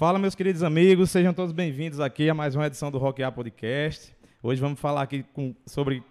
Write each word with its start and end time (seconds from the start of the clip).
Fala, 0.00 0.18
meus 0.18 0.34
queridos 0.34 0.62
amigos, 0.62 1.10
sejam 1.10 1.34
todos 1.34 1.52
bem-vindos 1.52 2.00
aqui 2.00 2.30
a 2.30 2.32
mais 2.32 2.56
uma 2.56 2.66
edição 2.66 2.90
do 2.90 2.96
Rock 2.96 3.22
A 3.22 3.30
Podcast. 3.30 4.16
Hoje 4.42 4.58
vamos 4.58 4.80
falar 4.80 5.02
aqui 5.02 5.22
com, 5.34 5.54
sobre. 5.66 6.02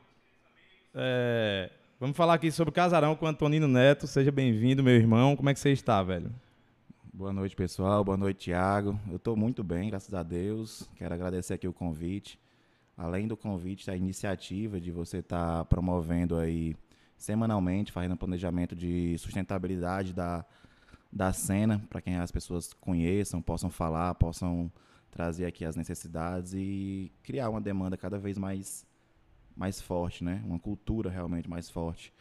é, 0.93 1.71
vamos 1.99 2.15
falar 2.15 2.35
aqui 2.35 2.51
sobre 2.51 2.71
Casarão 2.71 3.15
com 3.15 3.25
Antonino 3.25 3.67
Neto. 3.67 4.05
Seja 4.05 4.31
bem-vindo, 4.31 4.83
meu 4.83 4.93
irmão. 4.93 5.35
Como 5.35 5.49
é 5.49 5.55
que 5.55 5.59
você 5.59 5.71
está, 5.71 6.03
velho? 6.03 6.31
Boa 7.11 7.33
noite, 7.33 7.55
pessoal. 7.55 8.03
Boa 8.03 8.15
noite, 8.15 8.51
Thiago. 8.51 8.99
Eu 9.09 9.15
estou 9.15 9.35
muito 9.35 9.63
bem, 9.63 9.89
graças 9.89 10.13
a 10.13 10.21
Deus. 10.21 10.87
Quero 10.95 11.15
agradecer 11.15 11.55
aqui 11.55 11.67
o 11.67 11.73
convite. 11.73 12.39
Além 12.95 13.27
do 13.27 13.35
convite, 13.35 13.89
a 13.89 13.95
iniciativa 13.95 14.79
de 14.79 14.91
você 14.91 15.17
estar 15.17 15.65
promovendo 15.65 16.37
aí 16.37 16.75
semanalmente, 17.17 17.91
fazendo 17.91 18.15
planejamento 18.15 18.75
de 18.75 19.17
sustentabilidade 19.17 20.13
da, 20.13 20.45
da 21.11 21.33
cena, 21.33 21.81
para 21.89 22.01
que 22.01 22.09
as 22.11 22.31
pessoas 22.31 22.73
conheçam, 22.73 23.41
possam 23.41 23.69
falar, 23.69 24.13
possam 24.15 24.71
trazer 25.09 25.45
aqui 25.45 25.65
as 25.65 25.75
necessidades 25.75 26.53
e 26.53 27.11
criar 27.23 27.49
uma 27.49 27.59
demanda 27.59 27.97
cada 27.97 28.17
vez 28.17 28.37
mais, 28.37 28.85
mais 29.55 29.81
forte, 29.81 30.23
né? 30.23 30.41
Uma 30.45 30.59
cultura 30.59 31.09
realmente 31.09 31.49
mais 31.49 31.69
forte 31.69 32.13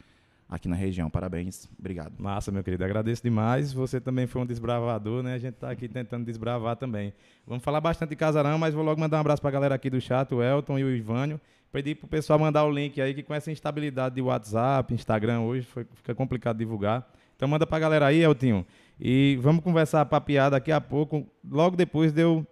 aqui 0.49 0.67
na 0.67 0.75
região. 0.75 1.09
Parabéns, 1.09 1.69
obrigado. 1.77 2.13
Massa, 2.17 2.51
meu 2.51 2.63
querido. 2.63 2.83
Agradeço 2.83 3.21
demais. 3.21 3.71
Você 3.71 4.01
também 4.01 4.25
foi 4.25 4.41
um 4.41 4.45
desbravador, 4.45 5.21
né? 5.21 5.35
A 5.35 5.37
gente 5.37 5.53
está 5.53 5.69
aqui 5.69 5.87
tentando 5.87 6.25
desbravar 6.25 6.75
também. 6.75 7.13
Vamos 7.45 7.63
falar 7.63 7.79
bastante 7.79 8.09
de 8.09 8.15
Casarão, 8.15 8.57
mas 8.57 8.73
vou 8.73 8.83
logo 8.83 8.99
mandar 8.99 9.17
um 9.17 9.21
abraço 9.21 9.41
para 9.41 9.49
a 9.49 9.53
galera 9.53 9.75
aqui 9.75 9.89
do 9.89 10.01
chat, 10.01 10.33
o 10.33 10.41
Elton 10.41 10.79
e 10.79 10.83
o 10.83 10.95
Ivânio. 10.95 11.39
Pedir 11.71 11.93
pro 11.95 12.07
pessoal 12.07 12.39
mandar 12.39 12.65
o 12.65 12.71
link 12.71 12.99
aí, 12.99 13.13
que 13.13 13.21
com 13.21 13.33
essa 13.33 13.51
instabilidade 13.51 14.15
de 14.15 14.21
WhatsApp, 14.23 14.91
Instagram 14.91 15.41
hoje, 15.41 15.67
foi, 15.67 15.85
fica 15.93 16.15
complicado 16.15 16.57
divulgar. 16.57 17.07
Então 17.35 17.47
manda 17.47 17.67
pra 17.67 17.77
galera 17.77 18.07
aí, 18.07 18.19
Eltinho. 18.19 18.65
E 18.99 19.39
vamos 19.41 19.63
conversar 19.63 20.05
papiar 20.05 20.51
daqui 20.51 20.71
a 20.71 20.81
pouco, 20.81 21.25
logo 21.49 21.77
depois 21.77 22.11
de 22.11 22.21
eu 22.21 22.45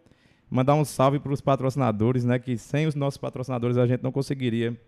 mandar 0.50 0.76
um 0.76 0.86
salve 0.86 1.20
para 1.20 1.34
os 1.34 1.42
patrocinadores, 1.42 2.24
né? 2.24 2.40
Que 2.40 2.58
sem 2.58 2.88
os 2.88 2.96
nossos 2.96 3.18
patrocinadores 3.18 3.78
a 3.78 3.86
gente 3.86 4.02
não 4.02 4.12
conseguiria 4.12 4.80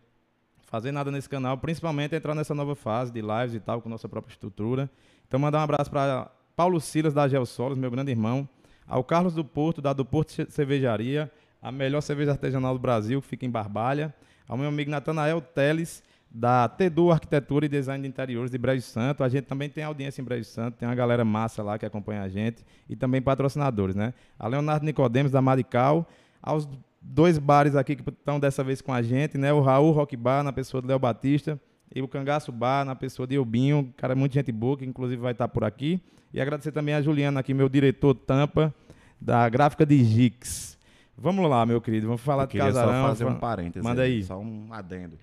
fazer 0.62 0.92
nada 0.92 1.12
nesse 1.12 1.28
canal, 1.28 1.58
principalmente 1.58 2.16
entrar 2.16 2.34
nessa 2.34 2.54
nova 2.54 2.76
fase 2.76 3.12
de 3.12 3.22
lives 3.22 3.56
e 3.56 3.60
tal, 3.60 3.82
com 3.82 3.90
nossa 3.90 4.08
própria 4.08 4.32
estrutura. 4.32 4.90
Então 5.28 5.40
mandar 5.40 5.60
um 5.60 5.64
abraço 5.64 5.90
para 5.92 6.32
Paulo 6.56 6.80
Silas 6.80 7.14
da 7.14 7.28
Geosolos, 7.28 7.78
meu 7.78 7.92
grande 7.92 8.12
irmão, 8.12 8.48
ao 8.88 9.04
Carlos 9.04 9.34
do 9.34 9.44
Porto, 9.44 9.82
da 9.82 9.92
do 9.92 10.06
Porto 10.06 10.32
Cervejaria, 10.50 11.30
a 11.62 11.72
melhor 11.72 12.02
cerveja 12.02 12.32
artesanal 12.32 12.74
do 12.74 12.80
Brasil, 12.80 13.22
que 13.22 13.28
fica 13.28 13.46
em 13.46 13.50
Barbalha, 13.50 14.14
ao 14.48 14.58
meu 14.58 14.70
amigo 14.70 14.90
Natanael 14.90 15.42
Teles, 15.42 16.04
da 16.32 16.68
Tedu 16.70 17.12
Arquitetura 17.12 17.66
e 17.66 17.70
Design 17.70 18.02
de 18.04 18.08
Interiores 18.08 18.52
de 18.52 18.58
Brejo 18.58 18.84
Santo. 18.84 19.24
A 19.24 19.30
gente 19.30 19.46
também 19.46 19.68
tem 19.70 19.84
audiência 19.84 20.22
em 20.22 20.24
Brejo 20.26 20.46
Santo, 20.46 20.76
tem 20.78 20.88
uma 20.88 20.94
galera 20.96 21.26
massa 21.26 21.64
lá 21.64 21.78
que 21.80 21.86
acompanha 21.86 22.22
a 22.22 22.30
gente 22.30 22.64
e 22.88 22.96
também 22.96 23.22
patrocinadores, 23.22 23.96
né? 23.96 24.14
A 24.38 24.48
Leonardo 24.48 24.86
Nicodemos 24.86 25.32
da 25.32 25.42
Marical, 25.42 26.08
aos 26.42 26.70
dois 27.02 27.38
bares 27.38 27.76
aqui 27.76 27.96
que 27.96 28.08
estão 28.10 28.40
dessa 28.40 28.64
vez 28.64 28.82
com 28.82 28.94
a 28.94 29.02
gente, 29.02 29.38
né? 29.38 29.52
O 29.52 29.62
Raul 29.62 29.92
Rock 29.92 30.16
Bar 30.16 30.44
na 30.44 30.54
pessoa 30.54 30.82
do 30.82 30.88
Léo 30.88 31.00
Batista 31.00 31.60
e 31.96 32.02
o 32.02 32.08
Cangaço 32.08 32.52
Bar 32.52 32.86
na 32.86 32.96
pessoa 32.96 33.26
de 33.28 33.34
Eubinho, 33.36 33.92
cara 33.98 34.14
muita 34.16 34.34
gente 34.36 34.52
boa 34.52 34.78
que 34.78 34.86
inclusive 34.86 35.20
vai 35.22 35.32
estar 35.32 35.48
por 35.48 35.64
aqui. 35.64 36.00
E 36.32 36.40
agradecer 36.40 36.72
também 36.72 36.94
a 36.94 37.02
Juliana 37.02 37.40
aqui, 37.40 37.56
meu 37.56 37.68
diretor 37.68 38.14
Tampa 38.14 38.72
da 39.20 39.50
Gráfica 39.50 39.84
de 39.84 40.04
Gix. 40.04 40.78
Vamos 41.18 41.50
lá, 41.50 41.66
meu 41.66 41.82
querido, 41.82 42.06
vamos 42.06 42.22
falar 42.22 42.44
Eu 42.44 42.48
de 42.48 42.58
Casarão. 42.60 43.02
só 43.02 43.08
fazer 43.10 43.26
fa- 43.26 43.32
um 43.32 43.36
parêntese. 43.36 43.84
Manda 43.84 44.04
aí. 44.04 44.24
Só 44.24 44.38
um 44.40 44.68
adendo. 44.72 45.18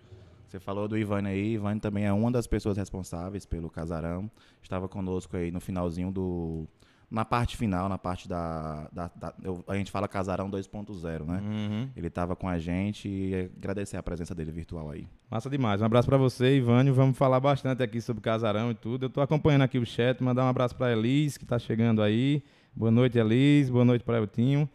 Você 0.46 0.60
falou 0.60 0.86
do 0.88 0.96
Ivan 0.96 1.26
aí. 1.26 1.54
Ivan 1.54 1.78
também 1.78 2.04
é 2.04 2.12
uma 2.12 2.30
das 2.30 2.46
pessoas 2.46 2.76
responsáveis 2.76 3.44
pelo 3.44 3.68
casarão. 3.68 4.30
Estava 4.62 4.88
conosco 4.88 5.36
aí 5.36 5.50
no 5.50 5.60
finalzinho 5.60 6.10
do. 6.10 6.66
Na 7.08 7.24
parte 7.24 7.56
final, 7.56 7.88
na 7.88 7.96
parte 7.98 8.28
da. 8.28 8.88
da- 8.92 9.10
da- 9.14 9.34
eu- 9.42 9.62
a 9.68 9.76
gente 9.76 9.92
fala 9.92 10.08
casarão 10.08 10.50
2.0, 10.50 11.24
né? 11.24 11.40
Uhum. 11.40 11.88
Ele 11.96 12.08
estava 12.08 12.34
com 12.34 12.48
a 12.48 12.58
gente 12.58 13.08
e 13.08 13.48
agradecer 13.56 13.96
a 13.96 14.02
presença 14.02 14.34
dele 14.34 14.50
virtual 14.50 14.90
aí. 14.90 15.06
Massa 15.30 15.48
demais. 15.48 15.80
Um 15.80 15.84
abraço 15.84 16.08
pra 16.08 16.16
você, 16.16 16.56
Ivânio. 16.56 16.92
Vamos 16.92 17.16
falar 17.16 17.38
bastante 17.38 17.80
aqui 17.82 18.00
sobre 18.00 18.20
casarão 18.22 18.72
e 18.72 18.74
tudo. 18.74 19.06
Eu 19.06 19.10
tô 19.10 19.20
acompanhando 19.20 19.62
aqui 19.62 19.78
o 19.78 19.86
chat. 19.86 20.20
Mandar 20.20 20.44
um 20.44 20.48
abraço 20.48 20.74
pra 20.74 20.92
Elis, 20.92 21.36
que 21.36 21.44
tá 21.46 21.58
chegando 21.60 22.02
aí. 22.02 22.42
Boa 22.74 22.90
noite, 22.90 23.16
Elis. 23.18 23.70
Boa 23.70 23.84
noite 23.84 24.04
pra 24.04 24.18
Eltinho. 24.18 24.68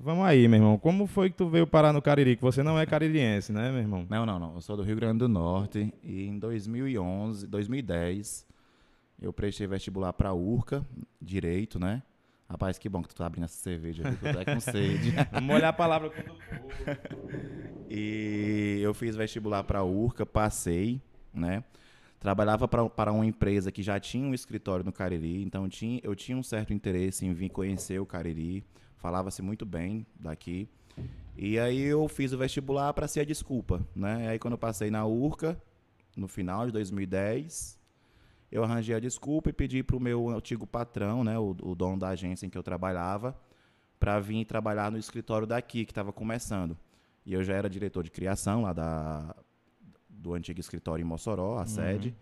Vamos 0.00 0.24
aí, 0.24 0.46
meu 0.46 0.60
irmão. 0.60 0.78
Como 0.78 1.08
foi 1.08 1.28
que 1.28 1.36
tu 1.36 1.48
veio 1.48 1.66
parar 1.66 1.92
no 1.92 2.00
Cariri? 2.00 2.36
Que 2.36 2.42
você 2.42 2.62
não 2.62 2.78
é 2.78 2.86
caririense, 2.86 3.52
né, 3.52 3.72
meu 3.72 3.80
irmão? 3.80 4.06
Não, 4.08 4.24
não, 4.24 4.38
não. 4.38 4.54
Eu 4.54 4.60
sou 4.60 4.76
do 4.76 4.84
Rio 4.84 4.94
Grande 4.94 5.18
do 5.18 5.28
Norte 5.28 5.92
e 6.04 6.24
em 6.24 6.38
2011, 6.38 7.48
2010, 7.48 8.46
eu 9.20 9.32
prestei 9.32 9.66
vestibular 9.66 10.12
para 10.12 10.32
URCA, 10.32 10.86
direito, 11.20 11.80
né? 11.80 12.00
Rapaz, 12.48 12.78
que 12.78 12.88
bom 12.88 13.02
que 13.02 13.08
tu 13.08 13.16
tá 13.16 13.26
abrindo 13.26 13.44
essa 13.44 13.60
cerveja, 13.60 14.04
viu? 14.04 14.16
que 14.16 14.24
eu 14.24 14.32
tô 14.32 14.38
até 14.38 14.54
com 14.54 14.60
sede. 14.60 15.12
Vamos 15.32 15.56
olhar 15.56 15.68
a 15.68 15.72
palavra 15.72 16.10
quando 16.10 16.38
E 17.90 18.78
eu 18.80 18.94
fiz 18.94 19.16
vestibular 19.16 19.64
para 19.64 19.80
a 19.80 19.84
URCA, 19.84 20.24
passei, 20.24 21.02
né? 21.34 21.64
Trabalhava 22.20 22.66
para 22.66 23.12
uma 23.12 23.24
empresa 23.24 23.70
que 23.70 23.82
já 23.82 24.00
tinha 24.00 24.26
um 24.26 24.34
escritório 24.34 24.84
no 24.84 24.92
Cariri, 24.92 25.42
então 25.42 25.68
tinha, 25.68 26.00
eu 26.02 26.16
tinha 26.16 26.36
um 26.36 26.42
certo 26.42 26.72
interesse 26.72 27.24
em 27.24 27.32
vir 27.32 27.48
conhecer 27.48 28.00
o 28.00 28.06
Cariri, 28.06 28.64
falava-se 28.96 29.40
muito 29.40 29.64
bem 29.64 30.04
daqui. 30.18 30.68
E 31.36 31.58
aí 31.60 31.80
eu 31.80 32.08
fiz 32.08 32.32
o 32.32 32.38
vestibular 32.38 32.92
para 32.92 33.06
ser 33.06 33.20
a 33.20 33.24
desculpa, 33.24 33.86
né? 33.94 34.24
E 34.24 34.28
aí 34.30 34.38
quando 34.38 34.54
eu 34.54 34.58
passei 34.58 34.90
na 34.90 35.06
URCA, 35.06 35.56
no 36.16 36.26
final 36.26 36.66
de 36.66 36.72
2010, 36.72 37.78
eu 38.50 38.64
arranjei 38.64 38.96
a 38.96 39.00
desculpa 39.00 39.50
e 39.50 39.52
pedi 39.52 39.84
para 39.84 39.96
o 39.96 40.00
meu 40.00 40.28
antigo 40.28 40.66
patrão, 40.66 41.22
né, 41.22 41.38
o, 41.38 41.54
o 41.62 41.74
dono 41.74 41.98
da 41.98 42.08
agência 42.08 42.46
em 42.46 42.50
que 42.50 42.58
eu 42.58 42.62
trabalhava, 42.62 43.38
para 44.00 44.18
vir 44.18 44.44
trabalhar 44.44 44.90
no 44.90 44.98
escritório 44.98 45.46
daqui, 45.46 45.84
que 45.84 45.92
estava 45.92 46.12
começando. 46.12 46.76
E 47.24 47.34
eu 47.34 47.44
já 47.44 47.54
era 47.54 47.68
diretor 47.68 48.02
de 48.02 48.10
criação 48.10 48.62
lá 48.62 48.72
da, 48.72 49.36
do 50.18 50.34
antigo 50.34 50.60
escritório 50.60 51.02
em 51.02 51.06
Mossoró, 51.06 51.58
a 51.58 51.66
sede. 51.66 52.14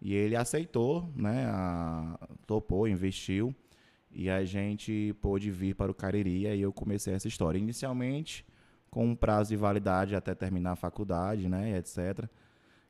E 0.00 0.14
ele 0.14 0.34
aceitou, 0.36 1.10
né, 1.14 1.44
a- 1.46 2.18
topou, 2.46 2.88
investiu. 2.88 3.54
E 4.12 4.28
a 4.30 4.44
gente 4.44 5.14
pôde 5.20 5.50
vir 5.50 5.74
para 5.74 5.90
o 5.90 5.94
Cariri 5.94 6.40
e 6.42 6.46
aí 6.46 6.60
eu 6.62 6.72
comecei 6.72 7.12
essa 7.14 7.28
história. 7.28 7.58
Inicialmente, 7.58 8.44
com 8.90 9.06
um 9.06 9.14
prazo 9.14 9.50
de 9.50 9.56
validade 9.56 10.16
até 10.16 10.34
terminar 10.34 10.72
a 10.72 10.76
faculdade, 10.76 11.48
né, 11.48 11.76
etc. 11.78 12.26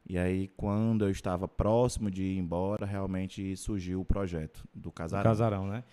E 0.08 0.16
aí, 0.16 0.48
quando 0.56 1.04
eu 1.04 1.10
estava 1.10 1.46
próximo 1.46 2.10
de 2.10 2.22
ir 2.24 2.38
embora, 2.38 2.86
realmente 2.86 3.54
surgiu 3.56 4.00
o 4.00 4.04
projeto 4.04 4.64
do 4.74 4.90
casarão. 4.90 5.24
Casarão, 5.30 5.66
né? 5.68 5.84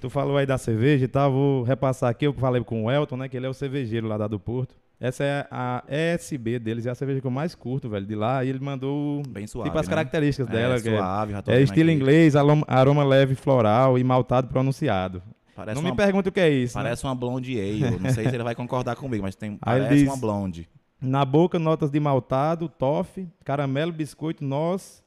Tu 0.00 0.10
falou 0.10 0.36
aí 0.36 0.44
da 0.44 0.58
cerveja 0.58 1.06
e 1.06 1.08
tal. 1.08 1.32
Vou 1.32 1.62
repassar 1.62 2.10
aqui. 2.10 2.26
Eu 2.26 2.32
falei 2.34 2.62
com 2.62 2.84
o 2.84 2.90
Elton, 2.90 3.16
né? 3.16 3.28
Que 3.28 3.36
ele 3.38 3.46
é 3.46 3.48
o 3.48 3.54
cervejeiro 3.54 4.06
lá 4.06 4.18
da 4.18 4.28
do 4.28 4.38
Porto. 4.38 4.76
Essa 5.00 5.24
é 5.24 5.46
a 5.50 5.82
ESB 5.88 6.58
deles, 6.58 6.86
é 6.86 6.90
a 6.90 6.94
cerveja 6.94 7.20
que 7.20 7.26
eu 7.26 7.30
mais 7.30 7.54
curto, 7.54 7.88
velho, 7.88 8.06
de 8.06 8.14
lá. 8.14 8.44
E 8.44 8.48
ele 8.48 8.60
mandou 8.60 9.22
Bem 9.28 9.46
suave, 9.46 9.68
tipo 9.68 9.78
as 9.78 9.86
né? 9.86 9.90
características 9.94 10.46
dela. 10.48 10.76
é, 10.76 10.80
que 10.80 10.88
é- 10.88 10.96
suave, 10.96 11.32
tô 11.42 11.50
É 11.50 11.54
vendo 11.56 11.64
estilo 11.64 11.90
aqui. 11.90 11.96
inglês, 11.98 12.34
aroma, 12.36 13.04
leve 13.04 13.34
floral 13.34 13.98
e 13.98 14.04
maltado 14.04 14.48
pronunciado. 14.48 15.22
Parece 15.54 15.74
não 15.76 15.82
uma, 15.82 15.90
me 15.90 15.96
pergunte 15.96 16.28
o 16.28 16.32
que 16.32 16.40
é 16.40 16.48
isso. 16.48 16.76
né? 16.78 16.84
Parece 16.84 17.04
uma 17.04 17.14
blonde 17.14 17.58
ale. 17.60 17.98
Não 18.00 18.10
sei 18.10 18.28
se 18.28 18.34
ele 18.34 18.42
vai 18.42 18.54
concordar 18.54 18.96
comigo, 18.96 19.22
mas 19.22 19.34
tem, 19.36 19.56
parece 19.56 19.94
diz- 19.94 20.08
uma 20.08 20.16
blonde. 20.16 20.68
Na 21.00 21.24
boca, 21.24 21.58
notas 21.58 21.90
de 21.90 22.00
maltado, 22.00 22.68
toffee, 22.68 23.28
caramelo, 23.44 23.92
biscoito, 23.92 24.42
noz, 24.42 25.02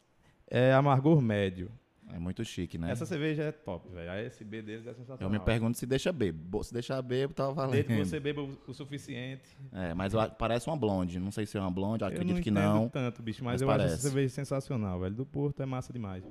é, 0.49 0.71
amargor 0.73 1.19
médio. 1.21 1.69
É 2.13 2.19
muito 2.19 2.44
chique, 2.45 2.78
né? 2.78 2.91
Essa 2.91 3.06
cerveja 3.06 3.44
é 3.44 3.51
top, 3.51 3.90
velho. 3.90 4.09
A 4.09 4.23
ESB 4.23 4.62
deles 4.62 4.88
é 4.88 4.94
sensacional. 4.94 5.18
Eu 5.22 5.29
me 5.29 5.40
pergunto 5.40 5.78
se 5.78 5.85
deixa 5.85 6.12
bebo. 6.12 6.63
Se 6.63 6.73
deixar 6.73 7.01
bebo, 7.01 7.34
tava 7.34 7.53
valendo. 7.53 7.73
Desde 7.73 7.94
que 7.94 8.06
você 8.06 8.19
beba 8.19 8.41
o, 8.41 8.73
suficiente. 8.73 9.44
É, 9.73 9.94
mas 9.94 10.13
parece 10.38 10.68
uma 10.68 10.78
blonde. 10.78 11.19
Não 11.19 11.31
sei 11.31 11.45
se 11.45 11.57
é 11.57 11.59
uma 11.59 11.69
blonde, 11.69 12.06
acredito 12.06 12.35
não 12.35 12.41
que 12.41 12.51
não. 12.51 12.90
tanto, 12.90 13.22
bicho, 13.22 13.44
mas, 13.44 13.53
mas 13.53 13.62
eu 13.62 13.69
acho 13.69 13.78
parece. 13.78 13.95
essa 13.95 14.03
cerveja 14.03 14.34
sensacional, 14.34 15.00
velho. 15.01 15.16
Do 15.16 15.25
Porto 15.25 15.62
é 15.62 15.66
massa 15.66 15.91
demais. 15.91 16.23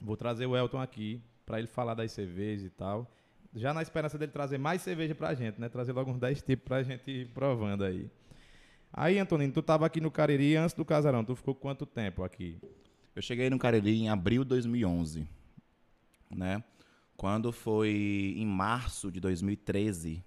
Vou 0.00 0.16
trazer 0.16 0.46
o 0.46 0.56
Elton 0.56 0.80
aqui 0.80 1.22
pra 1.46 1.58
ele 1.58 1.68
falar 1.68 1.94
das 1.94 2.12
cervejas 2.12 2.66
e 2.66 2.70
tal. 2.70 3.10
Já 3.54 3.72
na 3.72 3.80
esperança 3.80 4.18
dele 4.18 4.30
trazer 4.30 4.58
mais 4.58 4.82
cerveja 4.82 5.14
pra 5.14 5.34
gente, 5.34 5.58
né? 5.58 5.68
Trazer 5.70 5.92
logo 5.92 6.10
uns 6.10 6.18
10 6.18 6.42
tipos 6.42 6.64
pra 6.64 6.82
gente 6.82 7.10
ir 7.10 7.28
provando 7.28 7.82
aí. 7.82 8.10
Aí, 8.92 9.18
Antonino, 9.18 9.52
tu 9.52 9.62
tava 9.62 9.86
aqui 9.86 10.00
no 10.00 10.10
Cariri 10.10 10.56
antes 10.56 10.74
do 10.74 10.84
casarão. 10.84 11.24
Tu 11.24 11.34
ficou 11.34 11.54
quanto 11.54 11.86
tempo 11.86 12.22
aqui? 12.22 12.58
Eu 13.18 13.22
cheguei 13.22 13.50
no 13.50 13.58
Cariri 13.58 13.96
em 13.96 14.08
abril 14.08 14.44
de 14.44 14.50
2011, 14.50 15.26
né? 16.30 16.62
Quando 17.16 17.50
foi 17.50 18.34
em 18.36 18.46
março 18.46 19.10
de 19.10 19.18
2013, 19.18 20.22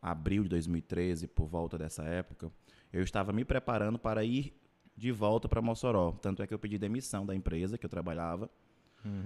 abril 0.00 0.44
de 0.44 0.50
2013, 0.50 1.26
por 1.26 1.48
volta 1.48 1.76
dessa 1.76 2.04
época, 2.04 2.48
eu 2.92 3.02
estava 3.02 3.32
me 3.32 3.44
preparando 3.44 3.98
para 3.98 4.22
ir 4.22 4.54
de 4.96 5.10
volta 5.10 5.48
para 5.48 5.60
Mossoró. 5.60 6.12
Tanto 6.12 6.44
é 6.44 6.46
que 6.46 6.54
eu 6.54 6.60
pedi 6.60 6.78
demissão 6.78 7.26
da 7.26 7.34
empresa 7.34 7.76
que 7.76 7.84
eu 7.84 7.90
trabalhava, 7.90 8.48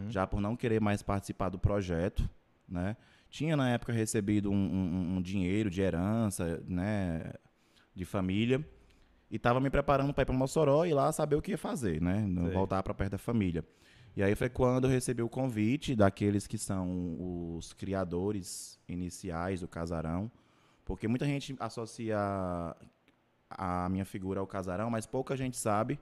já 0.09 0.27
por 0.27 0.41
não 0.41 0.57
querer 0.57 0.81
mais 0.81 1.03
participar 1.03 1.51
do 1.51 1.59
projeto, 1.59 2.27
né? 2.67 2.97
Tinha 3.29 3.59
na 3.59 3.69
época 3.69 3.93
recebido 3.93 4.51
um, 4.51 4.55
um- 4.55 5.17
um 5.19 5.23
dinheiro 5.23 5.69
de 5.69 5.83
herança, 5.83 6.63
né? 6.67 7.35
De 7.95 8.07
família. 8.07 8.67
E 9.31 9.37
estava 9.37 9.61
me 9.61 9.71
preparando 9.71 10.13
para 10.13 10.23
ir 10.23 10.27
para 10.27 10.35
Mossoró 10.35 10.85
e 10.85 10.93
lá 10.93 11.13
saber 11.13 11.37
o 11.37 11.43
que 11.43 11.53
ia 11.53 11.59
fazer, 11.59 12.03
né? 12.03 12.27
Sei. 12.27 12.51
Voltar 12.53 12.83
para 12.83 12.93
perto 12.93 13.13
da 13.13 13.19
família. 13.19 13.65
E 14.17 14.23
aí 14.23 14.35
foi 14.35 14.49
quando 14.49 14.85
eu 14.85 14.91
recebi 14.91 15.23
o 15.23 15.29
convite 15.29 15.95
daqueles 15.95 16.47
que 16.47 16.59
são 16.59 17.57
os 17.57 17.73
criadores 17.73 18.79
iniciais 18.89 19.61
do 19.61 19.69
Casarão, 19.69 20.31
porque 20.85 21.07
muita 21.07 21.25
gente 21.25 21.55
associa 21.61 22.19
a 23.49 23.89
minha 23.89 24.05
figura 24.05 24.41
ao 24.41 24.47
Casarão, 24.47 24.91
mas 24.91 25.07
pouca 25.07 25.37
gente 25.37 25.57
sabe 25.57 25.99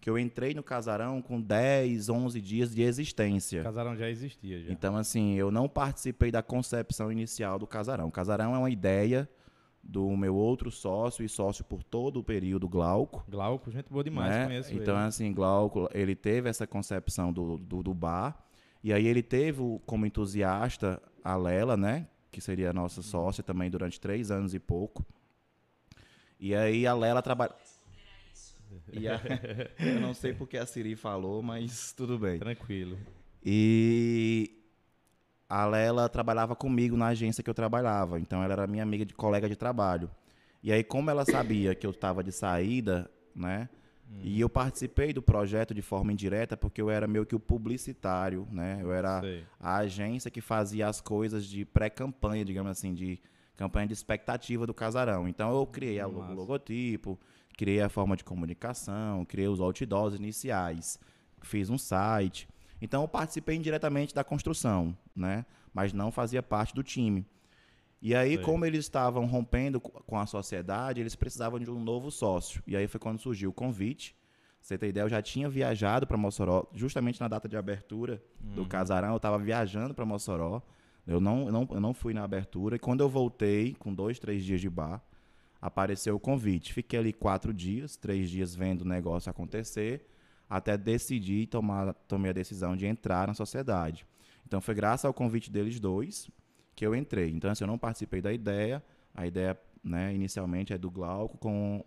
que 0.00 0.10
eu 0.10 0.18
entrei 0.18 0.52
no 0.52 0.64
Casarão 0.64 1.22
com 1.22 1.40
10, 1.40 2.08
11 2.08 2.40
dias 2.40 2.74
de 2.74 2.82
existência. 2.82 3.60
O 3.60 3.64
Casarão 3.64 3.94
já 3.94 4.10
existia 4.10 4.60
já. 4.60 4.72
Então 4.72 4.96
assim, 4.96 5.34
eu 5.34 5.52
não 5.52 5.68
participei 5.68 6.32
da 6.32 6.42
concepção 6.42 7.12
inicial 7.12 7.60
do 7.60 7.66
Casarão. 7.68 8.08
O 8.08 8.12
Casarão 8.12 8.56
é 8.56 8.58
uma 8.58 8.70
ideia 8.70 9.28
do 9.82 10.16
meu 10.16 10.34
outro 10.34 10.70
sócio 10.70 11.24
e 11.24 11.28
sócio 11.28 11.64
por 11.64 11.82
todo 11.82 12.20
o 12.20 12.24
período 12.24 12.68
Glauco. 12.68 13.24
Glauco, 13.28 13.70
gente 13.70 13.90
boa 13.90 14.04
demais, 14.04 14.30
né? 14.30 14.46
conheço 14.46 14.74
Então, 14.74 14.96
ele. 14.96 15.06
assim, 15.06 15.32
Glauco, 15.32 15.88
ele 15.92 16.14
teve 16.14 16.48
essa 16.48 16.66
concepção 16.66 17.32
do, 17.32 17.58
do, 17.58 17.82
do, 17.82 17.94
bar, 17.94 18.46
e 18.82 18.92
aí 18.92 19.06
ele 19.06 19.22
teve 19.22 19.60
como 19.84 20.06
entusiasta 20.06 21.02
a 21.24 21.36
Lela, 21.36 21.76
né? 21.76 22.06
Que 22.30 22.40
seria 22.40 22.70
a 22.70 22.72
nossa 22.72 23.02
sócia 23.02 23.42
também 23.42 23.70
durante 23.70 24.00
três 24.00 24.30
anos 24.30 24.54
e 24.54 24.58
pouco. 24.58 25.04
E 26.38 26.54
aí 26.54 26.86
a 26.86 26.94
Lela 26.94 27.20
trabalha... 27.20 27.54
A... 28.92 29.84
eu 29.84 30.00
não 30.00 30.14
sei 30.14 30.32
porque 30.32 30.56
a 30.56 30.64
Siri 30.64 30.96
falou, 30.96 31.42
mas 31.42 31.92
tudo 31.92 32.18
bem. 32.18 32.38
Tranquilo. 32.38 32.98
E 33.44 34.61
a 35.52 35.66
Lela 35.66 36.08
trabalhava 36.08 36.56
comigo 36.56 36.96
na 36.96 37.08
agência 37.08 37.44
que 37.44 37.50
eu 37.50 37.52
trabalhava, 37.52 38.18
então 38.18 38.42
ela 38.42 38.54
era 38.54 38.66
minha 38.66 38.82
amiga 38.82 39.04
de 39.04 39.12
colega 39.12 39.46
de 39.46 39.54
trabalho. 39.54 40.10
E 40.62 40.72
aí, 40.72 40.82
como 40.82 41.10
ela 41.10 41.26
sabia 41.26 41.74
que 41.74 41.86
eu 41.86 41.90
estava 41.90 42.24
de 42.24 42.32
saída, 42.32 43.10
né? 43.36 43.68
Hum. 44.10 44.20
E 44.22 44.40
eu 44.40 44.48
participei 44.48 45.12
do 45.12 45.20
projeto 45.20 45.74
de 45.74 45.82
forma 45.82 46.10
indireta 46.10 46.56
porque 46.56 46.80
eu 46.80 46.88
era 46.88 47.06
meio 47.06 47.26
que 47.26 47.36
o 47.36 47.40
publicitário, 47.40 48.48
né? 48.50 48.78
Eu 48.80 48.94
era 48.94 49.20
Sei. 49.20 49.44
a 49.60 49.76
agência 49.76 50.30
que 50.30 50.40
fazia 50.40 50.88
as 50.88 51.02
coisas 51.02 51.44
de 51.44 51.66
pré-campanha, 51.66 52.46
digamos 52.46 52.70
assim, 52.70 52.94
de 52.94 53.20
campanha 53.54 53.88
de 53.88 53.92
expectativa 53.92 54.66
do 54.66 54.72
casarão. 54.72 55.28
Então 55.28 55.54
eu 55.54 55.66
criei 55.66 56.02
o 56.02 56.32
logotipo, 56.32 57.20
criei 57.58 57.82
a 57.82 57.90
forma 57.90 58.16
de 58.16 58.24
comunicação, 58.24 59.22
criei 59.26 59.48
os 59.48 59.60
outdoors 59.60 60.14
iniciais, 60.14 60.98
fiz 61.42 61.68
um 61.68 61.76
site. 61.76 62.48
Então 62.82 63.02
eu 63.02 63.08
participei 63.08 63.54
indiretamente 63.54 64.12
da 64.12 64.24
construção, 64.24 64.98
né? 65.14 65.46
Mas 65.72 65.92
não 65.92 66.10
fazia 66.10 66.42
parte 66.42 66.74
do 66.74 66.82
time. 66.82 67.24
E 68.02 68.12
aí, 68.12 68.36
como 68.36 68.66
eles 68.66 68.80
estavam 68.80 69.24
rompendo 69.24 69.80
com 69.80 70.18
a 70.18 70.26
sociedade, 70.26 71.00
eles 71.00 71.14
precisavam 71.14 71.60
de 71.60 71.70
um 71.70 71.80
novo 71.80 72.10
sócio. 72.10 72.60
E 72.66 72.76
aí 72.76 72.88
foi 72.88 72.98
quando 72.98 73.20
surgiu 73.20 73.50
o 73.50 73.52
convite. 73.52 74.16
Você 74.60 74.76
tem 74.76 74.88
ideia, 74.88 75.04
eu 75.04 75.08
já 75.08 75.22
tinha 75.22 75.48
viajado 75.48 76.08
para 76.08 76.16
Mossoró, 76.16 76.66
justamente 76.74 77.20
na 77.20 77.28
data 77.28 77.48
de 77.48 77.56
abertura 77.56 78.20
uhum. 78.42 78.54
do 78.56 78.66
casarão, 78.66 79.10
eu 79.10 79.16
estava 79.16 79.38
viajando 79.38 79.94
para 79.94 80.04
Mossoró. 80.04 80.60
Eu 81.06 81.20
não, 81.20 81.46
eu 81.46 81.52
não, 81.52 81.68
eu 81.70 81.80
não 81.80 81.94
fui 81.94 82.12
na 82.12 82.24
abertura. 82.24 82.74
E 82.74 82.78
quando 82.80 83.00
eu 83.00 83.08
voltei, 83.08 83.74
com 83.74 83.94
dois, 83.94 84.18
três 84.18 84.44
dias 84.44 84.60
de 84.60 84.68
bar, 84.68 85.00
apareceu 85.60 86.16
o 86.16 86.20
convite. 86.20 86.72
Fiquei 86.72 86.98
ali 86.98 87.12
quatro 87.12 87.54
dias, 87.54 87.96
três 87.96 88.28
dias 88.28 88.56
vendo 88.56 88.82
o 88.82 88.88
negócio 88.88 89.30
acontecer 89.30 90.04
até 90.56 90.76
decidir 90.76 91.46
tomar 91.46 91.94
tomei 92.06 92.30
a 92.30 92.34
decisão 92.34 92.76
de 92.76 92.86
entrar 92.86 93.26
na 93.26 93.34
sociedade. 93.34 94.06
Então 94.46 94.60
foi 94.60 94.74
graças 94.74 95.06
ao 95.06 95.14
convite 95.14 95.50
deles 95.50 95.80
dois 95.80 96.30
que 96.74 96.86
eu 96.86 96.94
entrei. 96.94 97.30
Então 97.30 97.50
assim, 97.50 97.64
eu 97.64 97.68
não 97.68 97.78
participei 97.78 98.20
da 98.20 98.32
ideia. 98.32 98.82
A 99.14 99.26
ideia, 99.26 99.58
né, 99.82 100.14
inicialmente 100.14 100.72
é 100.72 100.78
do 100.78 100.90
Glauco 100.90 101.38
com 101.38 101.82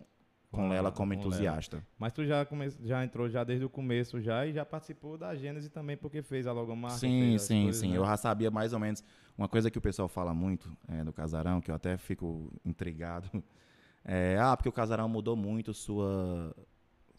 com 0.50 0.72
ela 0.72 0.90
como 0.90 1.12
com 1.12 1.20
entusiasta. 1.20 1.76
Lela. 1.76 1.88
Mas 1.98 2.12
tu 2.12 2.24
já, 2.24 2.44
come, 2.46 2.70
já 2.82 3.04
entrou 3.04 3.28
já 3.28 3.44
desde 3.44 3.64
o 3.64 3.68
começo 3.68 4.20
já 4.20 4.46
e 4.46 4.52
já 4.52 4.64
participou 4.64 5.18
da 5.18 5.34
Gênese 5.34 5.68
também 5.68 5.96
porque 5.96 6.22
fez 6.22 6.46
a 6.46 6.52
logomarca. 6.52 6.96
Sim, 6.96 7.36
sim, 7.38 7.64
coisas, 7.64 7.80
sim. 7.80 7.90
Né? 7.90 7.98
Eu 7.98 8.06
já 8.06 8.16
sabia 8.16 8.50
mais 8.50 8.72
ou 8.72 8.78
menos 8.78 9.04
uma 9.36 9.48
coisa 9.48 9.70
que 9.70 9.76
o 9.76 9.82
pessoal 9.82 10.08
fala 10.08 10.32
muito 10.32 10.74
é, 10.88 11.04
do 11.04 11.12
casarão 11.12 11.60
que 11.60 11.70
eu 11.70 11.74
até 11.74 11.96
fico 11.98 12.50
intrigado. 12.64 13.28
É, 14.04 14.38
ah, 14.40 14.56
porque 14.56 14.68
o 14.68 14.72
casarão 14.72 15.08
mudou 15.08 15.36
muito 15.36 15.74
sua 15.74 16.54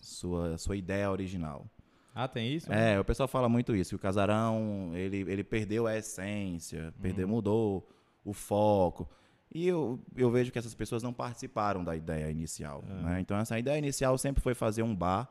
sua, 0.08 0.58
sua 0.58 0.76
ideia 0.76 1.10
original. 1.12 1.66
Ah, 2.14 2.28
tem 2.28 2.52
isso? 2.54 2.72
É, 2.72 3.00
o 3.00 3.06
pessoal 3.06 3.28
fala 3.28 3.48
muito 3.48 3.76
isso. 3.76 3.96
O 3.96 4.00
casarão, 4.00 4.92
ele, 4.96 5.18
ele 5.32 5.44
perdeu 5.44 5.86
a 5.86 5.96
essência, 5.96 6.94
perdeu, 7.00 7.28
uhum. 7.28 7.36
mudou 7.36 7.90
o 8.26 8.34
foco. 8.34 9.08
E 9.54 9.68
eu, 9.68 10.00
eu 10.16 10.32
vejo 10.32 10.52
que 10.52 10.58
essas 10.58 10.74
pessoas 10.74 11.04
não 11.04 11.14
participaram 11.14 11.84
da 11.84 11.96
ideia 11.96 12.30
inicial. 12.32 12.84
É. 12.90 12.94
Né? 13.04 13.20
Então, 13.22 13.38
essa 13.38 13.58
ideia 13.60 13.78
inicial 13.78 14.18
sempre 14.18 14.42
foi 14.42 14.56
fazer 14.56 14.82
um 14.82 14.96
bar 14.96 15.30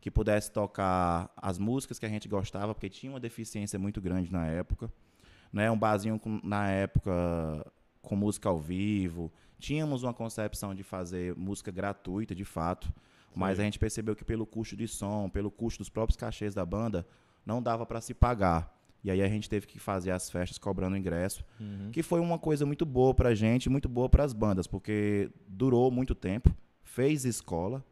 que 0.00 0.10
pudesse 0.10 0.52
tocar 0.52 1.30
as 1.36 1.58
músicas 1.58 1.98
que 1.98 2.06
a 2.06 2.08
gente 2.08 2.28
gostava, 2.28 2.74
porque 2.74 2.88
tinha 2.88 3.10
uma 3.10 3.20
deficiência 3.20 3.78
muito 3.78 4.00
grande 4.00 4.30
na 4.30 4.46
época. 4.46 4.92
Né? 5.52 5.70
Um 5.70 5.78
barzinho 5.78 6.18
com, 6.18 6.40
na 6.44 6.68
época 6.68 7.12
com 8.02 8.16
música 8.16 8.48
ao 8.48 8.58
vivo. 8.58 9.32
Tínhamos 9.58 10.02
uma 10.02 10.14
concepção 10.14 10.74
de 10.74 10.82
fazer 10.82 11.34
música 11.34 11.70
gratuita, 11.70 12.34
de 12.34 12.44
fato. 12.44 12.92
Mas 13.38 13.60
a 13.60 13.62
gente 13.62 13.78
percebeu 13.78 14.16
que 14.16 14.24
pelo 14.24 14.44
custo 14.44 14.76
de 14.76 14.88
som, 14.88 15.30
pelo 15.30 15.50
custo 15.50 15.78
dos 15.78 15.88
próprios 15.88 16.16
cachês 16.16 16.54
da 16.54 16.66
banda, 16.66 17.06
não 17.46 17.62
dava 17.62 17.86
para 17.86 18.00
se 18.00 18.12
pagar. 18.12 18.76
E 19.02 19.10
aí 19.12 19.22
a 19.22 19.28
gente 19.28 19.48
teve 19.48 19.66
que 19.66 19.78
fazer 19.78 20.10
as 20.10 20.28
festas 20.28 20.58
cobrando 20.58 20.96
ingresso, 20.96 21.44
uhum. 21.60 21.90
que 21.92 22.02
foi 22.02 22.18
uma 22.18 22.36
coisa 22.36 22.66
muito 22.66 22.84
boa 22.84 23.14
pra 23.14 23.34
gente, 23.34 23.70
muito 23.70 23.88
boa 23.88 24.08
para 24.08 24.24
as 24.24 24.32
bandas, 24.32 24.66
porque 24.66 25.30
durou 25.46 25.88
muito 25.88 26.16
tempo, 26.16 26.52
fez 26.82 27.24
escola 27.24 27.84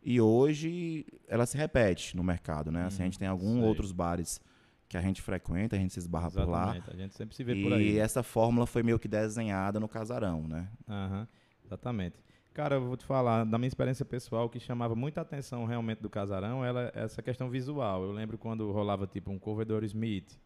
e 0.00 0.20
hoje 0.20 1.04
ela 1.26 1.46
se 1.46 1.56
repete 1.56 2.16
no 2.16 2.22
mercado, 2.22 2.70
né? 2.70 2.82
Uhum. 2.82 2.86
Assim, 2.86 3.02
a 3.02 3.06
gente 3.06 3.18
tem 3.18 3.26
alguns 3.26 3.64
outros 3.64 3.90
bares 3.90 4.40
que 4.88 4.96
a 4.96 5.00
gente 5.00 5.20
frequenta, 5.20 5.74
a 5.74 5.78
gente 5.80 5.92
se 5.92 5.98
esbarra 5.98 6.28
Exatamente, 6.28 6.82
por 6.82 6.90
lá. 6.90 6.94
A 6.94 6.96
gente 6.96 7.14
sempre 7.16 7.34
se 7.34 7.42
vê 7.42 7.56
e 7.56 7.62
por 7.64 7.72
aí. 7.72 7.94
E 7.94 7.98
essa 7.98 8.22
fórmula 8.22 8.66
foi 8.66 8.84
meio 8.84 9.00
que 9.00 9.08
desenhada 9.08 9.80
no 9.80 9.88
casarão, 9.88 10.46
né? 10.46 10.68
Uhum. 10.88 11.26
Exatamente. 11.64 12.20
Cara, 12.56 12.76
eu 12.76 12.80
vou 12.86 12.96
te 12.96 13.04
falar, 13.04 13.44
da 13.44 13.58
minha 13.58 13.68
experiência 13.68 14.02
pessoal, 14.02 14.48
que 14.48 14.58
chamava 14.58 14.94
muita 14.94 15.20
atenção 15.20 15.66
realmente 15.66 16.00
do 16.00 16.08
casarão, 16.08 16.64
ela, 16.64 16.90
essa 16.94 17.20
questão 17.20 17.50
visual. 17.50 18.02
Eu 18.02 18.12
lembro 18.12 18.38
quando 18.38 18.72
rolava 18.72 19.06
tipo 19.06 19.30
um 19.30 19.38
cover 19.38 19.66
do 19.66 19.84
Smith, 19.84 20.40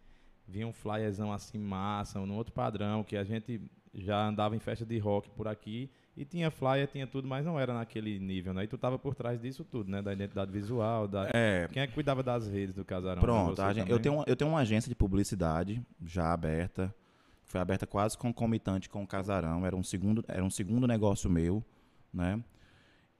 vinha 0.45 0.67
um 0.67 0.73
flyerzão 0.73 1.33
assim 1.33 1.57
massa, 1.57 2.19
um 2.19 2.35
outro 2.35 2.53
padrão, 2.53 3.05
que 3.05 3.17
a 3.17 3.23
gente 3.23 3.61
já 3.95 4.27
andava 4.27 4.57
em 4.57 4.59
festa 4.59 4.85
de 4.85 4.99
rock 4.99 5.31
por 5.31 5.47
aqui, 5.47 5.89
e 6.17 6.25
tinha 6.25 6.51
flyer, 6.51 6.89
tinha 6.89 7.07
tudo, 7.07 7.29
mas 7.29 7.47
não 7.47 7.61
era 7.61 7.73
naquele 7.73 8.19
nível, 8.19 8.53
né? 8.53 8.65
E 8.65 8.67
tu 8.67 8.77
tava 8.77 8.99
por 8.99 9.15
trás 9.15 9.41
disso 9.41 9.65
tudo, 9.65 9.89
né? 9.89 10.03
Da 10.03 10.12
identidade 10.12 10.51
visual, 10.51 11.07
da... 11.07 11.31
É... 11.33 11.69
Quem 11.73 11.81
é 11.81 11.87
que 11.87 11.95
cuidava 11.95 12.25
das 12.25 12.49
redes 12.49 12.75
do 12.75 12.85
casarão? 12.85 13.21
Pronto, 13.21 13.73
gente, 13.73 13.89
eu, 13.89 14.01
tenho 14.01 14.17
uma, 14.17 14.25
eu 14.27 14.35
tenho 14.35 14.51
uma 14.51 14.59
agência 14.59 14.89
de 14.89 14.97
publicidade 14.97 15.81
já 16.05 16.33
aberta, 16.33 16.93
foi 17.45 17.61
aberta 17.61 17.87
quase 17.87 18.19
concomitante 18.19 18.89
com 18.89 19.01
o 19.01 19.07
casarão, 19.07 19.65
era 19.65 19.77
um 19.77 19.85
segundo, 19.85 20.25
era 20.26 20.43
um 20.43 20.50
segundo 20.50 20.88
negócio 20.88 21.31
meu, 21.31 21.64
né? 22.12 22.43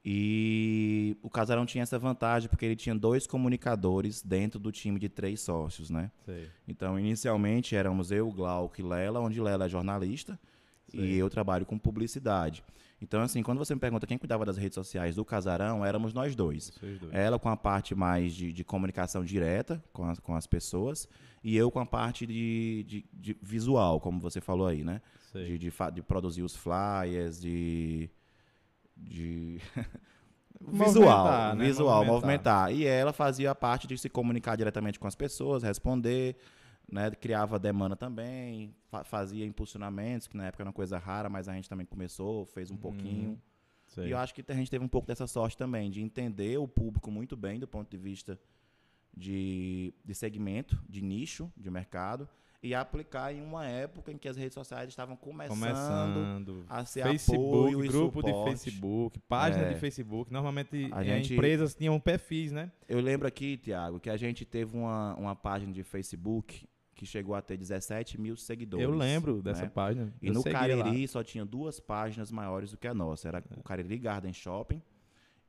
E 0.03 1.15
o 1.21 1.29
Casarão 1.29 1.65
tinha 1.65 1.83
essa 1.83 1.99
vantagem 1.99 2.49
porque 2.49 2.65
ele 2.65 2.75
tinha 2.75 2.95
dois 2.95 3.27
comunicadores 3.27 4.23
dentro 4.23 4.59
do 4.59 4.71
time 4.71 4.99
de 4.99 5.07
três 5.07 5.41
sócios, 5.41 5.91
né? 5.91 6.11
Sei. 6.25 6.49
Então, 6.67 6.99
inicialmente 6.99 7.75
éramos 7.75 8.11
eu, 8.11 8.31
Glauco 8.31 8.81
e 8.81 8.83
Lela, 8.83 9.19
onde 9.19 9.39
Lela 9.39 9.65
é 9.65 9.69
jornalista 9.69 10.39
Sei. 10.87 11.01
e 11.01 11.17
eu 11.17 11.29
trabalho 11.29 11.67
com 11.67 11.77
publicidade. 11.77 12.63
Então, 12.99 13.21
assim, 13.21 13.43
quando 13.43 13.59
você 13.59 13.73
me 13.75 13.79
pergunta 13.79 14.07
quem 14.07 14.17
cuidava 14.17 14.43
das 14.43 14.57
redes 14.57 14.75
sociais 14.75 15.15
do 15.15 15.25
Casarão, 15.25 15.85
éramos 15.85 16.13
nós 16.13 16.35
dois. 16.35 16.71
dois. 16.99 17.13
Ela 17.13 17.37
com 17.37 17.49
a 17.49 17.57
parte 17.57 17.93
mais 17.93 18.33
de, 18.33 18.51
de 18.51 18.63
comunicação 18.63 19.23
direta 19.23 19.83
com 19.93 20.05
as, 20.05 20.19
com 20.19 20.35
as 20.35 20.47
pessoas 20.47 21.07
e 21.43 21.55
eu 21.55 21.69
com 21.69 21.79
a 21.79 21.85
parte 21.85 22.25
de, 22.25 22.85
de, 22.87 23.05
de 23.13 23.37
visual, 23.41 23.99
como 23.99 24.19
você 24.19 24.41
falou 24.41 24.67
aí, 24.67 24.83
né? 24.83 25.01
De, 25.45 25.57
de, 25.57 25.73
de 25.93 26.01
produzir 26.01 26.43
os 26.43 26.55
flyers, 26.55 27.39
de 27.39 28.09
de 29.01 29.59
visual, 30.61 31.55
né? 31.55 31.65
visual, 31.65 32.05
movimentar. 32.05 32.69
movimentar. 32.69 32.73
E 32.73 32.85
ela 32.85 33.11
fazia 33.11 33.51
a 33.51 33.55
parte 33.55 33.87
de 33.87 33.97
se 33.97 34.09
comunicar 34.09 34.55
diretamente 34.55 34.99
com 34.99 35.07
as 35.07 35.15
pessoas, 35.15 35.63
responder, 35.63 36.35
né, 36.91 37.09
criava 37.11 37.57
demanda 37.57 37.95
também, 37.95 38.75
fa 38.89 39.03
fazia 39.03 39.45
impulsionamentos, 39.45 40.27
que 40.27 40.37
na 40.37 40.47
época 40.47 40.63
era 40.63 40.69
uma 40.69 40.73
coisa 40.73 40.97
rara, 40.97 41.29
mas 41.29 41.47
a 41.47 41.53
gente 41.53 41.69
também 41.69 41.85
começou, 41.85 42.45
fez 42.45 42.69
um 42.69 42.75
hum, 42.75 42.77
pouquinho. 42.77 43.41
Sei. 43.87 44.07
E 44.07 44.11
eu 44.11 44.17
acho 44.17 44.33
que 44.33 44.43
a 44.47 44.53
gente 44.53 44.69
teve 44.69 44.83
um 44.83 44.87
pouco 44.87 45.07
dessa 45.07 45.27
sorte 45.27 45.57
também, 45.57 45.89
de 45.89 46.01
entender 46.01 46.57
o 46.57 46.67
público 46.67 47.11
muito 47.11 47.35
bem 47.35 47.59
do 47.59 47.67
ponto 47.67 47.89
de 47.89 47.97
vista 47.97 48.39
de, 49.15 49.93
de 50.03 50.15
segmento, 50.15 50.81
de 50.87 51.01
nicho, 51.01 51.51
de 51.57 51.69
mercado, 51.69 52.27
e 52.63 52.75
aplicar 52.75 53.33
em 53.33 53.41
uma 53.41 53.65
época 53.65 54.11
em 54.11 54.17
que 54.17 54.27
as 54.27 54.37
redes 54.37 54.53
sociais 54.53 54.87
estavam 54.87 55.15
começando, 55.15 55.57
começando 55.57 56.65
a 56.69 56.85
ser 56.85 57.03
Facebook, 57.03 57.73
apoio 57.73 57.87
grupo 57.87 58.21
de 58.21 58.31
Facebook, 58.31 59.19
página 59.27 59.65
é. 59.65 59.73
de 59.73 59.79
Facebook. 59.79 60.31
Normalmente 60.31 60.89
a 60.91 61.03
gente, 61.03 61.33
empresas 61.33 61.73
tinham 61.73 61.99
perfis, 61.99 62.51
né? 62.51 62.71
Eu 62.87 62.99
lembro 62.99 63.27
aqui, 63.27 63.57
Tiago, 63.57 63.99
que 63.99 64.09
a 64.09 64.17
gente 64.17 64.45
teve 64.45 64.77
uma, 64.77 65.15
uma 65.15 65.35
página 65.35 65.73
de 65.73 65.83
Facebook 65.83 66.67
que 66.93 67.05
chegou 67.05 67.33
a 67.33 67.41
ter 67.41 67.57
17 67.57 68.21
mil 68.21 68.35
seguidores. 68.35 68.87
Eu 68.87 68.93
lembro 68.93 69.41
dessa 69.41 69.63
né? 69.63 69.71
página. 69.73 70.13
E 70.21 70.27
Eu 70.27 70.35
no 70.35 70.43
Cariri 70.43 71.01
lá. 71.01 71.07
só 71.07 71.23
tinha 71.23 71.43
duas 71.43 71.79
páginas 71.79 72.31
maiores 72.31 72.69
do 72.69 72.77
que 72.77 72.87
a 72.87 72.93
nossa. 72.93 73.27
Era 73.27 73.39
é. 73.39 73.59
o 73.59 73.63
Cariri 73.63 73.97
Garden 73.97 74.33
Shopping 74.33 74.79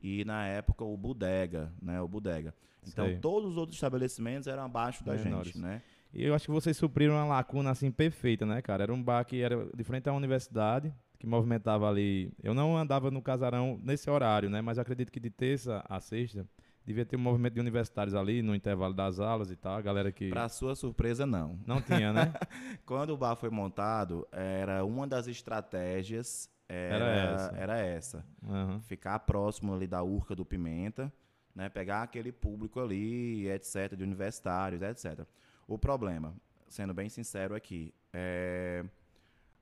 e 0.00 0.24
na 0.24 0.46
época 0.46 0.82
o 0.82 0.96
Bodega, 0.96 1.70
né? 1.80 2.00
O 2.00 2.08
Bodega. 2.08 2.54
Então 2.86 3.20
todos 3.20 3.50
os 3.50 3.56
outros 3.58 3.76
estabelecimentos 3.76 4.48
eram 4.48 4.64
abaixo 4.64 5.04
da 5.04 5.12
Menores. 5.12 5.52
gente, 5.52 5.58
né? 5.58 5.82
E 6.12 6.24
eu 6.24 6.34
acho 6.34 6.46
que 6.46 6.50
vocês 6.50 6.76
supriram 6.76 7.14
uma 7.14 7.24
lacuna 7.24 7.70
assim 7.70 7.90
perfeita, 7.90 8.44
né, 8.44 8.60
cara? 8.60 8.82
Era 8.82 8.92
um 8.92 9.02
bar 9.02 9.24
que 9.24 9.40
era 9.40 9.68
de 9.74 9.84
frente 9.84 10.08
à 10.08 10.12
universidade, 10.12 10.92
que 11.18 11.26
movimentava 11.26 11.88
ali. 11.88 12.32
Eu 12.42 12.52
não 12.54 12.76
andava 12.76 13.10
no 13.10 13.22
casarão 13.22 13.80
nesse 13.82 14.10
horário, 14.10 14.50
né? 14.50 14.60
Mas 14.60 14.78
acredito 14.78 15.10
que 15.10 15.20
de 15.20 15.30
terça 15.30 15.82
a 15.88 16.00
sexta 16.00 16.46
devia 16.84 17.06
ter 17.06 17.16
um 17.16 17.20
movimento 17.20 17.54
de 17.54 17.60
universitários 17.60 18.14
ali 18.14 18.42
no 18.42 18.54
intervalo 18.54 18.92
das 18.92 19.20
aulas 19.20 19.50
e 19.50 19.56
tal. 19.56 19.76
A 19.76 19.80
galera 19.80 20.12
que. 20.12 20.28
Pra 20.28 20.48
sua 20.48 20.74
surpresa, 20.74 21.24
não. 21.24 21.58
Não 21.66 21.80
tinha, 21.80 22.12
né? 22.12 22.32
Quando 22.84 23.10
o 23.10 23.16
bar 23.16 23.36
foi 23.36 23.50
montado, 23.50 24.26
era 24.32 24.84
uma 24.84 25.06
das 25.06 25.26
estratégias 25.26 26.50
era, 26.68 27.04
Era 27.04 27.34
essa. 27.34 27.56
era 27.56 27.78
essa. 27.78 28.26
Aham. 28.48 28.80
Ficar 28.80 29.18
próximo 29.20 29.74
ali 29.74 29.86
da 29.86 30.02
Urca 30.02 30.34
do 30.34 30.44
Pimenta, 30.44 31.12
né? 31.54 31.68
Pegar 31.68 32.02
aquele 32.02 32.32
público 32.32 32.80
ali, 32.80 33.46
etc, 33.48 33.94
de 33.94 34.02
universitários, 34.02 34.80
etc. 34.80 35.26
O 35.66 35.78
problema, 35.78 36.34
sendo 36.68 36.92
bem 36.92 37.08
sincero 37.08 37.54
aqui, 37.54 37.94
é 38.12 38.84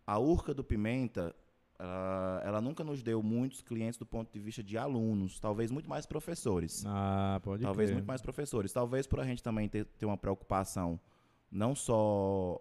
a 0.07 0.19
Urca 0.19 0.53
do 0.53 0.65
Pimenta, 0.65 1.35
ela, 1.79 2.43
ela 2.45 2.61
nunca 2.61 2.83
nos 2.83 3.03
deu 3.03 3.23
muitos 3.23 3.63
clientes 3.63 3.99
do 3.99 4.05
ponto 4.07 4.33
de 4.33 4.39
vista 4.41 4.63
de 4.63 4.77
alunos, 4.77 5.39
talvez 5.39 5.71
muito 5.71 5.89
mais 5.89 6.05
professores. 6.05 6.85
Ah, 6.87 7.41
pode 7.43 7.63
Talvez 7.63 7.89
crer. 7.91 7.95
muito 7.95 8.07
mais 8.07 8.21
professores. 8.21 8.73
Talvez 8.73 9.07
por 9.07 9.21
a 9.21 9.25
gente 9.25 9.43
também 9.43 9.69
ter, 9.69 9.85
ter 9.85 10.07
uma 10.07 10.17
preocupação 10.19 10.99
não 11.51 11.75
só 11.75 12.61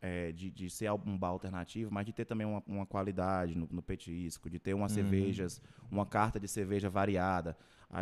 é, 0.00 0.32
de, 0.32 0.50
de 0.50 0.68
ser 0.70 0.90
um 0.92 1.18
bar 1.18 1.28
alternativo, 1.28 1.90
mas 1.92 2.06
de 2.06 2.12
ter 2.12 2.24
também 2.24 2.46
uma, 2.46 2.62
uma 2.66 2.86
qualidade 2.86 3.54
no, 3.56 3.68
no 3.70 3.82
petisco, 3.82 4.48
de 4.48 4.58
ter 4.58 4.74
umas 4.74 4.92
Uhum. 4.92 4.96
cervejas, 4.96 5.60
uma 5.90 6.06
carta 6.06 6.38
de 6.38 6.46
cerveja 6.48 6.88
variada. 6.88 7.56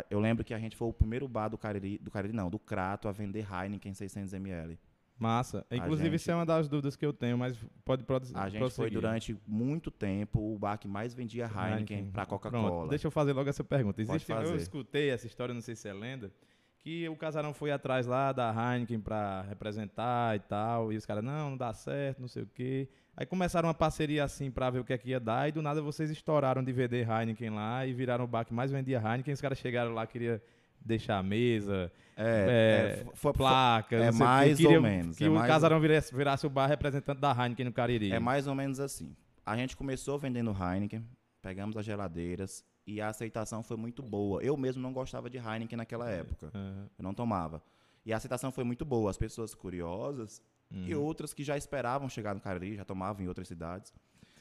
Eu 0.09 0.19
lembro 0.19 0.43
que 0.43 0.53
a 0.53 0.59
gente 0.59 0.75
foi 0.75 0.87
o 0.87 0.93
primeiro 0.93 1.27
bar 1.27 1.49
do 1.49 1.57
Cariri, 1.57 1.97
do 1.99 2.09
Cariri 2.11 2.33
não, 2.33 2.49
do 2.49 2.57
Crato 2.59 3.07
a 3.07 3.11
vender 3.11 3.45
Heineken 3.51 3.93
600ml. 3.93 4.77
Massa. 5.19 5.65
Inclusive, 5.71 6.09
gente- 6.09 6.15
isso 6.21 6.31
é 6.31 6.35
uma 6.35 6.45
das 6.45 6.67
dúvidas 6.67 6.95
que 6.95 7.05
eu 7.05 7.13
tenho, 7.13 7.37
mas 7.37 7.55
pode, 7.85 8.03
pode 8.03 8.31
A 8.35 8.49
gente 8.49 8.59
foi 8.59 8.59
prosseguir. 8.59 8.93
durante 8.93 9.37
muito 9.47 9.91
tempo 9.91 10.53
o 10.53 10.57
bar 10.57 10.77
que 10.77 10.87
mais 10.87 11.13
vendia 11.13 11.45
Heineken 11.45 12.09
para 12.11 12.25
Pronto, 12.25 12.41
Coca-Cola. 12.41 12.89
Deixa 12.89 13.07
eu 13.07 13.11
fazer 13.11 13.31
logo 13.33 13.47
essa 13.49 13.63
pergunta. 13.63 14.01
Existe, 14.01 14.31
eu 14.31 14.55
escutei 14.55 15.09
essa 15.11 15.27
história, 15.27 15.53
não 15.53 15.61
sei 15.61 15.75
se 15.75 15.87
é 15.87 15.93
lenda, 15.93 16.31
que 16.79 17.07
o 17.07 17.15
casarão 17.15 17.53
foi 17.53 17.71
atrás 17.71 18.05
lá 18.07 18.31
da 18.33 18.51
Heineken 18.51 18.99
pra 18.99 19.43
representar 19.43 20.35
e 20.35 20.39
tal, 20.39 20.91
e 20.91 20.97
os 20.97 21.05
caras, 21.05 21.23
não, 21.23 21.51
não 21.51 21.57
dá 21.57 21.71
certo, 21.73 22.19
não 22.19 22.27
sei 22.27 22.43
o 22.43 22.47
quê. 22.47 22.89
Aí 23.15 23.25
começaram 23.25 23.67
uma 23.67 23.73
parceria 23.75 24.23
assim 24.23 24.49
pra 24.49 24.69
ver 24.71 24.79
o 24.79 24.83
que 24.83 24.91
é 24.93 24.97
que 24.97 25.09
ia 25.09 25.19
dar, 25.19 25.47
e 25.47 25.51
do 25.51 25.61
nada 25.61 25.81
vocês 25.81 26.09
estouraram 26.09 26.63
de 26.63 26.71
vender 26.73 27.07
Heineken 27.07 27.51
lá 27.51 27.85
e 27.85 27.93
viraram 27.93 28.25
o 28.25 28.27
bar 28.27 28.43
que 28.43 28.53
mais 28.53 28.71
vendia 28.71 28.97
Heineken. 28.99 29.33
Os 29.33 29.41
caras 29.41 29.57
chegaram 29.59 29.93
lá, 29.93 30.07
queria 30.07 30.41
deixar 30.81 31.17
a 31.19 31.23
mesa, 31.23 31.91
É, 32.17 32.97
é, 32.97 33.01
é, 33.01 33.15
foi- 33.15 33.31
placa, 33.33 33.95
é 33.95 34.11
quê. 34.11 34.17
mais 34.17 34.51
ou 34.59 34.65
Queria 34.65 34.81
menos, 34.81 35.17
Que 35.17 35.25
é 35.25 35.29
o 35.29 35.35
mais- 35.35 35.47
casarão 35.47 35.79
virasse, 35.79 36.13
virasse 36.13 36.45
o 36.45 36.49
bar 36.49 36.67
representante 36.67 37.21
da 37.21 37.31
Heineken 37.31 37.65
no 37.65 37.71
Cariri. 37.71 38.11
É 38.11 38.19
mais 38.19 38.47
ou 38.47 38.55
menos 38.55 38.79
assim. 38.79 39.15
A 39.45 39.55
gente 39.55 39.77
começou 39.77 40.17
vendendo 40.17 40.51
Heineken, 40.51 41.05
pegamos 41.41 41.77
as 41.77 41.85
geladeiras 41.85 42.65
e 42.85 42.99
a 42.99 43.09
aceitação 43.09 43.61
foi 43.63 43.77
muito 43.77 44.01
boa. 44.01 44.41
Eu 44.43 44.57
mesmo 44.57 44.81
não 44.81 44.91
gostava 44.91 45.29
de 45.29 45.37
Heineken 45.37 45.77
naquela 45.77 46.09
época. 46.09 46.47
Aham. 46.53 46.89
Eu 46.97 47.03
não 47.03 47.13
tomava. 47.13 47.61
E 48.05 48.11
a 48.11 48.17
aceitação 48.17 48.51
foi 48.51 48.63
muito 48.65 48.83
boa. 48.83 49.09
As 49.09 49.17
pessoas 49.17 49.53
curiosas 49.55 50.41
e 50.71 50.95
outras 50.95 51.33
que 51.33 51.43
já 51.43 51.55
esperavam 51.57 52.09
chegar 52.09 52.33
no 52.33 52.41
Cariri, 52.41 52.75
já 52.75 52.83
tomavam 52.85 53.23
em 53.23 53.27
outras 53.27 53.47
cidades. 53.47 53.93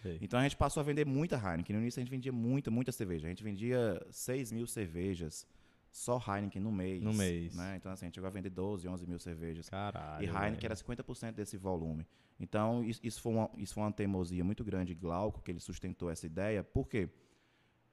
Sei. 0.02 0.18
Então 0.20 0.40
a 0.40 0.42
gente 0.42 0.56
passou 0.56 0.80
a 0.80 0.84
vender 0.84 1.06
muita 1.06 1.36
Heineken. 1.36 1.76
No 1.76 1.82
início 1.82 2.00
a 2.00 2.02
gente 2.02 2.10
vendia 2.10 2.32
muita, 2.32 2.70
muita 2.70 2.90
cerveja. 2.90 3.26
A 3.26 3.28
gente 3.30 3.44
vendia 3.44 4.04
6 4.10 4.50
mil 4.50 4.66
cervejas 4.66 5.46
só 5.90 6.18
Heineken 6.26 6.60
no 6.62 6.72
mês. 6.72 7.02
No 7.02 7.12
mês. 7.12 7.54
Né? 7.54 7.76
Então 7.76 7.92
assim, 7.92 8.06
a 8.06 8.08
gente 8.08 8.14
chegou 8.16 8.26
a 8.28 8.30
vender 8.30 8.50
12, 8.50 8.88
11 8.88 9.06
mil 9.06 9.18
cervejas. 9.18 9.68
Caralho. 9.68 10.24
E 10.24 10.26
Heineken 10.26 10.50
velho. 10.54 10.64
era 10.66 10.74
50% 10.74 11.32
desse 11.32 11.56
volume. 11.56 12.06
Então, 12.40 12.82
isso, 12.82 13.20
foi 13.22 13.32
uma, 13.32 13.50
isso 13.56 13.74
foi 13.74 13.84
uma 13.84 13.92
teimosia 13.92 14.42
muito 14.42 14.64
grande 14.64 14.92
de 14.94 15.00
Glauco, 15.00 15.40
que 15.42 15.52
ele 15.52 15.60
sustentou 15.60 16.10
essa 16.10 16.26
ideia. 16.26 16.64
Por 16.64 16.88
quê? 16.88 17.08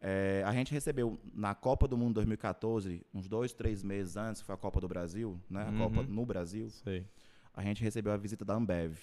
É, 0.02 0.42
a 0.46 0.54
gente 0.54 0.72
recebeu 0.74 1.20
na 1.36 1.54
Copa 1.54 1.88
do 1.88 1.96
Mundo 1.98 2.16
2014, 2.16 3.06
uns 3.14 3.28
dois, 3.28 3.54
três 3.54 3.84
meses 3.84 4.16
antes, 4.18 4.42
que 4.42 4.46
foi 4.46 4.56
a 4.56 4.58
Copa 4.58 4.80
do 4.80 4.88
Brasil, 4.88 5.40
né? 5.50 5.64
A 5.68 5.70
Uhum. 5.70 5.78
Copa 5.78 6.04
no 6.04 6.26
Brasil, 6.26 6.70
Sei. 6.70 7.06
A 7.60 7.64
gente 7.64 7.84
recebeu 7.84 8.14
a 8.14 8.18
visita 8.18 8.46
da 8.46 8.54
Ambev. 8.56 8.98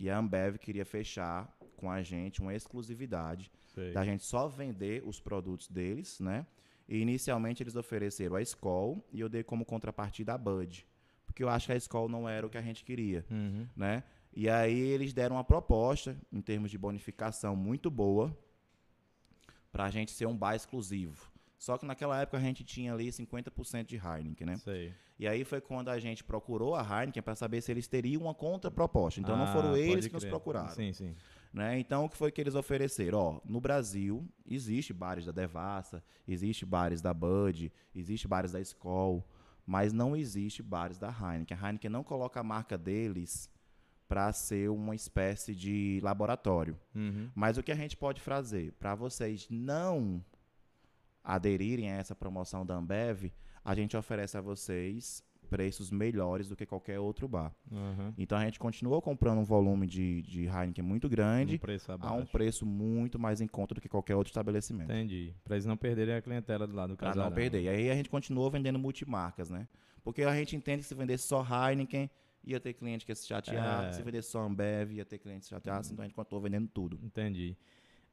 E 0.00 0.10
a 0.10 0.18
Ambev 0.18 0.58
queria 0.58 0.84
fechar 0.84 1.56
com 1.76 1.88
a 1.88 2.02
gente 2.02 2.40
uma 2.40 2.52
exclusividade 2.52 3.52
Sei. 3.66 3.92
da 3.92 4.04
gente 4.04 4.24
só 4.24 4.48
vender 4.48 5.02
os 5.06 5.20
produtos 5.20 5.68
deles, 5.68 6.18
né? 6.18 6.44
E 6.88 6.98
inicialmente 6.98 7.62
eles 7.62 7.76
ofereceram 7.76 8.34
a 8.34 8.42
Skol 8.42 9.06
e 9.12 9.20
eu 9.20 9.28
dei 9.28 9.44
como 9.44 9.64
contrapartida 9.64 10.34
a 10.34 10.38
Bud. 10.38 10.84
Porque 11.24 11.44
eu 11.44 11.48
acho 11.48 11.66
que 11.66 11.72
a 11.72 11.76
Skol 11.76 12.08
não 12.08 12.28
era 12.28 12.44
o 12.44 12.50
que 12.50 12.58
a 12.58 12.62
gente 12.62 12.84
queria, 12.84 13.24
Uhum. 13.30 13.66
né? 13.76 14.02
E 14.32 14.48
aí 14.50 14.76
eles 14.76 15.12
deram 15.12 15.36
uma 15.36 15.44
proposta, 15.44 16.16
em 16.32 16.40
termos 16.40 16.72
de 16.72 16.76
bonificação, 16.76 17.54
muito 17.54 17.88
boa, 17.92 18.36
pra 19.70 19.88
gente 19.88 20.10
ser 20.10 20.26
um 20.26 20.36
bar 20.36 20.56
exclusivo. 20.56 21.30
Só 21.64 21.78
que 21.78 21.86
naquela 21.86 22.20
época 22.20 22.36
a 22.36 22.40
gente 22.40 22.62
tinha 22.62 22.92
ali 22.92 23.08
50% 23.08 23.86
de 23.86 23.96
Heineken, 23.96 24.46
né? 24.46 24.56
Sei. 24.58 24.92
E 25.18 25.26
aí 25.26 25.44
foi 25.44 25.62
quando 25.62 25.88
a 25.88 25.98
gente 25.98 26.22
procurou 26.22 26.74
a 26.74 26.82
Heineken 26.82 27.22
para 27.22 27.34
saber 27.34 27.62
se 27.62 27.72
eles 27.72 27.88
teriam 27.88 28.20
uma 28.20 28.34
contraproposta. 28.34 29.18
Então 29.18 29.34
não 29.34 29.44
Ah, 29.44 29.52
foram 29.54 29.74
eles 29.74 30.06
que 30.06 30.12
nos 30.12 30.26
procuraram. 30.26 30.74
Sim, 30.74 30.92
sim. 30.92 31.16
Né? 31.54 31.78
Então, 31.78 32.04
o 32.04 32.10
que 32.10 32.18
foi 32.18 32.30
que 32.30 32.38
eles 32.38 32.54
ofereceram? 32.54 33.18
Ó, 33.18 33.40
no 33.46 33.62
Brasil, 33.62 34.28
existe 34.46 34.92
bares 34.92 35.24
da 35.24 35.32
Devassa, 35.32 36.04
existe 36.28 36.66
bares 36.66 37.00
da 37.00 37.14
Bud, 37.14 37.72
existe 37.94 38.28
bares 38.28 38.52
da 38.52 38.60
Skol, 38.60 39.26
mas 39.64 39.90
não 39.90 40.14
existe 40.14 40.62
bares 40.62 40.98
da 40.98 41.08
Heineken. 41.08 41.56
A 41.56 41.66
Heineken 41.66 41.90
não 41.90 42.04
coloca 42.04 42.40
a 42.40 42.44
marca 42.44 42.76
deles 42.76 43.48
para 44.06 44.30
ser 44.34 44.68
uma 44.68 44.94
espécie 44.94 45.54
de 45.54 45.98
laboratório. 46.02 46.78
Uhum. 46.94 47.30
Mas 47.34 47.56
o 47.56 47.62
que 47.62 47.72
a 47.72 47.74
gente 47.74 47.96
pode 47.96 48.20
fazer 48.20 48.72
para 48.72 48.94
vocês 48.94 49.46
não 49.48 50.22
aderirem 51.24 51.90
a 51.90 51.96
essa 51.96 52.14
promoção 52.14 52.64
da 52.64 52.74
Ambev, 52.74 53.32
a 53.64 53.74
gente 53.74 53.96
oferece 53.96 54.36
a 54.36 54.40
vocês 54.40 55.24
preços 55.48 55.90
melhores 55.90 56.48
do 56.48 56.56
que 56.56 56.66
qualquer 56.66 56.98
outro 56.98 57.28
bar. 57.28 57.54
Uhum. 57.70 58.12
Então 58.18 58.36
a 58.36 58.44
gente 58.44 58.58
continuou 58.58 59.00
comprando 59.00 59.38
um 59.38 59.44
volume 59.44 59.86
de, 59.86 60.22
de 60.22 60.46
Heineken 60.46 60.84
muito 60.84 61.08
grande 61.08 61.60
Um 62.02 62.06
a 62.06 62.12
um 62.12 62.26
preço 62.26 62.66
muito 62.66 63.18
mais 63.18 63.40
em 63.40 63.46
conta 63.46 63.74
do 63.74 63.80
que 63.80 63.88
qualquer 63.88 64.16
outro 64.16 64.30
estabelecimento. 64.30 64.90
Entendi. 64.90 65.32
Pra 65.44 65.54
eles 65.54 65.66
não 65.66 65.76
perderem 65.76 66.14
a 66.14 66.22
clientela 66.22 66.66
do 66.66 66.74
lado 66.74 66.90
do 66.90 66.96
casarão. 66.96 67.30
não 67.30 67.32
perder. 67.32 67.62
E 67.62 67.68
aí 67.68 67.90
a 67.90 67.94
gente 67.94 68.10
continuou 68.10 68.50
vendendo 68.50 68.78
multimarcas, 68.78 69.48
né? 69.48 69.68
Porque 70.02 70.22
a 70.22 70.34
gente 70.34 70.56
entende 70.56 70.82
que 70.82 70.88
se 70.88 70.94
vendesse 70.94 71.26
só 71.26 71.44
Heineken, 71.44 72.10
ia 72.42 72.60
ter 72.60 72.74
cliente 72.74 73.06
que 73.06 73.12
ia 73.12 73.16
se 73.16 73.26
chatear. 73.26 73.84
É. 73.86 73.92
Se 73.92 74.02
vendesse 74.02 74.30
só 74.30 74.40
Ambev, 74.42 74.92
ia 74.92 75.04
ter 75.04 75.18
cliente 75.18 75.40
que 75.40 75.44
se 75.46 75.50
chateasse. 75.50 75.92
Então 75.92 76.02
a 76.02 76.06
gente 76.06 76.14
continuou 76.14 76.42
vendendo 76.42 76.68
tudo. 76.68 76.98
Entendi. 77.02 77.56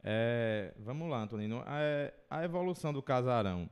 É, 0.04 0.74
vamos 0.80 1.10
lá, 1.10 1.22
Antonino. 1.22 1.62
A, 1.66 2.40
a 2.40 2.44
evolução 2.44 2.92
do 2.92 3.02
casarão 3.02 3.70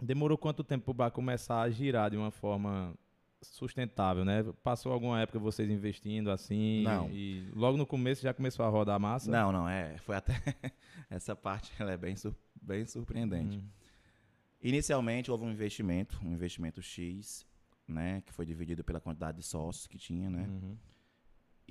demorou 0.00 0.38
quanto 0.38 0.62
tempo 0.64 0.84
para 0.84 0.90
o 0.90 0.94
bar 0.94 1.10
começar 1.10 1.60
a 1.60 1.70
girar 1.70 2.10
de 2.10 2.16
uma 2.16 2.30
forma 2.30 2.94
sustentável, 3.42 4.24
né? 4.24 4.44
Passou 4.62 4.92
alguma 4.92 5.20
época 5.20 5.38
vocês 5.38 5.68
investindo 5.70 6.30
assim? 6.30 6.82
Não. 6.82 7.10
E 7.10 7.48
logo 7.54 7.76
no 7.76 7.86
começo 7.86 8.22
já 8.22 8.34
começou 8.34 8.64
a 8.64 8.68
rodar 8.68 8.96
a 8.96 8.98
massa? 8.98 9.30
Não, 9.30 9.50
não, 9.50 9.68
é. 9.68 9.96
Foi 9.98 10.14
até. 10.16 10.34
Essa 11.08 11.34
parte 11.34 11.72
ela 11.78 11.92
é 11.92 11.96
bem, 11.96 12.14
sur- 12.16 12.36
bem 12.60 12.84
surpreendente. 12.86 13.56
Hum. 13.58 13.64
Inicialmente 14.62 15.30
houve 15.30 15.44
um 15.44 15.50
investimento, 15.50 16.20
um 16.22 16.32
investimento 16.32 16.82
X, 16.82 17.46
né? 17.88 18.22
Que 18.26 18.32
foi 18.32 18.44
dividido 18.44 18.84
pela 18.84 19.00
quantidade 19.00 19.38
de 19.38 19.42
sócios 19.42 19.86
que 19.86 19.96
tinha, 19.98 20.28
né? 20.28 20.46
Uhum. 20.46 20.76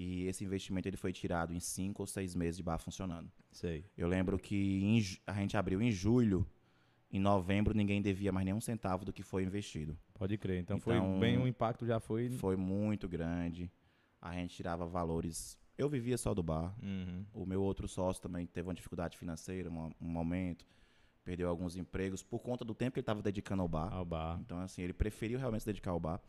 E 0.02 0.28
esse 0.28 0.46
investimento 0.46 0.88
ele 0.88 0.96
foi 0.96 1.12
tirado 1.12 1.54
em 1.54 1.60
cinco 1.60 2.04
ou 2.04 2.08
seis 2.08 2.34
meses 2.34 2.56
de 2.56 2.64
bar 2.64 2.78
funcionando. 2.78 3.30
Sei. 3.52 3.84
Eu 3.98 4.08
lembro 4.08 4.40
que 4.40 4.82
em 4.82 5.04
a 5.28 5.34
gente 5.34 5.58
abriu 5.58 5.82
em 5.82 5.92
julho, 5.92 6.48
em 7.12 7.20
novembro 7.20 7.74
ninguém 7.74 8.02
devia 8.02 8.32
mais 8.32 8.46
nenhum 8.46 8.62
centavo 8.62 9.04
do 9.04 9.12
que 9.12 9.22
foi 9.22 9.44
investido. 9.44 10.00
Pode 10.14 10.38
crer. 10.38 10.62
Então, 10.62 10.80
foi 10.80 10.96
Então, 10.96 11.20
bem, 11.20 11.38
o 11.38 11.46
impacto 11.46 11.86
já 11.86 12.00
foi. 12.00 12.30
Foi 12.30 12.56
muito 12.56 13.10
grande. 13.10 13.70
A 14.22 14.32
gente 14.36 14.56
tirava 14.56 14.88
valores. 14.88 15.60
Eu 15.78 15.90
vivia 15.90 16.18
só 16.18 16.34
do 16.34 16.42
bar. 16.42 16.74
Uhum. 16.82 17.26
O 17.34 17.46
meu 17.46 17.62
outro 17.62 17.86
sócio 17.86 18.24
também 18.24 18.46
teve 18.46 18.70
uma 18.70 18.74
dificuldade 18.74 19.18
financeira, 19.18 19.70
um, 19.70 19.92
um 20.00 20.08
momento, 20.08 20.66
perdeu 21.26 21.50
alguns 21.50 21.76
empregos 21.76 22.24
por 22.24 22.40
conta 22.40 22.64
do 22.64 22.74
tempo 22.74 22.94
que 22.94 23.00
ele 23.00 23.04
estava 23.04 23.22
dedicando 23.22 23.64
ao 23.64 23.68
bar. 23.68 23.94
Ao 23.94 24.06
bar. 24.06 24.40
Então, 24.40 24.60
assim, 24.60 24.82
ele 24.82 24.94
preferiu 24.94 25.38
realmente 25.38 25.64
se 25.64 25.68
dedicar 25.68 25.92
ao 25.92 26.00
bar. 26.00 26.22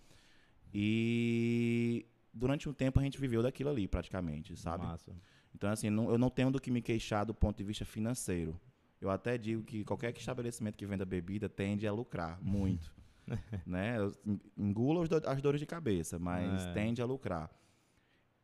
E 0.74 2.06
durante 2.32 2.68
um 2.68 2.72
tempo 2.72 2.98
a 3.00 3.02
gente 3.02 3.18
viveu 3.20 3.42
daquilo 3.42 3.70
ali, 3.70 3.86
praticamente, 3.88 4.56
sabe? 4.56 4.84
Massa. 4.84 5.12
Então, 5.54 5.70
assim, 5.70 5.90
não- 5.90 6.10
eu 6.10 6.16
não 6.18 6.30
tenho 6.30 6.50
do 6.50 6.60
que 6.60 6.70
me 6.70 6.80
queixar 6.80 7.24
do 7.26 7.34
ponto 7.34 7.56
de 7.58 7.64
vista 7.64 7.84
financeiro. 7.84 8.58
Eu 9.00 9.10
até 9.10 9.36
digo 9.38 9.62
que 9.62 9.82
qualquer 9.84 10.14
estabelecimento 10.16 10.76
que 10.76 10.86
venda 10.86 11.04
bebida 11.04 11.48
tende 11.48 11.86
a 11.86 11.92
lucrar 11.92 12.40
muito. 12.42 12.92
né? 13.66 13.96
Eu 13.98 14.12
Engula 14.56 15.06
do- 15.08 15.28
as 15.28 15.40
dores 15.40 15.60
de 15.60 15.66
cabeça, 15.66 16.18
mas 16.18 16.64
É. 16.66 16.72
tende 16.72 17.00
a 17.00 17.04
lucrar. 17.04 17.50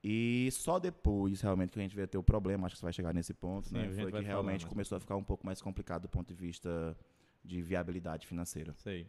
E 0.02 0.48
só 0.52 0.78
depois, 0.78 1.40
realmente, 1.40 1.72
que 1.72 1.78
a 1.78 1.82
gente 1.82 1.96
veio 1.96 2.06
ter 2.06 2.18
o 2.18 2.22
problema, 2.22 2.66
acho 2.66 2.76
que 2.76 2.78
você 2.80 2.86
vai 2.86 2.92
chegar 2.92 3.12
nesse 3.12 3.34
ponto, 3.34 3.68
Sim, 3.68 3.74
né? 3.74 3.88
Foi 3.92 4.04
que 4.06 4.10
falar 4.12 4.20
realmente 4.22 4.62
mais 4.62 4.64
começou 4.72 4.96
a 4.96 5.00
ficar 5.00 5.16
um 5.16 5.24
pouco 5.24 5.44
mais 5.44 5.60
complicado 5.60 6.02
do 6.02 6.08
ponto 6.08 6.28
de 6.28 6.34
vista 6.34 6.96
de 7.44 7.60
viabilidade 7.60 8.26
financeira. 8.26 8.72
Sei. 8.76 9.08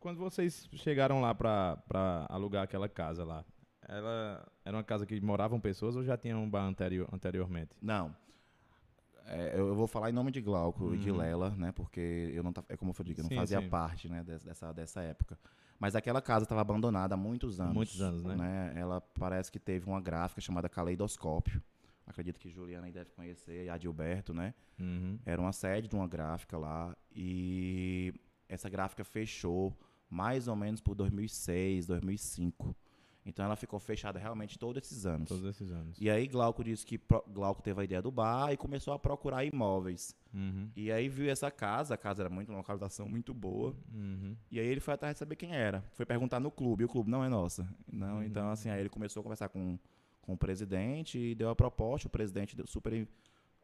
Quando 0.00 0.18
vocês 0.18 0.68
chegaram 0.74 1.20
lá 1.20 1.34
pra 1.34 1.82
alugar 2.30 2.62
aquela 2.62 2.88
casa 2.88 3.24
lá, 3.24 3.44
ela 3.88 4.46
era 4.64 4.76
uma 4.76 4.84
casa 4.84 5.06
que 5.06 5.20
moravam 5.20 5.58
pessoas 5.58 5.96
ou 5.96 6.04
já 6.04 6.16
tinha 6.16 6.36
um 6.36 6.48
bar 6.48 6.64
anterior, 6.64 7.08
anteriormente? 7.12 7.70
Não. 7.82 8.14
É, 9.26 9.58
eu 9.58 9.74
vou 9.74 9.86
falar 9.86 10.08
em 10.08 10.12
nome 10.12 10.30
de 10.30 10.40
Glauco 10.40 10.94
e 10.94 10.98
de 10.98 11.10
Uhum. 11.10 11.16
Lela, 11.18 11.50
né? 11.50 11.70
Porque 11.72 12.30
eu 12.32 12.42
não 12.42 12.52
é 12.68 12.76
como 12.76 12.94
eu 12.98 13.04
digo, 13.04 13.20
eu 13.20 13.24
não 13.24 13.28
Sim, 13.28 13.36
fazia 13.36 13.60
sim. 13.60 13.68
parte, 13.68 14.08
né, 14.08 14.22
des- 14.24 14.42
dessa, 14.42 14.72
dessa 14.72 15.02
época. 15.02 15.38
Mas 15.78 15.94
aquela 15.94 16.20
casa 16.22 16.44
estava 16.44 16.60
abandonada 16.62 17.14
há 17.14 17.16
muitos 17.16 17.60
anos. 17.60 17.74
Muitos 17.74 18.00
anos, 18.00 18.22
né? 18.24 18.72
Ela 18.74 19.00
parece 19.00 19.52
que 19.52 19.58
teve 19.58 19.86
uma 19.86 20.00
gráfica 20.00 20.40
chamada 20.40 20.68
Caleidoscópio. 20.68 21.62
Acredito 22.06 22.40
que 22.40 22.48
Juliana 22.48 22.86
aí 22.86 22.92
deve 22.92 23.10
conhecer, 23.10 23.66
e 23.66 23.68
Adilberto, 23.68 24.32
né? 24.32 24.54
Uhum. 24.80 25.18
Era 25.26 25.40
uma 25.40 25.52
sede 25.52 25.86
de 25.88 25.94
uma 25.94 26.08
gráfica 26.08 26.56
lá 26.56 26.96
e 27.14 28.14
essa 28.48 28.68
gráfica 28.70 29.04
fechou 29.04 29.76
mais 30.08 30.48
ou 30.48 30.56
menos 30.56 30.80
por 30.80 30.94
2006, 30.94 31.86
2005. 31.86 32.74
Então 33.26 33.44
ela 33.44 33.56
ficou 33.56 33.78
fechada 33.78 34.18
realmente 34.18 34.58
todos 34.58 34.82
esses 34.82 35.04
anos. 35.04 35.28
Todos 35.28 35.44
esses 35.44 35.70
anos. 35.70 35.98
E 36.00 36.08
aí 36.08 36.26
Glauco 36.26 36.64
disse 36.64 36.86
que 36.86 36.98
Glauco 37.28 37.60
teve 37.62 37.80
a 37.80 37.84
ideia 37.84 38.00
do 38.00 38.10
bar 38.10 38.50
e 38.52 38.56
começou 38.56 38.94
a 38.94 38.98
procurar 38.98 39.44
imóveis. 39.44 40.16
Uhum. 40.32 40.70
E 40.74 40.90
aí 40.90 41.08
viu 41.10 41.30
essa 41.30 41.50
casa, 41.50 41.94
a 41.94 41.96
casa 41.98 42.22
era 42.22 42.30
muito 42.30 42.48
uma 42.48 42.58
localização 42.58 43.06
muito 43.08 43.34
boa. 43.34 43.74
Uhum. 43.92 44.34
E 44.50 44.58
aí 44.58 44.66
ele 44.66 44.80
foi 44.80 44.94
atrás 44.94 45.14
de 45.14 45.18
saber 45.18 45.36
quem 45.36 45.54
era. 45.54 45.82
Foi 45.92 46.06
perguntar 46.06 46.40
no 46.40 46.50
clube, 46.50 46.82
e 46.82 46.86
o 46.86 46.88
clube 46.88 47.10
não 47.10 47.22
é 47.22 47.28
nossa. 47.28 47.68
Não, 47.92 48.16
Uhum. 48.16 48.22
então 48.22 48.50
assim, 48.50 48.70
aí 48.70 48.80
ele 48.80 48.88
começou 48.88 49.20
a 49.20 49.22
conversar 49.24 49.48
com, 49.50 49.78
com 50.22 50.32
o 50.32 50.36
presidente 50.38 51.18
e 51.18 51.34
deu 51.34 51.50
a 51.50 51.56
proposta, 51.56 52.08
o 52.08 52.10
presidente 52.10 52.56
deu- 52.56 52.66
super 52.66 53.06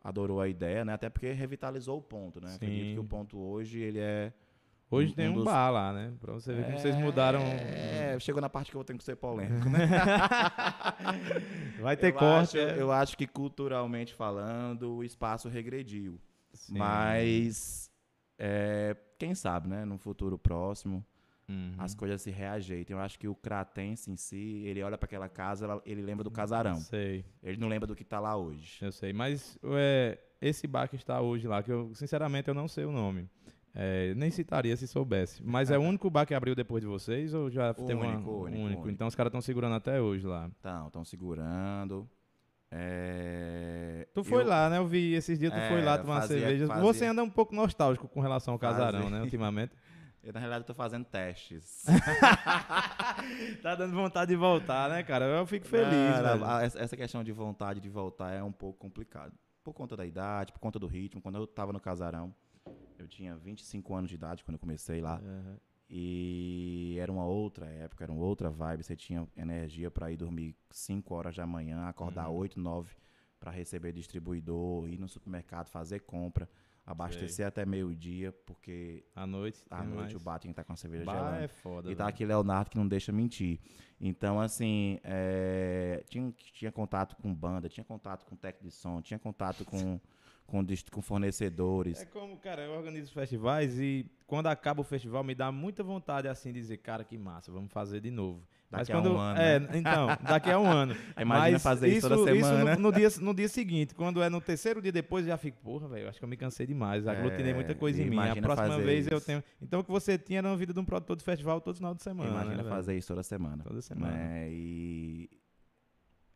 adorou 0.02 0.40
a 0.42 0.46
ideia, 0.48 0.84
né? 0.84 0.92
Até 0.92 1.08
porque 1.08 1.32
revitalizou 1.32 1.96
o 1.98 2.02
ponto, 2.02 2.38
né? 2.38 2.54
Acredito 2.56 2.84
Sim. 2.88 2.92
que 2.94 3.00
o 3.00 3.04
ponto 3.04 3.38
hoje 3.38 3.78
ele 3.80 3.98
é 3.98 4.30
Hoje 4.94 5.12
Um- 5.12 5.14
tem 5.14 5.28
um 5.28 5.34
dos- 5.34 5.44
bar 5.44 5.70
lá, 5.70 5.92
né? 5.92 6.12
Pra 6.20 6.32
você 6.32 6.52
ver 6.54 6.64
como 6.66 6.78
vocês 6.78 6.94
mudaram. 6.96 7.40
É, 7.40 8.16
chegou 8.20 8.40
na 8.40 8.48
parte 8.48 8.70
que 8.70 8.76
eu 8.76 8.84
ter 8.84 8.96
que 8.96 9.04
ser 9.04 9.16
polêmico, 9.16 9.68
né? 9.68 9.78
Vai 11.80 11.96
ter 11.96 12.08
eu 12.08 12.14
corte. 12.14 12.58
Acho, 12.58 12.58
é. 12.58 12.80
Eu 12.80 12.92
acho 12.92 13.16
que 13.16 13.26
culturalmente 13.26 14.14
falando, 14.14 14.96
o 14.96 15.04
espaço 15.04 15.48
regrediu. 15.48 16.20
Sim. 16.52 16.78
Mas 16.78 17.90
é, 18.38 18.96
quem 19.18 19.34
sabe, 19.34 19.68
né? 19.68 19.84
No 19.84 19.98
futuro 19.98 20.38
próximo, 20.38 21.04
Uhum. 21.48 21.74
as 21.76 21.94
coisas 21.94 22.22
se 22.22 22.30
reajeitem. 22.30 22.96
Eu 22.96 23.02
acho 23.02 23.18
que 23.18 23.28
o 23.28 23.34
cratense 23.34 24.10
em 24.10 24.16
si, 24.16 24.62
ele 24.64 24.82
olha 24.82 24.96
para 24.96 25.04
aquela 25.06 25.28
casa, 25.28 25.80
ele 25.84 26.00
lembra 26.00 26.24
do 26.24 26.30
casarão. 26.30 26.76
Sei, 26.76 27.22
Ele 27.42 27.58
não 27.58 27.68
lembra 27.68 27.86
do 27.86 27.94
que 27.94 28.04
tá 28.04 28.18
lá 28.18 28.34
hoje. 28.36 28.78
eu 28.80 28.90
sei. 28.92 29.12
Mas 29.12 29.58
é, 29.64 30.18
esse 30.40 30.66
bar 30.66 30.88
que 30.88 30.96
está 30.96 31.20
hoje 31.20 31.46
lá, 31.46 31.62
que 31.62 31.70
eu, 31.70 31.92
sinceramente, 31.94 32.48
eu 32.48 32.54
não 32.54 32.66
sei 32.68 32.84
o 32.86 32.92
nome. 32.92 33.28
É, 33.74 34.14
nem 34.14 34.30
citaria 34.30 34.76
se 34.76 34.86
soubesse. 34.86 35.42
Mas 35.44 35.70
é 35.70 35.76
o 35.76 35.80
único 35.82 36.08
bar 36.08 36.24
que 36.26 36.34
abriu 36.34 36.54
depois 36.54 36.80
de 36.80 36.86
vocês 36.86 37.34
ou 37.34 37.50
já 37.50 37.74
tem 37.74 37.96
uma, 37.96 38.06
Único, 38.06 38.30
único, 38.44 38.62
único. 38.62 38.88
Então 38.90 39.08
os 39.08 39.14
caras 39.16 39.30
estão 39.30 39.40
segurando 39.40 39.74
até 39.74 40.00
hoje 40.00 40.26
lá. 40.26 40.48
Então, 40.60 40.86
estão 40.86 41.04
segurando. 41.04 42.08
É, 42.70 44.06
Tu 44.14 44.24
foi 44.24 44.42
eu- 44.42 44.46
lá, 44.46 44.68
né? 44.68 44.78
Eu 44.78 44.86
vi 44.86 45.14
esses 45.14 45.38
dias, 45.38 45.52
tu 45.52 45.58
É, 45.58 45.68
foi 45.68 45.82
lá 45.82 45.98
tomar 45.98 46.22
fazia- 46.22 46.38
cerveja. 46.40 46.66
fazia- 46.66 46.82
Você 46.82 47.06
anda 47.06 47.22
um 47.22 47.30
pouco 47.30 47.54
nostálgico 47.54 48.08
com 48.08 48.20
relação 48.20 48.52
ao 48.54 48.58
casarão, 48.58 49.02
Fazia. 49.02 49.16
né? 49.18 49.22
Ultimamente. 49.22 49.72
Eu, 50.24 50.32
na 50.32 50.38
realidade, 50.40 50.62
estou 50.62 50.74
fazendo 50.74 51.04
testes. 51.04 51.84
tá 53.62 53.74
dando 53.74 53.94
vontade 53.94 54.30
de 54.30 54.36
voltar, 54.36 54.88
né, 54.88 55.02
cara? 55.02 55.26
Eu 55.26 55.46
fico 55.46 55.66
feliz, 55.66 55.90
velho. 56.18 56.44
a- 56.44 56.62
essa 56.62 56.78
essa 56.80 56.96
questão 56.96 57.22
de 57.22 57.30
vontade 57.30 57.78
de 57.80 57.88
voltar 57.90 58.32
é 58.32 58.42
um 58.42 58.52
pouco 58.52 58.78
complicado. 58.78 59.32
Por 59.62 59.74
conta 59.74 59.94
da 59.96 60.06
idade, 60.06 60.52
por 60.52 60.60
conta 60.60 60.78
do 60.78 60.86
ritmo. 60.86 61.20
Quando 61.20 61.36
eu 61.36 61.46
tava 61.46 61.72
no 61.74 61.80
casarão, 61.80 62.34
eu 62.98 63.06
tinha 63.08 63.36
25 63.36 63.94
anos 63.94 64.08
de 64.10 64.16
idade 64.16 64.44
quando 64.44 64.54
eu 64.54 64.58
comecei 64.60 65.00
lá. 65.00 65.20
Uhum. 65.20 65.56
E 65.88 66.96
era 66.98 67.12
uma 67.12 67.26
outra 67.26 67.66
época, 67.66 68.04
era 68.04 68.12
uma 68.12 68.22
outra 68.24 68.50
vibe. 68.50 68.82
Você 68.82 68.96
tinha 68.96 69.28
energia 69.36 69.90
para 69.90 70.10
ir 70.10 70.16
dormir 70.16 70.56
5 70.70 71.14
horas 71.14 71.36
da 71.36 71.46
manhã, 71.46 71.86
acordar 71.86 72.28
Uhum. 72.28 72.36
8, 72.38 72.58
9 72.60 72.96
para 73.38 73.50
receber 73.50 73.92
distribuidor, 73.92 74.88
ir 74.88 74.98
no 74.98 75.06
supermercado, 75.08 75.68
fazer 75.68 76.00
compra, 76.00 76.48
abastecer 76.86 77.46
até 77.46 77.64
meio-dia, 77.66 78.32
porque 78.46 79.04
À 79.14 79.26
noite. 79.26 79.62
à 79.70 79.82
noite 79.84 80.00
mais. 80.12 80.14
o 80.14 80.20
bar 80.20 80.38
que 80.40 80.48
estar 80.48 80.64
com 80.64 80.72
a 80.72 80.76
cerveja 80.76 81.04
Bar 81.04 81.14
gelando. 81.16 81.44
é 81.44 81.48
foda. 81.48 81.90
E 81.90 81.94
tá 81.94 82.04
velho. 82.04 82.14
aqui 82.14 82.24
Leonardo 82.24 82.70
que 82.70 82.78
não 82.78 82.88
deixa 82.88 83.12
mentir. 83.12 83.60
Então, 84.00 84.40
assim, 84.40 84.98
é, 85.04 86.02
tinha, 86.08 86.32
tinha 86.32 86.72
contato 86.72 87.16
com 87.16 87.32
banda, 87.34 87.68
tinha 87.68 87.84
contato 87.84 88.24
com 88.24 88.34
técnico 88.36 88.64
de 88.68 88.70
som, 88.74 89.00
tinha 89.02 89.18
contato 89.18 89.64
com, 89.64 90.00
com, 90.46 90.64
com 90.90 91.02
fornecedores. 91.02 92.02
É 92.02 92.06
como, 92.06 92.36
cara, 92.36 92.62
eu 92.62 92.72
organizo 92.72 93.12
festivais 93.12 93.78
e 93.78 94.06
quando 94.26 94.46
acaba 94.46 94.80
o 94.80 94.84
festival 94.84 95.24
me 95.24 95.34
dá 95.34 95.50
muita 95.50 95.82
vontade 95.82 96.28
assim 96.28 96.52
de 96.52 96.60
dizer, 96.60 96.78
cara, 96.78 97.04
que 97.04 97.16
massa, 97.18 97.50
vamos 97.52 97.72
fazer 97.72 98.00
de 98.00 98.10
novo. 98.10 98.46
Daqui 98.70 98.90
Mas 98.90 98.90
a 98.90 98.92
quando 98.92 99.14
um 99.14 99.18
ano, 99.18 99.40
é, 99.40 99.60
né? 99.60 99.68
então, 99.74 100.08
daqui 100.22 100.50
a 100.50 100.58
um 100.58 100.66
ano. 100.66 100.96
Imagina 101.20 101.52
Mas 101.52 101.62
fazer 101.62 101.88
isso 101.88 102.08
toda 102.08 102.24
semana. 102.32 102.76
no, 102.76 102.82
no 102.82 102.92
dia, 102.92 103.08
no 103.20 103.34
dia 103.34 103.48
seguinte, 103.48 103.94
quando 103.94 104.22
é 104.22 104.28
no 104.28 104.40
terceiro 104.40 104.82
dia 104.82 104.90
depois, 104.90 105.24
eu 105.24 105.30
já 105.30 105.36
fico, 105.36 105.58
porra, 105.62 105.86
velho, 105.86 106.08
acho 106.08 106.18
que 106.18 106.24
eu 106.24 106.28
me 106.28 106.36
cansei 106.36 106.66
demais, 106.66 107.06
aglutinei 107.06 107.52
É, 107.52 107.54
muita 107.54 107.74
coisa 107.74 108.02
em 108.02 108.10
mim. 108.10 108.18
A 108.18 108.34
próxima 108.36 108.78
vez 108.78 109.06
eu 109.06 109.18
isso. 109.18 109.26
tenho. 109.26 109.44
Então 109.62 109.80
o 109.80 109.84
que 109.84 109.90
você 109.90 110.18
tinha 110.18 110.38
era 110.38 110.48
uma 110.48 110.56
vida 110.56 110.72
de 110.72 110.80
um 110.80 110.84
produtor 110.84 111.16
de 111.16 111.22
festival 111.22 111.60
todo 111.60 111.76
final 111.76 111.94
de 111.94 112.02
semana. 112.02 112.30
Imagina 112.30 112.56
né, 112.56 112.62
velho? 112.62 112.74
fazer 112.74 112.96
isso 112.96 113.08
toda 113.08 113.22
semana. 113.22 113.62
Toda 113.62 113.80
semana. 113.80 114.12
né? 114.12 114.48
E 114.50 115.30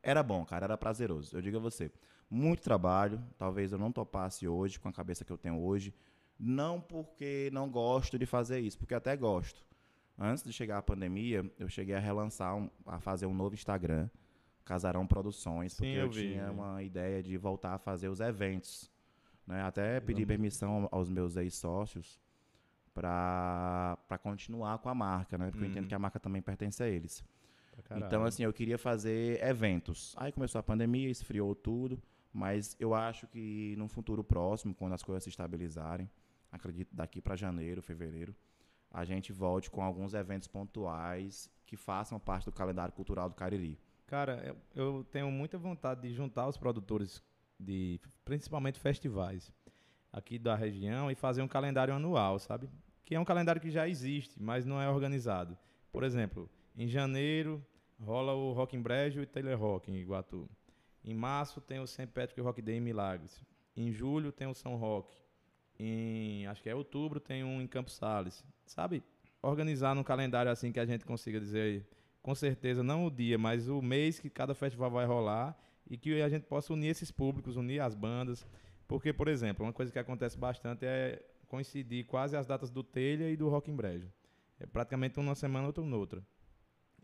era 0.03 0.23
bom, 0.23 0.45
cara, 0.45 0.67
era 0.67 0.79
prazeroso. 0.79 1.37
Eu 1.37 1.43
digo 1.43 1.57
a 1.57 1.61
você, 1.61 1.91
muito 2.31 2.63
trabalho. 2.63 3.23
Talvez 3.37 3.73
eu 3.73 3.79
não 3.79 3.91
topasse 3.93 4.47
hoje 4.47 4.79
com 4.79 4.89
a 4.89 4.93
cabeça 4.93 5.25
que 5.25 5.33
eu 5.33 5.39
tenho 5.39 5.59
hoje. 5.61 5.95
Não 6.39 6.81
porque 6.81 7.51
não 7.53 7.69
gosto 7.69 8.19
de 8.19 8.27
fazer 8.27 8.61
isso, 8.61 8.79
porque 8.79 8.95
até 8.95 9.17
gosto. 9.17 9.67
Antes 10.19 10.43
de 10.45 10.53
chegar 10.53 10.79
a 10.79 10.83
pandemia, 10.83 11.49
eu 11.59 11.69
cheguei 11.69 11.95
a 11.95 11.99
relançar, 12.01 12.57
um- 12.57 12.71
a 12.87 13.01
fazer 13.01 13.27
um 13.27 13.35
novo 13.35 13.55
Instagram, 13.55 14.09
Casarão 14.65 15.07
Produções, 15.07 15.73
Sim, 15.73 15.77
porque 15.79 15.97
eu, 15.97 16.01
eu 16.07 16.11
vi, 16.11 16.29
tinha 16.33 16.45
né? 16.45 16.51
uma 16.51 16.83
ideia 16.83 17.23
de 17.23 17.37
voltar 17.37 17.75
a 17.75 17.79
fazer 17.79 18.09
os 18.09 18.21
eventos. 18.21 18.91
Né? 19.47 19.63
Até 19.63 19.99
pedi 20.01 20.27
permissão 20.27 20.89
aos 20.93 21.09
meus 21.09 21.37
ex-sócios 21.37 22.21
para 22.95 24.19
continuar 24.23 24.79
com 24.79 24.89
a 24.89 24.95
marca, 24.95 25.39
né? 25.39 25.51
Porque 25.51 25.65
eu 25.65 25.69
entendo 25.69 25.85
Uhum. 25.85 25.89
que 25.89 25.95
a 25.95 25.99
marca 25.99 26.19
também 26.21 26.43
pertence 26.43 26.83
a 26.83 26.89
eles. 26.89 27.25
Então, 27.97 28.25
assim, 28.25 28.43
eu 28.43 28.53
queria 28.53 28.77
fazer 28.77 29.43
eventos. 29.43 30.15
Aí 30.19 30.33
começou 30.33 30.59
a 30.59 30.63
pandemia, 30.63 31.09
esfriou 31.09 31.55
tudo, 31.55 32.01
mas 32.33 32.77
eu 32.79 32.95
acho 32.95 33.27
que 33.27 33.75
no 33.77 33.89
futuro 33.89 34.23
próximo, 34.23 34.75
quando 34.75 34.93
as 34.93 35.03
coisas 35.03 35.25
se 35.25 35.31
estabilizarem, 35.31 36.09
acredito 36.51 36.95
daqui 36.95 37.21
para 37.21 37.37
janeiro, 37.37 37.83
fevereiro, 37.83 38.35
a 38.91 39.05
gente 39.05 39.33
volte 39.33 39.71
com 39.71 39.83
alguns 39.83 40.15
eventos 40.15 40.49
pontuais 40.49 41.51
que 41.67 41.77
façam 41.77 42.19
parte 42.19 42.47
do 42.47 42.53
calendário 42.53 42.93
cultural 42.95 43.29
do 43.29 43.35
Cariri. 43.35 43.79
Cara, 44.07 44.43
eu, 44.45 44.57
eu 44.75 45.05
tenho 45.05 45.31
muita 45.31 45.59
vontade 45.59 46.01
de 46.03 46.15
juntar 46.15 46.49
os 46.49 46.57
produtores 46.57 47.23
de 47.61 48.01
principalmente 48.25 48.81
festivais 48.81 49.53
aqui 50.13 50.39
da 50.39 50.55
região 50.55 51.11
e 51.11 51.15
fazer 51.15 51.43
um 51.43 51.49
calendário 51.49 51.93
anual, 51.93 52.39
sabe? 52.39 52.69
Que 53.05 53.15
é 53.15 53.21
um 53.21 53.25
calendário 53.25 53.61
que 53.61 53.71
já 53.71 53.87
existe, 53.87 54.41
mas 54.43 54.65
não 54.65 54.81
é 54.81 54.89
organizado. 54.89 55.59
Por 55.93 56.03
exemplo, 56.03 56.49
em 56.77 56.89
janeiro 56.89 57.65
rola 58.01 58.33
o 58.33 58.53
Rock 58.53 58.77
em 58.77 58.81
Brejo 58.81 59.21
e 59.21 59.27
Taylor 59.27 59.59
Rock 59.59 59.91
em 59.91 59.97
Iguatu. 59.97 60.49
Em 61.09 61.15
março 61.15 61.59
tem 61.59 61.81
o 61.81 61.87
St. 61.87 62.07
Patrick 62.09 62.39
Rock 62.39 62.61
Day 62.61 62.77
em 62.77 62.83
Milagres. 62.83 63.43
Em 63.75 63.91
julho 63.91 64.31
tem 64.31 64.47
o 64.47 64.53
São 64.53 64.77
Roque. 64.77 65.17
Em 65.81 66.47
acho 66.47 66.63
que 66.63 66.69
é 66.69 66.75
outubro 66.75 67.19
tem 67.19 67.43
um 67.43 67.63
em 67.63 67.67
Campos 67.67 67.95
Sales. 67.95 68.45
Sabe? 68.67 69.03
Organizar 69.41 69.95
num 69.95 70.03
calendário 70.03 70.53
assim 70.53 70.71
que 70.71 70.79
a 70.79 70.85
gente 70.85 71.07
consiga 71.07 71.41
dizer 71.41 71.89
com 72.21 72.35
certeza 72.35 72.83
não 72.83 73.07
o 73.07 73.11
dia, 73.11 73.39
mas 73.39 73.71
o 73.71 73.81
mês 73.81 74.21
que 74.21 74.29
cada 74.29 74.55
festival 74.55 74.91
vai 74.91 75.07
rolar 75.07 75.59
e 75.89 75.97
que 75.97 76.21
a 76.21 76.29
gente 76.29 76.45
possa 76.45 76.75
unir 76.75 76.89
esses 76.89 77.11
públicos, 77.11 77.57
unir 77.57 77.81
as 77.81 77.95
bandas. 77.95 78.47
Porque, 78.87 79.11
por 79.11 79.29
exemplo, 79.29 79.65
uma 79.65 79.73
coisa 79.73 79.91
que 79.91 79.99
acontece 79.99 80.37
bastante 80.37 80.85
é 80.85 81.23
coincidir 81.47 82.05
quase 82.05 82.37
as 82.37 82.47
datas 82.47 82.71
do 82.71 82.83
Telha 82.83 83.31
e 83.31 83.37
do 83.37 83.49
Rock 83.49 83.71
em 83.71 83.75
Brejo. 83.75 84.13
É 84.61 84.67
praticamente 84.67 85.19
uma 85.19 85.35
semana, 85.35 85.69
outra 85.69 85.83
noutra. 85.83 86.23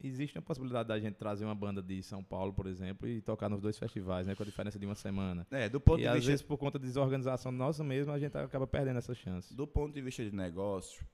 Existe 0.03 0.37
a 0.37 0.43
possibilidade 0.43 0.89
da 0.89 0.99
gente 0.99 1.15
trazer 1.15 1.45
uma 1.45 1.55
banda 1.55 1.83
de 1.83 2.03
São 2.03 2.23
Paulo, 2.23 2.53
por 2.53 2.67
exemplo, 2.67 3.09
e 3.09 3.23
tocar 3.23 3.49
nos 3.49 3.61
dois 3.61 3.79
festivais, 3.79 4.27
né, 4.27 4.35
com 4.35 4.43
a 4.43 4.47
diferença 4.47 4.79
de 4.79 4.85
uma 4.85 4.95
semana. 4.95 5.47
É, 5.51 5.69
do 5.69 5.81
ponto 5.81 5.99
e 5.99 6.03
de 6.03 6.09
às 6.09 6.17
vista 6.17 6.31
vezes, 6.31 6.45
por 6.45 6.59
conta 6.59 6.79
de 6.79 6.85
desorganização 6.85 7.51
nossa 7.51 7.83
mesmo, 7.83 8.13
a 8.13 8.19
gente 8.19 8.37
acaba 8.37 8.67
perdendo 8.67 8.99
essa 8.99 9.15
chance. 9.15 9.55
Do 9.55 9.67
ponto 9.67 9.95
de 9.95 10.03
vista 10.03 10.23
de 10.23 10.35
negócio, 10.35 11.07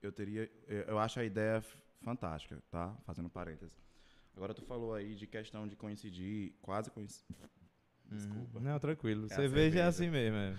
eu 0.00 0.12
teria. 0.12 0.50
Eu 0.66 0.98
acho 0.98 1.20
a 1.20 1.24
ideia 1.24 1.62
fantástica, 2.02 2.62
tá? 2.70 2.96
Fazendo 3.04 3.28
parênteses. 3.28 3.76
Agora 4.36 4.52
tu 4.52 4.62
falou 4.62 4.94
aí 4.94 5.14
de 5.14 5.26
questão 5.26 5.66
de 5.66 5.76
coincidir, 5.76 6.54
quase 6.60 6.90
coincidir. 6.90 7.24
Desculpa. 8.10 8.60
Não, 8.60 8.78
tranquilo. 8.78 9.26
É 9.30 9.32
a 9.32 9.36
Cerveja 9.36 9.80
é 9.80 9.82
assim 9.82 10.10
mesmo. 10.10 10.36
É. 10.36 10.56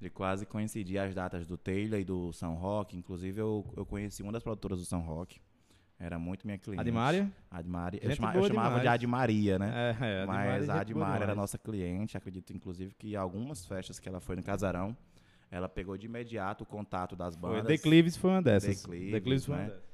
De 0.00 0.10
quase 0.10 0.46
coincidir 0.46 0.98
as 0.98 1.14
datas 1.14 1.46
do 1.46 1.56
Taylor 1.56 1.98
e 1.98 2.04
do 2.04 2.32
São 2.32 2.54
Roque. 2.54 2.96
Inclusive, 2.96 3.40
eu, 3.40 3.72
eu 3.76 3.84
conheci 3.84 4.22
uma 4.22 4.32
das 4.32 4.42
produtoras 4.42 4.78
do 4.78 4.84
São 4.84 5.00
Roque. 5.00 5.40
Era 5.98 6.18
muito 6.18 6.46
minha 6.46 6.58
cliente. 6.58 6.80
A 6.80 6.84
de 6.84 6.92
Mária? 6.92 7.32
Admari. 7.50 7.98
Eu, 8.02 8.10
chama- 8.14 8.34
eu 8.34 8.44
chamava 8.44 8.74
de 8.74 8.80
demais. 8.82 8.94
Admaria, 8.94 9.58
né? 9.58 9.96
É, 9.98 10.22
é, 10.22 10.26
Mas 10.26 10.68
a 10.68 10.80
Admar 10.80 11.22
era 11.22 11.34
nossa 11.34 11.56
cliente. 11.56 12.16
Acredito, 12.18 12.52
inclusive, 12.52 12.94
que 12.94 13.16
algumas 13.16 13.64
festas 13.64 13.98
que 13.98 14.06
ela 14.08 14.20
foi 14.20 14.36
no 14.36 14.42
Casarão, 14.42 14.94
ela 15.50 15.68
pegou 15.70 15.96
de 15.96 16.04
imediato 16.06 16.64
o 16.64 16.66
contato 16.66 17.16
das 17.16 17.34
Foi. 17.34 17.50
bandas. 17.50 17.64
Declives 17.66 18.14
foi 18.16 18.30
uma 18.30 18.42
dessas. 18.42 18.82
Declives, 18.82 19.12
Declives 19.12 19.46
foi 19.46 19.54
uma 19.54 19.62
né? 19.62 19.68
dessas. 19.68 19.86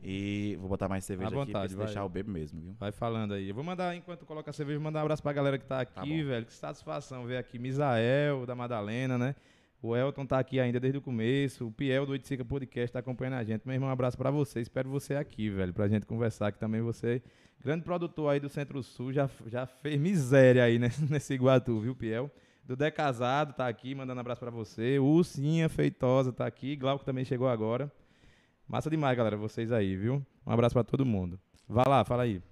E 0.00 0.56
vou 0.60 0.68
botar 0.68 0.88
mais 0.88 1.04
cerveja 1.04 1.26
À 1.26 1.28
aqui 1.30 1.36
pra 1.36 1.44
vontade, 1.44 1.72
se 1.72 1.76
vai. 1.76 1.86
deixar 1.86 2.04
o 2.04 2.08
bebo 2.08 2.30
mesmo, 2.30 2.60
viu? 2.60 2.76
Vai 2.78 2.92
falando 2.92 3.34
aí. 3.34 3.48
Eu 3.48 3.54
vou 3.54 3.64
mandar, 3.64 3.96
enquanto 3.96 4.24
coloca 4.24 4.48
a 4.48 4.52
cerveja, 4.52 4.78
mandar 4.78 5.00
um 5.00 5.02
abraço 5.02 5.20
pra 5.24 5.32
galera 5.32 5.58
que 5.58 5.64
tá 5.66 5.80
aqui, 5.80 5.92
Tá 5.92 6.04
velho. 6.28 6.46
Que 6.46 6.52
satisfação 6.52 7.24
ver 7.26 7.36
aqui. 7.36 7.58
Misael, 7.58 8.46
da 8.46 8.54
Madalena, 8.54 9.18
né? 9.18 9.34
O 9.80 9.96
Elton 9.96 10.26
tá 10.26 10.38
aqui 10.40 10.58
ainda 10.58 10.80
desde 10.80 10.98
o 10.98 11.02
começo. 11.02 11.68
O 11.68 11.72
Piel 11.72 12.04
do 12.04 12.12
Oiticica 12.12 12.44
Podcast 12.44 12.92
tá 12.92 12.98
acompanhando 12.98 13.34
a 13.34 13.44
gente. 13.44 13.64
Meu 13.64 13.74
irmão, 13.74 13.88
um 13.88 13.92
abraço 13.92 14.18
pra 14.18 14.30
você. 14.30 14.60
Espero 14.60 14.90
você 14.90 15.14
aqui, 15.14 15.48
velho, 15.48 15.72
pra 15.72 15.86
gente 15.86 16.04
conversar. 16.04 16.50
Que 16.50 16.58
também 16.58 16.80
você, 16.80 17.22
grande 17.60 17.84
produtor 17.84 18.32
aí 18.32 18.40
do 18.40 18.48
Centro-Sul, 18.48 19.12
já, 19.12 19.30
já 19.46 19.66
fez 19.66 20.00
miséria 20.00 20.64
aí 20.64 20.80
nesse, 20.80 21.02
nesse 21.08 21.34
Iguatu, 21.34 21.78
viu, 21.80 21.94
Piel? 21.94 22.28
Dudé 22.64 22.90
Casado 22.90 23.54
tá 23.54 23.68
aqui, 23.68 23.94
mandando 23.94 24.20
abraço 24.20 24.40
pra 24.40 24.50
você. 24.50 24.98
O 24.98 25.04
Ursinha 25.04 25.68
Feitosa 25.68 26.32
tá 26.32 26.44
aqui. 26.44 26.74
Glauco 26.74 27.04
também 27.04 27.24
chegou 27.24 27.48
agora. 27.48 27.90
Massa 28.66 28.90
demais, 28.90 29.16
galera, 29.16 29.36
vocês 29.36 29.70
aí, 29.70 29.96
viu? 29.96 30.26
Um 30.44 30.52
abraço 30.52 30.74
pra 30.74 30.82
todo 30.82 31.06
mundo. 31.06 31.38
Vai 31.68 31.88
lá, 31.88 32.04
fala 32.04 32.24
aí. 32.24 32.42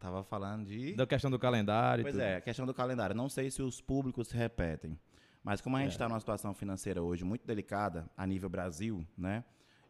Tava 0.00 0.24
falando 0.24 0.66
de. 0.66 0.94
Da 0.94 1.06
questão 1.06 1.30
do 1.30 1.38
calendário. 1.38 2.02
Pois 2.02 2.16
é, 2.16 2.36
a 2.36 2.40
questão 2.40 2.66
do 2.66 2.74
calendário. 2.74 3.14
Não 3.14 3.28
sei 3.28 3.50
se 3.50 3.62
os 3.62 3.80
públicos 3.80 4.28
se 4.28 4.36
repetem. 4.36 4.98
Mas 5.42 5.60
como 5.60 5.76
a 5.76 5.80
É. 5.80 5.84
gente 5.84 5.92
está 5.92 6.08
numa 6.08 6.20
situação 6.20 6.54
financeira 6.54 7.02
hoje 7.02 7.24
muito 7.24 7.46
delicada 7.46 8.08
a 8.16 8.26
nível 8.26 8.48
Brasil, 8.48 9.04
né? 9.16 9.44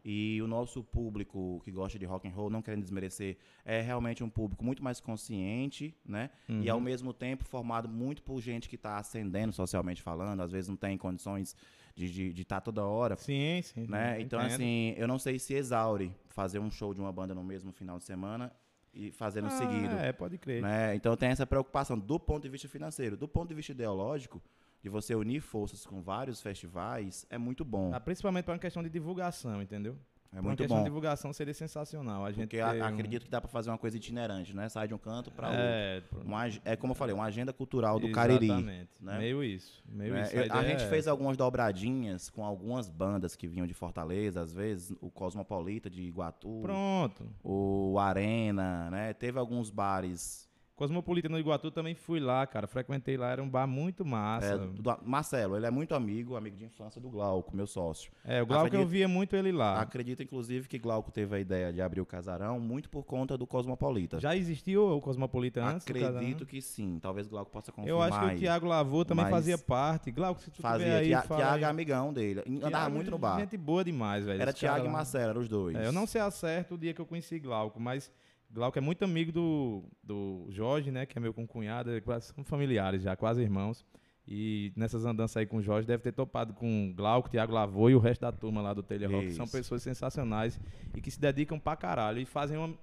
E 0.05 0.41
o 0.41 0.47
nosso 0.47 0.83
público 0.83 1.61
que 1.63 1.71
gosta 1.71 1.97
de 1.97 2.05
rock 2.05 2.27
and 2.27 2.31
roll, 2.31 2.49
não 2.49 2.61
querendo 2.61 2.81
desmerecer, 2.81 3.37
é 3.63 3.79
realmente 3.79 4.21
um 4.21 4.29
público 4.29 4.61
muito 4.65 4.83
mais 4.83 4.99
consciente, 4.99 5.95
né? 6.05 6.29
E 6.49 6.53
Uhum. 6.67 6.73
ao 6.73 6.81
mesmo 6.81 7.13
tempo 7.13 7.45
formado 7.45 7.87
muito 7.87 8.21
por 8.21 8.41
gente 8.41 8.67
que 8.67 8.75
está 8.75 8.97
ascendendo 8.97 9.53
socialmente 9.53 10.01
falando, 10.01 10.41
às 10.41 10.51
vezes 10.51 10.67
não 10.67 10.75
tem 10.75 10.97
condições 10.97 11.55
de 11.95 12.31
estar 12.41 12.59
toda 12.59 12.83
hora, 12.83 13.15
Sim, 13.15 13.61
sim. 13.63 13.85
né? 13.87 14.19
Então, 14.19 14.39
entendo. 14.41 14.53
assim, 14.55 14.93
eu 14.97 15.07
não 15.07 15.19
sei 15.19 15.37
se 15.39 15.53
exaure 15.53 16.11
fazer 16.29 16.59
um 16.59 16.69
show 16.71 16.93
de 16.93 16.99
uma 16.99 17.11
banda 17.11 17.33
no 17.35 17.43
mesmo 17.43 17.71
final 17.71 17.97
de 17.99 18.03
semana 18.03 18.51
e 18.93 19.11
fazer 19.11 19.39
no 19.41 19.47
Ah, 19.47 19.51
seguido. 19.51 19.95
É, 19.95 20.11
pode 20.11 20.37
crer. 20.37 20.61
Né? 20.61 20.95
Então 20.95 21.15
tem 21.15 21.29
essa 21.29 21.45
preocupação 21.45 21.97
do 21.97 22.19
ponto 22.19 22.43
de 22.43 22.49
vista 22.49 22.67
financeiro. 22.67 23.15
Do 23.15 23.27
ponto 23.27 23.47
de 23.49 23.55
vista 23.55 23.71
ideológico, 23.71 24.41
de 24.83 24.89
você 24.89 25.15
unir 25.15 25.39
forças 25.41 25.85
com 25.85 26.01
vários 26.01 26.41
festivais, 26.41 27.25
é 27.29 27.37
muito 27.37 27.63
bom. 27.63 27.91
Ah, 27.93 27.99
principalmente 28.01 28.43
para 28.43 28.53
uma 28.55 28.59
questão 28.59 28.83
de 28.83 28.89
divulgação, 28.89 29.61
entendeu? 29.61 29.97
É 30.25 30.35
Pra 30.37 30.41
uma 30.41 30.47
muito 30.49 30.57
questão 30.59 30.77
bom. 30.77 30.83
de 30.83 30.89
divulgação 30.89 31.31
seria 31.31 31.53
sensacional. 31.53 32.25
A 32.25 32.31
gente 32.31 32.47
Porque 32.47 32.59
a- 32.59 32.73
um- 32.73 32.83
acredito 32.85 33.23
que 33.23 33.29
dá 33.29 33.39
para 33.39 33.47
fazer 33.49 33.69
uma 33.69 33.77
coisa 33.77 33.95
itinerante, 33.97 34.51
né? 34.55 34.67
Sai 34.67 34.87
de 34.87 34.93
um 34.93 34.97
canto 34.97 35.29
para 35.31 35.47
outro. 35.47 35.61
é, 35.63 36.01
pô, 36.09 36.17
Uma 36.21 36.47
é 36.65 36.75
como 36.75 36.91
eu 36.91 36.95
falei, 36.95 37.13
uma 37.13 37.25
agenda 37.25 37.53
cultural 37.53 37.99
do 37.99 38.11
Cariri. 38.11 38.47
Exatamente. 38.47 38.89
né? 38.99 39.19
Meio 39.19 39.43
isso. 39.43 39.83
Meio 39.87 40.15
né? 40.15 40.23
isso. 40.23 40.37
A 40.39 40.45
ideia 40.45 40.63
gente 40.63 40.83
é 40.83 40.89
fez 40.89 41.07
algumas 41.07 41.37
dobradinhas 41.37 42.31
com 42.31 42.43
algumas 42.43 42.89
bandas 42.89 43.35
que 43.35 43.47
vinham 43.47 43.67
de 43.67 43.75
Fortaleza, 43.75 44.41
às 44.41 44.51
vezes 44.51 44.91
o 44.99 45.09
Cosmopolita 45.11 45.87
de 45.87 46.01
Iguatu, 46.01 46.59
Pronto. 46.63 47.29
o 47.43 47.99
Arena, 47.99 48.89
né? 48.89 49.13
Teve 49.13 49.37
alguns 49.37 49.69
bares 49.69 50.49
Cosmopolita 50.75 51.29
no 51.29 51.37
Iguatu 51.37 51.69
também 51.69 51.93
fui 51.93 52.19
lá, 52.19 52.47
cara. 52.47 52.65
Frequentei 52.65 53.15
lá, 53.15 53.29
era 53.29 53.43
um 53.43 53.47
bar 53.49 53.67
muito 53.67 54.03
massa. 54.03 54.55
É, 54.55 54.57
do- 54.57 54.97
Marcelo, 55.05 55.55
ele 55.55 55.67
é 55.67 55.71
muito 55.71 55.93
amigo, 55.93 56.35
amigo 56.35 56.57
de 56.57 56.65
infância 56.65 56.99
do 56.99 57.09
Glauco, 57.11 57.55
meu 57.55 57.67
sócio. 57.67 58.11
É, 58.25 58.41
o 58.41 58.45
Glauco 58.45 58.63
eu 58.63 58.67
Acredito- 58.67 58.89
via 58.89 59.07
muito 59.07 59.35
ele 59.35 59.51
lá. 59.51 59.79
Acredito, 59.79 60.23
inclusive, 60.23 60.67
que 60.67 60.79
Glauco 60.79 61.11
teve 61.11 61.35
a 61.35 61.39
ideia 61.39 61.71
de 61.71 61.79
abrir 61.79 62.01
o 62.01 62.05
casarão 62.05 62.59
muito 62.59 62.89
por 62.89 63.03
conta 63.03 63.37
do 63.37 63.45
Cosmopolita. 63.45 64.19
Já 64.19 64.35
existiu 64.35 64.97
o 64.97 64.99
Cosmopolita 64.99 65.63
antes? 65.63 65.85
do 65.85 65.91
Acredito 65.91 66.43
que 66.45 66.59
sim. 66.59 66.97
Talvez 66.99 67.27
Glauco 67.27 67.51
possa 67.51 67.71
confirmar. 67.71 67.89
Eu 67.89 68.01
acho 68.01 68.19
que 68.19 68.25
o 68.25 68.29
aí. 68.29 68.39
Thiago 68.39 68.65
Lavô 68.65 69.05
também 69.05 69.29
fazia 69.29 69.57
parte. 69.59 70.09
Glauco, 70.11 70.41
se 70.41 70.49
tu 70.49 70.55
tiver 70.55 70.67
Fazia. 70.69 70.97
aí, 70.97 71.07
Tia- 71.07 71.21
fala 71.21 71.39
Thiago 71.39 71.55
aí. 71.57 71.63
é 71.63 71.67
amigão 71.67 72.11
dele. 72.11 72.41
Andava 72.47 72.69
Thiago, 72.69 72.95
muito 72.95 73.11
no 73.11 73.17
bar. 73.19 73.39
Gente 73.39 73.55
boa 73.57 73.83
demais, 73.83 74.25
velho. 74.25 74.41
Era 74.41 74.51
Thiago 74.51 74.87
e. 74.87 74.89
Marcelo, 74.89 75.29
eram 75.29 75.41
os 75.41 75.47
dois. 75.47 75.75
É, 75.77 75.85
eu 75.85 75.91
não 75.91 76.07
sei 76.07 76.19
a 76.19 76.31
certo 76.31 76.73
o 76.73 76.77
dia 76.79 76.93
que 76.95 76.99
eu 77.01 77.05
conheci 77.05 77.37
Glauco, 77.37 77.79
mas 77.79 78.11
Glauco 78.53 78.77
é 78.77 78.81
muito 78.81 79.03
amigo 79.03 79.31
do, 79.31 79.83
do 80.03 80.45
Jorge, 80.49 80.91
né? 80.91 81.05
Que 81.07 81.17
é 81.17 81.21
meu 81.21 81.33
concunhado, 81.33 81.89
é 81.91 82.19
são 82.19 82.43
familiares 82.43 83.01
já, 83.01 83.15
quase 83.15 83.41
irmãos. 83.41 83.83
E 84.27 84.71
nessas 84.75 85.05
andanças 85.05 85.35
aí 85.37 85.45
com 85.45 85.57
o 85.57 85.61
Jorge, 85.61 85.87
deve 85.87 86.01
ter 86.03 86.13
topado 86.13 86.53
com 86.53 86.93
Glauco, 86.95 87.29
Thiago 87.29 87.51
Lavô 87.51 87.89
e 87.89 87.95
o 87.95 87.99
resto 87.99 88.21
da 88.21 88.31
turma 88.31 88.61
lá 88.61 88.73
do 88.73 88.81
Telha 88.81 89.09
Rock. 89.09 89.27
que 89.27 89.33
São 89.33 89.47
pessoas 89.47 89.81
sensacionais 89.83 90.59
e 90.95 91.01
que 91.01 91.11
se 91.11 91.19
dedicam 91.19 91.59
pra 91.59 91.75
caralho 91.75 92.19
e 92.19 92.25
fazem 92.25 92.57
uma, 92.57 92.73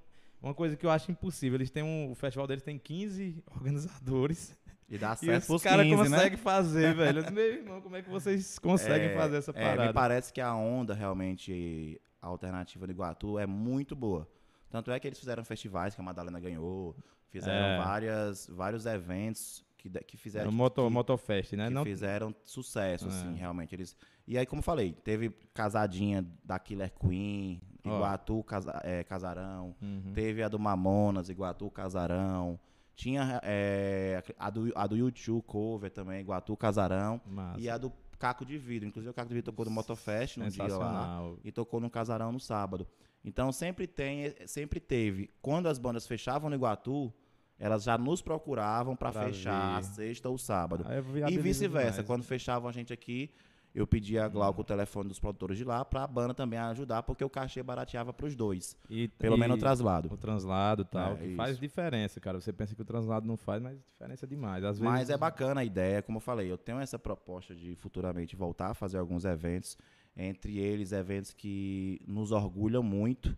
uma 0.42 0.52
coisa 0.52 0.76
que 0.76 0.84
eu 0.84 0.90
acho 0.90 1.10
impossível. 1.10 1.56
Eles 1.56 1.70
têm 1.70 1.82
um, 1.82 2.10
o 2.10 2.14
festival 2.14 2.46
deles 2.46 2.62
tem 2.62 2.78
15 2.78 3.42
organizadores 3.56 4.54
E 4.88 4.98
dá 4.98 5.14
e 5.14 5.16
certo 5.24 5.40
os 5.42 5.46
pros 5.46 5.62
caras 5.62 5.86
15, 5.86 5.96
né? 5.96 6.16
conseguem 6.16 6.38
fazer, 6.38 6.92
velho. 6.96 7.22
Disse, 7.22 7.32
Meu 7.32 7.54
irmão, 7.54 7.80
como 7.80 7.96
é 7.96 8.02
que 8.02 8.10
vocês 8.10 8.58
conseguem 8.58 9.08
É, 9.08 9.14
fazer 9.14 9.36
essa 9.38 9.52
é, 9.52 9.54
parada? 9.54 9.86
me 9.86 9.92
parece 9.94 10.32
que 10.32 10.40
a 10.42 10.54
onda 10.54 10.92
realmente 10.92 11.98
alternativa 12.20 12.86
do 12.86 12.92
Iguatu 12.92 13.38
é 13.38 13.46
muito 13.46 13.96
boa. 13.96 14.28
Tanto 14.70 14.90
é 14.90 14.98
que 15.00 15.06
eles 15.08 15.18
fizeram 15.18 15.44
festivais 15.44 15.94
que 15.94 16.00
a 16.00 16.04
Madalena 16.04 16.38
ganhou, 16.40 16.96
fizeram 17.28 17.66
É. 17.66 17.78
várias, 17.78 18.46
vários 18.48 18.86
eventos 18.86 19.64
que, 19.76 19.88
que 19.90 20.16
É 20.16 20.18
fizeram 20.18 20.50
o 20.50 20.52
Moto, 20.52 20.84
que- 20.86 20.92
Motofest, 20.92 21.56
né? 21.56 21.68
que 21.68 21.74
Não, 21.74 21.84
fizeram 21.84 22.34
sucesso, 22.44 23.06
É. 23.06 23.08
assim, 23.08 23.34
realmente. 23.34 23.74
Eles... 23.74 23.96
E 24.26 24.38
aí, 24.38 24.46
como 24.46 24.60
eu 24.60 24.64
falei, 24.64 24.92
teve 24.92 25.30
casadinha 25.52 26.24
da 26.44 26.58
Killer 26.58 26.92
Queen. 26.92 27.60
Iguatu 27.82 28.44
casa- 28.44 28.78
é, 28.84 29.02
Casarão, 29.02 29.74
Uhum. 29.80 30.12
teve 30.12 30.42
a 30.42 30.48
do 30.48 30.58
Mamonas, 30.58 31.30
Iguatu 31.30 31.70
Casarão, 31.70 32.60
tinha 32.94 33.40
é, 33.42 34.22
a, 34.38 34.50
do, 34.50 34.70
a 34.74 34.86
do 34.86 34.94
YouTube 34.98 35.42
Cover 35.46 35.90
também, 35.90 36.20
Iguatu 36.20 36.54
Casarão, 36.58 37.18
Massa. 37.26 37.58
e 37.58 37.70
a 37.70 37.78
do 37.78 37.90
Caco 38.18 38.44
de 38.44 38.58
Vidro. 38.58 38.86
Inclusive, 38.86 39.10
o 39.10 39.14
Caco 39.14 39.28
de 39.30 39.34
Vidro 39.34 39.50
tocou 39.50 39.64
no 39.64 39.70
Motofest 39.70 40.36
no 40.38 40.50
dia 40.50 40.66
lá 40.76 41.22
e 41.42 41.50
tocou 41.50 41.80
no 41.80 41.88
Casarão 41.88 42.30
no 42.30 42.38
sábado. 42.38 42.86
Então 43.24 43.52
sempre 43.52 43.86
tem, 43.86 44.34
sempre 44.46 44.80
teve. 44.80 45.30
Quando 45.42 45.68
as 45.68 45.78
bandas 45.78 46.06
fechavam 46.06 46.48
no 46.48 46.56
Iguatu, 46.56 47.12
elas 47.58 47.84
já 47.84 47.98
nos 47.98 48.22
procuravam 48.22 48.96
para 48.96 49.12
fechar 49.12 49.76
a 49.76 49.80
ver. 49.80 49.86
sexta 49.86 50.28
ou 50.28 50.38
sábado. 50.38 50.84
Eu 50.90 51.28
E 51.28 51.38
vice-versa, 51.38 52.02
quando 52.02 52.22
fechavam 52.24 52.68
a 52.68 52.72
gente 52.72 52.92
aqui, 52.92 53.30
eu 53.74 53.86
pedia 53.86 54.24
a 54.24 54.28
Glauco 54.28 54.62
o 54.62 54.64
telefone 54.64 55.08
dos 55.08 55.20
produtores 55.20 55.56
de 55.58 55.64
lá 55.64 55.84
para 55.84 56.02
a 56.02 56.06
banda 56.06 56.32
também 56.34 56.58
ajudar, 56.58 57.02
porque 57.02 57.22
o 57.22 57.30
cachê 57.30 57.62
barateava 57.62 58.12
para 58.12 58.26
os 58.26 58.34
dois. 58.34 58.74
E- 58.88 59.06
Pelo 59.08 59.36
e 59.36 59.38
menos 59.38 59.58
o 59.58 59.60
traslado. 59.60 60.12
O 60.12 60.16
translado 60.16 60.82
e 60.82 60.84
tal, 60.86 61.12
É, 61.12 61.16
que 61.18 61.36
faz 61.36 61.58
diferença, 61.58 62.18
cara. 62.18 62.40
Você 62.40 62.52
pensa 62.52 62.74
que 62.74 62.82
o 62.82 62.84
translado 62.84 63.26
não 63.28 63.36
faz, 63.36 63.62
mas 63.62 63.78
diferença 63.84 64.26
demais. 64.26 64.64
Às 64.64 64.80
Mas 64.80 65.00
vezes, 65.00 65.10
é 65.14 65.18
bacana 65.18 65.60
a 65.60 65.64
ideia, 65.64 66.02
como 66.02 66.16
eu 66.16 66.20
falei, 66.22 66.50
eu 66.50 66.58
tenho 66.58 66.80
essa 66.80 66.98
proposta 66.98 67.54
de 67.54 67.76
futuramente 67.76 68.34
voltar 68.34 68.70
a 68.70 68.74
fazer 68.74 68.98
alguns 68.98 69.24
eventos, 69.24 69.76
entre 70.16 70.58
eles 70.58 70.92
eventos 70.92 71.32
que 71.32 72.00
nos 72.06 72.32
orgulham 72.32 72.82
muito, 72.82 73.36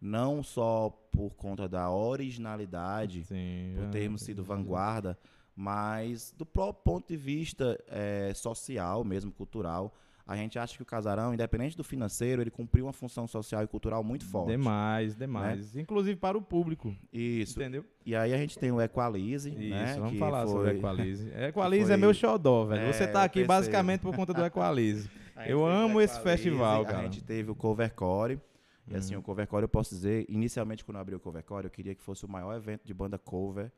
não 0.00 0.42
só 0.42 0.90
por 1.10 1.30
conta 1.34 1.68
da 1.68 1.90
originalidade, 1.90 3.24
Sim, 3.24 3.72
por 3.76 3.84
é, 3.84 3.88
termos 3.88 4.22
sido 4.22 4.42
vanguarda, 4.44 5.18
mas 5.56 6.34
do 6.36 6.44
próprio 6.44 6.82
ponto 6.82 7.08
de 7.08 7.16
vista 7.16 7.78
eh, 7.88 8.32
social, 8.34 9.04
mesmo 9.04 9.30
cultural, 9.30 9.94
a 10.26 10.34
gente 10.36 10.58
acha 10.58 10.74
que 10.74 10.82
o 10.82 10.86
casarão, 10.86 11.32
independente 11.34 11.76
do 11.76 11.84
financeiro, 11.84 12.42
ele 12.42 12.50
cumpriu 12.50 12.86
uma 12.86 12.92
função 12.94 13.26
social 13.28 13.62
e 13.62 13.66
cultural 13.66 14.02
muito 14.02 14.24
forte. 14.24 14.48
Né? 14.48 14.56
Demais, 14.56 15.14
demais. 15.14 15.76
Inclusive 15.76 16.16
para 16.18 16.36
o 16.36 16.42
público. 16.42 16.96
Isso. 17.12 17.60
Entendeu? 17.60 17.84
E 18.06 18.16
aí 18.16 18.32
a 18.32 18.38
gente 18.38 18.58
tem 18.58 18.72
o 18.72 18.80
Equalize, 18.80 19.50
Isso, 19.50 19.58
né? 19.70 19.94
vamos 19.96 20.12
que 20.12 20.18
falar 20.18 20.46
sobre 20.46 20.64
foi- 20.64 20.74
o 20.74 20.78
Equalize. 20.78 21.28
Equalize 21.48 21.84
foi- 21.84 21.94
é 21.94 21.96
meu 21.96 22.12
xodó, 22.14 22.64
velho. 22.64 22.82
É, 22.82 22.92
Você 22.92 23.06
tá 23.06 23.20
eu 23.20 23.24
aqui 23.24 23.34
pensei. 23.40 23.46
basicamente 23.46 24.00
por 24.00 24.16
conta 24.16 24.32
do 24.34 24.42
Equalize. 24.44 25.08
A 25.36 25.48
Eu 25.48 25.66
amo 25.66 26.00
esse 26.00 26.20
festival, 26.20 26.82
A 26.82 26.86
cara. 26.86 27.02
gente 27.04 27.22
teve 27.22 27.50
o 27.50 27.54
Covercore. 27.54 28.40
E 28.86 28.92
Uhum. 28.92 28.98
assim, 28.98 29.16
o 29.16 29.22
Covercore 29.22 29.64
eu 29.64 29.68
posso 29.68 29.94
dizer, 29.94 30.26
inicialmente 30.28 30.84
quando 30.84 30.96
eu 30.96 31.00
abri 31.00 31.14
o 31.14 31.20
Covercore, 31.20 31.64
eu 31.64 31.70
queria 31.70 31.94
que 31.94 32.02
fosse 32.02 32.24
o 32.24 32.28
maior 32.28 32.54
evento 32.54 32.84
de 32.84 32.92
banda 32.92 33.18
cover 33.18 33.72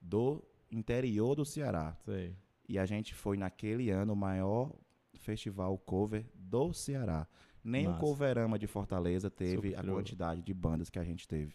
do 0.00 0.42
interior 0.70 1.34
do 1.34 1.44
Ceará. 1.44 1.96
Sei. 2.04 2.34
E 2.68 2.78
a 2.78 2.84
gente 2.86 3.14
foi 3.14 3.36
naquele 3.36 3.90
ano 3.90 4.12
o 4.12 4.16
maior 4.16 4.72
festival 5.14 5.76
cover 5.78 6.24
do 6.34 6.72
Ceará. 6.72 7.26
Nem 7.62 7.84
Massa. 7.86 7.96
o 7.98 8.00
Coverama 8.00 8.58
de 8.58 8.66
Fortaleza 8.66 9.30
teve 9.30 9.68
a 9.74 9.78
Superou. 9.78 9.96
quantidade 9.96 10.42
de 10.42 10.54
bandas 10.54 10.88
que 10.88 10.98
a 10.98 11.04
gente 11.04 11.28
teve. 11.28 11.54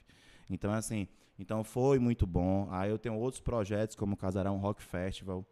Então, 0.50 0.72
assim, 0.72 1.08
então 1.40 1.64
foi 1.64 1.98
muito 1.98 2.28
bom. 2.28 2.68
Aí 2.70 2.92
eu 2.92 2.98
tenho 3.00 3.16
outros 3.18 3.42
projetos, 3.42 3.96
como 3.96 4.14
o 4.14 4.18
Casarão 4.18 4.58
Rock 4.58 4.84
Festival, 4.84 5.44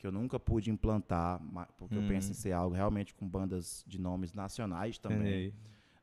que 0.00 0.06
eu 0.06 0.12
nunca 0.12 0.40
pude 0.40 0.70
implantar, 0.70 1.38
porque 1.76 1.94
eu 1.94 2.00
Hum. 2.00 2.08
penso 2.08 2.30
em 2.30 2.34
ser 2.34 2.52
algo 2.52 2.74
realmente 2.74 3.12
com 3.14 3.28
bandas 3.28 3.84
de 3.86 4.00
nomes 4.00 4.32
nacionais 4.32 4.98
também, 4.98 5.48
Entendi. 5.48 5.54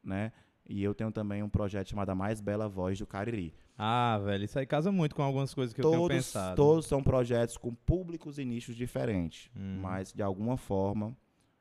né? 0.03 0.31
E 0.69 0.83
eu 0.83 0.93
tenho 0.93 1.11
também 1.11 1.41
um 1.41 1.49
projeto 1.49 1.89
chamado 1.89 2.09
A 2.11 2.15
Mais 2.15 2.39
Bela 2.39 2.69
Voz 2.69 2.99
do 2.99 3.07
Cariri. 3.07 3.55
Ah, 3.75 4.19
velho, 4.23 4.43
isso 4.45 4.59
aí 4.59 4.65
casa 4.67 4.91
muito 4.91 5.15
com 5.15 5.23
algumas 5.23 5.53
coisas 5.53 5.73
que 5.73 5.81
eu 5.81 5.89
tenho 5.89 6.01
Todos, 6.01 6.15
pensado. 6.17 6.55
todos 6.55 6.85
são 6.85 7.01
projetos 7.01 7.57
com 7.57 7.73
públicos 7.73 8.37
e 8.37 8.45
nichos 8.45 8.75
diferentes, 8.75 9.49
Hum. 9.55 9.79
mas 9.81 10.13
de 10.13 10.21
alguma 10.21 10.57
forma 10.57 11.15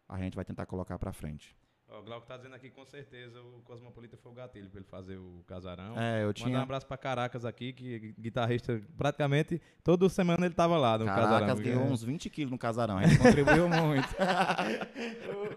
a 0.08 0.18
gente 0.18 0.34
vai 0.34 0.44
tentar 0.44 0.66
colocar 0.66 0.98
pra 0.98 1.12
frente. 1.12 1.56
O 1.88 2.02
Glauco 2.02 2.26
tá 2.26 2.36
dizendo 2.36 2.54
aqui 2.56 2.68
com 2.68 2.84
certeza 2.84 3.40
o 3.40 3.62
Cosmopolita 3.64 4.16
foi 4.16 4.32
o 4.32 4.34
gatilho 4.34 4.68
pra 4.68 4.80
ele 4.80 4.88
fazer 4.90 5.16
o 5.18 5.44
casarão. 5.46 5.94
É, 5.96 6.22
eu 6.22 6.26
Mandar 6.26 6.28
um 6.28 6.32
tinha. 6.32 6.60
abraço 6.60 6.84
pra 6.84 6.96
Caracas 6.96 7.44
aqui, 7.44 7.72
que 7.72 8.12
guitarrista, 8.18 8.82
praticamente 8.98 9.62
toda 9.84 10.08
semana 10.08 10.46
ele 10.46 10.54
tava 10.54 10.76
lá 10.76 10.98
no 10.98 11.04
Caracas 11.06 11.30
casarão. 11.40 11.62
ganhou 11.62 11.84
uns 11.84 12.02
20 12.02 12.28
quilos 12.28 12.50
no 12.50 12.58
casarão. 12.58 12.98
Gente 13.06 13.18
contribuiu 13.18 13.68
muito. 13.70 14.08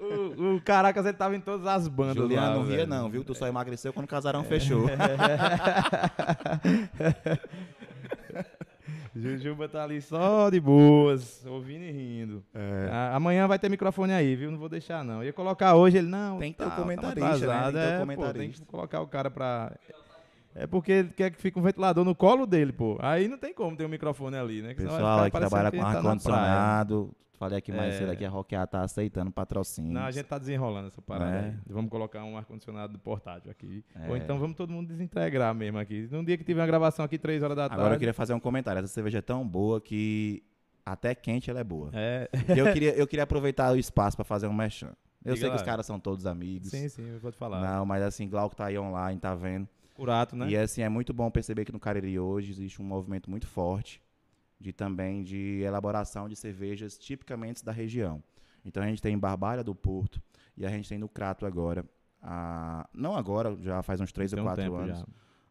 o, 0.01 0.43
o- 0.43 0.55
o 0.57 0.61
Caracas 0.61 1.03
ele 1.05 1.17
tava 1.17 1.35
em 1.35 1.41
todas 1.41 1.65
as 1.65 1.87
bandas 1.87 2.15
Juliano 2.17 2.47
lá, 2.47 2.53
não 2.55 2.63
via, 2.63 2.77
velho. 2.77 2.89
não, 2.89 3.09
viu? 3.09 3.23
Tu 3.23 3.33
só 3.33 3.47
emagreceu 3.47 3.91
quando 3.91 4.05
o 4.05 4.09
casarão 4.09 4.43
fechou. 4.43 4.85
Jujuba 9.19 9.67
tá 9.67 9.83
ali 9.83 10.01
só 10.01 10.49
de 10.49 10.59
boas, 10.59 11.45
ouvindo 11.45 11.83
e 11.83 11.91
rindo. 11.91 12.43
É. 12.53 12.89
Ah, 12.91 13.15
amanhã 13.15 13.47
vai 13.47 13.59
ter 13.59 13.69
microfone 13.69 14.13
aí, 14.13 14.35
viu? 14.35 14.51
Não 14.51 14.57
vou 14.57 14.69
deixar, 14.69 15.03
não. 15.03 15.23
Ia 15.23 15.33
colocar 15.33 15.75
hoje, 15.75 15.97
ele 15.97 16.07
não. 16.07 16.39
Tem 16.39 16.51
que 16.51 16.57
ter 16.57 16.63
tá, 16.63 16.69
o 16.69 16.75
tá 16.75 16.81
comentarista, 16.81 17.27
atrasado, 17.29 17.47
né? 17.47 17.61
Tem 17.63 17.71
que 17.71 17.73
ter 17.73 17.79
o 17.79 17.89
é, 17.89 17.93
pô, 17.93 17.99
comentarista. 17.99 18.57
tem 18.57 18.65
que 18.65 18.71
colocar 18.71 19.01
o 19.01 19.07
cara 19.07 19.29
pra. 19.29 19.73
É 20.55 20.65
porque 20.65 20.91
ele 20.91 21.09
quer 21.09 21.31
que 21.31 21.41
fique 21.41 21.57
um 21.59 21.61
ventilador 21.61 22.03
no 22.03 22.15
colo 22.15 22.45
dele, 22.45 22.71
pô. 22.71 22.97
Aí 22.99 23.27
não 23.27 23.37
tem 23.37 23.53
como 23.53 23.75
ter 23.77 23.85
um 23.85 23.89
microfone 23.89 24.35
ali, 24.35 24.61
né? 24.61 24.73
Que 24.73 24.81
senão 24.81 24.93
vai 24.93 25.01
Pessoal 25.01 25.25
que 25.25 25.37
trabalha 25.37 25.71
com 25.71 25.77
tá 25.77 25.87
ar-condicionado. 25.87 27.11
Falei 27.39 27.57
aqui 27.57 27.71
mais 27.71 27.95
É. 27.95 27.99
cedo 27.99 28.11
aqui, 28.11 28.25
a 28.25 28.29
Rockear 28.29 28.67
tá 28.67 28.81
aceitando 28.81 29.31
patrocínio. 29.31 29.93
Não, 29.93 30.01
a 30.01 30.11
gente 30.11 30.25
tá 30.25 30.37
desenrolando 30.37 30.89
essa 30.89 31.01
parada 31.01 31.37
É. 31.37 31.53
Vamos 31.65 31.89
colocar 31.89 32.21
um 32.25 32.37
ar-condicionado 32.37 32.99
portátil 32.99 33.49
aqui. 33.49 33.81
É. 33.95 34.09
Ou 34.09 34.17
então 34.17 34.37
vamos 34.37 34.57
todo 34.57 34.73
mundo 34.73 34.89
desintegrar 34.89 35.55
mesmo 35.55 35.79
aqui. 35.79 36.05
Num 36.11 36.21
dia 36.21 36.37
que 36.37 36.43
tiver 36.43 36.59
uma 36.59 36.67
gravação 36.67 37.05
aqui, 37.05 37.17
3 37.17 37.41
horas 37.41 37.55
da 37.55 37.69
tarde. 37.69 37.79
Agora 37.79 37.95
eu 37.95 37.99
queria 37.99 38.13
fazer 38.13 38.33
um 38.33 38.41
comentário. 38.41 38.79
Essa 38.79 38.89
cerveja 38.93 39.19
é 39.19 39.21
tão 39.21 39.47
boa 39.47 39.79
que 39.79 40.43
até 40.85 41.15
quente 41.15 41.49
ela 41.49 41.61
é 41.61 41.63
boa. 41.63 41.91
É. 41.93 42.29
Eu 42.57 42.73
queria, 42.73 42.93
eu 42.93 43.07
queria 43.07 43.23
aproveitar 43.23 43.71
o 43.71 43.77
espaço 43.77 44.17
pra 44.17 44.25
fazer 44.25 44.47
um 44.47 44.53
merchan. 44.53 44.91
Eu 45.23 45.33
Diga 45.33 45.37
sei 45.37 45.43
que 45.45 45.49
lá. 45.49 45.55
os 45.55 45.61
caras 45.61 45.85
são 45.85 45.97
todos 45.97 46.25
amigos. 46.25 46.69
Sim, 46.69 46.89
sim, 46.89 47.07
eu 47.07 47.19
vou 47.21 47.31
te 47.31 47.37
falar. 47.37 47.61
Não, 47.61 47.85
mas 47.85 48.03
assim, 48.03 48.27
Glauco 48.27 48.53
tá 48.53 48.65
aí 48.65 48.77
online, 48.77 49.17
tá 49.17 49.33
vendo? 49.33 49.65
Curato, 49.95 50.35
né? 50.35 50.49
E 50.49 50.57
assim, 50.57 50.81
é 50.81 50.89
muito 50.89 51.13
bom 51.13 51.31
perceber 51.31 51.63
que 51.63 51.71
no 51.71 51.79
Cariri 51.79 52.19
hoje 52.19 52.51
existe 52.51 52.81
um 52.81 52.85
movimento 52.85 53.29
muito 53.29 53.47
forte 53.47 54.01
de 54.59 54.73
também 54.73 55.23
de 55.23 55.61
elaboração 55.61 56.27
de 56.27 56.35
cervejas 56.35 56.97
tipicamente 56.97 57.63
da 57.63 57.71
região. 57.71 58.21
Então 58.65 58.83
a 58.83 58.87
gente 58.87 59.01
tem 59.01 59.13
em 59.13 59.19
Barbalha 59.19 59.63
do 59.63 59.73
Porto 59.73 60.21
e 60.57 60.65
a 60.65 60.69
gente 60.69 60.89
tem 60.89 60.97
no 60.97 61.07
Crato 61.07 61.45
agora, 61.45 61.85
a, 62.21 62.87
não 62.93 63.15
agora, 63.15 63.55
já 63.61 63.81
faz 63.81 64.01
uns 64.01 64.11
3 64.11 64.31
Tem 64.31 64.39
ou 64.39 64.45
um 64.45 64.47
4 64.47 64.63
tempo 64.63 64.75
anos, 64.75 64.99
já. 64.99 65.05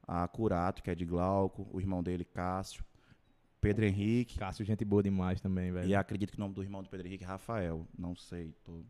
a 0.07 0.29
Curato, 0.29 0.83
que 0.83 0.90
é 0.90 0.94
de 0.94 1.07
Glauco, 1.07 1.66
o 1.73 1.81
irmão 1.81 2.03
dele, 2.03 2.25
Cássio, 2.25 2.85
Pedro 3.61 3.87
Henrique, 3.87 4.38
Cássio, 4.38 4.64
gente 4.64 4.85
boa 4.85 5.03
demais 5.03 5.40
também, 5.40 5.73
velho. 5.73 5.88
e 5.88 5.94
acredito 5.94 6.33
que 6.33 6.37
o 6.37 6.40
nome 6.40 6.55
do 6.55 6.62
irmão 6.62 6.83
do 6.83 6.88
Pedro 6.90 7.07
Henrique 7.07 7.25
é 7.25 7.27
Rafael, 7.27 7.87
não 7.99 8.14
sei, 8.14 8.55
tô, 8.62 8.83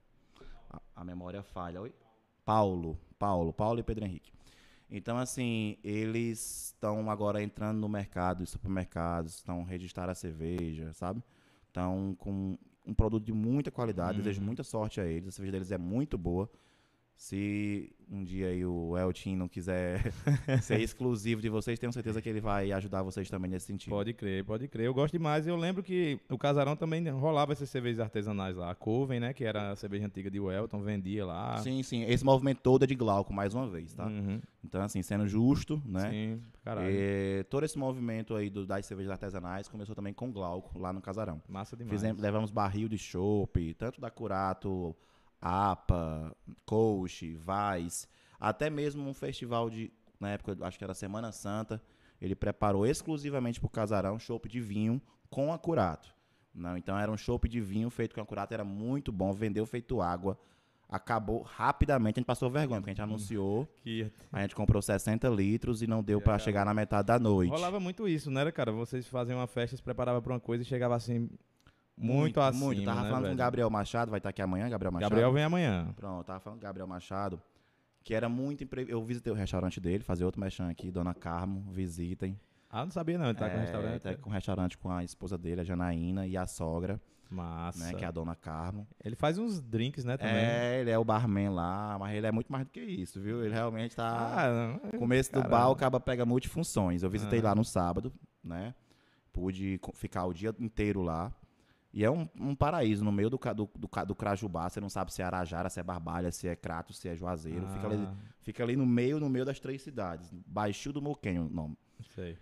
a, 0.68 0.81
a 0.96 1.04
memória 1.04 1.42
falha. 1.42 1.81
Oi? 1.81 1.94
Paulo, 2.44 2.98
Paulo, 3.18 3.52
Paulo 3.52 3.78
e 3.78 3.83
Pedro 3.83 4.04
Henrique. 4.04 4.33
Então, 4.90 5.18
assim, 5.18 5.77
eles 5.85 6.66
estão 6.74 7.11
agora 7.11 7.42
entrando 7.42 7.79
no 7.79 7.88
mercado, 7.88 8.42
os 8.42 8.51
supermercados, 8.51 9.37
estão 9.37 9.62
registrando 9.62 10.11
a 10.11 10.14
cerveja, 10.14 10.92
sabe? 10.94 11.22
Estão 11.66 12.16
com 12.18 12.57
um 12.87 12.94
produto 12.94 13.24
de 13.24 13.33
muita 13.33 13.70
qualidade, 13.70 14.18
desejo 14.18 14.40
muita 14.40 14.62
sorte 14.64 15.01
a 15.01 15.05
eles, 15.05 15.29
a 15.29 15.33
cerveja 15.33 15.53
deles 15.53 15.70
é 15.70 15.79
muito 15.79 16.16
boa. 16.16 16.51
Se 17.18 17.92
um 18.09 18.22
dia 18.22 18.46
aí 18.46 18.64
o 18.64 18.96
Eltin 18.96 19.35
não 19.35 19.48
quiser 19.48 20.12
ser 20.62 20.81
exclusivo 20.81 21.42
de 21.42 21.48
vocês, 21.48 21.76
tenho 21.76 21.92
certeza 21.92 22.22
que 22.22 22.28
ele 22.28 22.40
vai 22.40 22.70
ajudar 22.70 23.02
vocês 23.02 23.28
também 23.28 23.50
nesse 23.50 23.66
sentido. 23.66 23.90
Pode 23.90 24.14
crer, 24.14 24.44
pode 24.44 24.68
crer. 24.68 24.87
Eu 24.87 24.94
gosto 24.94 25.14
demais. 25.14 25.44
Eu 25.44 25.57
lembro 25.57 25.83
que 25.83 26.20
o 26.31 26.38
Casarão 26.38 26.76
também 26.76 27.07
rolava 27.11 27.52
essas 27.52 27.68
cervejas 27.68 27.98
artesanais 27.98 28.57
lá. 28.57 28.70
A 28.70 28.74
Coven, 28.76 29.18
né? 29.18 29.33
Que 29.33 29.44
era 29.44 29.72
a 29.72 29.76
cerveja 29.76 30.07
antiga 30.07 30.31
de 30.31 30.38
Welton, 30.38 30.81
vendia 30.81 31.26
lá. 31.26 31.59
Sim, 31.59 31.83
sim. 31.83 32.04
Esse 32.04 32.24
movimento 32.24 32.61
todo 32.62 32.85
é 32.85 32.87
de 32.87 32.94
Glauco, 32.94 33.33
mais 33.33 33.52
uma 33.52 33.66
vez, 33.68 33.92
tá? 33.92 34.07
Uhum. 34.07 34.40
Então, 34.64 34.81
assim, 34.81 35.02
sendo 35.02 35.26
justo, 35.26 35.83
né? 35.85 36.11
Sim, 36.11 36.42
caralho. 36.62 36.88
É, 36.88 37.42
todo 37.50 37.64
esse 37.64 37.76
movimento 37.76 38.37
aí 38.37 38.48
do, 38.48 38.64
das 38.64 38.87
cervejas 38.87 39.11
artesanais 39.11 39.66
começou 39.66 39.96
também 39.96 40.14
com 40.14 40.31
Glauco, 40.31 40.78
lá 40.78 40.92
no 40.92 41.00
Casarão. 41.00 41.42
Massa 41.48 41.76
demais. 41.76 41.90
Fizemos, 41.90 42.22
levamos 42.22 42.52
barril 42.52 42.88
de 42.88 42.96
chopp, 42.96 43.74
tanto 43.74 44.00
da 44.00 44.09
Curato, 44.09 44.94
APA, 45.40 46.35
Coach, 46.64 47.35
Vaz, 47.35 48.09
até 48.38 48.68
mesmo 48.70 49.09
um 49.09 49.14
festival 49.14 49.70
de, 49.70 49.92
na 50.18 50.31
época, 50.31 50.57
acho 50.62 50.79
que 50.79 50.85
era 50.85 50.94
Semana 50.94 51.33
Santa, 51.33 51.83
ele 52.20 52.35
preparou 52.35 52.87
exclusivamente 52.87 53.61
pro 53.61 53.68
Casarão 53.68 54.18
chopp 54.18 54.48
de 54.48 54.61
vinho 54.61 55.01
com 55.31 55.53
a 55.53 55.59
Curato. 55.59 56.14
Não, 56.55 56.77
então 56.77 56.98
era 56.98 57.11
um 57.11 57.16
chopp 57.16 57.48
de 57.48 57.61
vinho 57.61 57.88
feito 57.90 58.14
com 58.14 58.20
a 58.20 58.27
Curato, 58.27 58.53
era 58.53 58.64
muito 58.64 59.12
bom, 59.12 59.33
vendeu 59.33 59.64
feito 59.64 60.01
água, 60.01 60.37
acabou 60.88 61.42
rapidamente, 61.42 62.18
a 62.18 62.20
gente 62.20 62.27
passou 62.27 62.51
vergonha, 62.51 62.81
porque 62.81 62.90
a 62.90 62.94
gente 62.94 63.03
anunciou, 63.03 63.68
Que 63.85 64.11
a 64.33 64.40
gente 64.40 64.55
comprou 64.55 64.81
60 64.83 65.29
litros 65.29 65.83
e 65.83 65.87
não 65.87 66.03
deu 66.03 66.20
pra 66.20 66.38
chegar 66.38 66.64
na 66.64 66.74
metade 66.74 67.07
da 67.07 67.18
noite. 67.18 67.51
rolava 67.51 67.79
muito 67.79 68.09
isso, 68.09 68.31
né, 68.31 68.51
cara? 68.51 68.72
Vocês 68.72 69.07
faziam 69.07 69.38
uma 69.38 69.46
festa, 69.46 69.77
se 69.77 69.83
preparavam 69.83 70.20
pra 70.20 70.33
uma 70.33 70.40
coisa 70.40 70.62
e 70.62 70.66
chegava 70.66 70.96
assim, 70.96 71.29
muito, 71.98 72.40
acima, 72.40 72.66
Muito. 72.66 72.84
Tava 72.84 73.02
né, 73.02 73.08
falando 73.08 73.16
com 73.16 73.22
velho? 73.24 73.34
o 73.34 73.38
Gabriel 73.38 73.70
Machado, 73.70 74.11
vai 74.11 74.18
estar 74.18 74.28
aqui 74.30 74.40
amanhã, 74.42 74.68
Gabriel 74.68 74.92
Machado. 74.92 75.11
Gabriel 75.11 75.32
vem 75.32 75.44
amanhã. 75.44 75.92
Pronto, 75.96 76.24
tava 76.26 76.40
falando 76.40 76.58
com 76.58 76.64
o 76.64 76.68
Gabriel 76.68 76.87
Machado, 76.87 77.40
que 78.04 78.14
era 78.14 78.28
muito 78.28 78.64
impre... 78.64 78.87
Eu 78.88 79.02
visitei 79.04 79.32
o 79.32 79.37
restaurante 79.37 79.80
dele, 79.80 80.02
fazer 80.04 80.24
outro 80.24 80.40
mechan 80.40 80.68
aqui, 80.70 80.90
Dona 80.90 81.14
Carmo, 81.14 81.64
visitem. 81.70 82.38
Ah, 82.70 82.84
não 82.84 82.90
sabia 82.92 83.16
não, 83.18 83.26
ele 83.26 83.34
tá 83.38 83.48
com 83.48 83.56
É, 83.56 83.61
restaurante. 83.61 84.02
Tá 84.02 84.14
com 84.16 84.30
um 84.30 84.32
restaurante 84.32 84.78
com 84.78 84.90
a 84.90 85.02
esposa 85.02 85.37
dele, 85.38 85.62
a 85.62 85.64
Janaína, 85.64 86.26
e 86.26 86.37
a 86.37 86.46
sogra, 86.46 87.00
Massa. 87.30 87.82
né, 87.84 87.94
que 87.94 88.04
é 88.04 88.06
a 88.08 88.11
Dona 88.11 88.34
Carmo. 88.37 88.87
Ele 89.02 89.16
faz 89.16 89.38
uns 89.38 89.61
drinks, 89.61 90.04
né, 90.04 90.16
também. 90.18 90.34
É, 90.37 90.80
ele 90.80 90.90
é 90.90 90.98
o 90.98 91.04
barman 91.04 91.48
lá, 91.50 91.96
mas 91.98 92.14
ele 92.14 92.26
é 92.26 92.32
muito 92.32 92.52
mais 92.52 92.64
do 92.64 92.70
que 92.70 92.80
isso, 92.80 93.20
viu? 93.20 93.42
Ele 93.44 93.52
realmente 93.54 93.96
tá... 93.96 94.44
Ah, 94.44 94.80
não. 94.92 94.98
Começo 94.98 95.30
do 95.30 95.40
caralho. 95.42 95.50
bar, 95.50 95.70
o 95.70 95.76
caba 95.76 95.98
pega 95.98 96.24
multifunções. 96.26 97.02
Eu 97.02 97.08
visitei 97.11 97.40
Ah. 97.40 97.44
lá 97.44 97.54
no 97.54 97.64
sábado, 97.64 98.12
né? 98.44 98.74
Pude 99.32 99.80
ficar 99.94 100.24
o 100.26 100.32
dia 100.34 100.54
inteiro 100.58 101.00
lá. 101.02 101.32
E 101.98 102.04
é 102.04 102.11
um, 102.12 102.28
um 102.38 102.54
paraíso 102.54 103.04
no 103.04 103.11
meio 103.11 103.28
do, 103.28 103.37
do, 103.37 103.68
do, 103.76 104.04
do 104.06 104.14
Crajubá. 104.14 104.70
Você 104.70 104.80
não 104.80 104.88
sabe 104.88 105.12
se 105.12 105.20
é 105.20 105.24
Arajara, 105.24 105.68
se 105.68 105.80
é 105.80 105.82
Barbalha, 105.82 106.30
se 106.30 106.46
é 106.46 106.54
Crato, 106.54 106.92
se 106.92 107.08
é 107.08 107.16
Juazeiro. 107.16 107.66
Fica, 107.66 107.88
ali, 107.88 107.96
Ah, 107.96 108.14
fica 108.40 108.62
ali 108.62 108.76
no 108.76 108.87
meio, 108.87 109.18
no 109.18 109.28
meio 109.28 109.44
das 109.44 109.58
três 109.58 109.82
cidades. 109.82 110.32
Baixio 110.46 110.92
do 110.92 111.02
Moquenho 111.02 111.46
o 111.46 111.50
nome. 111.50 111.76
sei. 112.14 112.38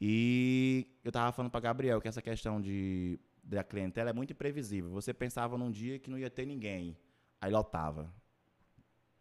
E 0.00 0.88
eu 1.04 1.12
tava 1.12 1.30
falando 1.30 1.52
pra 1.52 1.60
Gabriel 1.60 2.00
que 2.00 2.08
essa 2.08 2.20
questão 2.20 2.60
de 2.60 3.20
da 3.44 3.62
clientela 3.62 4.10
é 4.10 4.12
muito 4.12 4.32
imprevisível. 4.32 4.90
Você 4.90 5.14
pensava 5.14 5.56
num 5.56 5.70
dia 5.70 6.00
que 6.00 6.10
não 6.10 6.18
ia 6.18 6.28
ter 6.28 6.44
ninguém, 6.44 6.98
aí 7.40 7.52
lotava. 7.52 8.12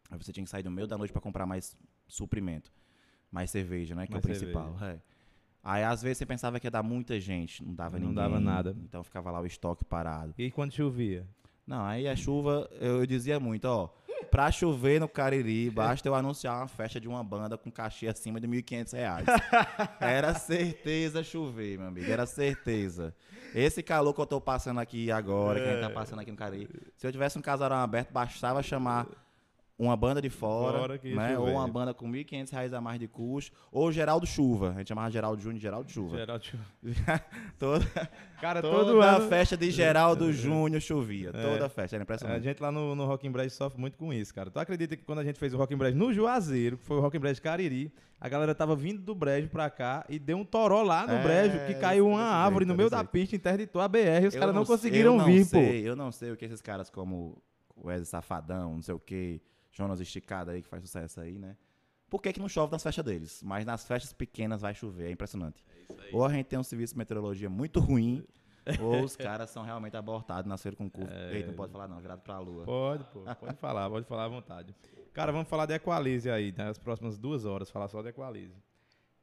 Aí 0.09 0.17
você 0.17 0.33
tinha 0.33 0.43
que 0.43 0.49
sair 0.49 0.63
no 0.63 0.71
meio 0.71 0.87
da 0.87 0.97
noite 0.97 1.13
pra 1.13 1.21
comprar 1.21 1.45
mais 1.45 1.77
suprimento, 2.07 2.73
mais 3.31 3.51
cerveja, 3.51 3.93
né, 3.93 4.07
que 4.07 4.13
Mais 4.13 4.25
é 4.25 4.27
o 4.27 4.29
principal. 4.29 4.75
é. 4.81 4.99
Aí 5.65 5.83
às 5.83 6.03
vezes 6.03 6.19
você 6.19 6.25
pensava 6.27 6.59
que 6.59 6.67
ia 6.67 6.71
dar 6.71 6.83
muita 6.83 7.19
gente, 7.19 7.63
não 7.65 7.73
dava 7.73 7.97
Não 7.97 8.09
ninguém. 8.09 8.15
dava 8.23 8.39
nada. 8.39 8.77
Então 8.83 9.03
ficava 9.03 9.31
lá 9.31 9.41
o 9.41 9.47
estoque 9.47 9.83
parado. 9.83 10.31
E 10.37 10.51
quando 10.51 10.71
chovia? 10.71 11.27
Não, 11.65 11.83
aí 11.83 12.07
a 12.07 12.15
chuva, 12.15 12.69
eu 12.79 13.03
dizia 13.07 13.39
muito, 13.39 13.65
ó, 13.65 13.89
pra 14.29 14.51
chover 14.51 14.99
no 14.99 15.09
Cariri, 15.09 15.71
basta 15.71 16.07
eu 16.07 16.13
anunciar 16.13 16.57
uma 16.57 16.67
festa 16.67 16.99
de 17.01 17.07
uma 17.07 17.23
banda 17.23 17.57
com 17.57 17.71
cachê 17.71 18.07
acima 18.07 18.39
de 18.39 18.47
1.500 18.47 18.93
reais. 18.93 19.25
Era 19.99 20.35
certeza 20.35 21.23
chover, 21.23 21.79
meu 21.79 21.87
amigo, 21.87 22.11
era 22.11 22.27
certeza. 22.27 23.15
Esse 23.55 23.81
calor 23.81 24.13
que 24.13 24.21
eu 24.21 24.27
tô 24.27 24.39
passando 24.39 24.79
aqui 24.79 25.09
agora, 25.11 25.59
que 25.59 25.67
a 25.67 25.71
gente 25.71 25.81
tá 25.81 25.89
passando 25.89 26.19
aqui 26.19 26.29
no 26.29 26.37
Cariri, 26.37 26.69
se 26.95 27.07
eu 27.07 27.11
tivesse 27.11 27.39
um 27.39 27.41
casarão 27.41 27.77
aberto, 27.77 28.11
bastava 28.11 28.61
chamar 28.61 29.07
uma 29.77 29.95
banda 29.97 30.21
de 30.21 30.29
fora, 30.29 30.79
Fora 30.79 30.99
né, 31.03 31.37
ou 31.37 31.49
uma 31.49 31.67
banda 31.67 31.93
com 31.93 32.09
1.500 32.09 32.51
reais 32.51 32.73
a 32.73 32.79
mais 32.79 32.97
de 32.97 33.07
custo, 33.09 33.51
ou 33.71 33.91
Geraldo 33.91 34.25
Chuva, 34.25 34.69
a 34.71 34.77
gente 34.77 34.87
chamava 34.87 35.11
Geraldo 35.11 35.41
Júnior 35.41 35.57
de 35.57 35.61
Geraldo 35.63 35.91
Chuva. 35.91 36.17
Geraldo 36.17 36.45
Chu- 36.45 36.57
Toda, 37.59 37.85
Cara, 38.39 38.61
toda 38.61 38.77
todo 38.85 39.01
a 39.01 39.15
ano. 39.17 39.27
festa 39.27 39.55
de 39.57 39.71
Geraldo 39.71 40.31
Júnior 40.31 40.81
chovia, 40.81 41.31
toda 41.31 41.65
a 41.65 41.69
festa, 41.69 41.95
era 41.95 42.03
A 42.03 42.05
impressionante. 42.05 42.43
gente 42.43 42.61
lá 42.61 42.71
no, 42.71 42.95
no 42.95 43.05
Rock 43.05 43.25
in 43.27 43.31
Brejo 43.31 43.49
sofre 43.53 43.79
muito 43.79 43.97
com 43.97 44.13
isso, 44.13 44.33
cara. 44.33 44.49
Tu 44.49 44.59
acredita 44.59 44.95
que 44.95 45.03
quando 45.03 45.19
a 45.19 45.23
gente 45.23 45.39
fez 45.39 45.53
o 45.53 45.57
Rock 45.57 45.73
in 45.73 45.77
Brejo 45.77 45.97
no 45.97 46.13
Juazeiro, 46.13 46.77
que 46.77 46.85
foi 46.85 46.97
o 46.97 47.01
Rock 47.01 47.17
in 47.17 47.19
Brejo 47.19 47.41
Cariri, 47.41 47.91
a 48.19 48.29
galera 48.29 48.53
tava 48.55 48.75
vindo 48.75 49.01
do 49.01 49.13
Brejo 49.15 49.49
pra 49.49 49.69
cá 49.69 50.05
e 50.09 50.17
deu 50.19 50.37
um 50.37 50.45
toró 50.45 50.83
lá 50.83 51.05
no 51.05 51.13
É, 51.13 51.23
Brejo, 51.23 51.65
que 51.67 51.73
caiu 51.75 52.07
uma 52.07 52.21
árvore 52.23 52.65
no 52.65 52.75
meio 52.75 52.89
da 52.89 53.03
pista, 53.03 53.35
interditou 53.35 53.81
a 53.81 53.87
BR 53.87 54.23
e 54.23 54.27
os 54.27 54.33
Eu 54.35 54.39
caras 54.39 54.55
não, 54.55 54.65
sei- 54.65 54.75
conseguiram 54.75 55.13
eu 55.13 55.17
não 55.17 55.25
vir, 55.25 55.43
sei, 55.45 55.87
Eu 55.89 55.95
não 55.95 56.11
sei 56.11 56.31
o 56.31 56.37
que 56.37 56.45
esses 56.45 56.61
caras 56.61 56.89
como 56.89 57.41
o 57.75 57.87
Wesley 57.87 58.05
Safadão, 58.05 58.75
não 58.75 58.81
sei 58.81 58.95
o 58.95 58.99
que, 58.99 59.41
Jonas 59.75 59.99
Esticado 59.99 60.51
aí, 60.51 60.61
que 60.61 60.67
faz 60.67 60.81
sucesso 60.83 61.19
aí, 61.19 61.37
né? 61.37 61.57
Por 62.09 62.21
que, 62.21 62.31
que 62.31 62.39
não 62.39 62.47
chove 62.47 62.71
nas 62.71 62.81
festas 62.81 63.03
deles? 63.03 63.43
Mas 63.43 63.65
nas 63.65 63.85
festas 63.85 64.13
pequenas 64.13 64.61
vai 64.61 64.73
chover, 64.73 65.07
é 65.07 65.11
impressionante. 65.11 65.65
Ou 66.13 66.23
a 66.23 66.31
gente 66.31 66.45
tem 66.45 66.57
um 66.57 66.63
serviço 66.63 66.93
de 66.93 66.97
meteorologia 66.97 67.49
muito 67.49 67.79
ruim, 67.79 68.25
ou 68.79 69.03
os 69.03 69.15
caras 69.15 69.49
são 69.49 69.63
realmente 69.63 69.97
abortados, 69.97 70.47
nasceram 70.47 70.77
com 70.77 70.89
curso. 70.89 71.13
É. 71.13 71.35
Eita, 71.35 71.47
não 71.47 71.55
pode 71.55 71.71
falar 71.71 71.87
não, 71.87 71.99
virado 71.99 72.21
pra 72.21 72.39
lua. 72.39 72.63
Pode, 72.63 73.03
pô. 73.05 73.21
Pode 73.21 73.57
falar, 73.57 73.89
pode 73.89 74.07
falar 74.07 74.25
à 74.25 74.27
vontade. 74.29 74.73
Cara, 75.13 75.31
vamos 75.31 75.47
falar 75.49 75.65
de 75.65 75.73
Equalize 75.73 76.29
aí, 76.29 76.53
nas 76.55 76.77
próximas 76.77 77.17
duas 77.17 77.43
horas, 77.43 77.69
falar 77.69 77.87
só 77.87 78.01
de 78.01 78.09
Equalize. 78.09 78.55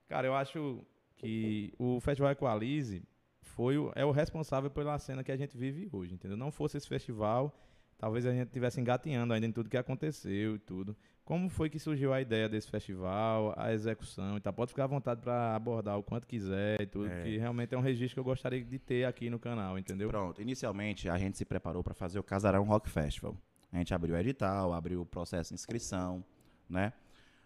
Cara, 0.07 0.27
eu 0.27 0.35
acho 0.35 0.85
que 1.17 1.73
o 1.79 1.99
Festival 2.01 2.33
Equalize 2.33 3.03
foi 3.41 3.79
o, 3.79 3.93
é 3.95 4.05
o 4.05 4.11
responsável 4.11 4.71
pela 4.71 4.99
cena 4.99 5.23
que 5.23 5.33
a 5.33 5.37
gente 5.37 5.57
vive 5.57 5.89
hoje, 5.93 6.15
entendeu? 6.15 6.37
Não 6.37 6.51
fosse 6.51 6.77
esse 6.77 6.89
festival, 6.89 7.55
talvez 8.03 8.27
a 8.27 8.33
gente 8.33 8.49
estivesse 8.49 8.81
engatinhando 8.81 9.33
ainda 9.33 9.47
em 9.47 9.53
tudo 9.53 9.71
que 9.71 9.77
aconteceu 9.77 10.57
e 10.57 10.59
tudo. 10.59 10.97
Como 11.25 11.49
foi 11.49 11.71
que 11.71 11.79
surgiu 11.79 12.13
a 12.13 12.21
ideia 12.21 12.49
desse 12.49 12.69
festival, 12.69 13.55
a 13.57 13.73
execução 13.73 14.37
e 14.37 14.41
tal? 14.41 14.53
Pode 14.53 14.73
ficar 14.73 14.85
à 14.85 14.87
vontade 14.89 15.21
para 15.23 15.55
abordar 15.55 15.97
o 15.97 16.03
quanto 16.03 16.27
quiser 16.27 16.81
e 16.81 16.87
tudo, 16.87 17.07
É. 17.09 17.23
que 17.23 17.39
realmente 17.39 17.73
é 17.77 17.79
um 17.79 17.81
registro 17.81 18.15
que 18.17 18.19
eu 18.21 18.25
gostaria 18.25 18.61
de 18.65 18.77
ter 18.77 19.05
aqui 19.05 19.31
no 19.31 19.39
canal, 19.39 19.79
entendeu? 19.79 20.09
Pronto, 20.09 20.43
inicialmente 20.43 21.09
a 21.09 21.17
gente 21.17 21.39
se 21.39 21.45
preparou 21.45 21.81
para 21.85 21.95
fazer 21.95 22.19
o 22.19 22.25
Casarão 22.25 22.65
Rock 22.65 22.91
Festival. 22.91 23.37
A 23.73 23.77
gente 23.79 23.95
abriu 23.95 24.17
o 24.17 24.19
edital, 24.19 24.73
abriu 24.73 25.01
o 25.03 25.07
processo 25.07 25.51
de 25.51 25.55
inscrição, 25.55 26.25
né? 26.69 26.93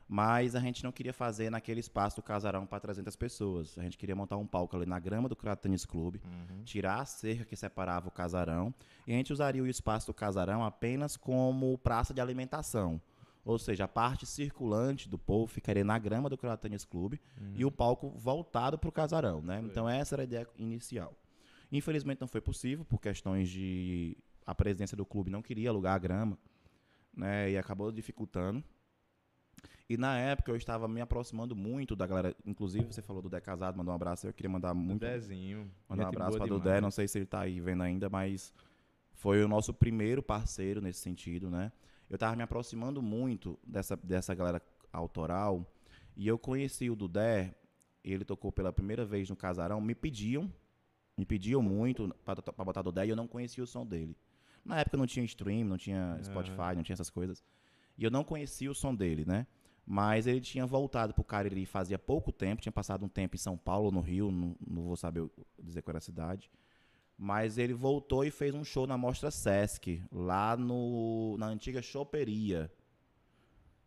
Mas 0.09 0.55
a 0.55 0.61
gente 0.61 0.85
não 0.85 0.93
queria 0.93 1.13
fazer 1.13 1.51
naquele 1.51 1.81
espaço 1.81 2.17
do 2.17 2.23
Casarão 2.23 2.65
para 2.65 2.79
300 2.79 3.17
pessoas. 3.17 3.77
A 3.77 3.83
gente 3.83 3.99
queria 3.99 4.15
montar 4.15 4.37
um 4.37 4.47
palco 4.47 4.77
ali 4.77 4.87
na 4.87 5.01
grama 5.01 5.29
do 5.29 5.35
Crato 5.35 5.63
Tênis 5.63 5.85
Clube, 5.85 6.23
tirar 6.65 7.01
a 7.01 7.05
cerca 7.05 7.45
que 7.45 7.57
separava 7.57 8.07
o 8.07 8.11
casarão, 8.11 8.73
e 9.07 9.13
a 9.13 9.17
gente 9.17 9.33
usaria 9.33 9.63
o 9.63 9.67
espaço 9.67 10.07
do 10.07 10.15
casarão 10.15 10.65
apenas 10.65 11.17
como 11.17 11.77
praça 11.79 12.15
de 12.15 12.21
alimentação. 12.21 13.01
Ou 13.45 13.59
seja, 13.59 13.85
a 13.85 13.89
parte 13.89 14.27
circulante 14.27 15.09
do 15.09 15.19
povo 15.19 15.47
ficaria 15.47 15.85
na 15.85 15.99
grama 15.99 16.29
do 16.29 16.37
Crato 16.37 16.63
Tênis 16.63 16.85
Clube 16.85 17.21
e 17.55 17.65
o 17.65 17.71
palco 17.71 18.11
voltado 18.11 18.79
para 18.79 18.89
o 18.89 18.93
casarão, 18.93 19.41
né? 19.41 19.61
Então 19.65 19.89
essa 19.89 20.15
era 20.15 20.23
a 20.23 20.25
ideia 20.25 20.49
inicial. 20.57 21.15
Infelizmente 21.71 22.21
não 22.21 22.29
foi 22.29 22.41
possível 22.41 22.85
por 22.85 23.01
questões 23.01 23.49
de 23.49 24.17
a 24.45 24.55
presidência 24.55 24.97
do 24.97 25.05
clube 25.05 25.31
não 25.31 25.43
queria 25.43 25.71
alugar 25.71 25.95
a 25.95 25.99
grama, 25.99 26.39
né? 27.13 27.51
E 27.51 27.59
acabou 27.59 27.91
dificultando. 27.91 28.63
E 29.89 29.97
na 29.97 30.19
época 30.19 30.51
eu 30.51 30.57
estava 30.57 30.89
me 30.89 31.01
aproximando 31.01 31.55
muito 31.55 31.95
da 31.95 32.07
galera, 32.07 32.35
inclusive 32.45 32.87
você 32.87 33.01
falou 33.01 33.23
do 33.23 33.31
Dé 33.31 33.41
Casado, 33.41 33.77
mandou 33.77 33.93
um 33.93 33.95
abraço, 33.95 34.27
eu 34.27 34.33
queria 34.33 34.51
mandar 34.51 34.75
muito 34.75 35.03
Dezinho. 35.03 35.71
Mandar 35.89 36.07
um 36.07 36.09
abraço 36.09 36.39
para 36.39 36.45
o. 36.45 36.59
Dudé, 36.59 36.81
não 36.81 36.91
sei 36.91 37.07
se 37.07 37.19
ele 37.19 37.27
tá 37.27 37.41
aí 37.41 37.61
vendo 37.61 37.85
ainda, 37.85 38.09
mas 38.09 38.53
foi 39.13 39.45
o 39.45 39.49
nosso 39.49 39.73
primeiro 39.73 40.23
parceiro 40.23 40.81
nesse 40.81 41.01
sentido, 41.01 41.49
né? 41.49 41.71
Eu 42.11 42.19
tava 42.19 42.35
me 42.35 42.43
aproximando 42.43 43.01
muito 43.01 43.59
dessa, 43.65 43.97
dessa 43.97 44.35
galera 44.35 44.61
autoral 44.93 45.65
e 46.17 46.27
eu 46.27 46.37
conheci 46.37 46.91
o 46.91 46.97
Dudé, 46.97 47.55
ele 48.03 48.25
tocou 48.25 48.51
pela 48.51 48.73
primeira 48.73 49.05
vez 49.05 49.31
no 49.31 49.37
Casarão, 49.37 49.81
me 49.81 49.95
pediam, 49.95 50.53
me 51.17 51.25
pediam 51.25 51.63
muito 51.63 52.13
para 52.25 52.65
botar 52.65 52.83
Dudé 52.83 53.07
e 53.07 53.11
eu 53.11 53.17
não 53.17 53.29
conhecia 53.29 53.63
o 53.63 53.67
som 53.67 53.87
dele. 53.87 54.17
Na 54.65 54.81
época 54.81 54.97
não 54.97 55.07
tinha 55.07 55.25
stream, 55.25 55.65
não 55.65 55.79
tinha 55.79 56.19
Spotify, 56.23 56.75
não 56.75 56.83
tinha 56.83 56.95
essas 56.95 57.11
coisas. 57.11 57.45
E 57.97 58.03
eu 58.03 58.11
não 58.11 58.25
conhecia 58.25 58.69
o 58.69 58.75
som 58.75 58.93
dele, 58.93 59.25
né? 59.25 59.47
Mas 59.89 60.27
ele 60.27 60.41
tinha 60.41 60.67
voltado 60.67 61.15
pro 61.15 61.23
Cariri 61.23 61.65
fazia 61.65 61.97
pouco 61.99 62.33
tempo, 62.33 62.61
tinha 62.61 62.73
passado 62.73 63.05
um 63.05 63.09
tempo 63.09 63.37
em 63.37 63.39
São 63.39 63.57
Paulo, 63.57 63.93
no 63.93 64.01
Rio, 64.01 64.33
não, 64.33 64.57
não 64.67 64.83
vou 64.83 64.97
saber 64.97 65.21
o- 65.21 65.31
dizer 65.63 65.83
qual 65.83 65.93
era 65.93 65.99
a 65.99 66.01
cidade. 66.01 66.51
Mas 67.17 67.57
ele 67.57 67.73
voltou 67.73 68.25
e 68.25 68.31
fez 68.31 68.53
um 68.55 68.65
show 68.65 68.87
na 68.87 68.99
Mostra 68.99 69.31
Sesc, 69.31 70.03
lá 70.11 70.57
no, 70.57 71.37
na 71.39 71.47
antiga 71.47 71.81
choperia. 71.81 72.71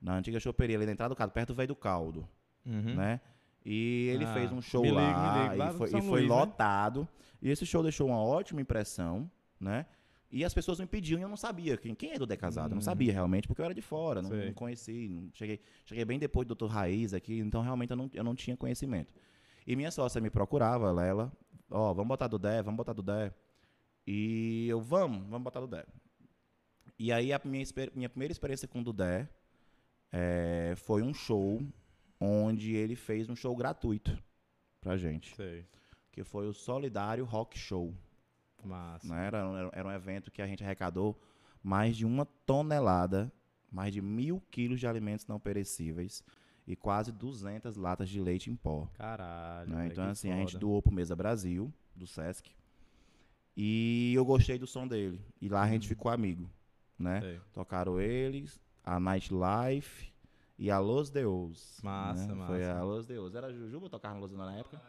Na 0.02 0.16
antiga 0.16 0.40
choperia, 0.40 0.78
ali 0.78 0.86
na 0.86 0.94
entrada 0.94 1.14
do 1.14 1.18
carro, 1.18 1.32
perto 1.32 1.50
do 1.50 1.56
Velho 1.56 1.68
do 1.70 1.76
Caldo, 1.76 2.28
Uhum. 2.66 2.96
né? 2.96 3.20
E 3.66 4.08
ele 4.14 4.24
Ah, 4.24 4.34
fez 4.34 4.52
um 4.54 4.62
show 4.62 4.82
ligo, 4.84 4.96
lá, 4.96 5.50
ligo, 5.50 5.60
lá 5.60 5.74
e 5.74 5.78
foi, 5.78 5.90
e 5.98 6.02
foi 6.02 6.22
né? 6.22 6.28
lotado. 6.28 7.08
E 7.42 7.50
esse 7.50 7.66
show 7.66 7.84
deixou 7.84 8.08
uma 8.08 8.24
ótima 8.24 8.62
impressão, 8.62 9.30
né? 9.60 9.86
E 10.32 10.46
as 10.46 10.54
pessoas 10.54 10.80
me 10.80 10.86
pediam 10.86 11.20
e 11.20 11.24
eu 11.24 11.30
não 11.30 11.36
sabia 11.38 11.76
quem, 11.76 11.96
quem 11.96 12.12
é 12.12 12.20
do 12.20 12.26
Decasado. 12.28 12.72
Eu 12.72 12.76
não 12.76 12.82
sabia 12.82 13.12
realmente, 13.12 13.48
porque 13.48 13.62
eu 13.62 13.66
era 13.66 13.74
de 13.74 13.82
fora, 13.82 14.22
não, 14.22 14.30
Uhum. 14.30 14.46
Não 14.46 14.54
conheci. 14.54 15.08
não- 15.10 15.30
cheguei, 15.34 15.60
cheguei 15.86 16.06
bem 16.06 16.20
depois 16.20 16.48
do 16.48 16.54
Dr. 16.54 16.68
Raiz 16.68 17.14
aqui, 17.14 17.40
então 17.40 17.62
realmente 17.64 17.90
eu 17.92 17.98
não, 17.98 18.10
eu 18.14 18.24
não 18.24 18.36
tinha 18.36 18.56
conhecimento. 18.56 19.14
E 19.66 19.76
minha 19.76 19.90
sócia 19.92 20.22
me 20.22 20.30
procurava, 20.30 20.92
Lela, 20.92 21.32
ó, 21.70 21.94
vamos 21.94 22.08
botar 22.10 22.28
do 22.28 22.38
Dé, 22.38 22.62
vamos 22.62 22.78
botar 22.78 22.94
do 22.94 23.02
Dé. 23.02 23.34
E 24.06 24.68
eu, 24.70 24.80
vamos, 24.80 25.28
vamos 25.28 25.44
botar 25.44 25.60
do 25.62 25.68
Dé. 25.68 25.86
E 26.98 27.12
aí 27.12 27.32
a 27.34 27.42
minha, 27.44 27.64
minha 27.96 28.10
primeira 28.10 28.32
experiência 28.32 28.68
com 28.68 28.82
o 28.82 28.84
Dudé 28.84 29.28
eh, 30.12 30.74
foi 30.78 31.02
um 31.02 31.14
show 31.14 31.62
onde 32.20 32.76
ele 32.76 32.96
fez 32.96 33.30
um 33.30 33.36
show 33.36 33.56
gratuito 33.56 34.18
pra 34.82 34.98
gente, 34.98 35.36
Sei. 35.36 35.66
que 36.12 36.24
foi 36.24 36.48
o 36.48 36.54
Solidário 36.54 37.24
Rock 37.26 37.58
Show. 37.58 37.96
Massa. 38.68 39.08
né? 39.08 39.26
Era, 39.28 39.38
era- 39.40 39.70
era 39.74 39.88
um 39.88 39.92
evento 39.92 40.30
que 40.32 40.42
a 40.42 40.48
gente 40.48 40.64
arrecadou 40.64 41.20
mais 41.64 41.96
de 41.98 42.06
uma 42.06 42.26
tonelada, 42.46 43.32
mais 43.72 43.94
de 43.94 44.02
mil 44.02 44.42
quilos 44.52 44.80
de 44.80 44.88
alimentos 44.88 45.28
não 45.28 45.40
perecíveis 45.40 46.24
e 46.68 46.76
quase 46.76 47.12
200 47.12 47.76
latas 47.76 48.10
de 48.10 48.20
leite 48.22 48.50
em 48.50 48.56
pó. 48.56 48.88
Caralho. 48.94 49.70
né? 49.70 49.88
Então, 49.88 50.04
assim, 50.06 50.32
a 50.32 50.36
gente 50.38 50.54
foda. 50.54 50.60
doou 50.60 50.82
pro 50.82 50.94
Mesa 50.94 51.16
Brasil, 51.16 51.72
do 51.96 52.06
Sesc. 52.08 52.52
E 53.58 54.14
eu 54.16 54.24
gostei 54.24 54.58
do 54.58 54.68
som 54.68 54.88
dele. 54.88 55.20
E 55.42 55.50
lá 55.50 55.64
a 55.64 55.68
gente 55.68 55.84
Uhum. 55.84 55.90
ficou 55.90 56.12
amigo, 56.12 56.50
né? 56.98 57.20
Sei. 57.22 57.42
Tocaram 57.54 58.00
eles, 58.00 58.62
a 58.84 59.00
Nightlife 59.00 60.12
e 60.58 60.72
a 60.72 60.80
Los 60.80 61.10
Deus. 61.10 61.80
Massa, 61.84 62.28
né? 62.36 62.46
Foi 62.48 62.60
massa. 62.60 62.80
a 62.80 62.84
Los 62.84 63.06
Deus. 63.06 63.36
Era 63.36 63.48
a 63.48 63.52
Jujuba 63.54 63.90
tocar 63.90 64.14
na 64.14 64.20
Los 64.20 64.32
Deus 64.32 64.42
na 64.42 64.56
época? 64.56 64.82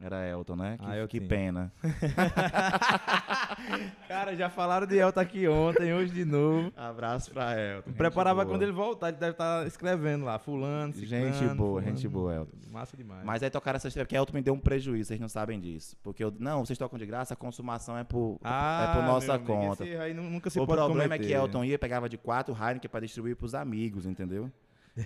Era 0.00 0.24
Elton, 0.28 0.54
né? 0.54 0.76
Que, 0.78 0.84
Ah, 0.86 0.96
eu 0.96 1.08
que 1.08 1.18
tinha. 1.18 1.28
pena. 1.28 1.72
Cara, 4.06 4.36
já 4.36 4.48
falaram 4.48 4.86
de 4.86 4.96
Elton 4.96 5.18
aqui 5.20 5.48
ontem, 5.48 5.92
hoje 5.92 6.12
de 6.12 6.24
novo. 6.24 6.72
Abraço 6.76 7.32
pra 7.32 7.60
Elton. 7.60 7.92
Preparava 7.92 8.42
Gente 8.42 8.50
quando 8.50 8.62
ele 8.62 8.70
voltar, 8.70 9.08
ele 9.08 9.16
deve 9.16 9.32
estar 9.32 9.66
escrevendo 9.66 10.24
lá, 10.24 10.38
fulano, 10.38 10.92
Gente 10.94 11.08
ciclano, 11.34 11.56
boa, 11.56 11.80
fulano. 11.80 11.86
gente 11.96 12.06
boa, 12.08 12.32
Elton. 12.34 12.56
Massa 12.70 12.96
demais. 12.96 13.24
Mas 13.24 13.42
aí 13.42 13.50
tocaram 13.50 13.76
essa 13.76 13.88
história, 13.88 14.06
porque 14.06 14.16
Elton 14.16 14.34
me 14.34 14.42
deu 14.42 14.54
um 14.54 14.60
prejuízo, 14.60 15.08
vocês 15.08 15.18
não 15.20 15.28
sabem 15.28 15.58
disso. 15.58 15.96
Porque 16.02 16.22
eu, 16.22 16.32
não, 16.38 16.64
vocês 16.64 16.78
tocam 16.78 16.96
de 16.96 17.04
graça, 17.04 17.34
a 17.34 17.36
consumação 17.36 17.98
é 17.98 18.04
por, 18.04 18.38
é 18.44 18.94
por 18.94 19.02
nossa 19.02 19.34
Ah, 19.34 19.38
meu 19.38 19.56
amigo, 19.56 19.70
conta. 19.70 19.84
esse 19.84 19.96
aí 19.96 20.14
nu- 20.14 20.30
nunca 20.30 20.48
se 20.48 20.60
o 20.60 20.66
pode 20.66 20.80
problema 20.80 21.14
é 21.14 21.18
cometer. 21.18 21.26
que 21.26 21.32
Elton 21.32 21.64
ia, 21.64 21.78
pegava 21.78 22.08
de 22.08 22.16
quatro 22.16 22.54
Heineken 22.54 22.88
pra 22.88 23.00
distribuir 23.00 23.34
pros 23.34 23.52
amigos, 23.52 24.06
entendeu? 24.06 24.48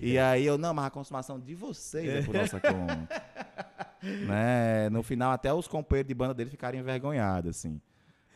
E 0.01 0.19
aí 0.19 0.47
eu, 0.47 0.57
não, 0.57 0.73
mas 0.73 0.87
a 0.87 0.91
consumação 0.91 1.39
de 1.39 1.55
vocês 1.55 2.09
é 2.09 2.23
por 2.23 2.35
nossa 2.35 2.59
conta. 2.61 3.23
Né? 4.03 4.89
No 4.91 5.03
final, 5.03 5.33
até 5.33 5.53
os 5.53 5.69
companheiros 5.69 6.09
de 6.09 6.15
banda 6.15 6.35
dele 6.35 6.51
ficaram 6.51 6.79
envergonhados, 6.79 7.51
assim. 7.57 7.81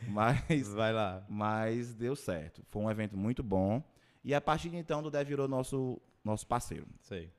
Mas, 0.07 0.73
Vai 0.73 0.93
lá. 0.93 1.25
mas 1.27 1.93
deu 1.95 2.15
certo. 2.15 2.61
Foi 2.69 2.81
um 2.83 2.89
evento 2.91 3.17
muito 3.17 3.41
bom. 3.43 3.83
E 4.23 4.33
a 4.33 4.39
partir 4.41 4.69
de 4.69 4.77
então, 4.77 4.99
o 4.99 5.03
Dudé 5.03 5.23
virou 5.23 5.47
nosso, 5.47 5.99
nosso 6.23 6.45
parceiro. 6.45 6.85
Sei. 7.01 7.31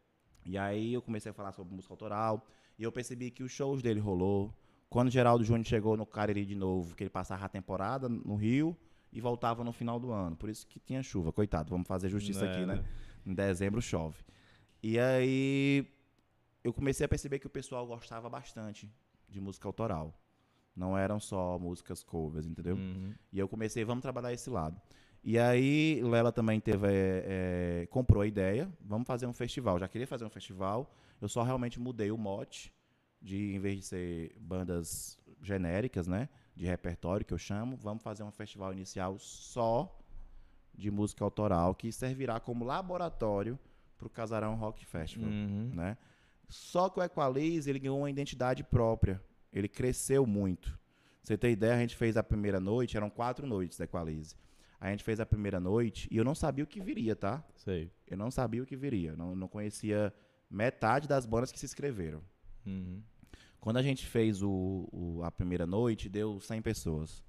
E 0.44 0.56
aí 0.58 0.94
eu 0.94 1.02
comecei 1.02 1.30
a 1.30 1.34
falar 1.34 1.52
sobre 1.52 1.74
música 1.74 1.92
autoral. 1.92 2.44
E 2.78 2.82
eu 2.82 2.90
percebi 2.90 3.30
que 3.30 3.42
os 3.42 3.52
shows 3.52 3.82
dele 3.82 4.00
rolou. 4.00 4.52
Quando 4.88 5.08
o 5.08 5.10
Geraldo 5.10 5.44
Júnior 5.44 5.66
chegou 5.66 5.96
no 5.96 6.06
Cariri 6.06 6.44
de 6.46 6.54
novo, 6.54 6.94
que 6.94 7.02
ele 7.02 7.10
passava 7.10 7.44
a 7.44 7.48
temporada 7.48 8.08
no 8.08 8.34
Rio 8.36 8.76
e 9.12 9.20
voltava 9.20 9.62
no 9.62 9.72
final 9.72 10.00
do 10.00 10.10
ano. 10.10 10.34
Por 10.34 10.48
isso 10.48 10.66
que 10.66 10.80
tinha 10.80 11.02
chuva. 11.02 11.30
Coitado, 11.32 11.70
vamos 11.70 11.86
fazer 11.86 12.08
justiça 12.08 12.44
É, 12.46 12.50
aqui, 12.50 12.66
né? 12.66 12.76
né? 12.76 12.84
Em 13.26 13.34
dezembro 13.34 13.82
chove. 13.82 14.16
E 14.82 14.98
aí 14.98 15.86
eu 16.62 16.72
comecei 16.72 17.04
a 17.06 17.08
perceber 17.08 17.38
que 17.38 17.46
o 17.46 17.50
pessoal 17.50 17.86
gostava 17.86 18.28
bastante 18.28 18.90
de 19.28 19.40
música 19.40 19.68
autoral. 19.68 20.18
Não 20.74 20.96
eram 20.96 21.18
só 21.18 21.58
músicas 21.58 22.02
covers, 22.04 22.46
entendeu? 22.46 22.76
Uhum. 22.76 23.12
E 23.32 23.38
eu 23.38 23.48
comecei, 23.48 23.84
vamos 23.84 24.02
trabalhar 24.02 24.32
esse 24.32 24.48
lado. 24.48 24.80
E 25.24 25.38
aí, 25.38 26.00
Lela 26.02 26.30
também 26.30 26.60
teve, 26.60 26.86
é, 26.86 27.82
é, 27.82 27.86
comprou 27.90 28.22
a 28.22 28.26
ideia, 28.26 28.70
vamos 28.80 29.06
fazer 29.06 29.26
um 29.26 29.32
festival. 29.32 29.78
Já 29.78 29.88
queria 29.88 30.06
fazer 30.06 30.24
um 30.24 30.30
festival, 30.30 30.94
eu 31.20 31.28
só 31.28 31.42
realmente 31.42 31.80
mudei 31.80 32.10
o 32.10 32.16
mote, 32.16 32.72
de 33.20 33.54
em 33.54 33.58
vez 33.58 33.78
de 33.78 33.84
ser 33.84 34.36
bandas 34.38 35.18
genéricas, 35.42 36.06
né, 36.06 36.28
de 36.54 36.64
repertório 36.66 37.26
que 37.26 37.34
eu 37.34 37.38
chamo, 37.38 37.76
vamos 37.76 38.02
fazer 38.02 38.22
um 38.22 38.30
festival 38.30 38.72
inicial 38.72 39.18
só 39.18 39.96
de 40.72 40.90
música 40.90 41.24
autoral, 41.24 41.74
que 41.74 41.90
servirá 41.90 42.38
como 42.38 42.64
laboratório 42.64 43.58
para 43.96 44.06
o 44.06 44.10
Casarão 44.10 44.54
Rock 44.54 44.86
Festival 44.86 45.28
Uhum. 45.28 45.72
né? 45.74 45.98
Só 46.48 46.88
que 46.88 46.98
o 46.98 47.02
Equalize, 47.02 47.68
ele 47.68 47.78
ganhou 47.78 47.98
uma 47.98 48.10
identidade 48.10 48.64
própria. 48.64 49.22
Ele 49.52 49.68
cresceu 49.68 50.26
muito. 50.26 50.70
Pra 50.70 50.78
Você 51.22 51.36
ter 51.38 51.50
ideia, 51.50 51.74
a 51.74 51.80
gente 51.80 51.94
fez 51.96 52.16
a 52.16 52.22
primeira 52.22 52.58
noite, 52.60 52.96
eram 52.96 53.10
quatro 53.10 53.46
noites 53.46 53.76
da 53.78 53.84
Equalize. 53.84 54.34
A 54.80 54.90
gente 54.90 55.02
fez 55.04 55.18
a 55.20 55.26
primeira 55.26 55.58
noite 55.60 56.08
e 56.10 56.16
eu 56.16 56.24
não 56.24 56.34
sabia 56.34 56.64
o 56.64 56.66
que 56.66 56.80
viria, 56.80 57.14
tá? 57.16 57.44
Sei. 57.56 57.90
Eu 58.06 58.16
não 58.16 58.30
sabia 58.30 58.62
o 58.62 58.66
que 58.66 58.76
viria. 58.76 59.14
Não, 59.16 59.34
não 59.34 59.48
conhecia 59.48 60.12
metade 60.50 61.06
das 61.08 61.26
bandas 61.26 61.50
que 61.52 61.58
se 61.58 61.66
inscreveram. 61.66 62.22
Uhum. 62.64 63.02
Quando 63.60 63.76
a 63.78 63.82
gente 63.82 64.06
fez 64.06 64.40
o, 64.42 64.88
o- 64.92 65.20
a 65.24 65.30
primeira 65.32 65.66
noite, 65.66 66.08
deu 66.08 66.38
100 66.40 66.62
pessoas. 66.62 67.22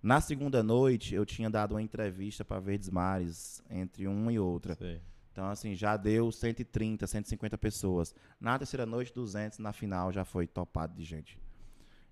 Na 0.00 0.20
segunda 0.20 0.62
noite, 0.62 1.14
eu 1.14 1.26
tinha 1.26 1.50
dado 1.50 1.72
uma 1.74 1.82
entrevista 1.82 2.44
para 2.44 2.60
Verdes 2.60 2.88
Mares, 2.88 3.62
entre 3.68 4.06
uma 4.06 4.32
e 4.32 4.38
outra. 4.38 4.74
Sei. 4.76 5.00
Então, 5.32 5.46
assim, 5.48 5.74
já 5.74 5.96
deu 5.96 6.30
130, 6.30 7.06
150 7.06 7.56
pessoas. 7.58 8.14
Na 8.38 8.58
terceira 8.58 8.84
noite, 8.84 9.12
200. 9.14 9.58
Na 9.58 9.72
final, 9.72 10.12
já 10.12 10.24
foi 10.24 10.46
topado 10.46 10.94
de 10.94 11.02
gente. 11.04 11.38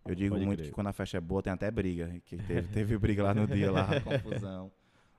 Eu 0.06 0.14
digo 0.14 0.34
Pode 0.34 0.46
muito 0.46 0.60
crer. 0.60 0.68
que 0.70 0.74
quando 0.74 0.86
a 0.86 0.92
festa 0.92 1.18
é 1.18 1.20
boa, 1.20 1.42
tem 1.42 1.52
até 1.52 1.70
briga. 1.70 2.18
Que 2.24 2.38
teve, 2.38 2.68
teve 2.68 2.96
briga 2.98 3.22
lá 3.22 3.34
no 3.34 3.46
dia, 3.46 3.70
lá, 3.70 3.86
confusão. 4.00 4.72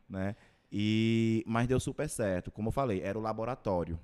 Né? 0.09 0.36
E, 0.71 1.43
mas 1.45 1.67
deu 1.67 1.80
super 1.80 2.09
certo. 2.09 2.49
Como 2.51 2.69
eu 2.69 2.71
falei, 2.71 3.01
era 3.01 3.17
o 3.17 3.21
laboratório. 3.21 3.99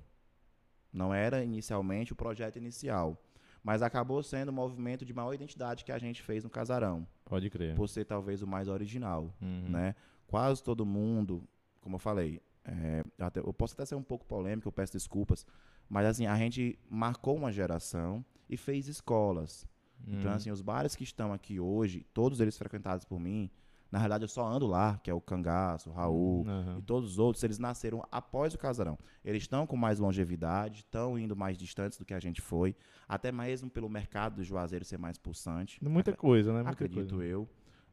Não 0.92 1.12
era 1.12 1.42
inicialmente 1.42 2.12
o 2.12 2.16
projeto 2.16 2.56
inicial. 2.56 3.20
Mas 3.64 3.82
acabou 3.82 4.22
sendo 4.22 4.50
o 4.50 4.52
movimento 4.52 5.04
de 5.04 5.12
maior 5.12 5.34
identidade 5.34 5.84
que 5.84 5.90
a 5.90 5.98
gente 5.98 6.22
fez 6.22 6.44
no 6.44 6.48
Casarão. 6.50 7.06
Pode 7.24 7.50
crer. 7.50 7.74
Por 7.74 7.88
ser 7.88 8.04
talvez 8.04 8.40
o 8.42 8.46
mais 8.46 8.68
original 8.68 9.34
Uhum. 9.42 9.68
né? 9.68 9.94
quase 10.28 10.62
todo 10.62 10.86
mundo, 10.86 11.42
como 11.80 11.96
eu 11.96 11.98
falei, 11.98 12.40
é, 12.70 13.02
até, 13.18 13.40
eu 13.40 13.52
posso 13.52 13.74
até 13.74 13.84
ser 13.86 13.94
um 13.94 14.02
pouco 14.02 14.24
polêmico, 14.26 14.68
eu 14.68 14.72
peço 14.72 14.92
desculpas, 14.92 15.46
mas 15.88 16.06
assim, 16.06 16.26
a 16.26 16.36
gente 16.36 16.78
marcou 16.90 17.36
uma 17.36 17.50
geração 17.50 18.24
e 18.48 18.56
fez 18.56 18.88
escolas. 18.88 19.66
Então, 20.06 20.30
Hum. 20.30 20.34
assim, 20.34 20.50
os 20.50 20.60
bares 20.62 20.94
que 20.94 21.02
estão 21.04 21.32
aqui 21.32 21.58
hoje, 21.58 22.06
todos 22.14 22.40
eles 22.40 22.56
frequentados 22.56 23.04
por 23.04 23.18
mim, 23.18 23.50
na 23.90 23.98
realidade 23.98 24.24
eu 24.24 24.28
só 24.28 24.46
ando 24.46 24.66
lá, 24.66 24.98
que 25.02 25.10
é 25.10 25.14
o 25.14 25.20
Cangaço, 25.20 25.88
o 25.90 25.92
Raul, 25.94 26.44
Aham. 26.46 26.76
e 26.78 26.82
todos 26.82 27.12
os 27.12 27.18
outros, 27.18 27.42
eles 27.42 27.58
nasceram 27.58 28.04
após 28.12 28.52
o 28.54 28.58
casarão. 28.58 28.98
Eles 29.24 29.42
estão 29.44 29.66
com 29.66 29.76
mais 29.76 29.98
longevidade, 29.98 30.80
estão 30.80 31.18
indo 31.18 31.34
mais 31.34 31.56
distantes 31.56 31.98
do 31.98 32.04
que 32.04 32.12
a 32.14 32.20
gente 32.20 32.40
foi, 32.42 32.76
até 33.08 33.32
mesmo 33.32 33.70
pelo 33.70 33.88
mercado 33.88 34.36
do 34.36 34.44
Juazeiro 34.44 34.84
ser 34.84 34.98
mais 34.98 35.16
pulsante. 35.18 35.82
Muita 35.82 36.12
coisa, 36.14 36.50
né? 36.52 36.58
Muita 36.62 36.70
acredito 36.70 37.16
coisa. 37.16 37.24
eu. 37.24 37.48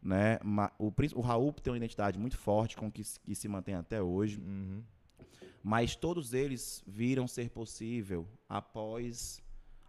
Né? 0.05 0.37
O, 0.77 0.93
o 1.15 1.21
Raul 1.21 1.51
tem 1.51 1.71
uma 1.73 1.77
identidade 1.77 2.19
muito 2.19 2.37
forte, 2.37 2.77
com 2.77 2.91
que, 2.91 3.03
se- 3.03 3.19
que 3.19 3.33
se 3.33 3.47
mantém 3.47 3.73
até 3.73 3.99
hoje. 4.03 4.39
Uhum. 4.39 4.83
Mas 5.63 5.95
todos 5.95 6.31
eles 6.31 6.83
viram 6.85 7.27
ser 7.27 7.49
possível 7.49 8.27
após 8.47 9.41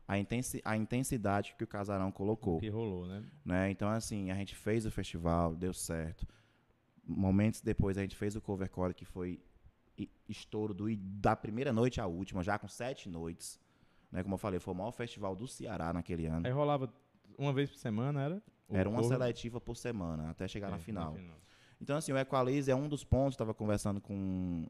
a, 0.08 0.18
intensi 0.18 0.62
a 0.64 0.74
intensidade 0.74 1.54
que 1.58 1.64
o 1.64 1.66
casarão 1.66 2.10
colocou. 2.10 2.58
Que 2.58 2.70
rolou, 2.70 3.06
né? 3.06 3.22
Né? 3.44 3.70
Então, 3.70 3.90
assim, 3.90 4.30
a 4.30 4.34
gente 4.36 4.54
fez 4.54 4.86
o 4.86 4.90
festival, 4.90 5.54
deu 5.54 5.74
certo. 5.74 6.26
Momentos 7.06 7.60
depois, 7.60 7.98
a 7.98 8.00
gente 8.00 8.16
fez 8.16 8.34
o 8.34 8.40
cover 8.40 8.70
core, 8.70 8.94
que 8.94 9.04
foi 9.04 9.38
estouro 10.26 10.72
do, 10.72 10.86
da 10.96 11.36
primeira 11.36 11.72
noite 11.74 12.00
à 12.00 12.06
última, 12.06 12.42
já 12.42 12.58
com 12.58 12.68
sete 12.68 13.06
noites. 13.08 13.60
Né? 14.10 14.22
Como 14.22 14.34
eu 14.34 14.38
falei, 14.38 14.58
foi 14.58 14.72
o 14.72 14.76
maior 14.76 14.92
festival 14.92 15.36
do 15.36 15.46
Ceará 15.46 15.92
naquele 15.92 16.24
ano. 16.26 16.46
Aí 16.46 16.52
rolava 16.52 16.90
uma 17.36 17.52
vez 17.52 17.68
por 17.68 17.76
semana, 17.76 18.22
era? 18.22 18.42
O 18.68 18.76
Era 18.76 18.88
uma 18.88 19.02
seletiva 19.04 19.60
por 19.60 19.76
semana, 19.76 20.30
até 20.30 20.48
chegar 20.48 20.70
na 20.70 20.76
É, 20.76 20.80
final. 20.80 21.16
Então, 21.80 21.96
assim, 21.96 22.12
o 22.12 22.18
Equalize 22.18 22.70
é 22.70 22.74
um 22.74 22.88
dos 22.88 23.04
pontos, 23.04 23.34
estava 23.34 23.52
conversando 23.54 24.00
com... 24.00 24.66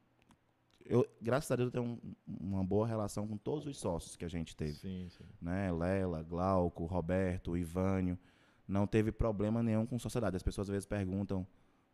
Eu, 0.85 1.05
graças 1.21 1.51
a 1.51 1.57
Deus, 1.57 1.67
eu 1.69 1.73
tenho 1.83 1.85
um- 1.85 2.15
uma 2.27 2.63
boa 2.65 2.87
relação 2.87 3.27
com 3.27 3.37
todos 3.37 3.67
os 3.67 3.77
sócios 3.79 4.15
que 4.17 4.25
a 4.25 4.29
gente 4.29 4.55
teve. 4.55 4.75
Sim, 4.75 5.09
sim. 5.09 5.25
né? 5.41 5.73
Lela, 5.73 6.23
Glauco, 6.23 6.85
Roberto, 6.85 7.57
Ivânio. 7.57 8.17
Não 8.69 8.87
teve 8.87 9.11
problema 9.11 9.63
nenhum 9.63 9.85
com 9.87 9.99
sociedade. 9.99 10.37
As 10.37 10.43
pessoas 10.45 10.69
às 10.69 10.73
vezes 10.73 10.87
perguntam: 10.87 11.45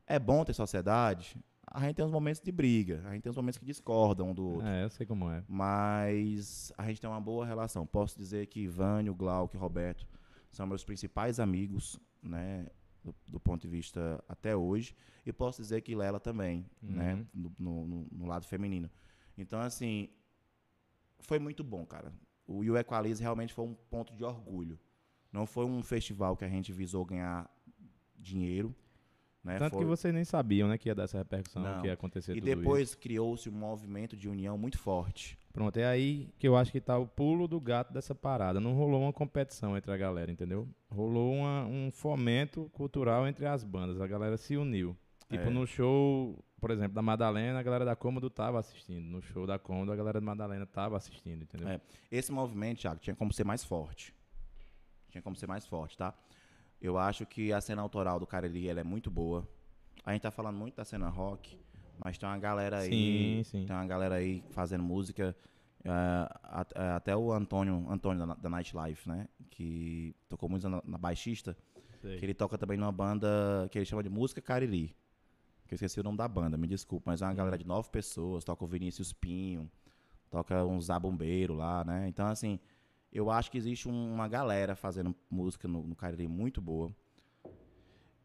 é 0.07 0.19
bom 0.19 0.45
ter 0.45 0.53
sociedade? 0.53 1.39
A 1.67 1.81
gente 1.81 1.97
tem 1.97 2.05
uns 2.05 2.11
momentos 2.11 2.43
de 2.43 2.53
briga, 2.53 3.03
a 3.07 3.13
gente 3.13 3.23
tem 3.23 3.31
uns 3.31 3.37
momentos 3.37 3.59
que 3.59 3.65
discordam 3.65 4.31
um 4.31 4.35
do 4.35 4.47
outro. 4.47 4.67
É, 4.67 4.85
eu 4.85 4.91
sei 4.91 5.07
como 5.07 5.31
é. 5.31 5.43
Mas 5.49 6.71
a 6.77 6.87
gente 6.87 7.01
tem 7.01 7.09
uma 7.09 7.21
boa 7.21 7.47
relação. 7.47 7.87
Posso 7.87 8.19
dizer 8.19 8.47
que 8.47 8.61
Ivânio, 8.61 9.15
Glauco 9.15 9.57
e 9.57 9.59
Roberto 9.59 10.07
são 10.53 10.67
meus 10.67 10.85
principais 10.85 11.41
amigos, 11.41 11.99
né? 12.23 12.67
Do, 13.03 13.13
do 13.27 13.41
ponto 13.41 13.63
de 13.63 13.69
vista 13.69 14.23
até 14.29 14.55
hoje. 14.55 14.95
E 15.27 15.33
posso 15.33 15.61
dizer 15.61 15.81
que 15.81 15.93
Lela 15.95 16.21
também, 16.21 16.65
né? 16.81 17.27
No, 17.35 17.53
no- 17.59 18.07
no- 18.13 18.27
lado 18.27 18.47
feminino. 18.47 18.89
Então, 19.37 19.59
assim, 19.61 20.09
foi 21.19 21.39
muito 21.41 21.65
bom, 21.65 21.85
cara. 21.85 22.13
O 22.47 22.63
You 22.63 22.77
Equalize 22.77 23.21
realmente 23.21 23.53
foi 23.53 23.65
um 23.65 23.75
ponto 23.75 24.15
de 24.15 24.23
orgulho. 24.23 24.79
Não 25.33 25.47
foi 25.47 25.65
um 25.65 25.83
festival 25.83 26.37
que 26.37 26.45
a 26.45 26.49
gente 26.49 26.73
visou 26.73 27.05
ganhar 27.05 27.51
dinheiro. 28.19 28.73
Né? 29.43 29.59
Tanto 29.59 29.73
Foi- 29.73 29.81
que 29.81 29.87
vocês 29.89 30.15
nem 30.15 30.25
sabiam, 30.25 30.69
né, 30.69 30.79
que 30.79 30.89
ia 30.89 30.95
dar 30.95 31.05
essa 31.05 31.19
repercussão, 31.19 31.61
Não. 31.63 31.81
que 31.81 31.89
ia 31.89 31.95
acontecer 31.95 32.37
E 32.37 32.41
depois 32.41 32.95
criou-se 32.95 33.49
um 33.49 33.53
movimento 33.53 34.17
de 34.17 34.29
união 34.29 34.57
muito 34.57 34.79
forte. 34.79 35.37
Pronto, 35.53 35.77
é 35.77 35.85
aí 35.85 36.31
que 36.39 36.49
eu 36.49 36.57
acho 36.57 36.73
que 36.73 36.81
tá 36.81 36.97
o 36.99 37.07
pulo 37.07 37.47
do 37.47 37.61
gato 37.61 37.93
dessa 37.93 38.15
parada. 38.15 38.59
Não 38.59 38.73
rolou 38.75 39.03
uma 39.03 39.13
competição 39.13 39.77
entre 39.77 39.93
a 39.93 39.97
galera, 39.97 40.31
entendeu? 40.33 40.67
Rolou 40.91 41.35
uma- 41.35 41.67
um 41.67 41.91
fomento 41.93 42.71
cultural 42.73 43.27
entre 43.29 43.45
as 43.47 43.63
bandas. 43.63 44.01
A 44.01 44.07
galera 44.07 44.37
se 44.39 44.57
uniu. 44.57 44.97
Tipo, 45.31 45.45
É. 45.49 45.51
no 45.51 45.67
show, 45.67 46.43
por 46.61 46.71
exemplo, 46.71 46.95
da 46.95 47.03
Madalena, 47.03 47.59
a 47.59 47.63
galera 47.63 47.85
da 47.85 47.95
Cômodo 47.95 48.31
tava 48.31 48.59
assistindo. 48.59 49.05
No 49.05 49.21
show 49.21 49.47
da 49.47 49.59
Cômodo, 49.59 49.93
a 49.93 49.97
galera 49.97 50.21
da 50.21 50.25
Madalena 50.27 50.65
tava 50.67 50.97
assistindo, 50.97 51.43
entendeu? 51.43 51.69
É. 51.69 51.81
Esse 52.11 52.33
movimento, 52.33 52.81
Thiago, 52.81 53.01
tinha 53.01 53.15
como 53.17 53.33
ser 53.33 53.45
mais 53.45 53.63
forte. 53.63 54.15
Tinha 55.11 55.21
como 55.21 55.37
ser 55.37 55.47
mais 55.47 55.67
forte, 55.67 55.97
tá? 55.99 56.15
Eu 56.81 56.97
acho 56.99 57.27
que 57.27 57.53
a 57.53 57.61
cena 57.61 57.83
autoral 57.83 58.19
do 58.19 58.27
Cariri 58.27 58.69
ela 58.69 58.81
é 58.81 58.85
muito 58.85 59.11
boa. 59.11 59.47
A 60.05 60.13
gente 60.13 60.23
tá 60.23 60.31
falando 60.31 60.57
muito 60.57 60.77
da 60.77 60.85
cena 60.85 61.09
rock, 61.11 61.59
mas 61.99 62.19
tem 62.19 62.29
uma 62.29 62.39
galera 62.39 62.79
aí. 62.79 62.91
Sim, 62.91 63.43
sim. 63.45 63.67
Tem 63.67 63.75
uma 63.77 63.87
galera 63.87 64.17
aí 64.17 64.43
fazendo 64.51 64.83
música. 64.85 65.37
eh, 65.85 66.29
até 66.97 67.17
o 67.17 67.33
Antônio, 67.33 67.87
Antônio 67.91 68.27
da, 68.27 68.35
da 68.35 68.49
Nightlife, 68.51 69.09
né? 69.09 69.27
Que 69.51 70.15
tocou 70.29 70.49
muito 70.49 70.69
na, 70.69 70.81
na 70.85 70.99
baixista. 70.99 71.57
Sei. 72.01 72.19
Que 72.19 72.25
ele 72.25 72.35
toca 72.35 72.57
também 72.59 72.77
numa 72.77 72.93
banda 72.93 73.69
que 73.71 73.79
ele 73.79 73.85
chama 73.85 74.03
de 74.03 74.09
Música 74.09 74.41
Cariri. 74.41 74.95
Que 75.67 75.75
eu 75.75 75.77
esqueci 75.77 75.99
o 76.01 76.03
nome 76.03 76.19
da 76.19 76.27
banda, 76.29 76.57
me 76.57 76.67
desculpa. 76.67 77.11
Mas 77.11 77.23
é 77.23 77.25
uma 77.25 77.35
galera 77.35 77.57
de 77.59 77.67
nove 77.67 77.89
pessoas. 77.91 78.45
Toca 78.45 78.65
o 78.65 78.69
Vinícius 78.69 79.13
Pinho. 79.13 79.71
Toca 80.31 80.65
um 80.65 80.81
Zabumbeiro 80.81 81.55
lá, 81.55 81.85
né? 81.85 82.09
Então, 82.09 82.27
assim, 82.27 82.59
eu 83.13 83.31
acho 83.31 83.51
que 83.51 83.59
existe 83.59 83.89
um- 83.89 84.15
uma 84.15 84.27
galera 84.29 84.75
fazendo 84.75 85.15
música 85.31 85.67
no, 85.69 85.83
no 85.83 85.95
Cariri 85.95 86.27
muito 86.29 86.61
boa. 86.61 86.91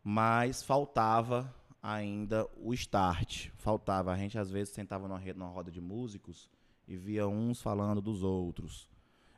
Mas 0.04 0.64
faltava 0.64 1.54
ainda 1.82 2.48
o 2.58 2.74
start. 2.74 3.50
Faltava. 3.56 4.12
A 4.12 4.18
gente, 4.18 4.38
às 4.38 4.50
vezes, 4.50 4.74
sentava 4.74 5.08
numa, 5.08 5.20
rede, 5.20 5.38
numa 5.38 5.52
roda 5.52 5.72
de 5.72 5.82
músicos 5.82 6.50
e 6.88 6.96
via 6.96 7.28
uns 7.28 7.62
falando 7.62 8.02
dos 8.02 8.24
outros. 8.24 8.90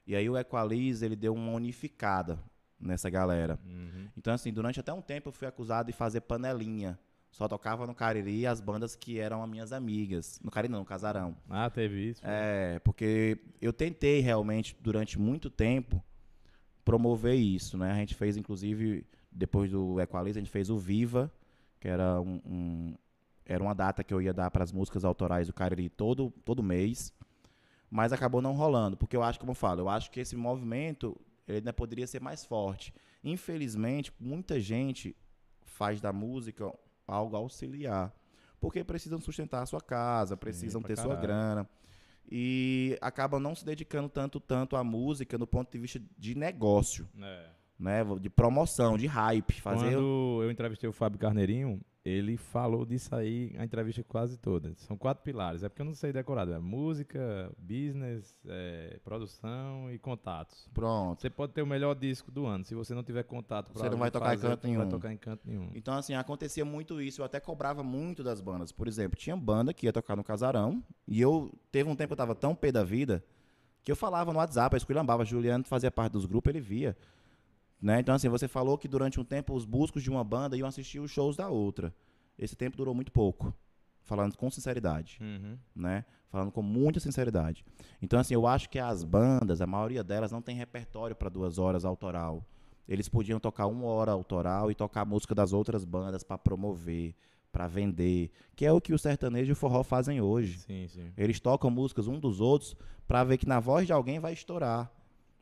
E 0.05 0.15
aí 0.15 0.29
o 0.29 0.37
Equalize, 0.37 1.05
ele 1.05 1.15
deu 1.15 1.33
uma 1.33 1.51
unificada 1.51 2.39
nessa 2.79 3.09
galera. 3.09 3.59
Uhum. 3.65 4.07
Então, 4.17 4.33
assim, 4.33 4.51
durante 4.51 4.79
até 4.79 4.93
um 4.93 5.01
tempo 5.01 5.29
eu 5.29 5.33
fui 5.33 5.47
acusado 5.47 5.87
de 5.87 5.93
fazer 5.93 6.21
panelinha. 6.21 6.97
Só 7.31 7.47
tocava 7.47 7.85
no 7.85 7.93
Cariri 7.93 8.47
as 8.47 8.59
bandas 8.59 8.95
que 8.95 9.19
eram 9.19 9.43
as 9.43 9.49
minhas 9.49 9.71
amigas. 9.71 10.39
No 10.43 10.49
Cariri 10.49 10.71
não, 10.71 10.79
no 10.79 10.85
Casarão. 10.85 11.37
Ah, 11.47 11.69
teve 11.69 12.09
isso. 12.09 12.21
É, 12.23 12.79
porque 12.79 13.37
eu 13.61 13.71
tentei 13.71 14.19
realmente, 14.19 14.75
durante 14.81 15.19
muito 15.19 15.49
tempo, 15.49 16.03
promover 16.83 17.35
isso, 17.35 17.77
né? 17.77 17.91
A 17.91 17.95
gente 17.95 18.15
fez, 18.15 18.35
inclusive, 18.35 19.05
depois 19.31 19.69
do 19.69 20.01
Equalize, 20.01 20.39
a 20.39 20.41
gente 20.41 20.51
fez 20.51 20.71
o 20.71 20.77
Viva, 20.77 21.31
que 21.79 21.87
era 21.87 22.19
um, 22.21 22.41
um- 22.45 22.95
era 23.45 23.63
uma 23.63 23.73
data 23.73 24.03
que 24.03 24.13
eu 24.13 24.21
ia 24.21 24.33
dar 24.33 24.51
para 24.51 24.63
as 24.63 24.71
músicas 24.71 25.03
autorais 25.03 25.47
do 25.47 25.53
Cariri 25.53 25.89
todo, 25.89 26.29
todo 26.45 26.61
mês, 26.61 27.11
mas 27.89 28.13
acabou 28.13 28.41
não 28.41 28.53
rolando, 28.53 28.95
porque 28.95 29.15
eu 29.17 29.23
acho, 29.23 29.39
como 29.39 29.51
eu 29.51 29.55
falo, 29.55 29.81
eu 29.81 29.89
acho 29.89 30.11
que 30.11 30.19
esse 30.19 30.35
movimento 30.35 31.19
ele 31.47 31.57
ainda 31.57 31.73
poderia 31.73 32.05
ser 32.05 32.21
mais 32.21 32.45
forte. 32.45 32.93
Infelizmente, 33.23 34.13
muita 34.19 34.59
gente 34.59 35.15
faz 35.63 35.99
da 35.99 36.13
música 36.13 36.71
algo 37.07 37.35
auxiliar, 37.35 38.13
porque 38.59 38.83
precisam 38.83 39.19
sustentar 39.19 39.63
a 39.63 39.65
sua 39.65 39.81
casa, 39.81 40.37
precisam 40.37 40.79
pra 40.81 40.89
ter 40.89 40.95
sua 40.97 41.15
caralho. 41.15 41.21
grana 41.27 41.69
e 42.31 42.95
acabam 43.01 43.39
não 43.41 43.55
se 43.55 43.65
dedicando 43.65 44.07
tanto 44.09 44.39
tanto 44.39 44.75
à 44.75 44.83
música 44.83 45.37
no 45.39 45.47
ponto 45.47 45.71
de 45.71 45.79
vista 45.79 45.99
de 46.17 46.35
negócio, 46.35 47.09
É. 47.19 47.49
né, 47.79 48.03
de 48.19 48.29
promoção, 48.29 48.97
de 48.97 49.07
hype, 49.07 49.61
fazer 49.61 49.93
Quando 49.93 50.43
eu 50.43 50.51
entrevistei 50.51 50.89
o 50.89 50.93
Fábio 50.93 51.17
Carneirinho, 51.17 51.79
ele 52.03 52.37
falou 52.37 52.85
disso 52.85 53.13
aí 53.15 53.55
a 53.57 53.63
entrevista 53.63 54.03
quase 54.03 54.37
toda. 54.37 54.73
São 54.77 54.97
quatro 54.97 55.23
pilares. 55.23 55.63
É 55.63 55.69
porque 55.69 55.81
eu 55.81 55.85
não 55.85 55.93
sei 55.93 56.11
decorado. 56.11 56.51
É 56.53 56.59
música, 56.59 57.51
business, 57.57 58.35
é, 58.47 58.99
produção 59.03 59.91
e 59.91 59.99
contatos. 59.99 60.67
pronto. 60.73 61.21
Você 61.21 61.29
pode 61.29 61.53
ter 61.53 61.61
o 61.61 61.67
melhor 61.67 61.95
disco 61.95 62.31
do 62.31 62.45
ano. 62.45 62.65
Se 62.65 62.73
você 62.73 62.93
não 62.93 63.03
tiver 63.03 63.23
contato 63.23 63.71
pra 63.71 63.81
Você 63.81 63.89
não 63.89 63.97
vai 63.97 64.11
tocar 64.11 64.33
em 64.33 64.37
fazer, 64.37 64.47
canto 64.49 64.67
não 64.67 64.73
vai 64.73 64.85
nenhum. 64.85 64.89
tocar 64.89 65.13
em 65.13 65.17
canto 65.17 65.41
nenhum. 65.45 65.71
Então, 65.73 65.93
assim, 65.93 66.13
acontecia 66.13 66.65
muito 66.65 67.01
isso. 67.01 67.21
Eu 67.21 67.25
até 67.25 67.39
cobrava 67.39 67.83
muito 67.83 68.23
das 68.23 68.41
bandas. 68.41 68.71
Por 68.71 68.87
exemplo, 68.87 69.17
tinha 69.17 69.35
banda 69.37 69.73
que 69.73 69.85
ia 69.85 69.93
tocar 69.93 70.15
no 70.15 70.23
casarão. 70.23 70.83
E 71.07 71.21
eu, 71.21 71.53
teve 71.71 71.89
um 71.89 71.95
tempo 71.95 72.09
que 72.09 72.13
eu 72.13 72.17
tava 72.17 72.35
tão 72.35 72.55
pé 72.55 72.71
da 72.71 72.83
vida 72.83 73.23
que 73.83 73.91
eu 73.91 73.95
falava 73.95 74.31
no 74.33 74.39
WhatsApp, 74.39 74.73
eu 74.73 74.77
esculhambava. 74.77 75.23
Juliano 75.25 75.63
fazia 75.63 75.91
parte 75.91 76.13
dos 76.13 76.25
grupos, 76.25 76.49
ele 76.49 76.61
via. 76.61 76.97
Né? 77.81 77.99
Então, 77.99 78.13
assim, 78.13 78.27
você 78.29 78.47
falou 78.47 78.77
que 78.77 78.87
durante 78.87 79.19
um 79.19 79.23
tempo 79.23 79.53
os 79.53 79.65
buscos 79.65 80.03
de 80.03 80.09
uma 80.09 80.23
banda 80.23 80.57
iam 80.57 80.67
assistir 80.67 80.99
os 80.99 81.09
shows 81.11 81.35
da 81.37 81.47
outra. 81.49 81.93
Esse 82.37 82.55
tempo 82.55 82.75
durou 82.77 82.93
muito 82.93 83.11
pouco. 83.11 83.53
Falando 84.03 84.35
com 84.35 84.49
sinceridade 84.49 85.19
Uhum. 85.21 85.57
né? 85.75 86.03
Falando 86.31 86.51
com 86.51 86.61
muita 86.63 86.99
sinceridade. 86.99 87.63
Então, 88.01 88.19
assim, 88.19 88.33
eu 88.33 88.47
acho 88.47 88.69
que 88.69 88.79
as 88.79 89.03
bandas, 89.03 89.61
a 89.61 89.67
maioria 89.67 90.03
delas 90.03 90.31
não 90.31 90.41
tem 90.41 90.55
repertório 90.55 91.15
para 91.15 91.29
duas 91.29 91.57
horas 91.59 91.85
autoral. 91.85 92.43
Eles 92.87 93.07
podiam 93.07 93.39
tocar 93.39 93.67
uma 93.67 93.85
hora 93.85 94.11
autoral 94.11 94.71
e 94.71 94.75
tocar 94.75 95.01
a 95.01 95.05
música 95.05 95.35
das 95.35 95.53
outras 95.53 95.85
bandas 95.85 96.23
para 96.23 96.37
promover, 96.39 97.13
para 97.51 97.67
vender, 97.67 98.31
que 98.55 98.65
é 98.65 98.71
o 98.71 98.81
que 98.81 98.93
o 98.93 98.97
sertanejo 98.99 99.51
e 99.51 99.53
o 99.53 99.55
forró 99.55 99.83
fazem 99.83 100.21
hoje. 100.21 100.57
Sim, 100.59 100.87
sim. 100.87 101.11
Eles 101.15 101.39
tocam 101.39 101.69
músicas 101.69 102.07
um 102.07 102.19
dos 102.19 102.41
outros 102.41 102.75
para 103.07 103.23
ver 103.23 103.37
que 103.37 103.47
na 103.47 103.59
voz 103.59 103.85
de 103.85 103.93
alguém 103.93 104.19
vai 104.19 104.33
estourar. 104.33 104.91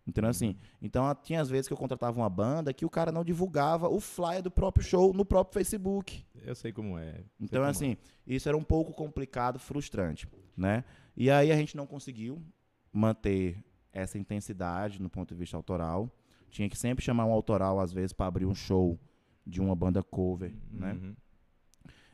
Entendeu 0.07 0.29
assim? 0.29 0.55
Então 0.81 1.03
tinha 1.21 1.41
às 1.41 1.49
vezes 1.49 1.67
que 1.67 1.73
eu 1.73 1.77
contratava 1.77 2.17
uma 2.17 2.29
banda 2.29 2.73
que 2.73 2.85
o 2.85 2.89
cara 2.89 3.11
não 3.11 3.25
divulgava 3.25 3.89
o 3.89 3.99
flyer 3.99 4.41
do 4.41 4.49
próprio 4.49 4.83
show 4.83 5.13
no 5.13 5.25
próprio 5.25 5.55
Facebook. 5.55 6.25
Eu 6.45 6.55
sei 6.55 6.71
como 6.71 6.97
é. 6.97 7.11
Sei 7.11 7.25
Então, 7.41 7.59
como 7.59 7.69
assim, 7.69 7.97
isso 8.25 8.47
era 8.47 8.57
um 8.57 8.63
pouco 8.63 8.93
complicado, 8.93 9.59
frustrante, 9.59 10.25
né? 10.55 10.85
E 11.15 11.29
aí 11.29 11.51
a 11.51 11.55
gente 11.57 11.75
não 11.75 11.85
conseguiu 11.85 12.41
manter 12.93 13.61
essa 13.91 14.17
intensidade 14.17 15.01
no 15.01 15.09
ponto 15.09 15.33
de 15.33 15.39
vista 15.39 15.57
autoral. 15.57 16.09
Tinha 16.49 16.69
que 16.69 16.77
sempre 16.77 17.03
chamar 17.03 17.25
um 17.25 17.33
autoral, 17.33 17.79
às 17.79 17.91
vezes, 17.91 18.13
para 18.13 18.27
abrir 18.27 18.45
um 18.45 18.55
show 18.55 18.97
de 19.45 19.59
uma 19.59 19.75
banda 19.75 20.01
cover, 20.01 20.51
é. 20.51 20.79
né? 20.79 21.15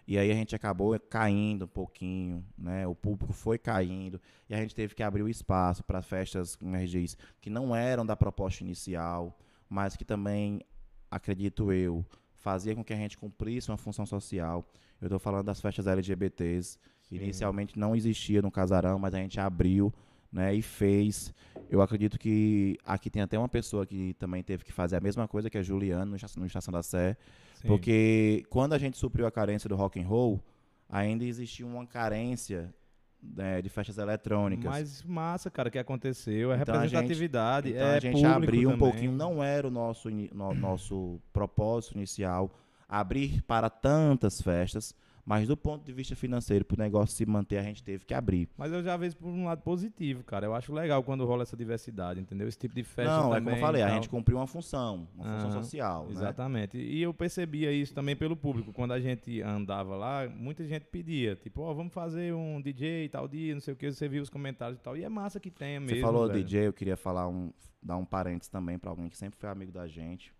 E 0.06 0.18
aí 0.18 0.32
a 0.32 0.36
gente 0.36 0.56
acabou 0.56 0.99
caindo 0.99 1.66
um 1.66 1.68
pouquinho, 1.68 2.45
né? 2.58 2.86
O 2.86 2.93
público 2.93 3.32
foi 3.32 3.58
caindo 3.58 4.20
e 4.49 4.54
a 4.54 4.58
gente 4.58 4.76
teve 4.76 4.93
que 4.93 5.01
abrir 5.01 5.24
o 5.24 5.30
espaço 5.30 5.84
para 5.84 6.01
festas 6.01 6.56
com 6.56 6.76
RGs 6.76 7.18
que 7.39 7.49
não 7.49 7.76
eram 7.76 8.06
da 8.06 8.16
proposta 8.16 8.64
inicial, 8.64 9.38
mas 9.70 9.95
que 9.95 10.04
também, 10.04 10.62
acredito 11.10 11.72
eu, 11.72 12.06
fazia 12.36 12.76
com 12.76 12.84
que 12.84 12.93
a 12.93 12.97
gente 12.97 13.18
cumprisse 13.18 13.72
uma 13.72 13.78
função 13.78 14.06
social. 14.06 14.68
Eu 14.99 15.08
estou 15.08 15.20
falando 15.20 15.45
das 15.45 15.62
festas 15.62 15.88
LGBTs. 15.88 16.78
Sim. 17.04 17.16
Inicialmente 17.16 17.80
não 17.80 17.95
existia 17.95 18.41
no 18.41 18.51
casarão, 18.51 18.99
mas 18.99 19.14
a 19.14 19.18
gente 19.18 19.39
abriu 19.39 19.93
né, 20.32 20.54
e 20.54 20.62
fez. 20.62 21.34
Eu 21.70 21.82
acredito 21.82 22.20
que 22.20 22.78
aqui 22.86 23.10
tem 23.10 23.22
até 23.22 23.38
uma 23.38 23.47
pessoa 23.47 23.86
que 23.86 24.14
também 24.16 24.43
teve 24.43 24.66
que 24.66 24.74
fazer 24.74 24.97
a 24.97 24.99
mesma 24.99 25.28
coisa 25.28 25.49
que 25.49 25.58
a 25.58 25.64
Juliana 25.64 26.06
no, 26.06 26.18
no 26.38 26.45
Estação 26.45 26.72
da 26.72 26.84
Sé. 26.84 27.16
Sim. 27.64 27.68
Porque 27.70 28.43
quando 28.49 28.74
a 28.74 28.78
gente 28.78 28.97
supriu 28.97 29.26
a 29.26 29.32
carência 29.32 29.70
do 29.70 29.76
rock 29.76 29.99
and 29.99 30.05
roll, 30.05 30.43
ainda 30.89 31.24
existia 31.24 31.66
uma 31.66 31.88
carência 31.88 32.74
né, 33.22 33.61
de 33.61 33.70
festas 33.70 33.97
eletrônicas. 33.97 34.66
Mas 34.66 35.03
massa, 35.03 35.49
cara, 35.49 35.72
que 35.72 35.80
aconteceu, 35.80 36.51
é 36.51 36.57
então 36.57 36.76
representatividade, 36.76 37.70
a 37.70 37.70
gente, 37.70 37.78
então 37.78 37.88
é 37.88 37.97
a 37.97 37.99
gente 37.99 38.26
abriu 38.26 38.70
um 38.70 38.78
pouquinho, 38.78 39.14
não 39.14 39.41
era 39.41 39.66
o 39.66 39.72
nosso, 39.72 40.09
no, 40.09 40.53
nosso 40.53 41.22
propósito 41.32 41.95
inicial 41.95 42.51
abrir 42.88 43.41
para 43.43 43.70
tantas 43.70 44.41
festas, 44.41 44.93
mas 45.26 45.47
do 45.47 45.55
ponto 45.55 45.86
de 45.86 45.93
vista 45.93 46.15
financeiro, 46.15 46.65
para 46.65 46.76
o 46.76 46.80
negócio 46.80 47.15
se 47.15 47.26
manter, 47.26 47.57
a 47.57 47.63
gente 47.63 47.82
teve 47.82 48.03
que 48.03 48.13
abrir. 48.13 48.49
Mas 48.57 48.74
eu 48.74 48.84
já 48.84 48.97
vejo 48.97 49.15
por 49.15 49.30
um 49.30 49.45
lado 49.45 49.61
positivo, 49.61 50.21
cara. 50.24 50.45
Eu 50.45 50.53
acho 50.53 50.74
legal 50.74 51.01
quando 51.01 51.26
rola 51.26 51.43
essa 51.43 51.55
diversidade, 51.55 52.19
entendeu? 52.19 52.47
Esse 52.47 52.57
tipo 52.57 52.76
de 52.76 52.84
festa 52.84 53.15
Não, 53.15 53.30
também, 53.30 53.38
é 53.38 53.41
como 53.41 53.55
eu 53.55 53.59
falei, 53.59 53.82
a 53.82 53.89
gente 53.89 54.09
cumpriu 54.09 54.38
uma 54.38 54.47
função, 54.47 55.07
uma 55.15 55.39
função 55.39 55.51
social. 55.51 56.05
Né? 56.05 56.11
Exatamente. 56.11 56.78
Né? 56.78 56.84
E 56.84 57.01
eu 57.01 57.13
percebia 57.13 57.71
isso 57.71 57.93
também 57.93 58.17
pelo 58.17 58.36
público. 58.36 58.74
Quando 58.74 58.91
a 58.91 58.99
gente 58.99 59.41
andava 59.41 59.95
lá, 59.95 60.28
muita 60.28 60.65
gente 60.65 60.86
pedia, 60.88 61.38
tipo, 61.38 61.61
ó, 61.61 61.71
oh, 61.71 61.76
vamos 61.76 61.93
fazer 61.93 62.34
um 62.34 62.61
DJ 62.61 63.07
tal 63.07 63.26
dia, 63.28 63.53
não 63.53 63.61
sei 63.61 63.74
o 63.74 63.78
que, 63.78 63.89
você 63.91 64.09
viu 64.09 64.21
os 64.21 64.30
comentários 64.30 64.78
e 64.78 64.82
tal. 64.82 64.97
E 64.97 65.05
é 65.05 65.09
massa 65.09 65.39
que 65.39 65.49
tenha 65.49 65.80
mesmo. 65.80 65.95
Você 65.95 66.01
falou 66.01 66.28
velho. 66.28 66.43
DJ, 66.43 66.67
eu 66.67 66.74
queria 66.74 66.97
falar 66.97 67.30
um, 67.30 67.53
dar 67.82 67.95
um 67.95 68.03
parênteses 68.03 68.49
também 68.49 68.78
para 68.78 68.89
alguém 68.89 69.07
que 69.07 69.17
sempre 69.17 69.39
foi 69.39 69.49
amigo 69.49 69.71
da 69.71 69.88
gente, 69.88 70.34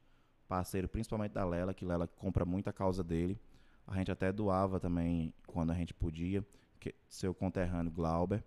parceiro 0.45 0.89
principalmente 0.89 1.31
da 1.31 1.45
Lela, 1.45 1.73
que 1.73 1.86
Lela 1.86 2.05
compra 2.05 2.43
muito 2.43 2.67
a 2.69 2.73
causa 2.73 3.01
dele. 3.01 3.39
A 3.88 3.97
gente 3.97 4.11
até 4.11 4.31
doava 4.31 4.79
também 4.79 5.34
quando 5.47 5.71
a 5.71 5.73
gente 5.73 5.93
podia, 5.93 6.45
que, 6.79 6.93
seu 7.07 7.34
conterrâneo 7.34 7.91
Glauber. 7.91 8.43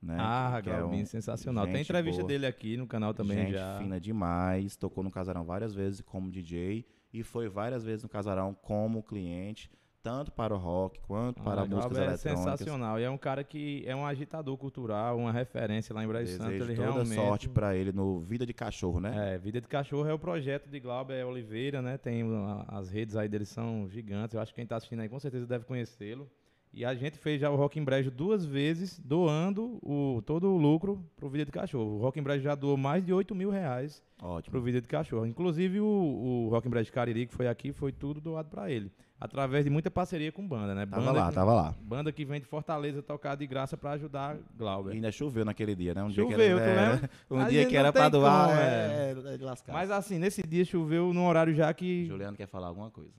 Né, 0.00 0.16
ah, 0.20 0.60
que, 0.62 0.70
é 0.70 0.84
um, 0.84 1.04
sensacional. 1.06 1.66
Tem 1.66 1.80
entrevista 1.80 2.20
boa, 2.20 2.28
dele 2.28 2.46
aqui 2.46 2.76
no 2.76 2.86
canal 2.86 3.14
também 3.14 3.38
gente 3.38 3.52
já. 3.52 3.78
fina 3.78 3.98
demais, 3.98 4.76
tocou 4.76 5.02
no 5.02 5.10
Casarão 5.10 5.44
várias 5.44 5.74
vezes 5.74 6.00
como 6.02 6.30
DJ 6.30 6.86
e 7.12 7.22
foi 7.22 7.48
várias 7.48 7.82
vezes 7.82 8.02
no 8.02 8.08
Casarão 8.08 8.54
como 8.54 9.02
cliente 9.02 9.70
tanto 10.06 10.30
para 10.30 10.54
o 10.54 10.56
rock 10.56 11.00
quanto 11.00 11.42
para 11.42 11.62
ah, 11.62 11.66
músicas 11.66 11.98
é 11.98 12.04
eletrônicas. 12.04 12.26
É 12.26 12.36
sensacional. 12.36 13.00
E 13.00 13.02
é 13.02 13.10
um 13.10 13.18
cara 13.18 13.42
que 13.42 13.82
é 13.84 13.96
um 13.96 14.06
agitador 14.06 14.56
cultural, 14.56 15.18
uma 15.18 15.32
referência 15.32 15.92
lá 15.92 16.04
em 16.04 16.06
Brasil 16.06 16.36
Santo. 16.36 16.52
Ele 16.52 16.76
toda 16.76 16.92
realmente... 16.92 17.14
sorte 17.16 17.48
para 17.48 17.74
ele 17.74 17.90
no 17.90 18.20
Vida 18.20 18.46
de 18.46 18.54
Cachorro, 18.54 19.00
né? 19.00 19.34
É, 19.34 19.38
Vida 19.38 19.60
de 19.60 19.66
Cachorro 19.66 20.08
é 20.08 20.12
o 20.12 20.18
projeto 20.18 20.68
de 20.68 20.78
Glauber 20.78 21.26
Oliveira, 21.26 21.82
né? 21.82 21.98
Tem 21.98 22.22
as 22.68 22.88
redes 22.88 23.16
aí 23.16 23.28
dele 23.28 23.44
são 23.44 23.88
gigantes. 23.88 24.34
Eu 24.34 24.40
acho 24.40 24.52
que 24.52 24.56
quem 24.56 24.62
está 24.62 24.76
assistindo 24.76 25.00
aí 25.00 25.08
com 25.08 25.18
certeza 25.18 25.44
deve 25.44 25.64
conhecê-lo. 25.64 26.30
E 26.72 26.84
a 26.84 26.94
gente 26.94 27.18
fez 27.18 27.40
já 27.40 27.50
o 27.50 27.56
Rock 27.56 27.80
em 27.80 27.82
Brejo 27.84 28.10
duas 28.10 28.46
vezes, 28.46 29.00
doando 29.00 29.80
o, 29.82 30.22
todo 30.24 30.52
o 30.52 30.56
lucro 30.56 31.04
pro 31.16 31.28
Vida 31.28 31.46
de 31.46 31.50
Cachorro. 31.50 31.96
O 31.96 31.98
Rock 31.98 32.20
em 32.20 32.22
Brejo 32.22 32.44
já 32.44 32.54
doou 32.54 32.76
mais 32.76 33.04
de 33.04 33.12
8 33.12 33.34
mil 33.34 33.50
reais 33.50 34.04
Ótimo. 34.22 34.52
pro 34.52 34.62
Vida 34.62 34.80
de 34.80 34.86
Cachorro. 34.86 35.26
Inclusive 35.26 35.80
o, 35.80 35.84
o 35.84 36.48
Rock 36.48 36.68
em 36.68 36.70
Brejo 36.70 36.92
Cariri, 36.92 37.26
que 37.26 37.34
foi 37.34 37.48
aqui, 37.48 37.72
foi 37.72 37.90
tudo 37.90 38.20
doado 38.20 38.50
para 38.50 38.70
ele. 38.70 38.92
Através 39.18 39.64
de 39.64 39.70
muita 39.70 39.90
parceria 39.90 40.30
com 40.30 40.46
banda, 40.46 40.74
né? 40.74 40.84
Tava 40.84 41.02
banda 41.02 41.18
lá, 41.18 41.28
que, 41.28 41.34
tava 41.34 41.54
lá. 41.54 41.74
Banda 41.80 42.12
que 42.12 42.24
vem 42.24 42.38
de 42.38 42.46
Fortaleza 42.46 43.02
tocar 43.02 43.34
de 43.34 43.46
graça 43.46 43.74
para 43.74 43.92
ajudar 43.92 44.36
Glauber. 44.56 44.92
E 44.92 44.96
ainda 44.96 45.10
choveu 45.10 45.42
naquele 45.42 45.74
dia, 45.74 45.94
né? 45.94 46.02
Um 46.02 46.10
choveu, 46.10 46.36
dia 46.36 46.36
que 46.36 46.62
era, 46.62 46.82
é, 46.82 47.10
Um 47.30 47.48
dia 47.48 47.66
que 47.66 47.76
era 47.76 47.92
para 47.92 48.08
doar, 48.10 48.48
como, 48.48 48.60
é, 48.60 49.14
é, 49.30 49.34
é 49.34 49.36
de 49.38 49.44
lascar. 49.44 49.72
Mas 49.72 49.90
assim, 49.90 50.18
nesse 50.18 50.42
dia 50.42 50.66
choveu 50.66 51.14
num 51.14 51.26
horário 51.26 51.54
já 51.54 51.72
que... 51.72 52.04
Juliano 52.06 52.36
quer 52.36 52.46
falar 52.46 52.68
alguma 52.68 52.90
coisa. 52.90 53.10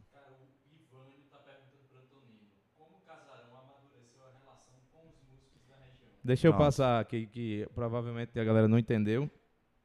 Deixa 6.27 6.45
eu 6.45 6.51
Nossa. 6.51 6.65
passar 6.65 6.99
aqui, 6.99 7.25
que 7.25 7.65
provavelmente 7.73 8.37
a 8.37 8.43
galera 8.43 8.67
não 8.67 8.77
entendeu. 8.77 9.31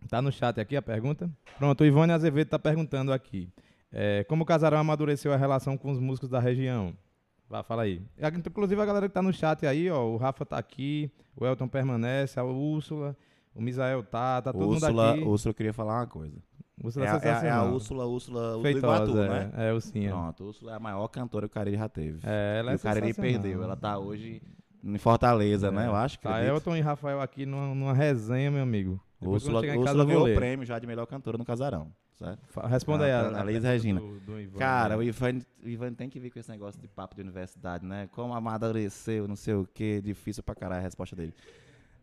Tá 0.09 0.21
no 0.21 0.33
chat 0.33 0.61
aqui 0.61 0.75
a 0.75 0.83
pergunta. 0.83 1.31
Pronto, 1.57 1.83
o 1.83 1.87
Ivone 1.87 2.11
Azevedo 2.11 2.49
está 2.49 2.59
perguntando 2.59 3.13
aqui. 3.13 3.49
É, 3.93 4.24
como 4.24 4.43
o 4.43 4.47
Casarão 4.47 4.78
amadureceu 4.78 5.32
a 5.32 5.36
relação 5.36 5.76
com 5.76 5.90
os 5.90 6.01
músicos 6.01 6.30
da 6.30 6.40
região? 6.40 6.95
Vá, 7.49 7.62
fala 7.62 7.82
aí. 7.82 8.03
Inclusive 8.47 8.80
a 8.80 8.86
galera 8.86 9.07
que 9.07 9.11
está 9.11 9.20
no 9.20 9.32
chat 9.32 9.66
aí, 9.66 9.90
ó, 9.90 10.03
o 10.07 10.16
Rafa 10.16 10.43
está 10.43 10.57
aqui, 10.57 11.12
o 11.36 11.45
Elton 11.45 11.68
permanece, 11.68 12.40
a 12.40 12.45
Úrsula, 12.45 13.14
o 13.55 13.61
Misael 13.61 14.03
tá, 14.03 14.40
tá 14.40 14.53
todo 14.53 14.66
Úrsula, 14.70 14.90
mundo 14.90 15.20
aqui. 15.20 15.28
Úrsula, 15.28 15.51
eu 15.51 15.55
queria 15.55 15.72
falar 15.74 16.01
uma 16.01 16.07
coisa. 16.07 16.38
Úrsula 16.82 17.05
é, 17.05 17.09
é, 17.09 17.47
é, 17.47 17.51
a 17.51 17.64
Úrsula, 17.64 18.07
Úrsula 18.07 18.62
Feitosa, 18.62 19.12
do 19.12 19.22
é, 19.22 19.28
né? 19.28 19.53
É, 19.55 19.72
o 19.72 19.80
sim. 19.82 20.09
Pronto, 20.09 20.45
Úrsula 20.45 20.72
é 20.72 20.76
a 20.76 20.80
maior 20.80 21.07
cantora 21.09 21.47
que 21.47 21.53
o 21.53 21.55
Cariri 21.55 21.76
já 21.76 21.88
teve. 21.90 22.20
É, 22.24 22.61
ela 22.61 22.70
e 22.70 22.72
é 22.72 22.76
o 22.76 22.78
Cariri 22.78 23.12
perdeu, 23.12 23.62
ela 23.62 23.76
tá 23.76 23.99
hoje 23.99 24.40
em 24.82 24.99
Fortaleza, 24.99 25.70
né? 25.70 25.86
Eu 25.86 25.95
acho 25.95 26.18
que. 26.18 26.24
Tá 26.24 26.43
Elton 26.43 26.74
e 26.76 26.80
Rafael 26.80 27.20
aqui 27.20 27.45
numa, 27.45 27.74
numa 27.74 27.93
resenha, 27.93 28.51
meu 28.51 28.62
amigo. 28.62 28.99
Depois 29.20 29.45
Úrsula, 29.45 29.61
Úrsula 29.76 30.05
ganhou 30.07 30.26
o 30.26 30.34
prêmio 30.34 30.64
já 30.64 30.78
de 30.78 30.86
melhor 30.86 31.07
cantora 31.07 31.36
no 31.36 31.45
Casarão. 31.45 31.93
Certo? 32.23 32.61
Responda 32.68 33.05
aí, 33.05 33.11
a, 33.11 33.41
a, 33.41 33.45
Liz 33.45 33.64
Regina. 33.64 34.01
Do, 34.01 34.20
do 34.20 34.41
Ivan, 34.41 34.59
Cara, 34.59 34.89
né? 34.91 34.97
o 34.97 35.03
Ivan, 35.03 35.39
o 35.62 35.68
Ivan 35.68 35.93
tem 35.93 36.09
que 36.09 36.20
vir 36.20 36.31
com 36.31 36.39
esse 36.39 36.51
negócio 36.51 36.81
de 36.81 36.89
papo 36.89 37.14
de 37.14 37.23
universidade, 37.23 37.85
né? 37.85 38.09
Como 38.12 38.33
amadureceu, 38.33 39.27
não 39.27 39.37
sei 39.37 39.55
o 39.55 39.66
que, 39.66 40.01
difícil 40.01 40.43
pra 40.43 40.55
caralho 40.55 40.81
a 40.81 40.85
resposta 40.85 41.16
dele. 41.16 41.35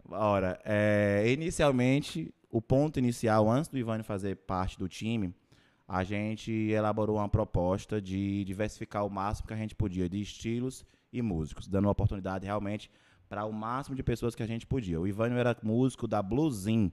Ora, 0.09 0.59
é, 0.65 1.26
inicialmente, 1.32 2.34
o 2.51 2.61
ponto 2.61 2.99
inicial, 2.99 3.49
antes 3.49 3.70
do 3.70 3.78
Ivan 3.78 4.03
fazer 4.03 4.36
parte 4.36 4.78
do 4.78 4.89
time, 4.89 5.34
a 5.88 6.03
gente 6.03 6.51
elaborou 6.51 7.17
uma 7.17 7.30
proposta 7.30 8.01
de 8.01 8.43
diversificar 8.43 9.05
o 9.05 9.09
máximo 9.09 9.47
que 9.47 9.53
a 9.53 9.57
gente 9.57 9.76
podia 9.76 10.09
de 10.09 10.22
estilos 10.22 10.86
e 11.11 11.22
músicos, 11.22 11.67
dando 11.67 11.86
uma 11.86 11.91
oportunidade 11.91 12.45
realmente 12.45 12.91
para 13.28 13.45
o 13.45 13.53
máximo 13.53 13.95
de 13.95 14.03
pessoas 14.03 14.36
que 14.36 14.43
a 14.43 14.47
gente 14.47 14.65
podia. 14.65 14.99
O 14.99 15.07
Ivânio 15.07 15.38
era 15.38 15.55
músico 15.63 16.07
da 16.07 16.22
Bluesin. 16.22 16.91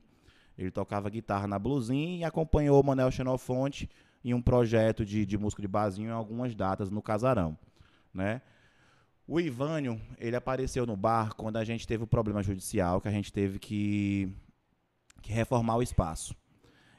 Ele 0.56 0.70
tocava 0.70 1.10
guitarra 1.10 1.46
na 1.46 1.58
Bluesin 1.58 2.18
e 2.18 2.24
acompanhou 2.24 2.80
o 2.80 2.84
Manel 2.84 3.10
Xenofonte 3.10 3.90
em 4.24 4.34
um 4.34 4.40
projeto 4.40 5.04
de, 5.04 5.26
de 5.26 5.38
música 5.38 5.62
de 5.62 5.68
barzinho 5.68 6.08
em 6.08 6.12
algumas 6.12 6.54
datas 6.54 6.90
no 6.90 7.02
Casarão, 7.02 7.56
né? 8.12 8.42
O 9.28 9.40
Ivânio, 9.40 10.00
ele 10.18 10.36
apareceu 10.36 10.86
no 10.86 10.96
bar 10.96 11.34
quando 11.34 11.56
a 11.56 11.64
gente 11.64 11.86
teve 11.86 12.02
o 12.02 12.06
um 12.06 12.08
problema 12.08 12.42
judicial, 12.42 13.00
que 13.00 13.08
a 13.08 13.10
gente 13.10 13.32
teve 13.32 13.58
que, 13.58 14.32
que 15.20 15.32
reformar 15.32 15.76
o 15.76 15.82
espaço. 15.82 16.34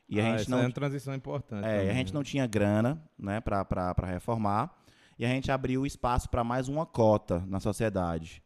E 0.09 0.19
ah, 0.19 0.33
a 0.33 0.37
gente 0.37 0.49
não, 0.49 0.59
é 0.59 0.61
uma 0.61 0.71
transição 0.71 1.15
importante. 1.15 1.65
É, 1.65 1.77
também. 1.77 1.89
a 1.89 1.93
gente 1.93 2.13
não 2.13 2.23
tinha 2.23 2.45
grana, 2.45 3.01
né, 3.17 3.39
para 3.39 4.05
reformar 4.05 4.77
e 5.17 5.25
a 5.25 5.29
gente 5.29 5.51
abriu 5.51 5.85
espaço 5.85 6.29
para 6.29 6.43
mais 6.43 6.67
uma 6.67 6.85
cota 6.85 7.43
na 7.47 7.59
sociedade. 7.59 8.43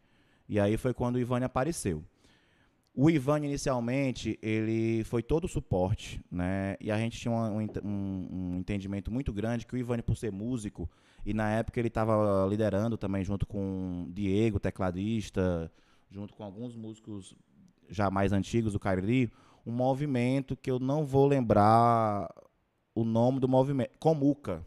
E 0.47 0.59
aí 0.59 0.77
foi 0.77 0.93
quando 0.93 1.15
o 1.15 1.19
Ivani 1.19 1.45
apareceu. 1.45 2.03
O 2.93 3.09
Ivan, 3.09 3.39
inicialmente, 3.45 4.37
ele 4.41 5.03
foi 5.05 5.23
todo 5.23 5.45
o 5.45 5.47
suporte, 5.47 6.21
né? 6.29 6.75
E 6.81 6.91
a 6.91 6.97
gente 6.97 7.17
tinha 7.17 7.31
um, 7.31 7.59
um, 7.83 8.27
um 8.31 8.57
entendimento 8.57 9.09
muito 9.09 9.31
grande 9.31 9.65
que 9.65 9.73
o 9.73 9.77
Ivan, 9.77 9.99
por 9.99 10.17
ser 10.17 10.31
músico, 10.31 10.89
e 11.25 11.33
na 11.33 11.49
época 11.51 11.79
ele 11.79 11.87
estava 11.87 12.45
liderando 12.49 12.97
também, 12.97 13.23
junto 13.23 13.45
com 13.45 14.07
Diego, 14.09 14.59
tecladista, 14.59 15.71
junto 16.09 16.33
com 16.33 16.43
alguns 16.43 16.75
músicos 16.75 17.33
já 17.89 18.11
mais 18.11 18.33
antigos 18.33 18.73
do 18.73 18.79
Cariri, 18.79 19.31
um 19.65 19.71
movimento 19.71 20.55
que 20.57 20.69
eu 20.69 20.79
não 20.79 21.05
vou 21.05 21.27
lembrar 21.27 22.29
o 22.93 23.05
nome 23.05 23.39
do 23.39 23.47
movimento. 23.47 23.91
Comuca, 23.99 24.65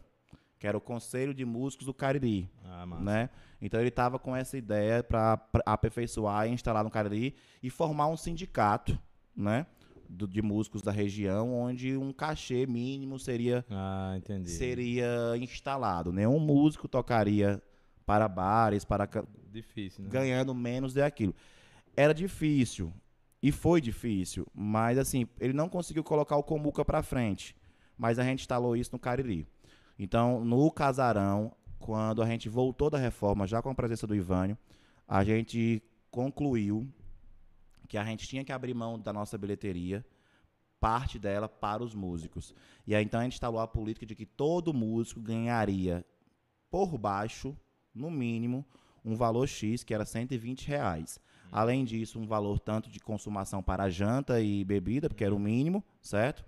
que 0.57 0.65
era 0.65 0.77
o 0.77 0.81
Conselho 0.81 1.33
de 1.33 1.45
Músicos 1.45 1.85
do 1.85 1.93
Cariri. 1.93 2.49
Ah, 2.63 2.85
né? 2.85 3.29
Então 3.61 3.79
ele 3.79 3.89
estava 3.89 4.19
com 4.19 4.35
essa 4.35 4.57
ideia 4.57 5.03
para 5.03 5.39
aperfeiçoar 5.65 6.47
e 6.47 6.51
instalar 6.51 6.83
no 6.83 6.91
Cariri 6.91 7.35
e 7.61 7.69
formar 7.69 8.07
um 8.07 8.17
sindicato, 8.17 8.97
né? 9.35 9.65
Do, 10.07 10.27
de 10.27 10.39
músicos 10.39 10.83
da 10.83 10.91
região, 10.91 11.51
onde 11.51 11.97
um 11.97 12.13
cachê 12.13 12.67
mínimo 12.67 13.17
seria, 13.17 13.65
ah, 13.71 14.15
seria 14.45 15.35
instalado. 15.37 16.11
Nenhum 16.11 16.39
músico 16.39 16.87
tocaria 16.87 17.59
para 18.05 18.27
bares, 18.27 18.85
para 18.85 19.09
difícil, 19.51 20.03
né? 20.03 20.09
ganhando 20.11 20.53
menos 20.53 20.93
de 20.93 21.01
aquilo. 21.01 21.33
Era 21.97 22.13
difícil 22.13 22.93
e 23.41 23.51
foi 23.51 23.81
difícil, 23.81 24.45
mas 24.53 24.99
assim 24.99 25.27
ele 25.39 25.53
não 25.53 25.67
conseguiu 25.67 26.03
colocar 26.03 26.35
o 26.35 26.43
Comuca 26.43 26.85
para 26.85 27.01
frente. 27.01 27.55
Mas 27.97 28.19
a 28.19 28.23
gente 28.23 28.41
instalou 28.41 28.75
isso 28.75 28.91
no 28.91 28.99
Cariri. 28.99 29.47
Então, 29.97 30.43
no 30.43 30.69
casarão, 30.69 31.53
quando 31.85 32.23
a 32.23 32.25
gente 32.25 32.49
voltou 32.49 32.89
da 32.89 32.97
reforma, 32.97 33.45
já 33.45 33.61
com 33.61 33.69
a 33.69 33.75
presença 33.75 34.07
do 34.07 34.15
Ivânio, 34.15 34.57
a 35.07 35.23
gente 35.23 35.83
concluiu 36.09 36.91
que 37.87 37.95
a 37.95 38.03
gente 38.03 38.27
tinha 38.27 38.43
que 38.43 38.51
abrir 38.51 38.73
mão 38.73 38.97
da 38.97 39.13
nossa 39.13 39.37
bilheteria, 39.37 40.03
parte 40.79 41.19
dela 41.19 41.47
para 41.47 41.83
os 41.83 41.93
músicos. 41.93 42.55
E 42.87 42.95
aí 42.95 43.05
então 43.05 43.19
a 43.19 43.23
gente 43.23 43.33
instalou 43.33 43.59
a 43.59 43.67
política 43.67 44.03
de 44.03 44.15
que 44.15 44.25
todo 44.25 44.73
músico 44.73 45.21
ganharia 45.21 46.03
por 46.71 46.97
baixo 46.97 47.55
no 47.93 48.09
mínimo, 48.09 48.65
um 49.03 49.15
valor 49.15 49.47
X, 49.47 49.83
que 49.83 49.93
era 49.93 50.05
120 50.05 50.67
reais. 50.67 51.19
Além 51.51 51.85
disso, 51.85 52.19
um 52.19 52.25
valor 52.25 52.57
tanto 52.57 52.89
de 52.89 52.99
consumação 52.99 53.61
para 53.61 53.91
janta 53.91 54.41
e 54.41 54.65
bebida, 54.65 55.07
porque 55.07 55.23
era 55.23 55.35
o 55.35 55.39
mínimo, 55.39 55.83
certo? 56.01 56.43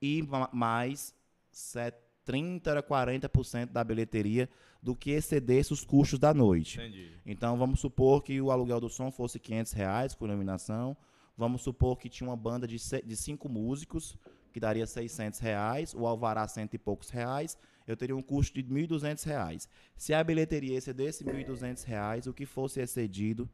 E 0.00 0.22
ma- 0.22 0.48
mais 0.50 1.14
set- 1.52 2.07
30 2.28 2.78
a 2.78 2.82
40% 2.82 3.72
da 3.72 3.82
bilheteria 3.82 4.50
do 4.82 4.94
que 4.94 5.12
excedesse 5.12 5.72
os 5.72 5.82
custos 5.82 6.18
da 6.18 6.34
noite. 6.34 6.78
Entendi. 6.78 7.10
Então, 7.24 7.56
vamos 7.56 7.80
supor 7.80 8.22
que 8.22 8.38
o 8.38 8.50
aluguel 8.50 8.78
do 8.78 8.90
som 8.90 9.10
fosse 9.10 9.40
500 9.40 9.72
reais 9.72 10.14
com 10.14 10.26
iluminação. 10.26 10.94
Vamos 11.38 11.62
supor 11.62 11.96
que 11.96 12.10
tinha 12.10 12.28
uma 12.28 12.36
banda 12.36 12.66
de, 12.66 12.76
de 12.76 13.16
cinco 13.16 13.48
músicos, 13.48 14.14
que 14.52 14.60
daria 14.60 14.86
600 14.86 15.38
reais. 15.38 15.94
O 15.94 16.06
alvará, 16.06 16.46
cento 16.46 16.74
e 16.74 16.78
poucos 16.78 17.08
reais. 17.08 17.56
Eu 17.86 17.96
teria 17.96 18.14
um 18.14 18.20
custo 18.20 18.62
de 18.62 18.68
1.200 18.68 19.24
reais. 19.24 19.66
Se 19.96 20.12
a 20.12 20.22
bilheteria 20.22 20.76
excedesse 20.76 21.24
1.200 21.24 21.82
reais, 21.86 22.26
o 22.26 22.34
que 22.34 22.44
fosse 22.44 22.78
excedido, 22.78 23.48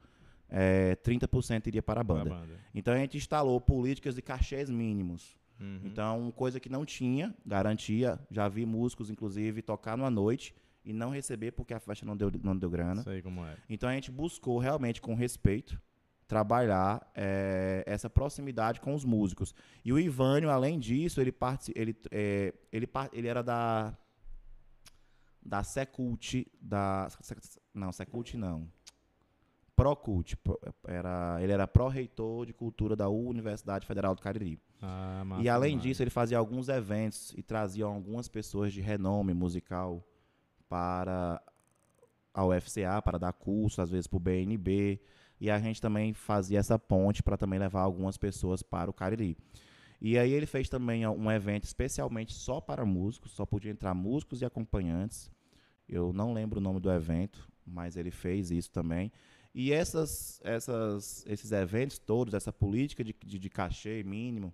é, 0.50 0.96
30% 0.96 1.68
iria 1.68 1.82
para 1.82 2.00
a 2.00 2.04
banda. 2.04 2.30
banda. 2.30 2.58
Então, 2.74 2.92
a 2.92 2.98
gente 2.98 3.16
instalou 3.18 3.60
políticas 3.60 4.16
de 4.16 4.22
cachês 4.22 4.68
mínimos. 4.68 5.36
Uhum. 5.60 5.80
Então, 5.84 6.32
coisa 6.36 6.58
que 6.58 6.68
não 6.68 6.84
tinha, 6.84 7.34
garantia. 7.46 8.18
Já 8.30 8.48
vi 8.48 8.66
músicos, 8.66 9.10
inclusive, 9.10 9.62
tocar 9.62 9.96
numa 9.96 10.10
noite 10.10 10.54
e 10.84 10.92
não 10.92 11.10
receber 11.10 11.52
porque 11.52 11.72
a 11.72 11.80
festa 11.80 12.04
não 12.04 12.16
deu, 12.16 12.30
não 12.42 12.56
deu 12.56 12.68
grana. 12.68 13.02
Sei 13.02 13.22
como 13.22 13.44
é. 13.46 13.56
Então 13.68 13.88
a 13.88 13.94
gente 13.94 14.10
buscou 14.10 14.58
realmente 14.58 15.00
com 15.00 15.14
respeito 15.14 15.80
trabalhar 16.26 17.10
eh, 17.14 17.84
essa 17.86 18.08
proximidade 18.10 18.80
com 18.80 18.94
os 18.94 19.04
músicos. 19.04 19.54
E 19.84 19.92
o 19.92 19.98
Ivânio, 19.98 20.50
além 20.50 20.78
disso, 20.78 21.20
ele 21.20 21.32
ele, 21.74 21.96
eh, 22.10 22.52
ele, 22.72 22.88
ele 23.12 23.28
era 23.28 23.42
da 23.42 23.96
da 25.46 25.62
Secult, 25.62 26.46
da 26.60 27.08
não, 27.74 27.92
Secult 27.92 28.34
não. 28.36 28.66
Procult, 29.76 30.36
pro- 30.36 30.58
era, 30.86 31.36
ele 31.42 31.52
era 31.52 31.66
pró-reitor 31.66 32.46
de 32.46 32.52
cultura 32.52 32.94
da 32.94 33.08
Universidade 33.08 33.86
Federal 33.86 34.14
do 34.14 34.22
Cariri. 34.22 34.58
Ah, 34.86 35.24
massa 35.24 35.42
E 35.42 35.48
além 35.48 35.70
demais. 35.70 35.82
disso, 35.82 36.02
ele 36.02 36.10
fazia 36.10 36.36
alguns 36.36 36.68
eventos 36.68 37.32
e 37.36 37.42
trazia 37.42 37.86
algumas 37.86 38.28
pessoas 38.28 38.72
de 38.72 38.80
renome 38.80 39.32
musical 39.32 40.06
para 40.68 41.40
a 42.34 42.44
UFCA, 42.44 43.00
para 43.02 43.18
dar 43.18 43.32
curso, 43.32 43.80
às 43.80 43.90
vezes 43.90 44.06
para 44.06 44.16
o 44.16 44.20
BNB. 44.20 45.00
E 45.40 45.50
a 45.50 45.58
gente 45.58 45.80
também 45.80 46.12
fazia 46.12 46.58
essa 46.58 46.78
ponte 46.78 47.22
para 47.22 47.36
também 47.36 47.58
levar 47.58 47.80
algumas 47.80 48.16
pessoas 48.18 48.62
para 48.62 48.90
o 48.90 48.92
Cariri. 48.92 49.36
E 50.00 50.18
aí 50.18 50.32
ele 50.32 50.46
fez 50.46 50.68
também 50.68 51.06
um 51.06 51.30
evento 51.30 51.64
especialmente 51.64 52.34
só 52.34 52.60
para 52.60 52.84
músicos, 52.84 53.32
só 53.32 53.46
podia 53.46 53.70
entrar 53.70 53.94
músicos 53.94 54.42
e 54.42 54.44
acompanhantes. 54.44 55.30
Eu 55.88 56.12
não 56.12 56.32
lembro 56.32 56.58
o 56.58 56.62
nome 56.62 56.78
do 56.78 56.90
evento, 56.90 57.48
mas 57.66 57.96
ele 57.96 58.10
fez 58.10 58.50
isso 58.50 58.70
também. 58.70 59.10
E 59.54 59.72
essas, 59.72 60.40
essas, 60.44 61.24
esses 61.26 61.52
eventos 61.52 61.98
todos, 61.98 62.34
essa 62.34 62.52
política 62.52 63.02
de, 63.04 63.14
de, 63.24 63.38
de 63.38 63.48
cachê 63.48 64.02
mínimo, 64.02 64.52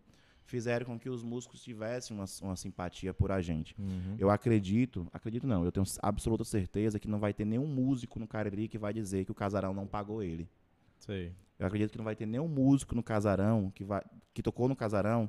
fizeram 0.51 0.85
com 0.85 0.99
que 0.99 1.09
os 1.09 1.23
músicos 1.23 1.63
tivessem 1.63 2.17
uma, 2.17 2.25
uma 2.43 2.57
simpatia 2.57 3.15
por 3.15 3.31
a 3.33 3.41
gente. 3.41 3.75
Uhum. 3.79 4.17
Eu 4.19 4.29
acredito, 4.31 5.07
acredito 5.13 5.47
não, 5.47 5.65
eu 5.65 5.73
tenho 5.73 5.87
absoluta 6.03 6.45
certeza 6.45 6.99
que 6.99 7.09
não 7.09 7.19
vai 7.19 7.33
ter 7.33 7.45
nenhum 7.45 7.67
músico 7.67 8.19
no 8.19 8.27
Cariri 8.27 8.69
que 8.69 8.77
vai 8.79 8.93
dizer 8.93 9.25
que 9.25 9.31
o 9.31 9.35
casarão 9.35 9.73
não 9.73 9.87
pagou 9.87 10.23
ele. 10.23 10.49
Sei. 10.99 11.33
Eu 11.59 11.67
acredito 11.67 11.93
que 11.93 11.99
não 11.99 12.05
vai 12.05 12.17
ter 12.17 12.27
nenhum 12.27 12.49
músico 12.49 12.95
no 12.95 13.03
casarão 13.03 13.71
que, 13.75 13.85
vai, 13.85 14.03
que 14.35 14.43
tocou 14.43 14.69
no 14.69 14.77
casarão 14.77 15.29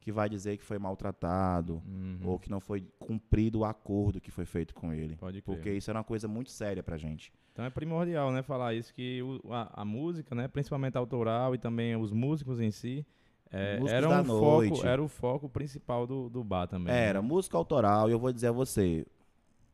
que 0.00 0.10
vai 0.10 0.28
dizer 0.28 0.56
que 0.56 0.64
foi 0.64 0.78
maltratado 0.80 1.80
Uhum. 1.86 2.18
ou 2.24 2.38
que 2.38 2.50
não 2.50 2.60
foi 2.60 2.80
cumprido 2.98 3.60
o 3.60 3.64
acordo 3.64 4.20
que 4.20 4.30
foi 4.30 4.44
feito 4.44 4.74
com 4.74 4.92
ele. 4.92 5.16
Pode 5.16 5.40
crer. 5.40 5.56
Porque 5.56 5.70
isso 5.72 5.90
era 5.90 5.98
uma 5.98 6.04
coisa 6.04 6.26
muito 6.26 6.50
séria 6.50 6.82
pra 6.82 6.96
gente. 6.96 7.32
Então 7.52 7.64
é 7.64 7.70
primordial, 7.70 8.32
né, 8.32 8.42
falar 8.42 8.74
isso, 8.74 8.92
que 8.94 9.22
o- 9.22 9.52
a, 9.52 9.82
a 9.82 9.84
música, 9.84 10.34
né, 10.34 10.48
principalmente 10.48 10.96
autoral 10.96 11.54
e 11.54 11.58
também 11.58 11.94
os 11.96 12.10
músicos 12.12 12.60
em 12.60 12.70
si, 12.70 13.04
é, 13.52 13.78
era, 13.86 14.08
da 14.08 14.22
um 14.22 14.24
noite. 14.24 14.76
foco, 14.76 14.86
era 14.86 15.02
o 15.02 15.08
foco 15.08 15.48
principal 15.48 16.06
do, 16.06 16.30
do 16.30 16.42
bar 16.42 16.66
também. 16.66 16.94
Era 16.94 17.20
né? 17.20 17.28
música 17.28 17.56
autoral, 17.56 18.08
e 18.08 18.12
eu 18.12 18.18
vou 18.18 18.32
dizer 18.32 18.48
a 18.48 18.52
você, 18.52 19.06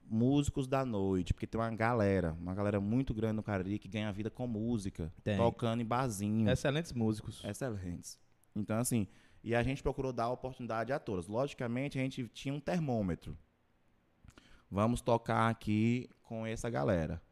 músicos 0.04 0.66
da 0.66 0.84
noite, 0.84 1.32
porque 1.32 1.46
tem 1.46 1.60
uma 1.60 1.70
galera, 1.70 2.36
uma 2.40 2.54
galera 2.54 2.80
muito 2.80 3.14
grande 3.14 3.34
no 3.34 3.42
Cariri 3.42 3.78
que 3.78 3.88
ganha 3.88 4.10
vida 4.12 4.30
com 4.30 4.46
música, 4.46 5.12
Tem. 5.22 5.36
tocando 5.36 5.80
em 5.80 5.86
barzinho. 5.86 6.50
Excelentes 6.50 6.92
músicos. 6.92 7.42
Excelentes. 7.44 8.18
Então, 8.56 8.78
assim, 8.78 9.06
e 9.44 9.54
a 9.54 9.62
gente 9.62 9.82
procurou 9.82 10.12
dar 10.12 10.30
oportunidade 10.30 10.92
a 10.92 10.98
todas. 10.98 11.28
Logicamente, 11.28 11.98
a 11.98 12.02
gente 12.02 12.26
tinha 12.28 12.52
um 12.52 12.60
termômetro. 12.60 13.36
Vamos 14.70 15.00
tocar 15.00 15.48
aqui 15.48 16.08
com 16.22 16.44
essa 16.44 16.68
galera. 16.68 17.22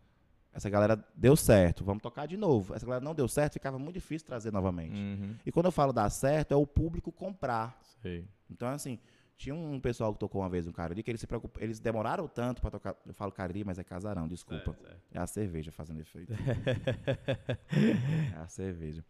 Essa 0.56 0.70
galera 0.70 0.98
deu 1.14 1.36
certo, 1.36 1.84
vamos 1.84 2.02
tocar 2.02 2.26
de 2.26 2.34
novo. 2.34 2.74
Essa 2.74 2.86
galera 2.86 3.04
não 3.04 3.14
deu 3.14 3.28
certo, 3.28 3.52
ficava 3.52 3.78
muito 3.78 3.92
difícil 3.92 4.26
trazer 4.26 4.50
novamente. 4.50 4.98
Uhum. 4.98 5.34
E 5.44 5.52
quando 5.52 5.66
eu 5.66 5.72
falo 5.72 5.92
dar 5.92 6.08
certo, 6.08 6.52
é 6.52 6.56
o 6.56 6.66
público 6.66 7.12
comprar. 7.12 7.78
Sei. 8.00 8.26
Então, 8.50 8.66
assim, 8.68 8.98
tinha 9.36 9.54
um 9.54 9.78
pessoal 9.78 10.14
que 10.14 10.18
tocou 10.18 10.40
uma 10.40 10.48
vez 10.48 10.64
no 10.64 10.72
Cariri 10.72 11.02
que 11.02 11.10
eles 11.10 11.20
se 11.20 11.26
preocup... 11.26 11.62
eles 11.62 11.78
demoraram 11.78 12.26
tanto 12.26 12.62
pra 12.62 12.70
tocar. 12.70 12.96
Eu 13.04 13.12
falo 13.12 13.30
Cariri, 13.32 13.64
mas 13.64 13.78
é 13.78 13.84
casarão, 13.84 14.26
desculpa. 14.26 14.72
Certo, 14.72 14.82
certo. 14.82 15.00
É 15.12 15.18
a 15.18 15.26
cerveja 15.26 15.70
fazendo 15.70 16.00
efeito. 16.00 16.32
é 18.34 18.38
a 18.38 18.48
cerveja. 18.48 19.04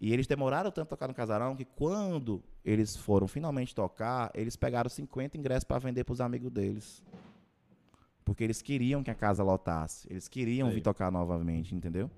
E 0.00 0.14
eles 0.14 0.26
demoraram 0.26 0.70
tanto 0.70 0.88
tocar 0.88 1.08
no 1.08 1.12
casarão 1.12 1.54
que 1.54 1.66
quando 1.66 2.42
eles 2.64 2.96
foram 2.96 3.28
finalmente 3.28 3.74
tocar, 3.74 4.30
eles 4.34 4.56
pegaram 4.56 4.88
50 4.88 5.36
ingressos 5.36 5.64
para 5.64 5.78
vender 5.78 6.04
para 6.04 6.14
os 6.14 6.22
amigos 6.22 6.50
deles. 6.50 7.04
Porque 8.30 8.44
eles 8.44 8.62
queriam 8.62 9.02
que 9.02 9.10
a 9.10 9.14
casa 9.14 9.42
lotasse. 9.42 10.06
Eles 10.08 10.28
queriam 10.28 10.68
Sei. 10.68 10.76
vir 10.76 10.82
tocar 10.82 11.10
novamente, 11.10 11.74
entendeu? 11.74 12.08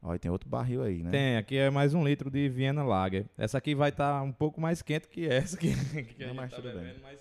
Olha, 0.00 0.16
tem 0.16 0.30
outro 0.30 0.48
barril 0.48 0.84
aí, 0.84 1.02
né? 1.02 1.10
Tem, 1.10 1.36
aqui 1.36 1.56
é 1.56 1.68
mais 1.68 1.94
um 1.94 2.04
litro 2.04 2.30
de 2.30 2.48
Viena 2.48 2.84
Lager. 2.84 3.26
Essa 3.36 3.58
aqui 3.58 3.74
vai 3.74 3.88
estar 3.88 4.22
um 4.22 4.30
pouco 4.30 4.60
mais 4.60 4.82
quente 4.82 5.08
que 5.08 5.26
essa 5.26 5.56
que, 5.56 5.74
que 6.14 6.22
a 6.22 6.28
gente 6.28 6.36
tá 6.36 6.46
tudo 6.46 6.68
bem. 6.68 6.74
bebendo, 6.74 7.00
mas... 7.02 7.20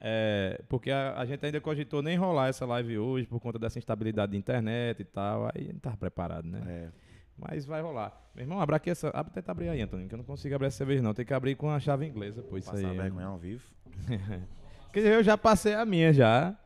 É, 0.00 0.62
porque 0.68 0.92
a, 0.92 1.18
a 1.18 1.26
gente 1.26 1.44
ainda 1.44 1.60
cogitou 1.60 2.00
nem 2.00 2.16
rolar 2.16 2.46
essa 2.46 2.64
live 2.64 2.96
hoje 2.96 3.26
por 3.26 3.40
conta 3.40 3.58
dessa 3.58 3.76
instabilidade 3.76 4.30
de 4.30 4.38
internet 4.38 5.00
e 5.00 5.04
tal. 5.04 5.50
Aí 5.52 5.72
não 5.72 5.80
tava 5.80 5.96
preparado, 5.96 6.46
né? 6.46 6.62
É. 6.64 6.88
Mas 7.36 7.66
vai 7.66 7.82
rolar. 7.82 8.30
Meu 8.36 8.44
irmão, 8.44 8.60
abre 8.60 8.76
aqui 8.76 8.90
essa. 8.90 9.08
Abre, 9.08 9.32
tenta 9.32 9.50
abrir 9.50 9.68
aí, 9.68 9.82
Antônio, 9.82 10.06
que 10.06 10.14
eu 10.14 10.18
não 10.18 10.24
consigo 10.24 10.54
abrir 10.54 10.68
essa 10.68 10.76
cerveja, 10.76 11.02
não. 11.02 11.12
Tem 11.12 11.26
que 11.26 11.34
abrir 11.34 11.56
com 11.56 11.68
a 11.68 11.80
chave 11.80 12.06
inglesa, 12.06 12.40
pô. 12.40 12.56
Isso 12.56 12.70
aí. 12.70 12.84
Passar 12.84 12.94
vergonha 12.94 13.26
ao 13.26 13.36
vivo. 13.36 13.64
Quer 14.92 15.00
dizer, 15.00 15.14
eu 15.14 15.24
já 15.24 15.36
passei 15.36 15.74
a 15.74 15.84
minha 15.84 16.12
já. 16.12 16.56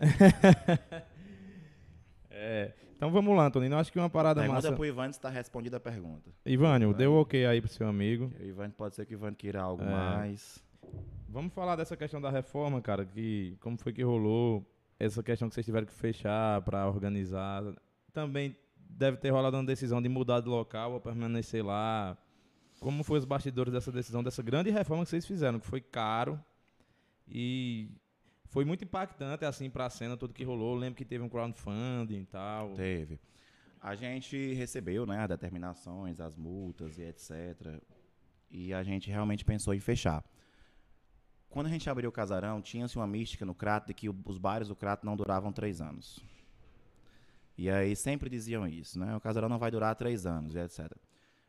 é, 2.30 2.72
então 2.96 3.10
vamos 3.10 3.36
lá, 3.36 3.46
Antônio. 3.46 3.70
Eu 3.70 3.78
acho 3.78 3.92
que 3.92 3.98
uma 3.98 4.10
parada 4.10 4.40
Pergunta 4.40 4.62
massa. 4.62 4.74
pro 4.76 4.84
Ivan 4.86 5.12
se 5.12 5.18
está 5.18 5.28
respondida 5.28 5.76
a 5.76 5.80
pergunta. 5.80 6.30
Ivânio, 6.44 6.92
deu 6.94 7.14
ok 7.14 7.46
aí 7.46 7.60
pro 7.60 7.70
seu 7.70 7.86
amigo. 7.86 8.30
O 8.40 8.44
Ivan 8.44 8.70
pode 8.70 8.94
ser 8.94 9.06
que 9.06 9.14
o 9.14 9.16
Ivan 9.16 9.34
queira 9.34 9.60
algo 9.62 9.82
É. 9.82 9.86
mais. 9.90 10.62
Vamos 11.28 11.52
falar 11.52 11.76
dessa 11.76 11.96
questão 11.96 12.20
da 12.20 12.30
reforma, 12.30 12.80
cara, 12.80 13.04
que 13.04 13.56
como 13.60 13.78
foi 13.78 13.92
que 13.92 14.02
rolou, 14.02 14.66
essa 14.98 15.22
questão 15.22 15.48
que 15.48 15.54
vocês 15.54 15.64
tiveram 15.64 15.86
que 15.86 15.92
fechar 15.92 16.60
para 16.62 16.86
organizar. 16.88 17.62
Também 18.12 18.56
deve 18.76 19.16
ter 19.16 19.30
rolado 19.30 19.56
uma 19.56 19.64
decisão 19.64 20.02
de 20.02 20.08
mudar 20.08 20.40
de 20.40 20.48
local 20.48 20.92
ou 20.92 21.00
permanecer 21.00 21.64
lá. 21.64 22.16
Como 22.80 23.04
foi 23.04 23.18
os 23.18 23.24
bastidores 23.24 23.72
dessa 23.72 23.92
decisão, 23.92 24.22
dessa 24.22 24.42
grande 24.42 24.70
reforma 24.70 25.04
que 25.04 25.10
vocês 25.10 25.26
fizeram, 25.26 25.60
que 25.60 25.66
foi 25.66 25.80
caro 25.80 26.40
e 27.28 27.88
foi 28.50 28.64
muito 28.64 28.84
impactante 28.84 29.44
assim 29.44 29.70
para 29.70 29.86
a 29.86 29.90
cena 29.90 30.16
tudo 30.16 30.34
que 30.34 30.42
rolou. 30.42 30.74
Eu 30.74 30.80
lembro 30.80 30.96
que 30.96 31.04
teve 31.04 31.22
um 31.22 31.28
crowdfunding 31.28 32.22
e 32.22 32.26
tal. 32.26 32.74
Teve. 32.74 33.20
A 33.80 33.94
gente 33.94 34.52
recebeu, 34.54 35.06
né, 35.06 35.20
as 35.20 35.28
determinações, 35.28 36.20
as 36.20 36.36
multas 36.36 36.98
e 36.98 37.02
etc. 37.02 37.80
E 38.50 38.74
a 38.74 38.82
gente 38.82 39.08
realmente 39.08 39.44
pensou 39.44 39.72
em 39.72 39.78
fechar. 39.78 40.24
Quando 41.48 41.66
a 41.66 41.70
gente 41.70 41.88
abriu 41.88 42.10
o 42.10 42.12
casarão, 42.12 42.60
tinha-se 42.60 42.96
uma 42.96 43.06
mística 43.06 43.46
no 43.46 43.54
Crato 43.54 43.86
de 43.86 43.94
que 43.94 44.08
os 44.08 44.36
bares 44.36 44.68
do 44.68 44.74
Crato 44.76 45.06
não 45.06 45.16
duravam 45.16 45.52
três 45.52 45.80
anos. 45.80 46.18
E 47.56 47.70
aí 47.70 47.94
sempre 47.94 48.28
diziam 48.28 48.66
isso, 48.66 48.98
né? 48.98 49.16
O 49.16 49.20
casarão 49.20 49.48
não 49.48 49.58
vai 49.58 49.70
durar 49.70 49.94
três 49.94 50.26
anos, 50.26 50.54
e 50.54 50.58
etc. 50.58 50.90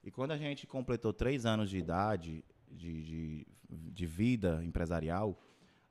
E 0.03 0.11
quando 0.11 0.31
a 0.31 0.37
gente 0.37 0.67
completou 0.67 1.13
três 1.13 1.45
anos 1.45 1.69
de 1.69 1.77
idade, 1.77 2.43
de, 2.69 3.03
de, 3.03 3.47
de 3.69 4.05
vida 4.05 4.63
empresarial, 4.63 5.39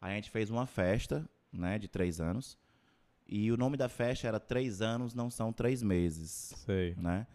a 0.01 0.11
gente 0.11 0.31
fez 0.31 0.51
uma 0.51 0.67
festa, 0.67 1.29
né, 1.53 1.79
de 1.79 1.89
três 1.89 2.21
anos. 2.21 2.59
E 3.27 3.53
o 3.53 3.57
nome 3.57 3.77
da 3.77 3.89
festa 3.89 4.27
era 4.27 4.41
Três 4.41 4.83
Anos 4.83 5.15
Não 5.15 5.31
São 5.31 5.53
Três 5.53 5.83
Meses, 5.85 6.53
Sei. 6.67 6.97
né? 6.97 7.27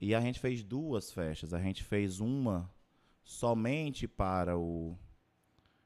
E 0.00 0.14
a 0.14 0.20
gente 0.20 0.40
fez 0.40 0.62
duas 0.62 1.12
festas. 1.12 1.52
A 1.52 1.60
gente 1.60 1.84
fez 1.84 2.18
uma 2.18 2.70
somente 3.22 4.08
para 4.08 4.56
o... 4.56 4.96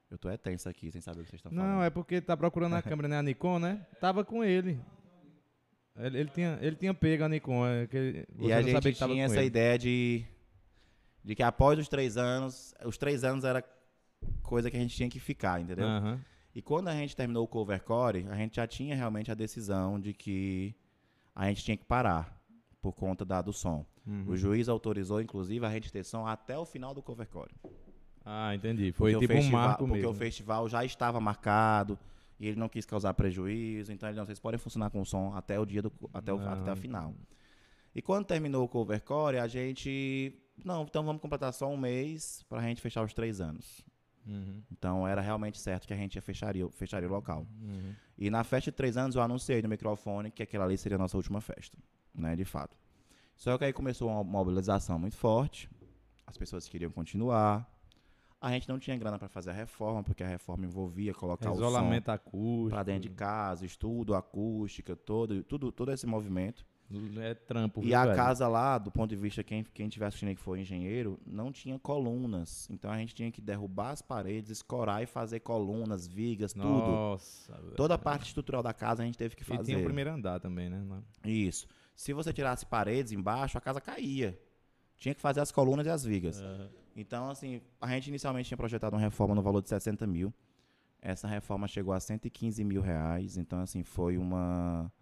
Eu 0.09 0.19
tô 0.19 0.29
é 0.29 0.37
tenso 0.37 0.69
aqui, 0.69 0.93
sem 0.93 1.01
saber 1.01 1.23
o 1.23 1.25
que 1.25 1.31
vocês 1.31 1.41
estão 1.41 1.51
falando. 1.51 1.67
Não, 1.67 1.83
é 1.83 1.91
porque 1.91 2.21
tá 2.21 2.37
procurando 2.37 2.75
a 2.77 2.83
câmera, 2.83 3.09
né? 3.09 3.19
A 3.19 3.23
Nikon, 3.23 3.59
né? 3.59 3.85
Tava 4.01 4.25
com 4.25 4.45
ele. 4.45 4.79
Ele, 5.97 6.19
ele 6.21 6.31
tinha, 6.31 6.59
ele 6.61 6.77
tinha 6.77 6.95
pego 6.95 7.25
a 7.25 7.29
Nikon. 7.29 7.67
É 7.67 7.87
que 7.87 8.29
E 8.39 8.53
a 8.53 8.63
gente 8.63 8.93
tinha 8.93 9.25
essa 9.25 9.39
ele. 9.39 9.47
ideia 9.47 9.79
de, 9.79 10.25
de 11.25 11.35
que 11.35 11.43
após 11.43 11.79
os 11.79 11.89
três 11.89 12.17
anos, 12.17 12.75
os 12.85 12.97
três 12.97 13.25
anos 13.25 13.45
era 13.45 13.65
coisa 14.53 14.71
que 14.71 14.77
a 14.77 14.81
gente 14.81 14.95
tinha 14.95 15.09
que 15.09 15.19
ficar, 15.19 15.63
entendeu? 15.63 15.87
Aham. 15.87 16.21
E 16.55 16.61
quando 16.61 16.89
a 16.89 16.93
gente 16.93 17.17
terminou 17.17 17.43
o 17.43 17.49
covercore, 17.49 18.27
a 18.29 18.37
gente 18.37 18.57
já 18.57 18.67
tinha 18.67 18.95
realmente 18.95 19.31
a 19.31 19.35
decisão 19.35 19.99
de 19.99 20.13
que 20.13 20.75
a 21.35 21.49
gente 21.49 21.65
tinha 21.65 21.75
que 21.75 21.87
parar 21.87 22.39
por 22.83 22.93
conta 22.93 23.25
da, 23.25 23.41
do 23.41 23.51
som. 23.51 23.87
Uhum. 24.07 24.25
O 24.29 24.37
juiz 24.37 24.69
autorizou, 24.69 25.23
inclusive, 25.23 25.65
a 25.65 25.71
gente 25.71 25.91
ter 25.91 26.05
som 26.05 26.27
até 26.27 26.59
o 26.59 26.67
final 26.67 26.93
do 26.93 27.01
covercore. 27.01 27.55
Ah, 28.23 28.55
entendi. 28.55 28.93
Foi 28.93 29.13
Porque 29.13 29.27
tipo 29.27 29.33
o 29.33 29.37
um 29.37 29.41
festival, 29.41 29.69
marco 29.69 29.85
Porque 29.87 29.95
mesmo. 29.95 30.11
o 30.11 30.15
festival 30.15 30.69
já 30.69 30.85
estava 30.85 31.19
marcado 31.19 31.99
e 32.39 32.47
ele 32.47 32.59
não 32.61 32.69
quis 32.69 32.85
causar 32.85 33.15
prejuízo, 33.15 33.91
então 33.91 34.07
ele 34.07 34.19
não, 34.19 34.27
vocês 34.27 34.39
podem 34.39 34.59
funcionar 34.59 34.91
com 34.91 35.01
o 35.01 35.07
som 35.07 35.33
até 35.35 35.59
o 35.59 35.65
dia 35.65 35.81
do 35.81 35.91
até 36.13 36.31
o 36.31 36.39
Ah, 36.39 36.53
até 36.53 36.73
a 36.73 36.77
final. 36.77 37.15
E 37.95 38.03
quando 38.03 38.27
terminou 38.27 38.63
o 38.65 38.69
covercore, 38.69 39.39
a 39.39 39.49
gente 39.49 40.35
não, 40.63 40.83
então 40.83 41.03
vamos 41.03 41.23
completar 41.23 41.55
só 41.55 41.71
um 41.71 41.77
mês 41.79 42.45
para 42.51 42.59
a 42.59 42.63
gente 42.63 42.83
fechar 42.83 43.03
os 43.03 43.15
três 43.15 43.41
anos. 43.41 43.83
Uhum, 44.27 44.63
Então 44.71 45.07
era 45.07 45.21
realmente 45.21 45.59
certo 45.59 45.87
que 45.87 45.93
a 45.93 45.97
gente 45.97 46.15
ia 46.17 46.23
fecharia, 46.23 46.69
fecharia 46.71 47.09
o 47.09 47.13
local. 47.13 47.47
uhum. 47.61 47.95
E 48.17 48.31
na 48.31 48.45
festa 48.45 48.71
de 48.71 48.77
três 48.77 48.97
anos 48.97 49.17
eu 49.17 49.23
anunciei 49.23 49.61
no 49.63 49.69
microfone 49.69 50.31
que 50.31 50.43
aquela 50.43 50.65
ali 50.65 50.79
seria 50.79 50.97
a 50.97 50.99
nossa 50.99 51.17
última 51.17 51.41
festa, 51.41 51.77
né, 52.15 52.37
de 52.37 52.45
fato. 52.45 52.77
Só 53.37 53.59
que 53.59 53.65
aí 53.65 53.73
começou 53.73 54.09
uma 54.11 54.23
mobilização 54.23 54.99
muito 54.99 55.17
forte, 55.17 55.69
as 56.27 56.37
pessoas 56.37 56.69
queriam 56.69 56.91
continuar, 56.91 57.69
a 58.41 58.51
gente 58.51 58.69
não 58.69 58.79
tinha 58.79 58.97
grana 58.97 59.19
para 59.19 59.29
fazer 59.29 59.51
a 59.51 59.53
reforma, 59.53 60.03
porque 60.03 60.23
a 60.25 60.27
reforma 60.27 60.65
envolvia 60.67 61.15
colocar 61.15 61.49
o 61.51 61.55
som 61.55 61.61
Isolamento 61.61 62.09
acústico. 62.11 62.71
para 62.71 62.83
dentro 62.83 63.09
de 63.09 63.11
casa, 63.11 63.65
estudo, 63.65 64.17
acústica, 64.17 64.97
todo, 64.97 65.45
tudo, 65.45 65.71
todo 65.71 65.93
esse 65.93 66.07
movimento. 66.07 66.67
É 67.21 67.35
trampo. 67.35 67.81
E 67.83 67.87
viu, 67.87 67.97
a 67.99 68.05
velho? 68.05 68.17
casa 68.17 68.47
lá, 68.49 68.79
do 68.79 68.91
ponto 68.91 69.11
de 69.11 69.17
vista 69.17 69.43
quem 69.43 69.65
quem 69.65 69.87
estiver 69.87 70.07
assistindo 70.07 70.29
aí 70.31 70.35
que 70.35 70.41
for 70.41 70.59
engenheiro, 70.59 71.19
não 71.27 71.51
tinha 71.53 71.79
colunas. 71.79 72.69
Então 72.71 72.91
a 72.91 72.97
gente 72.99 73.15
tinha 73.15 73.31
que 73.31 73.41
derrubar 73.41 73.91
as 73.91 74.03
paredes, 74.03 74.51
escorar 74.51 75.03
e 75.03 75.07
fazer 75.07 75.41
colunas, 75.41 76.07
vigas, 76.07 76.53
tudo. 76.53 76.65
Nossa, 76.69 77.53
velho. 77.53 77.75
Toda 77.77 77.95
a 77.95 77.99
parte 77.99 78.27
estrutural 78.27 78.63
da 78.63 78.73
casa 78.73 79.03
a 79.03 79.07
gente 79.07 79.19
teve 79.19 79.35
que 79.37 79.43
E 79.43 79.47
fazer. 79.47 79.65
tinha 79.65 79.79
o 79.79 79.85
primeiro 79.85 80.11
andar 80.11 80.41
também, 80.41 80.69
né? 80.69 80.83
Isso. 81.25 81.67
Se 81.95 82.13
você 82.13 82.33
tirasse 82.33 82.65
paredes 82.67 83.13
embaixo, 83.13 83.57
a 83.59 83.61
casa 83.61 83.81
caía. 83.81 84.39
Tinha 84.97 85.15
que 85.15 85.21
fazer 85.21 85.41
as 85.41 85.51
colunas 85.51 85.87
e 85.87 85.91
as 85.91 86.05
vigas. 86.05 86.43
Então, 86.95 87.29
assim, 87.29 87.61
a 87.81 87.89
gente 87.89 88.09
inicialmente 88.09 88.49
tinha 88.49 88.57
projetado 88.57 88.95
uma 88.95 89.03
reforma 89.03 89.35
no 89.35 89.43
valor 89.43 89.61
de 89.63 89.69
60 89.69 90.07
mil. 90.07 90.33
Essa 91.01 91.27
reforma 91.27 91.67
chegou 91.67 91.93
a 91.93 91.99
115 91.99 92.63
mil 92.63 92.81
reais. 92.81 93.37
Então, 93.37 93.61
assim, 93.61 93.83
foi 93.83 94.17
uma, 94.17 94.93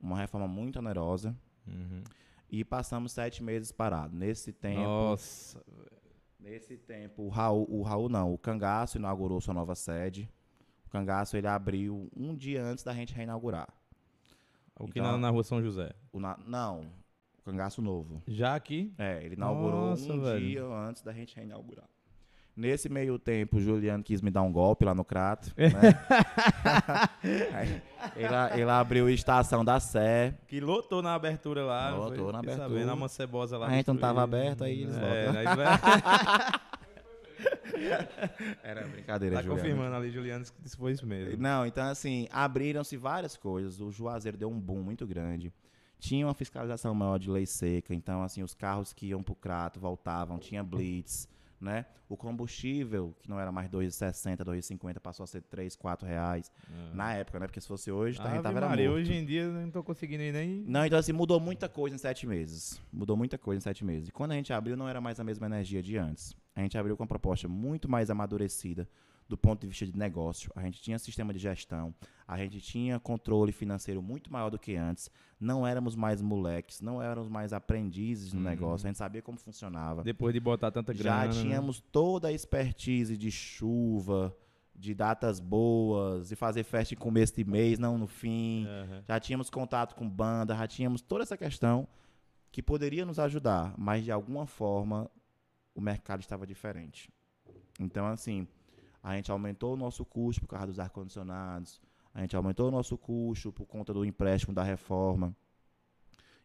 uma 0.00 0.16
reforma 0.18 0.46
muito 0.48 0.78
onerosa. 0.78 1.36
Uhum. 1.66 2.02
E 2.50 2.64
passamos 2.64 3.12
sete 3.12 3.42
meses 3.42 3.72
parados. 3.72 4.16
Nesse 4.16 4.52
tempo, 4.52 4.82
Nossa, 4.82 5.60
nesse 6.38 6.76
tempo, 6.76 7.22
o 7.24 7.28
Raul, 7.28 7.66
o 7.68 7.82
Raul 7.82 8.08
não, 8.08 8.32
o 8.32 8.38
Cangaço 8.38 8.98
inaugurou 8.98 9.40
sua 9.40 9.52
nova 9.54 9.74
sede. 9.74 10.30
O 10.86 10.90
Cangaço 10.90 11.36
ele 11.36 11.48
abriu 11.48 12.08
um 12.16 12.34
dia 12.34 12.62
antes 12.64 12.84
da 12.84 12.94
gente 12.94 13.12
reinaugurar. 13.14 13.68
o 14.78 14.84
que 14.86 14.98
Então- 15.00 15.12
na, 15.12 15.18
na 15.18 15.30
rua 15.30 15.42
São 15.42 15.60
José. 15.62 15.92
O 16.12 16.20
na- 16.20 16.38
não, 16.46 16.82
o 17.38 17.42
Cangaço 17.42 17.80
novo. 17.82 18.22
Já 18.28 18.54
aqui? 18.54 18.94
É, 18.98 19.24
ele 19.24 19.34
inaugurou 19.34 19.86
Nossa, 19.90 20.12
um 20.12 20.20
velho. 20.20 20.46
dia 20.46 20.64
antes 20.64 21.02
da 21.02 21.12
gente 21.12 21.34
reinaugurar. 21.34 21.88
Nesse 22.56 22.88
meio 22.88 23.18
tempo, 23.18 23.58
o 23.58 23.60
Juliano 23.60 24.02
quis 24.02 24.22
me 24.22 24.30
dar 24.30 24.40
um 24.42 24.50
golpe 24.50 24.84
lá 24.84 24.94
no 24.94 25.04
Crato. 25.04 25.52
Né? 27.22 27.82
Ele, 28.16 28.60
ele 28.62 28.70
abriu 28.70 29.06
a 29.06 29.12
estação 29.12 29.64
da 29.64 29.78
Sé. 29.80 30.34
Que 30.46 30.60
lotou 30.60 31.02
na 31.02 31.14
abertura 31.14 31.64
lá. 31.64 31.90
Lotou 31.90 32.24
foi- 32.24 32.32
na 32.32 32.38
abertura. 32.38 32.68
Sabendo, 32.68 32.90
a 32.92 32.96
mancebosa 32.96 33.58
lá. 33.58 33.66
A 33.66 33.70
gente 33.70 33.88
não 33.88 33.96
tava 33.96 34.22
destruiu. 34.22 34.42
aberto, 34.44 34.64
aí 34.64 34.82
eles 34.82 34.96
é, 34.96 35.26
lotam. 35.26 35.40
aí 35.40 35.44
vai- 35.56 35.66
Era 38.62 38.86
brincadeira, 38.86 39.36
Tá 39.36 39.42
Juliano. 39.42 39.62
confirmando 39.62 39.94
ali, 39.96 40.10
Juliano, 40.10 40.44
que 40.44 40.66
isso 40.66 40.76
foi 40.76 40.92
isso 40.92 41.06
mesmo. 41.06 41.36
Não, 41.40 41.66
então 41.66 41.86
assim, 41.88 42.26
abriram-se 42.32 42.96
várias 42.96 43.36
coisas. 43.36 43.80
O 43.80 43.90
Juazeiro 43.90 44.36
deu 44.38 44.48
um 44.50 44.58
boom 44.58 44.82
muito 44.82 45.06
grande. 45.06 45.52
Tinha 45.98 46.26
uma 46.26 46.34
fiscalização 46.34 46.94
maior 46.94 47.18
de 47.18 47.30
lei 47.30 47.46
seca, 47.46 47.94
então 47.94 48.22
assim, 48.22 48.42
os 48.42 48.54
carros 48.54 48.92
que 48.92 49.06
iam 49.08 49.22
pro 49.22 49.34
Crato 49.34 49.80
voltavam, 49.80 50.38
tinha 50.38 50.62
blitz, 50.62 51.28
né? 51.60 51.86
O 52.08 52.16
combustível, 52.16 53.14
que 53.20 53.28
não 53.28 53.40
era 53.40 53.50
mais 53.50 53.68
2,60, 53.68 54.44
2,50, 54.44 55.00
passou 55.00 55.24
a 55.24 55.26
ser 55.26 55.42
3, 55.42 55.74
4 55.74 56.06
reais. 56.06 56.52
Na 56.94 57.14
época, 57.14 57.40
né? 57.40 57.46
Porque 57.46 57.60
se 57.60 57.66
fosse 57.66 57.90
hoje, 57.90 58.20
Ave 58.20 58.40
tava 58.42 58.58
era 58.58 58.68
Maria, 58.68 58.88
morto. 58.88 59.00
hoje 59.00 59.12
em 59.12 59.24
dia 59.24 59.42
eu 59.42 59.52
não 59.52 59.70
tô 59.70 59.82
conseguindo 59.82 60.22
ir 60.22 60.32
nem. 60.32 60.64
Não, 60.66 60.84
então 60.84 60.98
assim, 60.98 61.12
mudou 61.12 61.40
muita 61.40 61.68
coisa 61.68 61.96
em 61.96 61.98
sete 61.98 62.26
meses. 62.26 62.80
Mudou 62.92 63.16
muita 63.16 63.36
coisa 63.36 63.58
em 63.58 63.62
sete 63.62 63.84
meses. 63.84 64.08
E 64.08 64.12
quando 64.12 64.32
a 64.32 64.34
gente 64.34 64.52
abriu, 64.52 64.76
não 64.76 64.88
era 64.88 65.00
mais 65.00 65.18
a 65.18 65.24
mesma 65.24 65.46
energia 65.46 65.82
de 65.82 65.96
antes. 65.96 66.36
A 66.54 66.60
gente 66.60 66.78
abriu 66.78 66.96
com 66.96 67.02
uma 67.02 67.08
proposta 67.08 67.48
muito 67.48 67.88
mais 67.88 68.08
amadurecida 68.10 68.88
do 69.28 69.36
ponto 69.36 69.60
de 69.62 69.66
vista 69.66 69.84
de 69.86 69.96
negócio. 69.96 70.50
A 70.54 70.62
gente 70.62 70.80
tinha 70.80 70.98
sistema 70.98 71.32
de 71.32 71.38
gestão, 71.38 71.92
a 72.28 72.36
gente 72.38 72.60
tinha 72.60 73.00
controle 73.00 73.50
financeiro 73.52 74.00
muito 74.00 74.32
maior 74.32 74.50
do 74.50 74.58
que 74.58 74.76
antes. 74.76 75.10
Não 75.40 75.66
éramos 75.66 75.96
mais 75.96 76.22
moleques, 76.22 76.80
não 76.80 77.02
éramos 77.02 77.28
mais 77.28 77.52
aprendizes 77.52 78.32
no 78.32 78.38
Uhum. 78.40 78.46
negócio. 78.46 78.86
A 78.86 78.88
gente 78.90 78.98
sabia 78.98 79.20
como 79.22 79.36
funcionava. 79.38 80.02
Depois 80.04 80.32
de 80.32 80.38
botar 80.40 80.70
tanta 80.70 80.94
Já 80.94 81.02
grana. 81.02 81.34
né? 81.34 81.42
tínhamos 81.42 81.80
toda 81.80 82.28
a 82.28 82.32
expertise 82.32 83.16
de 83.16 83.30
chuva, 83.30 84.34
de 84.74 84.94
datas 84.94 85.40
boas, 85.40 86.28
de 86.28 86.36
fazer 86.36 86.62
festa 86.62 86.94
em 86.94 86.96
começo 86.96 87.34
de 87.34 87.44
mês, 87.44 87.78
não 87.78 87.96
no 87.98 88.06
fim 88.06 88.66
Aham. 88.66 89.02
já 89.08 89.18
tínhamos 89.18 89.50
contato 89.50 89.94
com 89.94 90.08
banda, 90.08 90.54
já 90.54 90.66
tínhamos 90.68 91.00
toda 91.00 91.22
essa 91.22 91.36
questão 91.36 91.88
que 92.52 92.62
poderia 92.62 93.04
nos 93.04 93.18
ajudar, 93.18 93.74
mas 93.76 94.04
de 94.04 94.12
alguma 94.12 94.46
forma 94.46 95.10
o 95.74 95.80
mercado 95.80 96.20
estava 96.20 96.46
diferente. 96.46 97.10
Então, 97.80 98.06
assim, 98.06 98.46
a 99.06 99.14
gente 99.14 99.30
aumentou 99.30 99.74
o 99.74 99.76
nosso 99.76 100.04
custo 100.04 100.40
por 100.40 100.48
causa 100.48 100.66
dos 100.66 100.80
ar-condicionados, 100.80 101.80
a 102.12 102.22
gente 102.22 102.34
aumentou 102.34 102.66
o 102.66 102.70
nosso 102.72 102.98
custo 102.98 103.52
por 103.52 103.64
conta 103.64 103.94
do 103.94 104.04
empréstimo 104.04 104.52
da 104.52 104.64
reforma. 104.64 105.32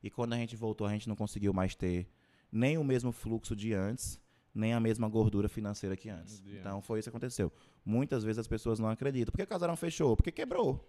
E 0.04 0.12
quando 0.12 0.34
a 0.34 0.38
gente 0.38 0.56
voltou, 0.56 0.86
a 0.86 0.92
gente 0.92 1.10
não 1.10 1.16
conseguiu 1.16 1.52
mais 1.54 1.74
ter 1.74 2.08
nem 2.52 2.78
o 2.78 2.84
mesmo 2.84 3.12
fluxo 3.12 3.56
de 3.56 3.74
antes, 3.74 4.22
nem 4.54 4.74
a 4.74 4.80
mesma 4.80 5.10
gordura 5.10 5.50
financeira 5.50 5.98
que 5.98 6.08
antes. 6.08 6.44
Então, 6.46 6.84
foi 6.84 7.00
isso 7.00 7.10
que 7.10 7.18
aconteceu. 7.18 7.52
Muitas 7.84 8.24
vezes 8.24 8.38
as 8.38 8.48
pessoas 8.48 8.78
não 8.78 8.90
acreditam. 8.90 9.32
Por 9.32 9.38
que 9.40 9.44
o 9.44 9.48
casarão 9.48 9.76
fechou? 9.76 10.16
Porque 10.16 10.32
quebrou. 10.32 10.88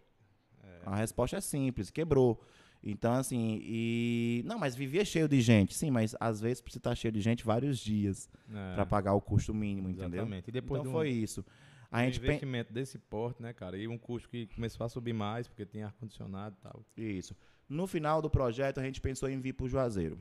A 0.84 0.96
resposta 0.96 1.38
é 1.38 1.40
simples, 1.40 1.90
quebrou. 1.90 2.38
Então, 2.84 3.12
assim, 3.12 3.60
e. 3.62 4.42
Não, 4.44 4.58
mas 4.58 4.74
vivia 4.74 5.04
cheio 5.04 5.28
de 5.28 5.40
gente. 5.40 5.72
Sim, 5.74 5.90
mas 5.90 6.16
às 6.18 6.40
vezes 6.40 6.60
precisa 6.60 6.80
estar 6.80 6.94
cheio 6.96 7.12
de 7.12 7.20
gente 7.20 7.44
vários 7.44 7.78
dias 7.78 8.28
É, 8.50 8.74
para 8.74 8.84
pagar 8.84 9.14
o 9.14 9.20
custo 9.20 9.54
mínimo, 9.54 9.88
entendeu? 9.88 10.22
Exatamente. 10.22 10.48
E 10.48 10.52
depois 10.52 10.80
Então 10.80 10.90
de 10.90 10.96
um, 10.96 11.00
foi 11.00 11.10
isso. 11.10 11.44
A 11.90 12.00
um 12.00 12.04
gente 12.04 12.18
pen- 12.18 12.28
investimento 12.30 12.72
desse 12.72 12.98
porte, 12.98 13.40
né, 13.40 13.52
cara? 13.52 13.78
E 13.78 13.86
um 13.86 13.96
custo 13.96 14.28
que 14.28 14.46
começou 14.48 14.84
a 14.84 14.88
subir 14.88 15.12
mais, 15.12 15.46
porque 15.46 15.64
tem 15.64 15.82
ar-condicionado 15.84 16.56
e 16.58 16.62
tal. 16.62 16.84
Isso. 16.96 17.36
No 17.68 17.86
final 17.86 18.20
do 18.20 18.28
projeto, 18.28 18.80
a 18.80 18.82
gente 18.82 19.00
pensou 19.00 19.28
em 19.28 19.40
vir 19.40 19.52
para 19.52 19.64
o 19.64 19.68
Juazeiro. 19.68 20.18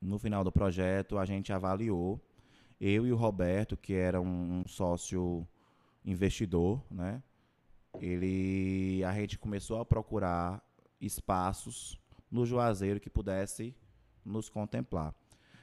No 0.00 0.18
final 0.18 0.44
do 0.44 0.52
projeto, 0.52 1.16
a 1.16 1.24
gente 1.24 1.50
avaliou. 1.52 2.20
Eu 2.80 3.06
e 3.06 3.12
o 3.12 3.16
Roberto, 3.16 3.76
que 3.76 3.94
era 3.94 4.20
um, 4.20 4.60
um 4.60 4.68
sócio 4.68 5.46
investidor, 6.04 6.84
né? 6.90 7.22
Ele, 8.00 9.02
a 9.04 9.12
gente 9.14 9.38
começou 9.38 9.80
a 9.80 9.84
procurar 9.84 10.62
espaços 11.02 11.98
no 12.30 12.46
Juazeiro 12.46 13.00
que 13.00 13.10
pudesse 13.10 13.74
nos 14.24 14.48
contemplar. 14.48 15.14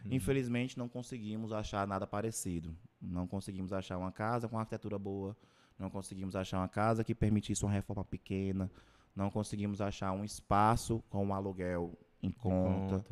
Infelizmente, 0.05 0.77
não 0.77 0.87
conseguimos 0.87 1.51
achar 1.51 1.87
nada 1.87 2.05
parecido. 2.05 2.75
Não 3.01 3.27
conseguimos 3.27 3.73
achar 3.73 3.97
uma 3.97 4.11
casa 4.11 4.47
com 4.47 4.57
arquitetura 4.57 4.99
boa. 4.99 5.35
Não 5.77 5.89
conseguimos 5.89 6.35
achar 6.35 6.57
uma 6.59 6.67
casa 6.67 7.03
que 7.03 7.15
permitisse 7.15 7.63
uma 7.63 7.71
reforma 7.71 8.03
pequena. 8.03 8.69
Não 9.15 9.29
conseguimos 9.29 9.81
achar 9.81 10.11
um 10.11 10.23
espaço 10.23 11.03
com 11.09 11.25
um 11.25 11.33
aluguel 11.33 11.97
em 12.21 12.31
conta. 12.31 13.03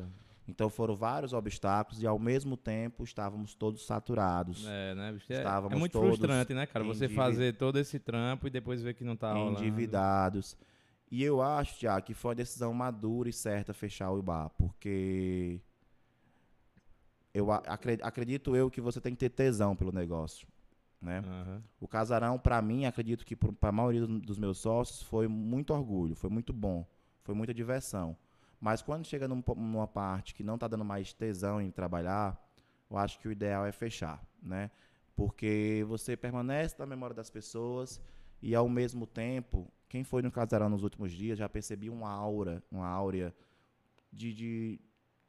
Então 0.48 0.70
foram 0.70 0.96
vários 0.96 1.34
obstáculos 1.34 2.02
e 2.02 2.08
ao 2.08 2.18
mesmo 2.18 2.56
tempo 2.56 3.04
estávamos 3.04 3.54
todos 3.54 3.86
saturados, 3.86 4.66
É, 4.66 4.96
né, 4.96 5.12
bicho? 5.12 5.26
É, 5.30 5.36
é 5.36 5.38
Estávamos 5.40 5.78
muito 5.78 5.92
todos 5.92 6.08
frustrante, 6.18 6.54
né, 6.54 6.66
cara? 6.66 6.86
Você 6.86 7.10
fazer 7.10 7.58
todo 7.58 7.78
esse 7.78 8.00
trampo 8.00 8.48
e 8.48 8.50
depois 8.50 8.82
ver 8.82 8.94
que 8.94 9.04
não 9.04 9.18
tá 9.18 9.34
rolando. 9.34 9.60
endividados. 9.60 10.58
E 11.10 11.24
eu 11.24 11.42
acho, 11.42 11.80
Tiago, 11.80 12.06
que 12.06 12.14
foi 12.14 12.30
uma 12.30 12.36
decisão 12.36 12.74
madura 12.74 13.30
e 13.30 13.34
certa 13.34 13.74
fechar 13.74 14.12
o 14.12 14.20
IBA, 14.20 14.50
porque 14.58 15.62
eu 17.34 17.52
acredito 17.52 18.56
eu 18.56 18.70
que 18.72 18.82
você 18.82 19.00
tem 19.00 19.14
que 19.14 19.20
ter 19.20 19.30
tesão 19.30 19.76
pelo 19.76 19.92
negócio, 19.92 20.48
né? 21.02 21.26
Aham. 21.26 21.64
O 21.80 21.88
casarão, 21.88 22.40
para 22.40 22.62
mim, 22.62 22.86
acredito 22.86 23.26
que 23.26 23.36
para 23.36 23.70
a 23.70 23.72
maioria 23.72 24.02
do- 24.08 24.20
dos 24.20 24.38
meus 24.40 24.60
sócios 24.60 25.04
foi 25.04 25.28
muito 25.28 25.74
orgulho, 25.74 26.16
foi 26.16 26.30
muito 26.30 26.54
bom, 26.54 26.86
foi 27.24 27.36
muita 27.36 27.54
diversão. 27.54 28.18
Mas 28.60 28.82
quando 28.82 29.06
chega 29.06 29.28
num 29.28 29.44
numa 29.58 29.88
parte 29.88 30.34
que 30.34 30.44
não 30.44 30.56
está 30.56 30.68
dando 30.68 30.86
mais 30.86 31.14
tesão 31.14 31.62
em 31.62 31.72
trabalhar, 31.72 32.42
eu 32.90 32.98
acho 32.98 33.20
que 33.20 33.28
o 33.28 33.32
ideal 33.32 33.66
é 33.66 33.72
fechar, 33.72 34.24
né? 34.42 34.72
Porque 35.16 35.86
você 35.88 36.18
permanece 36.18 36.76
na 36.80 36.86
memória 36.86 37.16
das 37.16 37.30
pessoas 37.30 38.02
e 38.42 38.56
ao 38.56 38.70
mesmo 38.70 39.06
tempo, 39.08 39.68
quem 39.90 40.04
foi 40.04 40.22
no 40.22 40.32
casarão 40.32 40.70
nos 40.70 40.84
últimos 40.84 41.12
dias 41.12 41.38
já 41.38 41.48
percebia 41.48 41.92
uma 41.92 42.10
aura, 42.10 42.64
uma 42.72 42.88
áurea 42.88 43.34
de, 44.12 44.34
de, 44.34 44.82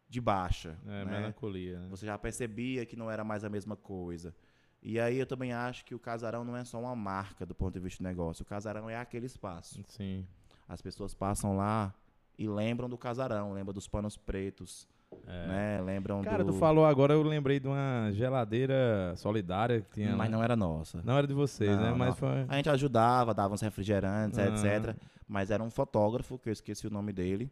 de 0.08 0.20
baixa, 0.20 0.78
É, 0.86 1.04
né? 1.04 1.20
melancolia. 1.20 1.80
Né? 1.80 1.88
Você 1.88 2.06
já 2.06 2.18
percebia 2.18 2.84
que 2.86 2.96
não 2.96 3.10
era 3.10 3.22
mais 3.24 3.44
a 3.44 3.48
mesma 3.48 3.76
coisa. 3.76 4.34
E 4.82 4.98
aí 5.00 5.18
eu 5.18 5.26
também 5.26 5.52
acho 5.52 5.84
que 5.84 5.94
o 5.94 5.98
casarão 5.98 6.44
não 6.44 6.56
é 6.56 6.64
só 6.64 6.80
uma 6.80 6.94
marca 6.94 7.44
do 7.44 7.54
ponto 7.54 7.74
de 7.74 7.80
vista 7.80 8.02
do 8.02 8.06
negócio. 8.06 8.42
O 8.42 8.46
casarão 8.46 8.88
é 8.88 8.96
aquele 8.96 9.26
espaço. 9.26 9.82
Sim. 9.88 10.26
As 10.68 10.80
pessoas 10.80 11.14
passam 11.14 11.56
lá 11.56 11.92
e 12.38 12.46
lembram 12.48 12.88
do 12.88 12.96
casarão, 12.96 13.52
lembram 13.52 13.74
dos 13.74 13.88
panos 13.88 14.16
pretos, 14.16 14.86
É. 15.26 15.46
né? 15.46 15.80
Lembram 15.82 16.22
Cara, 16.22 16.44
do... 16.44 16.52
tu 16.52 16.58
falou 16.58 16.84
agora, 16.84 17.14
eu 17.14 17.22
lembrei 17.22 17.58
de 17.60 17.66
uma 17.68 18.10
geladeira 18.12 19.14
solidária 19.16 19.80
que 19.82 19.90
tinha. 19.90 20.16
Mas 20.16 20.30
lá. 20.30 20.36
não 20.36 20.44
era 20.44 20.56
nossa. 20.56 21.02
Não 21.04 21.16
era 21.16 21.26
de 21.26 21.34
vocês, 21.34 21.70
Não, 21.70 21.82
né? 21.82 21.90
não. 21.90 21.98
Mas 21.98 22.18
foi. 22.18 22.44
A 22.48 22.56
gente 22.56 22.68
ajudava, 22.70 23.32
dava 23.34 23.54
uns 23.54 23.60
refrigerantes, 23.60 24.38
Ah. 24.38 24.46
etc. 24.46 24.96
Mas 25.26 25.50
era 25.50 25.62
um 25.62 25.70
fotógrafo, 25.70 26.38
que 26.38 26.48
eu 26.48 26.52
esqueci 26.52 26.86
o 26.86 26.90
nome 26.90 27.12
dele. 27.12 27.50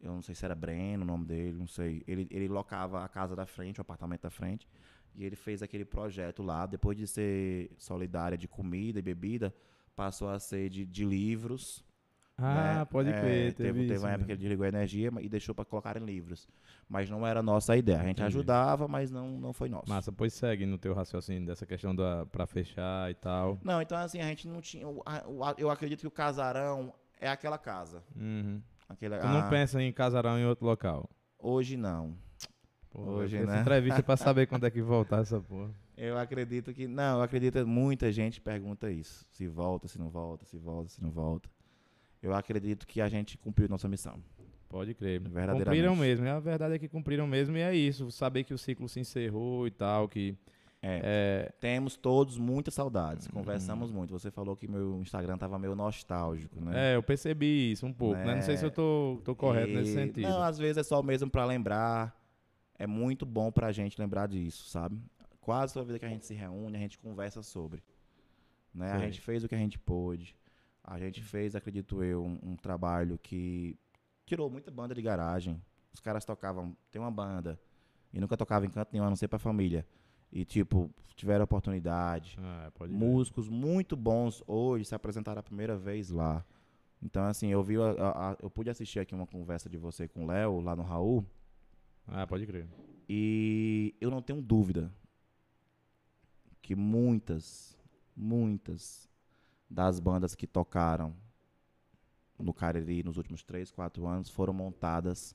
Eu 0.00 0.12
não 0.12 0.22
sei 0.22 0.34
se 0.34 0.44
era 0.44 0.54
Breno 0.54 1.04
o 1.04 1.06
nome 1.06 1.24
dele, 1.24 1.56
não 1.56 1.68
sei. 1.68 2.02
Ele, 2.08 2.26
ele 2.30 2.48
locava 2.48 3.04
a 3.04 3.08
casa 3.08 3.36
da 3.36 3.46
frente, 3.46 3.78
o 3.78 3.82
apartamento 3.82 4.22
da 4.22 4.30
frente. 4.30 4.68
E 5.14 5.24
ele 5.24 5.36
fez 5.36 5.62
aquele 5.62 5.84
projeto 5.84 6.42
lá. 6.42 6.66
Depois 6.66 6.96
de 6.96 7.06
ser 7.06 7.70
solidária 7.78 8.36
de 8.36 8.48
comida 8.48 8.98
e 8.98 9.02
bebida, 9.02 9.54
passou 9.94 10.28
a 10.28 10.40
ser 10.40 10.68
de, 10.70 10.84
de 10.84 11.04
livros. 11.04 11.84
Ah, 12.38 12.78
né? 12.78 12.84
pode 12.86 13.10
É, 13.10 13.20
crer. 13.20 13.52
Teve, 13.52 13.54
Teve, 13.54 13.80
teve 13.80 13.94
isso 13.94 14.04
uma 14.04 14.10
época 14.10 14.26
que 14.26 14.32
ele 14.32 14.40
desligou 14.40 14.64
a 14.64 14.68
energia 14.68 15.10
e 15.20 15.28
deixou 15.28 15.54
para 15.54 15.64
colocar 15.64 15.96
em 15.96 16.04
livros. 16.04 16.48
Mas 16.88 17.08
não 17.08 17.26
era 17.26 17.42
nossa 17.42 17.74
a 17.74 17.76
ideia. 17.76 17.98
A 17.98 18.02
gente 18.02 18.20
Entendi. 18.20 18.26
ajudava, 18.26 18.88
mas 18.88 19.10
não, 19.10 19.38
não 19.38 19.52
foi 19.52 19.68
nosso. 19.68 19.88
Massa, 19.88 20.10
pois 20.10 20.32
segue 20.32 20.66
no 20.66 20.78
teu 20.78 20.94
raciocínio 20.94 21.46
dessa 21.46 21.66
questão 21.66 21.94
da 21.94 22.26
pra 22.26 22.46
fechar 22.46 23.10
e 23.10 23.14
tal. 23.14 23.58
Não, 23.62 23.80
então 23.80 23.96
assim, 23.98 24.20
a 24.20 24.26
gente 24.26 24.48
não 24.48 24.60
tinha. 24.60 24.84
Eu 25.58 25.70
acredito 25.70 26.00
que 26.00 26.06
o 26.06 26.10
casarão 26.10 26.92
é 27.20 27.28
aquela 27.28 27.58
casa. 27.58 28.02
Uhum. 28.16 28.60
Aquele, 28.88 29.16
Tu 29.18 29.26
não 29.26 29.40
ah, 29.40 29.48
pensa 29.48 29.80
em 29.82 29.92
casarão 29.92 30.38
em 30.38 30.44
outro 30.44 30.66
local? 30.66 31.08
Hoje 31.38 31.76
não. 31.76 32.16
Pô, 32.90 33.00
Hoje, 33.00 33.38
essa 33.38 33.52
né? 33.52 33.60
entrevista 33.60 34.00
é 34.00 34.02
pra 34.02 34.16
saber 34.18 34.46
quando 34.46 34.66
é 34.66 34.70
que 34.70 34.80
voltar 34.82 35.22
essa 35.22 35.40
porra. 35.40 35.70
Eu 35.96 36.18
acredito 36.18 36.74
que. 36.74 36.86
Não, 36.86 37.18
eu 37.18 37.22
acredito 37.22 37.58
que 37.58 37.64
muita 37.64 38.12
gente 38.12 38.40
pergunta 38.40 38.90
isso. 38.90 39.24
Se 39.30 39.46
volta, 39.48 39.88
se 39.88 39.98
não 39.98 40.10
volta, 40.10 40.44
se 40.44 40.58
volta, 40.58 40.90
se 40.90 41.02
não 41.02 41.10
volta. 41.10 41.48
Eu 42.22 42.34
acredito 42.34 42.86
que 42.86 43.00
a 43.00 43.08
gente 43.08 43.36
cumpriu 43.38 43.68
nossa 43.68 43.88
missão. 43.88 44.18
Pode 44.68 44.94
crer. 44.94 45.20
Verdadeiramente. 45.20 45.64
Cumpriram 45.64 45.96
mesmo. 45.96 46.28
A 46.28 46.40
verdade 46.40 46.74
é 46.74 46.78
que 46.78 46.88
cumpriram 46.88 47.26
mesmo 47.26 47.56
e 47.56 47.60
é 47.60 47.74
isso. 47.74 48.10
Saber 48.10 48.44
que 48.44 48.54
o 48.54 48.58
ciclo 48.58 48.88
se 48.88 49.00
encerrou 49.00 49.66
e 49.66 49.70
tal, 49.70 50.08
que 50.08 50.34
É. 50.80 51.00
é, 51.48 51.52
Temos 51.60 51.96
todos 51.96 52.38
muitas 52.38 52.72
saudades. 52.74 53.26
Conversamos 53.28 53.90
muito. 53.90 54.12
Você 54.18 54.30
falou 54.30 54.56
que 54.56 54.66
meu 54.66 55.00
Instagram 55.02 55.36
tava 55.36 55.58
meio 55.58 55.74
nostálgico, 55.74 56.58
né? 56.60 56.92
é, 56.92 56.96
eu 56.96 57.02
percebi 57.02 57.72
isso 57.72 57.84
um 57.86 57.92
pouco, 57.92 58.16
né? 58.20 58.34
Não 58.36 58.42
sei 58.42 58.56
se 58.56 58.64
eu 58.64 58.70
tô, 58.70 59.20
tô 59.24 59.34
correto 59.34 59.72
nesse 59.72 59.90
E- 59.90 59.94
sentido. 59.94 60.28
Não, 60.28 60.42
às 60.42 60.58
vezes 60.58 60.78
é 60.78 60.82
só 60.82 61.02
mesmo 61.02 61.28
pra 61.30 61.44
lembrar. 61.44 62.18
É 62.78 62.86
muito 62.86 63.26
bom 63.26 63.52
pra 63.52 63.70
gente 63.72 64.00
lembrar 64.00 64.26
disso, 64.26 64.68
sabe? 64.70 64.98
Quase 65.40 65.74
toda 65.74 65.86
vez 65.86 65.98
que 65.98 66.04
a 66.06 66.08
gente 66.08 66.24
se 66.24 66.34
reúne, 66.34 66.76
a 66.76 66.80
gente 66.80 66.98
conversa 66.98 67.42
sobre. 67.42 67.82
Né? 68.74 68.90
A 68.90 68.98
gente 68.98 69.20
fez 69.20 69.44
o 69.44 69.48
que 69.48 69.54
a 69.54 69.58
gente 69.58 69.78
pôde. 69.78 70.34
A 70.84 70.98
gente 70.98 71.22
fez, 71.22 71.54
acredito 71.54 72.02
eu, 72.02 72.22
um, 72.24 72.38
um 72.42 72.56
trabalho 72.56 73.18
que 73.18 73.78
tirou 74.26 74.50
muita 74.50 74.70
banda 74.70 74.94
de 74.94 75.02
garagem. 75.02 75.62
Os 75.92 76.00
caras 76.00 76.24
tocavam, 76.24 76.76
tem 76.90 77.00
uma 77.00 77.10
banda, 77.10 77.60
e 78.12 78.18
nunca 78.20 78.36
tocava 78.36 78.66
em 78.66 78.70
canto 78.70 78.90
nenhum, 78.92 79.04
a 79.04 79.08
não 79.08 79.16
ser 79.16 79.28
pra 79.28 79.38
família. 79.38 79.86
E, 80.32 80.44
tipo, 80.44 80.90
tiveram 81.14 81.44
oportunidade. 81.44 82.36
Ah. 82.40 82.70
Músicos 82.88 83.48
muito 83.48 83.94
bons 83.96 84.42
hoje 84.46 84.86
se 84.86 84.94
apresentaram 84.94 85.40
a 85.40 85.42
primeira 85.42 85.76
vez 85.76 86.08
lá. 86.10 86.44
Então, 87.02 87.24
assim, 87.24 87.48
eu 87.48 87.62
vi, 87.62 87.76
a- 87.76 87.90
a- 87.90 88.30
a- 88.32 88.36
eu 88.42 88.48
pude 88.50 88.70
assistir 88.70 88.98
aqui 89.00 89.14
uma 89.14 89.26
conversa 89.26 89.68
de 89.68 89.76
você 89.76 90.08
com 90.08 90.24
o 90.24 90.26
Léo, 90.26 90.60
lá 90.60 90.74
no 90.74 90.82
Raul, 90.82 91.24
Ah, 92.06 92.26
pode 92.26 92.46
crer. 92.46 92.66
e 93.08 93.94
eu 94.00 94.10
não 94.10 94.22
tenho 94.22 94.40
dúvida 94.40 94.90
que 96.62 96.74
muitas, 96.74 97.76
muitas 98.16 99.08
das 99.72 99.98
bandas 99.98 100.34
que 100.34 100.46
tocaram 100.46 101.14
no 102.38 102.52
Cariri 102.52 103.02
nos 103.02 103.16
últimos 103.16 103.42
3, 103.42 103.70
4 103.70 104.06
anos 104.06 104.28
foram 104.28 104.52
montadas 104.52 105.34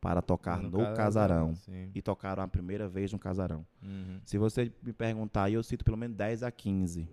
para 0.00 0.22
tocar 0.22 0.62
no, 0.62 0.94
casarão. 0.94 1.54
Sim. 1.56 1.90
E 1.94 2.00
tocaram 2.00 2.42
a 2.42 2.48
primeira 2.48 2.88
vez 2.88 3.12
no 3.12 3.18
casarão. 3.18 3.66
Uhum. 3.82 4.20
Se 4.24 4.38
você 4.38 4.72
me 4.82 4.92
perguntar, 4.92 5.50
eu 5.50 5.62
cito 5.62 5.84
pelo 5.84 5.96
menos 5.96 6.16
10 6.16 6.42
a 6.42 6.50
15 6.50 7.08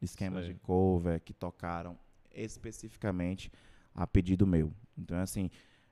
esquemas 0.00 0.44
Sei. 0.44 0.54
de 0.54 0.60
cover 0.60 1.20
que 1.20 1.32
tocaram 1.32 1.98
especificamente 2.30 3.50
a 3.94 4.06
pedido 4.06 4.46
meu. 4.46 4.72
Então, 4.96 5.18
assim, 5.18 5.50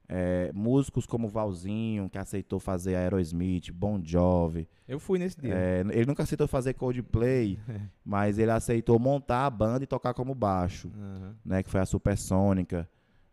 é, 0.09 0.51
músicos 0.55 1.07
como 1.07 1.29
Valzinho, 1.29 2.09
que 2.11 2.19
aceitou 2.19 2.61
fazer 2.61 2.95
Aerosmith, 2.95 3.71
Bon 3.73 4.01
Jovi. 4.05 4.69
Eu 4.87 4.99
fui 5.01 5.19
nesse 5.19 5.41
dia. 5.41 5.55
é, 5.55 5.81
ele 5.91 6.05
nunca 6.07 6.23
aceitou 6.23 6.47
fazer 6.47 6.75
Coldplay, 6.75 7.59
mas 8.05 8.39
ele 8.39 8.51
aceitou 8.51 8.99
montar 8.99 9.47
a 9.47 9.51
banda 9.51 9.85
e 9.85 9.87
tocar 9.87 10.13
como 10.15 10.35
baixo, 10.35 10.89
Uhum. 10.95 11.33
né? 11.45 11.63
Que 11.63 11.71
foi 11.71 11.81
a 11.81 11.87
Supersônica. 11.87 12.89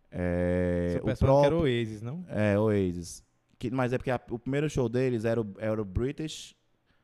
É, 0.10 0.90
Seu 0.94 1.02
o 1.02 1.06
personagem 1.06 1.40
era 1.40 1.50
próprio, 1.50 1.58
o 1.60 1.78
Oasis, 1.80 2.02
não? 2.02 2.26
é, 2.28 2.60
Oasis. 2.60 3.24
Que, 3.58 3.70
mas 3.70 3.94
é 3.94 3.98
porque 3.98 4.12
a- 4.12 4.20
o 4.30 4.40
primeiro 4.40 4.70
show 4.70 4.90
deles 4.90 5.24
era 5.24 5.40
o, 5.42 5.54
era 5.60 5.82
o 5.82 5.86
British 5.86 6.56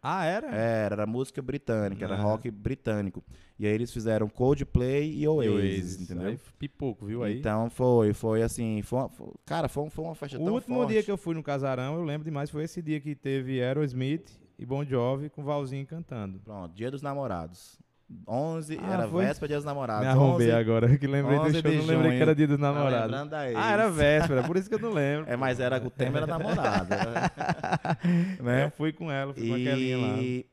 Ah, 0.02 0.26
era? 0.26 0.48
era, 0.48 0.94
era 0.96 1.06
música 1.08 1.42
britânica, 1.42 2.06
era 2.06 2.16
Ah. 2.16 2.22
rock 2.22 2.50
britânico. 2.52 3.24
E 3.60 3.66
aí 3.66 3.74
eles 3.74 3.92
fizeram 3.92 4.30
Coldplay 4.30 5.10
e 5.12 5.24
E 5.24 5.28
Oasis, 5.28 6.02
entendeu? 6.02 6.28
Aí, 6.28 6.40
pipoco, 6.60 7.06
viu 7.06 7.24
aí? 7.24 7.40
Então 7.40 7.70
foi, 7.70 8.14
foi 8.14 8.42
assim, 8.44 8.82
foi 8.84 9.00
uma- 9.00 9.10
foi- 9.10 9.34
cara, 9.46 9.68
foi, 9.68 9.90
foi 9.90 10.06
uma 10.06 10.16
festa 10.16 10.38
o 10.40 10.44
tão 10.46 10.54
último 10.54 10.76
forte. 10.76 10.90
dia 10.94 11.04
que 11.04 11.12
eu 11.12 11.18
fui 11.18 11.34
no 11.36 11.42
casarão, 11.44 11.96
eu 11.96 12.04
lembro 12.04 12.24
demais, 12.26 12.50
foi 12.50 12.64
esse 12.64 12.82
dia 12.82 13.00
que 13.00 13.16
teve 13.16 13.62
Aerosmith 13.62 14.30
e 14.60 14.66
Bon 14.66 14.86
Jovi 14.86 15.30
com 15.30 15.42
o 15.42 15.46
Valzinho 15.46 15.86
cantando. 15.86 16.40
Pronto, 16.40 16.74
Dia 16.74 16.92
dos 16.92 17.02
Namorados. 17.02 17.80
11, 18.26 18.80
Ah, 18.82 18.94
era 18.94 19.08
foi? 19.08 19.26
véspera 19.26 19.48
Dia 19.48 19.58
dos 19.58 19.66
Namorados. 19.66 20.04
Me 20.04 20.08
arrombei 20.08 20.48
11, 20.48 20.52
agora, 20.56 20.98
que 20.98 21.08
lembrei 21.08 21.38
do 21.38 21.44
11 21.44 21.62
show, 21.62 21.72
de 21.72 21.78
não 21.78 21.86
lembrei 21.86 22.12
que 22.12 22.22
era 22.22 22.36
dia 22.36 22.48
dos 22.48 22.58
tá 22.58 22.62
namorados. 22.62 23.34
Ah, 23.56 23.72
era 23.72 23.90
véspera, 23.90 24.44
por 24.44 24.56
isso 24.56 24.70
que 24.70 24.76
eu 24.76 24.80
não 24.80 24.92
lembro. 24.92 25.30
É, 25.30 25.36
mas 25.36 25.60
era, 25.60 25.86
o 25.86 25.90
tema 25.90 26.18
era 26.20 26.28
namorado. 26.28 26.88
Eu 28.40 28.46
né? 28.46 28.70
fui 28.70 28.94
com 28.94 29.12
ela, 29.12 29.34
fui 29.34 29.48
com 29.48 29.54
aquelinha 29.56 29.98
lá. 29.98 30.18
E, 30.20 30.46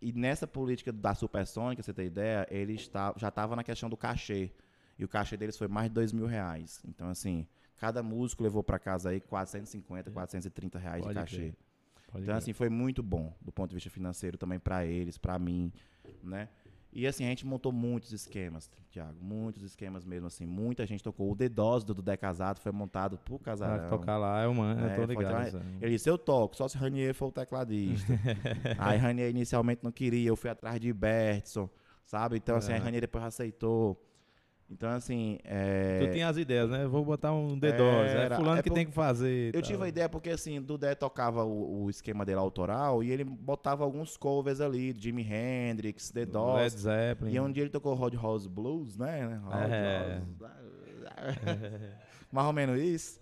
e 0.00 0.12
nessa 0.12 0.46
política 0.46 0.90
da 0.90 1.14
Supersônica, 1.14 1.82
você 1.82 1.92
ter 1.92 2.06
ideia, 2.06 2.46
ele 2.50 2.74
está, 2.74 3.12
já 3.16 3.28
estava 3.28 3.54
na 3.54 3.62
questão 3.62 3.90
do 3.90 3.96
cachê. 3.96 4.50
E 4.98 5.04
o 5.04 5.08
cachê 5.08 5.36
deles 5.36 5.56
foi 5.56 5.68
mais 5.68 5.88
de 5.88 5.94
dois 5.94 6.12
mil 6.12 6.26
reais. 6.26 6.82
Então, 6.86 7.08
assim, 7.08 7.46
cada 7.76 8.02
músico 8.02 8.42
levou 8.42 8.62
para 8.62 8.78
casa 8.78 9.10
aí 9.10 9.20
450, 9.20 10.10
430 10.10 10.78
reais 10.78 11.02
Pode 11.02 11.14
de 11.14 11.20
cachê. 11.20 11.54
Pode 12.10 12.24
Então, 12.24 12.36
assim, 12.36 12.52
foi 12.52 12.68
muito 12.70 13.02
bom 13.02 13.34
do 13.40 13.52
ponto 13.52 13.70
de 13.70 13.76
vista 13.76 13.90
financeiro 13.90 14.38
também 14.38 14.58
para 14.58 14.86
eles, 14.86 15.18
para 15.18 15.38
mim, 15.38 15.72
né? 16.22 16.48
E 16.94 17.06
assim, 17.06 17.24
a 17.24 17.28
gente 17.28 17.46
montou 17.46 17.72
muitos 17.72 18.12
esquemas, 18.12 18.70
Thiago, 18.90 19.16
muitos 19.18 19.62
esquemas 19.62 20.04
mesmo, 20.04 20.26
assim, 20.26 20.44
muita 20.44 20.84
gente 20.84 21.02
tocou. 21.02 21.30
O 21.32 21.34
Dose 21.48 21.86
do 21.86 21.94
Dudé 21.94 22.18
Casado 22.18 22.60
foi 22.60 22.70
montado 22.70 23.16
pro 23.16 23.38
Pra 23.38 23.52
casarão. 23.52 23.88
tocar 23.88 24.18
lá, 24.18 24.42
eu, 24.44 24.52
mano, 24.52 24.78
É, 24.80 24.84
eu 24.84 24.88
tô 25.00 25.06
foi 25.06 25.16
ligado. 25.16 25.30
tocar- 25.32 25.48
isso 25.48 25.56
aí. 25.56 25.76
Ele 25.80 25.90
disse, 25.92 26.10
eu 26.10 26.18
toco, 26.18 26.54
só 26.54 26.68
se 26.68 26.76
Ranier 26.76 27.14
for 27.14 27.28
o 27.28 27.32
tecladista. 27.32 28.12
aí 28.78 28.98
Ranier 28.98 29.30
inicialmente 29.30 29.82
não 29.82 29.90
queria, 29.90 30.28
eu 30.28 30.36
fui 30.36 30.50
atrás 30.50 30.78
de 30.78 30.92
Bertson, 30.92 31.70
sabe? 32.04 32.36
Então, 32.36 32.56
assim, 32.56 32.72
É. 32.72 32.76
a 32.76 32.80
Ranier 32.80 33.00
depois 33.00 33.24
aceitou. 33.24 33.98
Então, 34.70 34.88
assim, 34.90 35.38
é... 35.44 35.98
Tu 36.06 36.12
tinha 36.12 36.28
as 36.28 36.38
ideias, 36.38 36.70
né? 36.70 36.86
Vou 36.86 37.04
botar 37.04 37.30
um 37.32 37.58
D2, 37.60 37.74
é, 37.78 38.24
Era- 38.24 38.36
fulano 38.36 38.58
é 38.58 38.62
que 38.62 38.70
por- 38.70 38.74
tem 38.74 38.86
que 38.86 38.92
fazer. 38.92 39.48
Eu 39.54 39.60
tal. 39.60 39.62
tive 39.70 39.84
a 39.84 39.88
ideia 39.88 40.08
porque, 40.08 40.30
assim, 40.30 40.62
Dudé 40.62 40.94
tocava 40.94 41.44
o, 41.44 41.84
o 41.84 41.90
esquema 41.90 42.24
dele 42.24 42.38
autoral 42.38 43.02
e 43.04 43.10
ele 43.10 43.22
botava 43.22 43.84
alguns 43.84 44.16
covers 44.16 44.60
ali, 44.62 44.94
Jimi 44.98 45.22
Hendrix, 45.30 46.10
The 46.10 46.20
Led 46.20 46.32
Doors. 46.32 46.72
Zeppelin. 46.72 47.34
E 47.34 47.40
um 47.40 47.52
dia 47.52 47.64
ele 47.64 47.70
tocou 47.70 47.92
Rod 47.94 48.14
House 48.14 48.46
Blues, 48.46 48.96
né? 48.96 49.40
Rod 49.44 49.70
É. 49.70 50.22
House. 50.40 50.52
Mais 52.32 52.46
ou 52.46 52.52
menos 52.52 52.80
isso. 52.80 53.20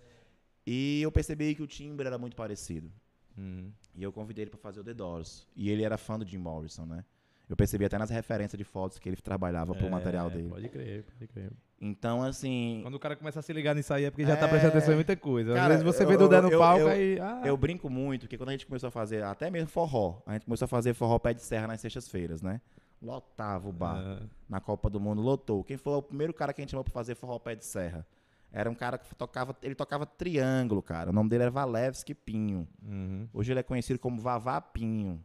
E 0.65 1.01
eu 1.01 1.11
percebi 1.11 1.53
que 1.55 1.61
o 1.63 1.67
timbre 1.67 2.07
era 2.07 2.17
muito 2.17 2.35
parecido. 2.35 2.89
Uhum. 3.37 3.71
E 3.95 4.03
eu 4.03 4.11
convidei 4.13 4.43
ele 4.43 4.51
pra 4.51 4.59
fazer 4.59 4.79
o 4.79 4.83
The 4.83 4.93
Doors. 4.93 5.47
E 5.55 5.69
ele 5.69 5.83
era 5.83 5.97
fã 5.97 6.17
do 6.17 6.25
Jim 6.25 6.37
Morrison, 6.37 6.85
né? 6.85 7.03
Eu 7.51 7.57
percebi 7.57 7.83
até 7.83 7.97
nas 7.97 8.09
referências 8.09 8.57
de 8.57 8.63
fotos 8.63 8.97
que 8.97 9.09
ele 9.09 9.17
trabalhava 9.17 9.75
pro 9.75 9.85
É, 9.85 9.89
material 9.89 10.29
dele. 10.29 10.47
Pode 10.49 10.69
crer, 10.69 11.03
pode 11.03 11.27
crer. 11.27 11.51
Então, 11.81 12.23
assim, 12.23 12.79
Quando 12.81 12.95
o 12.95 12.99
cara 12.99 13.15
começa 13.15 13.39
a 13.39 13.41
se 13.43 13.51
ligar 13.51 13.75
nisso 13.75 13.93
aí 13.93 14.05
é 14.05 14.09
porque 14.09 14.25
já 14.25 14.37
tá 14.37 14.45
É. 14.45 14.49
prestando 14.49 14.71
atenção 14.71 14.93
em 14.93 14.95
muita 14.95 15.15
coisa. 15.17 15.51
Às 15.51 15.57
Cara, 15.57 15.69
vezes 15.69 15.83
você 15.83 16.03
eu- 16.03 16.07
vê 16.07 16.15
do 16.17 16.29
Dé 16.29 16.39
no 16.39 16.49
eu- 16.49 16.59
palco 16.59 16.81
eu- 16.81 16.87
aí. 16.87 17.19
Ah, 17.19 17.41
eu 17.43 17.57
brinco 17.57 17.89
muito, 17.89 18.21
porque 18.21 18.37
quando 18.37 18.49
a 18.49 18.51
gente 18.53 18.65
começou 18.65 18.87
a 18.87 18.91
fazer, 18.91 19.21
até 19.23 19.49
mesmo 19.51 19.67
forró, 19.67 20.21
a 20.25 20.33
gente 20.33 20.45
começou 20.45 20.63
a 20.65 20.67
fazer 20.69 20.93
forró 20.93 21.19
pé 21.19 21.33
de 21.33 21.41
serra 21.41 21.67
nas 21.67 21.81
sextas-feiras, 21.81 22.41
né? 22.41 22.61
Lotava 23.01 23.67
o 23.67 23.73
bar. 23.73 23.97
ah, 23.97 24.23
Na 24.47 24.61
Copa 24.61 24.89
do 24.89 24.99
Mundo, 24.99 25.21
lotou. 25.21 25.63
Quem 25.63 25.75
foi 25.75 25.93
o 25.93 26.01
primeiro 26.01 26.33
cara 26.33 26.53
que 26.53 26.61
a 26.61 26.63
gente 26.63 26.71
chamou 26.71 26.83
pra 26.83 26.93
fazer 26.93 27.15
forró 27.15 27.37
pé 27.39 27.55
de 27.55 27.65
serra? 27.65 28.05
Era 28.53 28.69
um 28.69 28.75
cara 28.75 28.97
que 28.97 29.13
tocava, 29.15 29.55
ele 29.63 29.75
tocava 29.75 30.05
triângulo, 30.05 30.81
cara. 30.81 31.09
O 31.09 31.13
nome 31.13 31.29
dele 31.29 31.43
era 31.43 31.51
Valevski 31.51 32.13
Pinho. 32.13 32.67
uhum. 32.85 33.27
Hoje 33.33 33.51
ele 33.51 33.59
é 33.59 33.63
conhecido 33.63 33.97
como 33.99 34.21
Vavá 34.21 34.61
Pinho. 34.61 35.21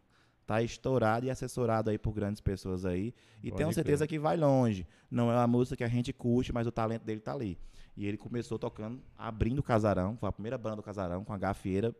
Tá 0.47 0.63
estourado 0.63 1.27
e 1.27 1.31
assessorado 1.31 1.91
aí 1.91 1.99
por 1.99 2.13
grandes 2.13 2.41
pessoas 2.41 2.85
aí. 2.85 3.13
E 3.43 3.51
Pode 3.51 3.57
tenho 3.57 3.73
certeza 3.73 4.07
que 4.07 4.19
vai 4.19 4.37
longe. 4.37 4.87
Não 5.11 5.31
é 5.31 5.35
uma 5.35 5.47
música 5.47 5.77
que 5.77 5.85
a 5.85 5.89
gente 5.89 6.13
curte, 6.13 6.53
mas 6.53 6.67
o 6.67 6.73
talento 6.73 7.03
dele 7.03 7.21
tá 7.21 7.33
ali. 7.33 7.59
E 7.97 8.07
ele 8.07 8.17
começou 8.17 8.59
tocando, 8.59 9.03
abrindo 9.17 9.59
o 9.59 9.63
Casarão. 9.63 10.17
Foi 10.17 10.29
a 10.29 10.33
primeira 10.33 10.57
banda 10.57 10.77
do 10.77 10.83
Casarão 10.83 11.25
com 11.25 11.33
a 11.33 11.39
gafieira 11.39 11.95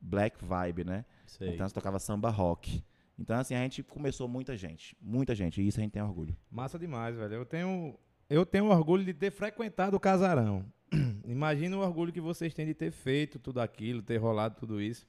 Black 0.00 0.44
Vibe, 0.44 0.84
né? 0.84 1.04
Sei. 1.26 1.54
Então 1.54 1.66
você 1.66 1.74
tocava 1.74 1.98
samba 1.98 2.28
rock. 2.28 2.84
Então, 3.18 3.38
assim, 3.38 3.54
a 3.54 3.62
gente 3.62 3.82
começou 3.82 4.28
muita 4.28 4.56
gente, 4.56 4.96
muita 5.00 5.34
gente, 5.34 5.60
e 5.60 5.66
isso 5.66 5.80
a 5.80 5.82
gente 5.82 5.92
tem 5.92 6.02
orgulho. 6.02 6.36
Massa 6.50 6.78
demais, 6.78 7.16
velho. 7.16 7.34
Eu 7.34 7.44
tenho, 7.44 7.98
eu 8.30 8.46
tenho 8.46 8.66
orgulho 8.66 9.04
de 9.04 9.12
ter 9.12 9.32
frequentado 9.32 9.96
o 9.96 10.00
casarão. 10.00 10.64
Imagina 11.26 11.76
o 11.76 11.80
orgulho 11.80 12.12
que 12.12 12.20
vocês 12.20 12.54
têm 12.54 12.66
de 12.66 12.74
ter 12.74 12.92
feito 12.92 13.38
tudo 13.38 13.60
aquilo, 13.60 14.02
ter 14.02 14.18
rolado 14.18 14.54
tudo 14.56 14.80
isso. 14.80 15.06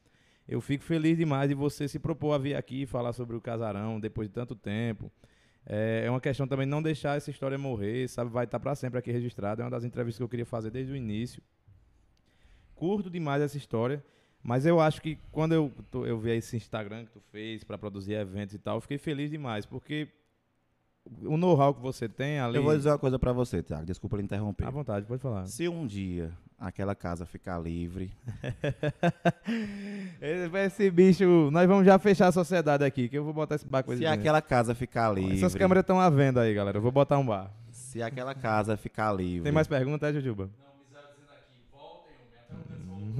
Eu 0.49 0.59
fico 0.59 0.83
feliz 0.83 1.15
demais 1.15 1.47
de 1.47 1.53
você 1.53 1.87
se 1.87 1.99
propor 1.99 2.33
a 2.33 2.37
vir 2.39 2.55
aqui 2.55 2.87
falar 2.87 3.13
sobre 3.13 3.35
o 3.35 3.41
casarão 3.41 3.99
depois 3.99 4.27
de 4.27 4.33
tanto 4.33 4.55
tempo. 4.55 5.11
É, 5.63 6.05
é 6.05 6.09
uma 6.09 6.19
questão 6.19 6.47
também 6.47 6.65
não 6.65 6.81
deixar 6.81 7.15
essa 7.15 7.29
história 7.29 7.55
morrer, 7.55 8.07
sabe? 8.07 8.31
Vai 8.31 8.45
estar 8.45 8.59
para 8.59 8.73
sempre 8.73 8.97
aqui 8.97 9.11
registrado. 9.11 9.61
É 9.61 9.65
uma 9.65 9.69
das 9.69 9.83
entrevistas 9.83 10.17
que 10.17 10.23
eu 10.23 10.27
queria 10.27 10.47
fazer 10.47 10.71
desde 10.71 10.91
o 10.91 10.95
início. 10.95 11.43
Curto 12.73 13.11
demais 13.11 13.43
essa 13.43 13.57
história, 13.57 14.03
mas 14.41 14.65
eu 14.65 14.79
acho 14.79 15.03
que 15.03 15.19
quando 15.31 15.53
eu, 15.53 15.71
eu 15.93 16.17
vi 16.17 16.31
esse 16.31 16.57
Instagram 16.57 17.05
que 17.05 17.11
tu 17.11 17.19
fez 17.19 17.63
para 17.63 17.77
produzir 17.77 18.13
eventos 18.13 18.55
e 18.55 18.57
tal, 18.57 18.77
eu 18.77 18.81
fiquei 18.81 18.97
feliz 18.97 19.29
demais, 19.29 19.67
porque 19.67 20.07
o 21.21 21.37
know-how 21.37 21.75
que 21.75 21.81
você 21.81 22.09
tem 22.09 22.39
ali. 22.39 22.55
Eu 22.55 22.63
vou 22.63 22.75
dizer 22.75 22.89
uma 22.89 22.97
coisa 22.97 23.19
para 23.19 23.33
você, 23.33 23.61
Tiago, 23.61 23.85
desculpa 23.85 24.17
lhe 24.17 24.23
interromper. 24.23 24.65
À 24.65 24.71
vontade, 24.71 25.05
pode 25.05 25.21
falar. 25.21 25.45
Se 25.45 25.67
um 25.67 25.85
dia 25.85 26.35
aquela 26.59 26.93
casa 26.93 27.25
ficar 27.25 27.57
livre. 27.59 28.11
esse 30.65 30.91
bicho, 30.91 31.49
nós 31.51 31.67
vamos 31.67 31.85
já 31.85 31.97
fechar 31.97 32.27
a 32.27 32.31
sociedade 32.31 32.83
aqui, 32.83 33.07
que 33.07 33.17
eu 33.17 33.23
vou 33.23 33.33
botar 33.33 33.55
esse 33.55 33.65
bar 33.65 33.83
Se 33.95 34.05
aquela 34.05 34.41
casa 34.41 34.75
ficar 34.75 35.11
livre. 35.13 35.37
Essas 35.37 35.55
câmeras 35.55 35.81
estão 35.81 35.99
à 35.99 36.09
venda 36.09 36.41
aí, 36.41 36.53
galera. 36.53 36.77
Eu 36.77 36.81
vou 36.81 36.91
botar 36.91 37.17
um 37.17 37.25
bar. 37.25 37.51
Se 37.71 38.03
aquela 38.03 38.35
casa 38.35 38.75
ficar 38.75 39.13
livre. 39.13 39.43
Tem 39.43 39.51
mais 39.51 39.67
perguntas, 39.67 40.09
é, 40.09 40.13
Jujuba? 40.13 40.49
Não. 40.61 40.69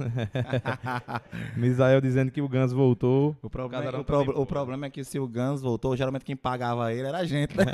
Misael 1.56 2.00
dizendo 2.00 2.30
que 2.30 2.40
o 2.40 2.48
Gans 2.48 2.72
voltou. 2.72 3.36
O, 3.42 3.50
problema, 3.50 3.98
o, 3.98 4.04
pro, 4.04 4.40
o 4.40 4.46
problema 4.46 4.86
é 4.86 4.90
que 4.90 5.04
se 5.04 5.18
o 5.18 5.26
Gans 5.26 5.60
voltou, 5.62 5.96
geralmente 5.96 6.24
quem 6.24 6.36
pagava 6.36 6.92
ele 6.92 7.06
era 7.06 7.18
a 7.18 7.24
gente, 7.24 7.56
né? 7.56 7.64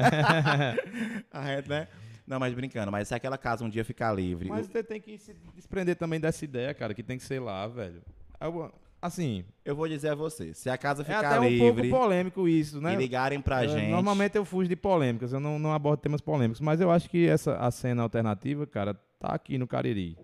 a 1.30 1.54
gente, 1.54 1.68
né? 1.68 1.88
Não, 2.26 2.40
mas 2.40 2.52
brincando, 2.54 2.90
mas 2.90 3.08
se 3.08 3.14
aquela 3.14 3.38
casa 3.38 3.64
um 3.64 3.68
dia 3.68 3.84
ficar 3.84 4.12
livre. 4.12 4.48
Mas 4.48 4.66
o... 4.66 4.72
você 4.72 4.82
tem 4.82 5.00
que 5.00 5.16
se 5.18 5.34
desprender 5.54 5.96
também 5.96 6.18
dessa 6.18 6.44
ideia, 6.44 6.74
cara, 6.74 6.92
que 6.92 7.02
tem 7.02 7.16
que 7.16 7.24
ser 7.24 7.40
lá, 7.40 7.66
velho. 7.68 8.02
Assim. 9.00 9.44
Eu 9.64 9.76
vou 9.76 9.86
dizer 9.86 10.08
a 10.08 10.14
você, 10.14 10.52
se 10.52 10.68
a 10.68 10.76
casa 10.76 11.04
ficar 11.04 11.20
livre. 11.20 11.34
É 11.34 11.36
até 11.36 11.40
um 11.40 11.48
livre, 11.48 11.88
pouco 11.90 12.04
polêmico 12.04 12.48
isso, 12.48 12.80
né? 12.80 12.94
E 12.94 12.96
ligarem 12.96 13.40
pra 13.40 13.64
eu, 13.64 13.70
gente. 13.70 13.90
Normalmente 13.90 14.36
eu 14.36 14.44
fujo 14.44 14.68
de 14.68 14.74
polêmicas, 14.74 15.32
eu 15.32 15.38
não, 15.38 15.58
não 15.58 15.72
abordo 15.72 16.00
temas 16.00 16.20
polêmicos, 16.20 16.60
mas 16.60 16.80
eu 16.80 16.90
acho 16.90 17.08
que 17.08 17.28
essa 17.28 17.56
a 17.56 17.70
cena 17.70 18.02
alternativa, 18.02 18.66
cara, 18.66 18.94
tá 19.20 19.28
aqui 19.28 19.58
no 19.58 19.66
Cariri. 19.66 20.18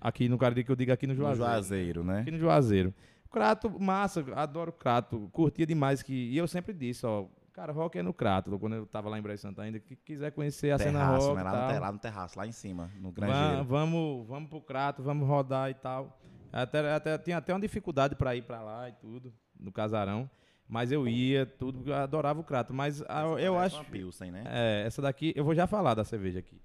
Aqui 0.00 0.28
no 0.28 0.38
Cariri, 0.38 0.64
que 0.64 0.70
eu 0.70 0.76
digo 0.76 0.92
aqui 0.92 1.06
no 1.06 1.14
Juazeiro. 1.14 1.38
No 1.38 1.52
Juazeiro, 1.52 2.04
né? 2.04 2.20
Aqui 2.20 2.30
no 2.30 2.38
Juazeiro. 2.38 2.94
Crato, 3.30 3.68
massa, 3.78 4.24
adoro 4.34 4.72
Crato. 4.72 5.28
Curtia 5.32 5.66
demais 5.66 6.02
que. 6.02 6.12
E 6.12 6.36
eu 6.36 6.48
sempre 6.48 6.72
disse, 6.72 7.04
ó. 7.04 7.26
Cara, 7.56 7.72
rock 7.72 7.98
é 7.98 8.02
no 8.02 8.12
Crato, 8.12 8.58
quando 8.58 8.76
eu 8.76 8.84
tava 8.84 9.08
lá 9.08 9.18
em 9.18 9.22
Brejo 9.22 9.40
Santa 9.40 9.62
ainda, 9.62 9.80
que 9.80 9.96
quiser 9.96 10.30
conhecer 10.30 10.72
a 10.72 10.76
terraço, 10.76 10.92
cena 10.92 11.16
rock. 11.16 11.36
Né? 11.36 11.42
Lá, 11.42 11.50
tal, 11.50 11.72
no 11.72 11.80
lá 11.80 11.92
no 11.92 11.98
terraço, 11.98 12.38
lá 12.38 12.46
em 12.46 12.52
cima, 12.52 12.90
no 13.00 13.10
Grangeiro. 13.10 13.64
Vamos, 13.64 14.28
vamos 14.28 14.50
pro 14.50 14.60
Crato, 14.60 15.02
vamos 15.02 15.26
rodar 15.26 15.70
e 15.70 15.74
tal. 15.74 16.20
Até, 16.52 16.92
até, 16.92 17.16
tinha 17.16 17.38
até 17.38 17.54
uma 17.54 17.60
dificuldade 17.60 18.14
para 18.14 18.36
ir 18.36 18.42
para 18.42 18.60
lá 18.60 18.90
e 18.90 18.92
tudo, 18.92 19.32
no 19.58 19.72
casarão. 19.72 20.28
Mas 20.68 20.92
eu 20.92 21.08
ia, 21.08 21.46
tudo, 21.46 21.90
eu 21.90 21.94
adorava 21.94 22.38
o 22.38 22.44
Crato. 22.44 22.74
Mas 22.74 23.00
a, 23.08 23.22
eu 23.38 23.58
acho. 23.58 23.76
Uma 23.76 23.84
Pilsen, 23.86 24.30
né? 24.30 24.44
É, 24.48 24.84
essa 24.86 25.00
daqui, 25.00 25.32
eu 25.34 25.42
vou 25.42 25.54
já 25.54 25.66
falar 25.66 25.94
da 25.94 26.04
cerveja 26.04 26.40
aqui. 26.40 26.60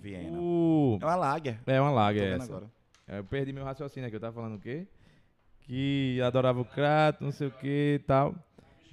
Viena. 0.00 0.36
O... 0.36 0.98
É 1.00 1.04
uma 1.04 1.14
Lager. 1.14 1.60
É 1.64 1.80
uma 1.80 1.92
Lager 1.92 2.32
essa. 2.34 2.44
Agora. 2.44 2.70
É, 3.06 3.20
eu 3.20 3.24
perdi 3.24 3.52
meu 3.52 3.64
raciocínio 3.64 4.08
aqui, 4.08 4.16
eu 4.16 4.20
tava 4.20 4.34
falando 4.34 4.56
o 4.56 4.60
quê? 4.60 4.88
Que 5.60 6.20
adorava 6.22 6.60
o 6.60 6.64
Crato, 6.64 7.22
não 7.22 7.30
sei 7.30 7.46
o 7.46 7.52
que 7.52 8.00
e 8.00 8.04
tal. 8.04 8.34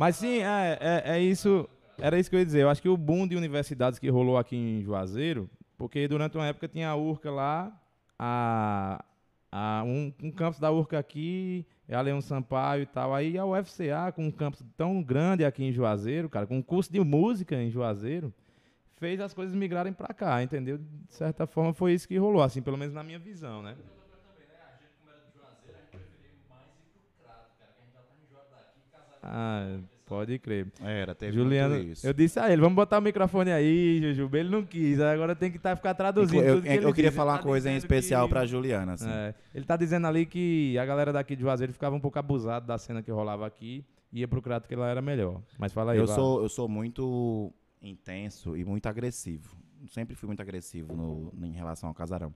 Mas 0.01 0.15
sim, 0.15 0.39
é, 0.39 0.79
é, 0.81 1.03
é, 1.17 1.19
isso. 1.19 1.69
Era 1.99 2.17
isso 2.17 2.27
que 2.27 2.35
eu 2.35 2.39
ia 2.39 2.45
dizer. 2.45 2.61
Eu 2.63 2.71
acho 2.71 2.81
que 2.81 2.89
o 2.89 2.97
boom 2.97 3.27
de 3.27 3.35
universidades 3.35 3.99
que 3.99 4.09
rolou 4.09 4.35
aqui 4.35 4.55
em 4.55 4.81
Juazeiro, 4.81 5.47
porque 5.77 6.07
durante 6.07 6.35
uma 6.35 6.47
época 6.47 6.67
tinha 6.67 6.89
a 6.89 6.95
URCA 6.95 7.29
lá, 7.29 7.79
a, 8.17 9.05
a, 9.51 9.83
um, 9.85 10.11
um 10.23 10.31
campus 10.31 10.59
da 10.59 10.71
URCA 10.71 10.97
aqui, 10.97 11.67
a 11.87 12.01
Leão 12.01 12.19
Sampaio 12.19 12.81
e 12.81 12.85
tal. 12.87 13.13
Aí 13.13 13.37
a 13.37 13.45
UFCA, 13.45 14.11
com 14.11 14.25
um 14.25 14.31
campus 14.31 14.65
tão 14.75 15.03
grande 15.03 15.45
aqui 15.45 15.65
em 15.65 15.71
Juazeiro, 15.71 16.27
cara, 16.27 16.47
com 16.47 16.57
um 16.57 16.63
curso 16.63 16.91
de 16.91 16.99
música 16.99 17.61
em 17.61 17.69
Juazeiro, 17.69 18.33
fez 18.97 19.19
as 19.21 19.35
coisas 19.35 19.53
migrarem 19.53 19.93
para 19.93 20.15
cá, 20.15 20.41
entendeu? 20.41 20.79
De 20.79 21.13
certa 21.13 21.45
forma 21.45 21.75
foi 21.75 21.93
isso 21.93 22.07
que 22.07 22.17
rolou, 22.17 22.41
assim, 22.41 22.63
pelo 22.63 22.75
menos 22.75 22.95
na 22.95 23.03
minha 23.03 23.19
visão, 23.19 23.61
né? 23.61 23.75
Ah, 29.23 29.77
pode 30.11 30.37
crer. 30.39 30.67
Era, 30.81 31.15
teve 31.15 31.31
Juliano, 31.31 31.77
isso. 31.77 32.05
Eu 32.05 32.11
disse 32.11 32.37
a 32.37 32.51
ele, 32.51 32.61
vamos 32.61 32.75
botar 32.75 32.99
o 32.99 33.01
microfone 33.01 33.49
aí, 33.49 34.01
Jujuba. 34.01 34.39
Ele 34.39 34.49
não 34.49 34.65
quis, 34.65 34.99
agora 34.99 35.33
tem 35.33 35.49
que 35.49 35.57
tá, 35.57 35.73
ficar 35.73 35.93
traduzindo. 35.93 36.43
Eu, 36.43 36.61
que 36.61 36.67
eu 36.69 36.93
queria 36.93 37.09
diz. 37.09 37.15
falar 37.15 37.33
uma 37.33 37.37
tá 37.37 37.43
coisa 37.45 37.71
em 37.71 37.77
especial 37.77 38.27
que... 38.27 38.33
pra 38.33 38.45
Juliana. 38.45 38.93
Assim. 38.93 39.09
É, 39.09 39.33
ele 39.55 39.63
tá 39.63 39.77
dizendo 39.77 40.05
ali 40.07 40.25
que 40.25 40.77
a 40.77 40.85
galera 40.85 41.13
daqui 41.13 41.33
de 41.33 41.41
Juazeiro 41.43 41.71
ficava 41.71 41.95
um 41.95 41.99
pouco 42.01 42.19
abusado 42.19 42.67
da 42.67 42.77
cena 42.77 43.01
que 43.01 43.09
rolava 43.09 43.47
aqui 43.47 43.85
ia 44.11 44.27
pro 44.27 44.41
Crato 44.41 44.67
que 44.67 44.75
lá 44.75 44.89
era 44.89 45.01
melhor. 45.01 45.41
Mas 45.57 45.71
fala 45.71 45.93
aí. 45.93 45.97
Eu, 45.97 46.07
sou, 46.07 46.41
eu 46.41 46.49
sou 46.49 46.67
muito 46.67 47.53
intenso 47.81 48.57
e 48.57 48.65
muito 48.65 48.87
agressivo. 48.87 49.55
Sempre 49.87 50.15
fui 50.15 50.27
muito 50.27 50.41
agressivo 50.41 50.93
no, 50.93 51.33
em 51.45 51.53
relação 51.53 51.89
ao 51.89 51.95
casarão. 51.95 52.33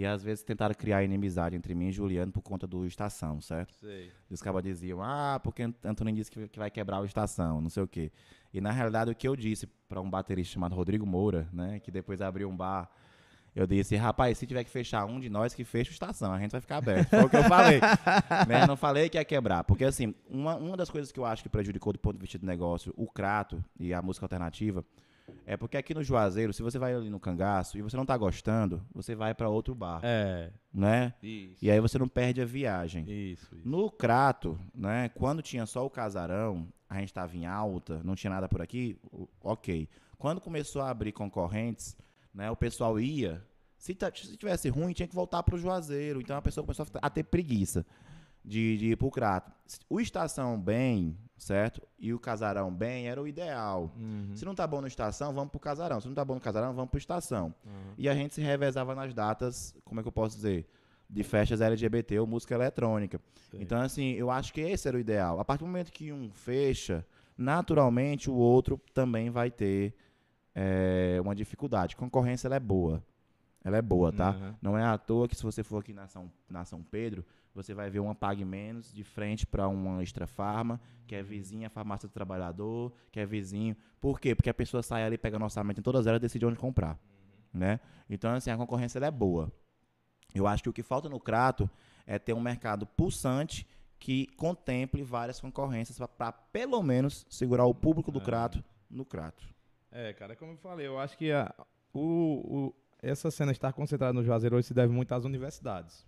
E 0.00 0.06
às 0.06 0.22
vezes 0.22 0.42
tentaram 0.42 0.74
criar 0.74 1.04
inimizade 1.04 1.54
entre 1.54 1.74
mim 1.74 1.88
e 1.88 1.92
Juliano 1.92 2.32
por 2.32 2.40
conta 2.40 2.66
do 2.66 2.86
Estação, 2.86 3.38
certo? 3.38 3.74
Sei. 3.74 4.10
Os 4.30 4.40
cabas 4.40 4.62
diziam, 4.62 5.02
ah, 5.02 5.38
porque 5.44 5.62
Antônio 5.84 6.14
disse 6.14 6.30
que, 6.30 6.48
que 6.48 6.58
vai 6.58 6.70
quebrar 6.70 7.02
o 7.02 7.04
Estação, 7.04 7.60
não 7.60 7.68
sei 7.68 7.82
o 7.82 7.86
quê. 7.86 8.10
E 8.50 8.62
na 8.62 8.70
realidade 8.70 9.10
o 9.10 9.14
que 9.14 9.28
eu 9.28 9.36
disse 9.36 9.66
para 9.86 10.00
um 10.00 10.08
baterista 10.08 10.54
chamado 10.54 10.74
Rodrigo 10.74 11.04
Moura, 11.04 11.46
né, 11.52 11.80
que 11.80 11.90
depois 11.90 12.22
abriu 12.22 12.48
um 12.48 12.56
bar, 12.56 12.90
eu 13.54 13.66
disse, 13.66 13.94
rapaz, 13.94 14.38
se 14.38 14.46
tiver 14.46 14.64
que 14.64 14.70
fechar 14.70 15.04
um 15.04 15.20
de 15.20 15.28
nós, 15.28 15.52
que 15.52 15.64
fecha 15.64 15.90
o 15.90 15.92
Estação, 15.92 16.32
a 16.32 16.38
gente 16.38 16.52
vai 16.52 16.62
ficar 16.62 16.78
aberto. 16.78 17.10
Foi 17.10 17.24
o 17.24 17.28
que 17.28 17.36
eu 17.36 17.44
falei. 17.44 17.78
né? 18.48 18.66
Não 18.66 18.78
falei 18.78 19.10
que 19.10 19.18
ia 19.18 19.24
quebrar. 19.24 19.64
Porque, 19.64 19.84
assim, 19.84 20.14
uma, 20.30 20.56
uma 20.56 20.78
das 20.78 20.88
coisas 20.88 21.12
que 21.12 21.20
eu 21.20 21.26
acho 21.26 21.42
que 21.42 21.48
prejudicou 21.50 21.92
do 21.92 21.98
ponto 21.98 22.14
de 22.14 22.22
vista 22.22 22.38
do 22.38 22.46
negócio 22.46 22.94
o 22.96 23.06
Crato 23.06 23.62
e 23.78 23.92
a 23.92 24.00
música 24.00 24.24
alternativa 24.24 24.82
é 25.46 25.56
porque 25.56 25.76
aqui 25.76 25.94
no 25.94 26.02
Juazeiro, 26.02 26.52
se 26.52 26.62
você 26.62 26.78
vai 26.78 26.94
ali 26.94 27.10
no 27.10 27.20
cangaço 27.20 27.78
e 27.78 27.82
você 27.82 27.96
não 27.96 28.06
tá 28.06 28.16
gostando, 28.16 28.82
você 28.94 29.14
vai 29.14 29.34
para 29.34 29.48
outro 29.48 29.74
bar. 29.74 30.00
É. 30.02 30.50
Né? 30.72 31.14
Isso. 31.22 31.64
E 31.64 31.70
aí 31.70 31.80
você 31.80 31.98
não 31.98 32.08
perde 32.08 32.40
a 32.40 32.44
viagem. 32.44 33.04
Isso, 33.08 33.54
isso. 33.54 33.68
No 33.68 33.90
Crato, 33.90 34.58
né, 34.74 35.08
quando 35.10 35.42
tinha 35.42 35.66
só 35.66 35.84
o 35.84 35.90
casarão, 35.90 36.68
a 36.88 36.98
gente 37.00 37.12
tava 37.12 37.36
em 37.36 37.46
alta, 37.46 38.00
não 38.04 38.14
tinha 38.14 38.30
nada 38.30 38.48
por 38.48 38.60
aqui, 38.60 38.98
ok. 39.40 39.88
Quando 40.18 40.40
começou 40.40 40.82
a 40.82 40.90
abrir 40.90 41.12
concorrentes, 41.12 41.96
né, 42.34 42.50
o 42.50 42.56
pessoal 42.56 42.98
ia. 42.98 43.42
Se, 43.76 43.96
se 44.14 44.36
tivesse 44.36 44.68
ruim, 44.68 44.92
tinha 44.92 45.08
que 45.08 45.14
voltar 45.14 45.42
pro 45.42 45.56
Juazeiro. 45.56 46.20
Então 46.20 46.36
a 46.36 46.42
pessoa 46.42 46.64
começou 46.64 46.86
a 47.00 47.10
ter 47.10 47.22
preguiça 47.22 47.86
de, 48.44 48.76
de 48.76 48.86
ir 48.90 48.96
pro 48.96 49.10
Crato. 49.10 49.50
O 49.88 50.00
Estação 50.00 50.60
bem, 50.60 51.16
certo? 51.40 51.82
E 51.98 52.12
o 52.12 52.18
Casarão 52.18 52.72
bem 52.72 53.08
era 53.08 53.20
o 53.20 53.26
ideal. 53.26 53.90
Uhum. 53.96 54.30
Se 54.34 54.44
não 54.44 54.54
tá 54.54 54.66
bom 54.66 54.80
no 54.80 54.86
Estação, 54.86 55.32
vamos 55.32 55.50
pro 55.50 55.58
Casarão. 55.58 56.00
Se 56.00 56.06
não 56.06 56.14
tá 56.14 56.24
bom 56.24 56.34
no 56.34 56.40
Casarão, 56.40 56.74
vamos 56.74 56.90
pro 56.90 56.98
Estação. 56.98 57.54
Uhum. 57.64 57.94
E 57.96 58.08
a 58.08 58.14
gente 58.14 58.34
se 58.34 58.42
revezava 58.42 58.94
nas 58.94 59.14
datas, 59.14 59.74
como 59.84 60.00
é 60.00 60.02
que 60.02 60.08
eu 60.08 60.12
posso 60.12 60.36
dizer? 60.36 60.68
De 61.08 61.22
festas 61.24 61.60
LGBT 61.60 62.20
ou 62.20 62.26
música 62.26 62.54
eletrônica. 62.54 63.20
Sei. 63.50 63.62
Então, 63.62 63.80
assim, 63.80 64.12
eu 64.12 64.30
acho 64.30 64.52
que 64.52 64.60
esse 64.60 64.86
era 64.86 64.96
o 64.96 65.00
ideal. 65.00 65.40
A 65.40 65.44
partir 65.44 65.64
do 65.64 65.66
momento 65.66 65.90
que 65.90 66.12
um 66.12 66.30
fecha, 66.30 67.04
naturalmente 67.36 68.30
o 68.30 68.34
outro 68.34 68.78
também 68.92 69.30
vai 69.30 69.50
ter 69.50 69.94
é, 70.54 71.18
uma 71.22 71.34
dificuldade. 71.34 71.96
Concorrência 71.96 72.48
ela 72.48 72.56
é 72.56 72.60
boa. 72.60 73.02
Ela 73.64 73.78
é 73.78 73.82
boa, 73.82 74.12
tá? 74.12 74.32
Uhum. 74.32 74.54
Não 74.60 74.78
é 74.78 74.84
à 74.84 74.96
toa 74.98 75.26
que 75.26 75.34
se 75.34 75.42
você 75.42 75.62
for 75.62 75.78
aqui 75.78 75.92
na 75.92 76.06
São, 76.06 76.30
na 76.48 76.64
São 76.64 76.82
Pedro, 76.82 77.24
você 77.54 77.74
vai 77.74 77.90
ver 77.90 78.00
uma 78.00 78.14
Pague 78.14 78.44
Menos 78.44 78.92
de 78.92 79.02
frente 79.02 79.46
para 79.46 79.68
uma 79.68 80.02
Extra 80.02 80.26
Farma, 80.26 80.80
que 81.06 81.14
é 81.14 81.22
vizinha 81.22 81.66
à 81.66 81.70
farmácia 81.70 82.08
do 82.08 82.12
trabalhador, 82.12 82.92
que 83.10 83.18
é 83.18 83.26
vizinho. 83.26 83.76
Por 84.00 84.20
quê? 84.20 84.34
Porque 84.34 84.50
a 84.50 84.54
pessoa 84.54 84.82
sai 84.82 85.04
ali, 85.04 85.18
pega 85.18 85.38
no 85.38 85.44
orçamento 85.44 85.78
em 85.78 85.82
todas 85.82 86.06
elas 86.06 86.18
e 86.18 86.22
decide 86.22 86.46
onde 86.46 86.56
comprar. 86.56 86.92
Uhum. 86.92 87.60
Né? 87.60 87.80
Então, 88.08 88.32
assim, 88.32 88.50
a 88.50 88.56
concorrência 88.56 88.98
é 88.98 89.10
boa. 89.10 89.52
Eu 90.34 90.46
acho 90.46 90.62
que 90.62 90.68
o 90.68 90.72
que 90.72 90.82
falta 90.82 91.08
no 91.08 91.18
Crato 91.18 91.68
é 92.06 92.18
ter 92.18 92.32
um 92.32 92.40
mercado 92.40 92.86
pulsante 92.86 93.66
que 93.98 94.26
contemple 94.36 95.02
várias 95.02 95.40
concorrências 95.40 95.98
para 96.16 96.32
pelo 96.32 96.82
menos 96.82 97.26
segurar 97.28 97.66
o 97.66 97.74
público 97.74 98.10
do 98.10 98.20
é. 98.20 98.24
Crato 98.24 98.64
no 98.88 99.04
Crato. 99.04 99.46
É, 99.92 100.12
cara, 100.12 100.34
como 100.36 100.52
eu 100.52 100.56
falei, 100.56 100.86
eu 100.86 100.98
acho 100.98 101.18
que 101.18 101.30
a, 101.32 101.52
o, 101.92 102.68
o, 102.68 102.74
essa 103.02 103.30
cena 103.30 103.52
estar 103.52 103.72
concentrada 103.72 104.12
no 104.12 104.24
Juazeiro 104.24 104.56
hoje 104.56 104.68
se 104.68 104.74
deve 104.74 104.92
muito 104.92 105.12
às 105.12 105.24
universidades. 105.24 106.06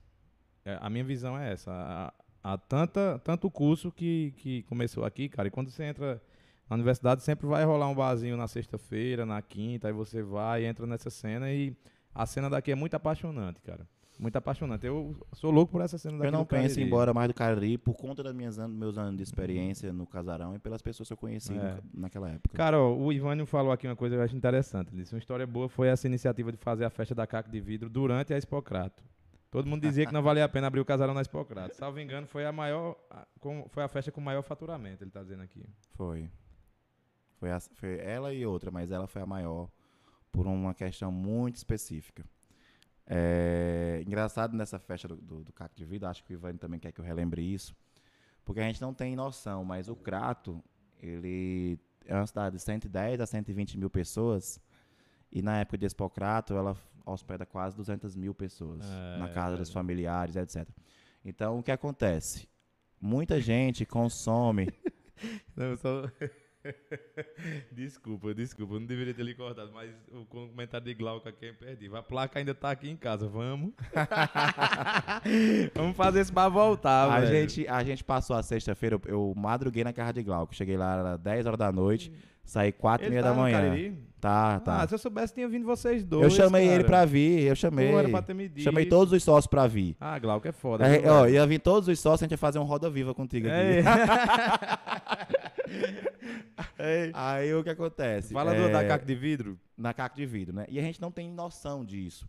É, 0.65 0.79
a 0.81 0.89
minha 0.91 1.05
visão 1.05 1.37
é 1.39 1.53
essa. 1.53 2.13
Há, 2.43 2.59
tanta, 2.59 3.21
tanto 3.25 3.51
curso 3.51 3.91
que, 3.93 4.33
que 4.37 4.63
começou 4.65 5.05
aqui, 5.05 5.29
cara, 5.29 5.49
e 5.49 5.51
quando 5.51 5.71
você 5.71 5.85
entra 5.85 6.21
na 6.69 6.75
universidade 6.75 7.23
sempre 7.23 7.47
vai 7.47 7.65
rolar 7.65 7.89
um 7.89 7.95
barzinho 7.95 8.37
na 8.37 8.49
sexta-feira, 8.49 9.27
na 9.27 9.41
quinta, 9.43 9.89
aí 9.89 9.93
você 9.93 10.23
vai, 10.23 10.65
entra 10.65 10.87
nessa 10.87 11.11
cena 11.11 11.53
e 11.53 11.77
A 12.15 12.27
cena 12.27 12.49
daqui 12.51 12.71
é 12.73 12.75
muito 12.75 12.95
apaixonante, 12.95 13.61
cara. 13.63 13.87
Muito 14.19 14.37
apaixonante. 14.37 14.87
Eu 14.87 15.17
sou 15.33 15.51
louco 15.51 15.73
por 15.73 15.81
essa 15.81 15.97
cena 15.99 16.19
daqui 16.19 16.29
Eu 16.29 16.33
não 16.33 16.45
penso 16.45 16.79
em 16.79 16.83
ir 16.83 16.87
embora 16.87 17.13
mais 17.15 17.29
do 17.29 17.35
Cariri 17.35 17.79
por 17.79 17.95
conta 17.95 18.23
dos 18.23 18.33
meus 18.35 18.59
anos, 18.59 18.77
meus 18.77 18.99
anos 18.99 19.17
de 19.17 19.23
experiência 19.23 19.93
no 19.93 20.07
casarão 20.07 20.55
e 20.55 20.59
pelas 20.59 20.83
pessoas 20.83 21.09
que 21.09 21.13
eu 21.13 21.17
conheci 21.17 21.53
É. 21.55 21.75
no- 21.75 22.03
naquela 22.03 22.29
época. 22.31 22.55
Cara, 22.57 22.79
ó, 22.79 22.95
o 22.95 23.13
Ivânio 23.13 23.47
falou 23.47 23.73
aqui 23.73 23.87
uma 23.87 23.97
coisa 23.97 24.15
que 24.15 24.21
eu 24.21 24.25
acho 24.25 24.37
interessante. 24.37 24.89
Ele 24.93 25.03
disse, 25.03 25.15
uma 25.15 25.19
história 25.19 25.47
boa 25.47 25.69
foi 25.69 25.89
essa 25.89 26.07
iniciativa 26.07 26.53
de 26.53 26.59
fazer 26.59 26.85
a 26.85 26.91
festa 26.91 27.15
da 27.15 27.27
caca 27.27 27.51
de 27.51 27.61
vidro 27.61 27.89
durante 27.89 28.33
a 28.35 28.39
Expocrato. 28.39 29.03
Todo 29.53 29.69
mundo 29.69 29.83
dizia 29.83 30.07
que 30.07 30.13
não 30.15 30.23
valia 30.23 30.47
a 30.47 30.49
pena 30.49 30.67
abrir 30.67 30.81
o 30.81 30.85
casarão 30.85 31.13
na 31.13 31.21
Expocrato. 31.21 31.77
Salvo 31.77 32.01
engano, 32.01 32.27
foi 32.27 32.47
a 32.47 32.51
maior, 32.51 32.97
foi 33.69 33.85
a 33.85 33.89
festa 33.89 34.11
com 34.11 34.19
maior 34.19 34.43
faturamento, 34.43 35.05
ele 35.05 35.11
tá 35.11 35.23
dizendo 35.23 35.43
aqui. 35.43 35.63
Foi. 35.91 36.31
Foi, 37.39 37.51
a- 37.51 37.61
foi 37.61 37.99
ela 38.01 38.33
e 38.33 38.47
outra, 38.47 38.71
mas 38.71 38.91
ela 38.91 39.07
foi 39.07 39.21
a 39.21 39.27
maior 39.27 39.69
por 40.33 40.47
uma 40.47 40.73
questão 40.73 41.13
muito 41.13 41.57
específica. 41.57 42.25
É, 43.07 44.03
engraçado 44.07 44.57
nessa 44.57 44.79
festa 44.79 45.07
do, 45.09 45.17
do, 45.17 45.45
do 45.45 45.53
de 45.75 45.85
Vida, 45.85 46.09
acho 46.09 46.25
que 46.25 46.33
o 46.33 46.35
Ivan 46.35 46.57
também 46.57 46.81
quer 46.81 46.91
que 46.91 47.01
eu 47.01 47.05
relembre 47.05 47.43
isso, 47.43 47.77
porque 48.47 48.61
a 48.61 48.65
gente 48.65 48.81
não 48.81 48.95
tem 48.95 49.15
noção, 49.15 49.65
mas 49.67 49.87
o 49.87 49.95
Crato, 49.95 50.65
ele 50.99 51.79
é 52.07 52.15
uma 52.15 52.27
cidade 52.27 52.57
de 52.57 52.63
110 52.63 53.21
a 53.21 53.27
120 53.27 53.77
mil 53.77 53.91
pessoas, 53.91 54.59
e 55.31 55.43
na 55.43 55.59
época 55.61 55.77
de 55.77 55.85
Expocrato, 55.85 56.55
ela 56.55 56.75
hospeda 57.05 57.45
quase 57.47 57.77
200 57.77 58.15
mil 58.17 58.35
pessoas, 58.35 58.85
É, 58.85 59.19
na 59.19 59.29
casa 59.29 59.57
dos 59.57 59.69
velho. 59.69 59.75
familiares, 59.75 60.37
etc. 60.37 60.69
Então, 61.25 61.59
o 61.59 61.63
que 61.63 61.71
acontece? 61.71 62.49
Muita 63.01 63.41
gente 63.41 63.85
consome 63.85 64.69
Não, 65.57 65.77
só... 65.77 66.09
desculpa, 67.73 68.33
desculpa, 68.33 68.75
eu 68.75 68.81
não 68.81 68.87
deveria 68.87 69.13
ter 69.13 69.25
lhe 69.25 69.35
cortado, 69.35 69.73
mas 69.73 69.91
o 70.13 70.25
comentário 70.27 70.87
de 70.87 70.95
Glauco 70.95 71.29
aqui 71.29 71.47
é 71.47 71.51
imperdível. 71.51 71.97
A 71.97 72.03
placa 72.05 72.39
ainda 72.39 72.55
tá 72.55 72.71
aqui 72.71 72.89
em 72.89 72.97
casa, 72.97 73.27
vamos. 73.29 73.73
vamos 75.75 75.97
fazer 75.97 76.21
isso 76.21 76.33
pra 76.33 76.49
voltar, 76.49 77.11
a, 77.11 77.21
velho. 77.21 77.49
gente, 77.49 77.67
a 77.69 77.83
gente 77.83 78.05
passou 78.05 78.37
a 78.37 78.43
sexta-feira, 78.43 78.97
eu, 78.97 79.01
eu 79.07 79.35
madruguei 79.37 79.83
na 79.85 79.93
casa 79.93 80.13
de 80.13 80.23
Glauco. 80.23 80.55
Cheguei 80.55 80.77
lá, 80.77 80.99
era 80.99 81.17
10 81.17 81.47
horas 81.47 81.59
da 81.59 81.73
noite, 81.73 82.13
saí 82.45 82.73
4 82.73 83.07
e 83.07 83.11
meia 83.11 83.23
tá 83.23 83.31
da 83.31 83.35
manhã. 83.35 83.61
Cariri? 83.61 83.99
Tá, 84.21 84.61
tá. 84.61 84.83
Ah, 84.83 84.87
se 84.87 84.95
eu 84.95 84.99
soubesse, 84.99 85.35
tinha 85.35 85.49
vindo 85.49 85.67
vocês 85.67 86.05
dois. 86.05 86.23
eu 86.23 86.31
chamei 86.31 86.63
cara. 86.67 86.75
ele 86.77 86.85
pra 86.85 87.05
vir, 87.05 87.43
eu 87.43 87.57
chamei. 87.57 87.91
Pô, 87.91 87.99
era 87.99 88.09
pra 88.09 88.23
ter 88.23 88.35
me 88.35 88.49
dito. 88.49 88.63
Chamei 88.63 88.87
todos 88.87 89.13
os 89.13 89.23
sócios 89.25 89.49
pra 89.49 89.67
vir. 89.67 89.97
Ah, 90.01 90.17
Glauco 90.19 90.47
é 90.47 90.53
foda. 90.53 90.87
É, 90.87 91.11
ó, 91.11 91.27
ia 91.27 91.45
vir 91.45 91.59
todos 91.59 91.89
os 91.89 91.99
sócios, 91.99 92.23
a 92.23 92.25
gente 92.27 92.31
ia 92.33 92.39
fazer 92.39 92.61
um 92.61 92.63
roda 92.65 92.89
viva 92.89 93.13
contigo 93.15 93.49
É. 93.49 93.81
aqui. 93.81 95.33
Ei. 96.79 97.11
Aí 97.15 97.53
o 97.55 97.63
que 97.65 97.71
acontece? 97.71 98.33
Fala 98.33 98.55
do, 98.55 98.63
É, 98.63 98.69
da 98.71 98.85
caca 98.87 99.05
de 99.05 99.15
vidro. 99.15 99.59
na 99.77 99.93
caco 99.93 100.15
de 100.17 100.27
vidro, 100.27 100.55
né? 100.55 100.67
E 100.69 100.79
a 100.79 100.83
gente 100.83 101.01
não 101.01 101.11
tem 101.11 101.29
noção 101.29 101.85
disso. 101.85 102.29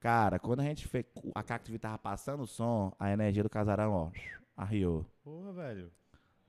Cara, 0.00 0.38
quando 0.38 0.60
a 0.60 0.64
gente 0.64 0.88
fez. 0.88 1.04
A 1.34 1.42
caco 1.42 1.64
de 1.66 1.72
vidro 1.72 1.82
tava 1.82 1.98
passando 1.98 2.42
o 2.42 2.46
som, 2.46 2.92
a 2.98 3.12
energia 3.12 3.42
do 3.42 3.50
casarão, 3.50 3.92
ó, 3.92 4.10
arriou. 4.56 5.06
Porra, 5.22 5.52
velho. 5.52 5.90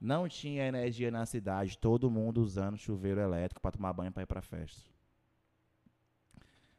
Não 0.04 0.28
tinha 0.28 0.66
energia 0.66 1.12
na 1.12 1.24
cidade, 1.24 1.78
todo 1.78 2.10
mundo 2.10 2.42
usando 2.42 2.76
chuveiro 2.76 3.20
elétrico 3.20 3.60
pra 3.60 3.70
tomar 3.70 3.92
banho 3.92 4.10
pra 4.10 4.24
ir 4.24 4.26
pra 4.26 4.42
festa. 4.42 4.82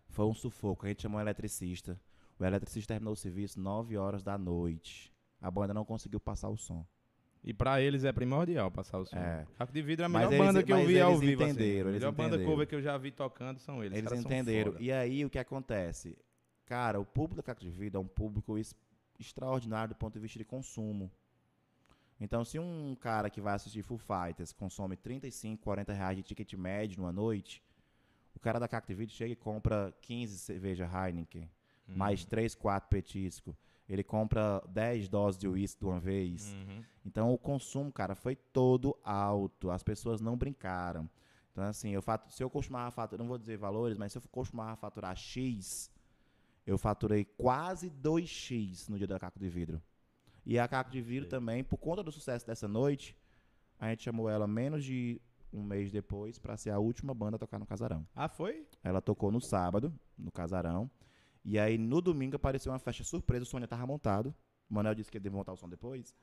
Foi 0.09 0.25
um 0.25 0.33
sufoco. 0.33 0.85
A 0.85 0.89
gente 0.89 1.03
chamou 1.03 1.17
um 1.19 1.21
eletricista. 1.21 1.97
O 2.37 2.43
eletricista 2.43 2.93
terminou 2.93 3.13
o 3.13 3.15
serviço 3.15 3.59
9 3.61 3.95
horas 3.97 4.23
da 4.23 4.37
noite. 4.37 5.13
A 5.41 5.49
banda 5.49 5.73
não 5.73 5.85
conseguiu 5.85 6.19
passar 6.19 6.49
o 6.49 6.57
som. 6.57 6.85
E 7.41 7.53
pra 7.53 7.81
eles 7.81 8.03
é 8.03 8.11
primordial 8.11 8.69
passar 8.69 8.99
o 8.99 9.05
som. 9.05 9.15
É. 9.17 9.45
Caco 9.57 9.71
de 9.71 9.81
vidro 9.81 10.03
é 10.03 10.05
a 10.05 10.09
melhor 10.09 10.33
eles- 10.33 10.45
banda 10.45 10.61
que 10.63 10.71
eu 10.73 10.85
vi 10.85 10.99
ao 10.99 11.17
vivo. 11.17 11.43
entenderam, 11.43 11.89
assim. 11.89 11.97
A 11.97 11.99
melhor 11.99 12.11
banda 12.11 12.27
entenderam. 12.35 12.51
cover 12.51 12.67
que 12.67 12.75
eu 12.75 12.81
já 12.81 12.97
vi 12.97 13.11
tocando 13.11 13.57
são 13.59 13.81
eles. 13.83 13.97
Eles 13.97 14.11
entenderam. 14.13 14.75
E 14.79 14.91
aí 14.91 15.23
o 15.23 15.29
que 15.29 15.39
acontece? 15.39 16.17
Cara, 16.65 16.99
o 16.99 17.05
público 17.05 17.37
da 17.37 17.43
Caco 17.43 17.61
de 17.61 17.69
Vida 17.69 17.97
é 17.97 18.01
um 18.01 18.07
público 18.07 18.55
extraordinário 19.17 19.93
do 19.93 19.97
ponto 19.97 20.13
de 20.13 20.19
vista 20.19 20.37
de 20.39 20.45
consumo. 20.45 21.09
Então, 22.23 22.45
se 22.45 22.57
um 22.57 22.95
cara 22.95 23.29
que 23.29 23.41
vai 23.41 23.53
assistir 23.53 23.83
Full 23.83 23.97
Fighters 23.97 24.53
consome 24.53 24.95
35, 24.95 25.61
40 25.61 25.91
reais 25.91 26.15
de 26.15 26.23
ticket 26.23 26.53
médio 26.53 27.01
numa 27.01 27.11
noite, 27.11 27.61
o 28.33 28.39
cara 28.39 28.59
da 28.61 28.65
Caco 28.67 28.87
de 28.87 28.93
Vida 28.95 29.11
chega 29.11 29.33
e 29.33 29.35
compra 29.35 29.93
15 30.01 30.37
cerveja 30.39 30.85
Heineken, 30.89 31.49
Uhum. 31.85 31.97
mais 31.97 32.23
3, 32.23 32.55
4 32.55 32.87
petisco. 32.87 33.53
Ele 33.89 34.05
compra 34.05 34.63
10 34.69 35.09
doses 35.09 35.37
de 35.37 35.49
uísque 35.49 35.81
de 35.81 35.85
uma 35.85 35.99
vez. 35.99 36.53
Uhum. 36.53 36.81
Então 37.05 37.33
o 37.33 37.37
consumo, 37.37 37.91
cara, 37.91 38.15
foi 38.15 38.37
todo 38.37 38.97
alto. 39.03 39.69
As 39.69 39.83
pessoas 39.83 40.21
não 40.21 40.37
brincaram. 40.37 41.09
Então, 41.51 41.65
assim, 41.65 41.89
eu 41.89 42.01
fatu- 42.01 42.31
se 42.33 42.41
eu 42.41 42.49
costumava 42.49 42.89
faturar, 42.89 43.19
não 43.19 43.27
vou 43.27 43.37
dizer 43.37 43.57
valores, 43.57 43.97
mas 43.97 44.13
se 44.13 44.17
eu 44.17 44.21
costumava 44.31 44.77
faturar 44.77 45.13
X, 45.17 45.91
eu 46.65 46.77
faturei 46.77 47.25
quase 47.25 47.89
2X 47.89 48.87
no 48.87 48.97
dia 48.97 49.05
da 49.07 49.19
Caco 49.19 49.37
de 49.37 49.49
Vidro. 49.49 49.81
E 50.45 50.59
a 50.59 50.67
Caco 50.67 50.91
de 50.91 51.01
Vidro 51.01 51.29
também, 51.29 51.63
por 51.63 51.77
conta 51.77 52.03
do 52.03 52.11
sucesso 52.11 52.45
dessa 52.45 52.67
noite, 52.67 53.15
a 53.79 53.89
gente 53.89 54.03
chamou 54.03 54.29
ela 54.29 54.45
menos 54.47 54.83
de 54.83 55.21
um 55.51 55.63
mês 55.63 55.91
depois 55.91 56.39
para 56.39 56.57
ser 56.57 56.71
a 56.71 56.79
última 56.79 57.13
banda 57.13 57.35
a 57.35 57.39
tocar 57.39 57.59
no 57.59 57.65
Casarão. 57.65 58.05
Ah, 58.15 58.27
foi? 58.27 58.67
Ela 58.83 59.01
tocou 59.01 59.31
no 59.31 59.39
sábado, 59.39 59.93
no 60.17 60.31
Casarão. 60.31 60.89
E 61.45 61.59
aí, 61.59 61.77
no 61.77 62.01
domingo, 62.01 62.35
apareceu 62.35 62.71
uma 62.71 62.79
festa 62.79 63.03
surpresa. 63.03 63.45
O 63.45 63.59
já 63.59 63.67
tava 63.67 63.85
montado. 63.85 64.33
O 64.69 64.73
Manuel 64.73 64.95
disse 64.95 65.11
que 65.11 65.17
ele 65.17 65.27
ia 65.27 65.31
montar 65.31 65.53
o 65.53 65.57
som 65.57 65.69
depois. 65.69 66.15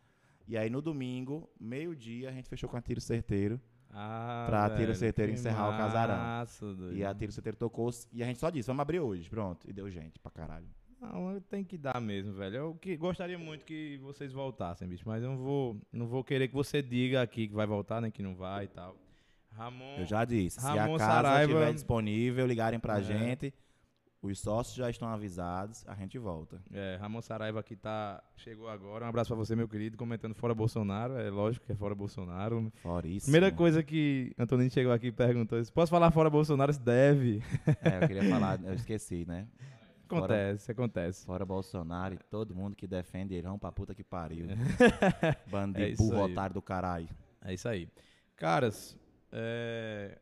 E 0.49 0.57
aí, 0.57 0.69
no 0.69 0.81
domingo, 0.83 1.49
meio-dia, 1.61 2.31
a 2.31 2.33
gente 2.33 2.49
fechou 2.49 2.69
com 2.69 2.77
a 2.77 2.83
Tiro 2.83 3.01
Certeiro. 3.01 3.61
Ah, 3.91 4.45
Pra 4.49 4.69
velho, 4.69 4.81
Tiro 4.81 4.95
Certeiro 4.95 5.33
encerrar 5.33 5.69
o 5.69 5.77
casarão. 5.77 6.17
massa, 6.17 6.75
doido. 6.75 6.97
E 6.97 7.05
a 7.05 7.15
Tiro 7.15 7.33
Certeiro 7.33 7.57
tocou. 7.57 7.91
E 8.13 8.23
a 8.23 8.27
gente 8.27 8.39
só 8.39 8.51
disse, 8.51 8.67
vamos 8.67 8.81
abrir 8.81 9.01
hoje. 9.01 9.29
Pronto. 9.29 9.69
E 9.69 9.73
deu 9.73 9.91
gente 9.91 10.19
pra 10.19 10.31
caralho. 10.31 10.67
Não, 11.01 11.41
tem 11.49 11.65
que 11.65 11.79
dar 11.79 12.01
mesmo, 12.01 12.35
velho. 12.35 12.57
Eu 12.57 12.75
que, 12.75 12.97
gostaria 12.97 13.39
muito 13.39 13.65
que 13.65 13.97
vocês 14.03 14.33
voltassem, 14.33 14.87
bicho. 14.87 15.05
Mas 15.07 15.23
eu 15.23 15.31
não 15.31 15.39
vou, 15.39 15.77
não 15.93 16.07
vou 16.07 16.23
querer 16.23 16.49
que 16.49 16.55
você 16.55 16.83
diga 16.83 17.23
aqui 17.23 17.49
que 17.49 17.55
vai 17.55 17.67
voltar, 17.67 18.01
nem 18.03 18.11
que 18.11 18.23
não 18.23 18.35
vai 18.35 18.65
e 18.65 18.69
tal. 18.69 18.95
Ramon. 19.53 19.97
Eu 19.99 20.05
já 20.07 20.25
disse. 20.25 20.61
Ramon 20.61 20.99
se 20.99 21.03
a 21.03 21.07
casa 21.07 21.23
Saraiva- 21.23 21.53
estiver 21.53 21.73
disponível, 21.73 22.47
ligarem 22.47 22.79
pra 22.79 22.99
É. 22.99 23.03
gente. 23.03 23.55
Os 24.23 24.39
sócios 24.39 24.77
já 24.77 24.91
estão 24.91 25.09
avisados. 25.09 25.83
A 25.89 25.95
gente 25.95 26.19
volta. 26.19 26.61
É, 26.71 26.99
Ramon 27.01 27.23
Saraiva 27.23 27.59
aqui 27.61 27.75
tá, 27.75 28.23
chegou 28.37 28.69
agora. 28.69 29.07
Um 29.07 29.09
abraço 29.09 29.29
pra 29.29 29.37
você, 29.37 29.57
meu 29.57 29.67
querido, 29.67 29.97
comentando 29.97 30.35
fora 30.35 30.55
Bolsonaro. 30.55 31.15
É 31.17 31.31
lógico 31.31 31.65
que 31.65 31.73
é 31.73 31.75
fora 31.75 31.95
Bolsonaro. 31.95 32.71
Fora 32.83 33.09
isso. 33.09 33.25
Primeira 33.25 33.51
coisa 33.51 33.83
que 33.83 34.35
Antonino 34.39 34.71
chegou 34.71 34.93
aqui 34.93 35.07
e 35.07 35.13
perguntou: 35.13 35.59
posso 35.75 35.91
falar 35.91 36.11
fora 36.11 36.29
Bolsonaro? 36.29 36.71
Se 36.71 36.81
deve. 36.81 37.43
É, 37.83 38.05
eu 38.05 38.09
queria 38.09 38.29
falar, 38.29 38.61
eu 38.63 38.75
esqueci, 38.75 39.25
né? 39.27 39.47
Fora- 40.11 40.25
Acontece, 40.35 40.73
acontece. 40.73 41.25
Fora 41.27 41.45
Bolsonaro 41.47 42.15
e 42.15 42.19
todo 42.19 42.55
mundo 42.55 42.75
que 42.77 42.87
defende 42.87 43.41
vamos 43.41 43.61
pra 43.61 43.71
puta 43.73 43.95
que 43.95 44.03
pariu. 44.05 44.47
Bando 45.51 45.79
É 45.81 45.95
burro 45.95 46.25
aí. 46.25 46.33
otário 46.33 46.55
do 46.55 46.63
caralho. 46.63 47.09
É 47.43 47.55
isso 47.55 47.69
aí. 47.69 47.89
Caras, 48.37 48.97
é, 49.33 50.19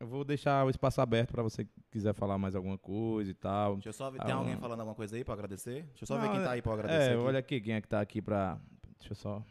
eu 0.00 0.06
vou 0.06 0.24
deixar 0.24 0.64
o 0.66 0.70
espaço 0.70 1.00
aberto 1.00 1.32
pra 1.32 1.42
você 1.42 1.64
que 1.64 1.70
quiser 1.90 2.14
falar 2.14 2.36
mais 2.38 2.54
alguma 2.54 2.76
coisa 2.78 3.30
e 3.30 3.34
tal. 3.34 3.74
Deixa 3.74 3.90
eu 3.90 3.92
só 3.92 4.10
ver, 4.10 4.20
Ah, 4.20 4.24
tem 4.24 4.34
alguém 4.34 4.54
não. 4.54 4.60
falando 4.60 4.80
alguma 4.80 4.94
coisa 4.94 5.16
aí 5.16 5.24
pra 5.24 5.34
agradecer? 5.34 5.82
Deixa 5.84 6.02
eu 6.04 6.06
só 6.06 6.14
Não, 6.16 6.22
ver 6.22 6.30
quem 6.30 6.40
é- 6.40 6.44
tá 6.44 6.50
aí 6.52 6.62
pra 6.62 6.70
eu 6.72 6.74
agradecer. 6.74 7.10
É, 7.10 7.14
aqui. 7.14 7.22
olha 7.22 7.38
aqui 7.38 7.60
quem 7.60 7.74
é 7.74 7.80
que 7.80 7.88
tá 7.88 8.00
aqui 8.00 8.20
pra. 8.22 8.58
Deixa 8.98 9.12
eu 9.12 9.16
só. 9.16 9.42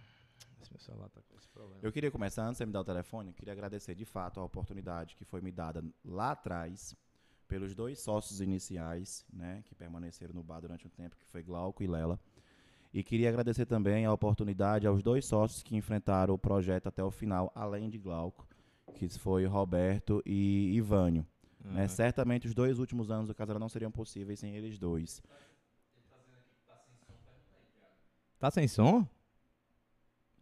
Esse 0.62 0.72
meu 0.72 0.80
celular 0.80 1.10
tá 1.10 1.22
com 1.22 1.36
esse 1.38 1.48
problema. 1.50 1.80
Eu 1.82 1.92
queria 1.92 2.10
começar, 2.12 2.44
antes 2.44 2.54
de 2.54 2.58
você 2.60 2.66
me 2.66 2.72
dar 2.74 2.82
o 2.82 2.86
telefone, 2.86 3.30
eu 3.30 3.34
queria 3.34 3.54
agradecer 3.54 3.94
de 3.96 4.06
fato 4.06 4.40
a 4.40 4.44
oportunidade 4.44 5.16
que 5.16 5.26
foi 5.26 5.42
me 5.42 5.52
dada 5.52 5.84
lá 6.04 6.32
atrás 6.32 6.96
pelos 7.54 7.76
dois 7.76 8.00
sócios 8.00 8.42
iniciais, 8.42 9.24
né, 9.32 9.62
que 9.66 9.76
permaneceram 9.76 10.34
no 10.34 10.42
bar 10.42 10.60
durante 10.60 10.88
um 10.88 10.90
tempo, 10.90 11.16
que 11.16 11.28
foi 11.28 11.44
Glauco 11.44 11.84
e 11.84 11.88
Lela. 11.88 12.20
E 12.92 13.04
queria 13.04 13.30
agradecer 13.30 13.68
também 13.68 14.06
a 14.06 14.12
oportunidade 14.12 14.88
aos 14.88 15.04
dois 15.04 15.24
sócios 15.24 15.62
que 15.62 15.76
enfrentaram 15.76 16.34
o 16.34 16.38
projeto 16.38 16.88
até 16.88 17.04
o 17.04 17.12
final, 17.12 17.52
além 17.54 17.92
de 17.92 18.00
Glauco, 18.00 18.48
que 18.96 19.08
foi 19.08 19.46
Roberto 19.46 20.20
e 20.26 20.72
Ivânio. 20.74 21.28
né? 21.64 21.84
Ah, 21.84 21.88
Certamente 21.88 22.48
os 22.48 22.56
dois 22.56 22.80
últimos 22.80 23.12
anos 23.12 23.28
do 23.28 23.36
casal 23.36 23.60
não 23.60 23.70
seriam 23.70 23.92
possíveis 23.92 24.40
sem 24.40 24.56
eles 24.56 24.80
dois. 24.80 25.22
Tá 28.40 28.50
sem 28.50 28.68
som? 28.68 29.08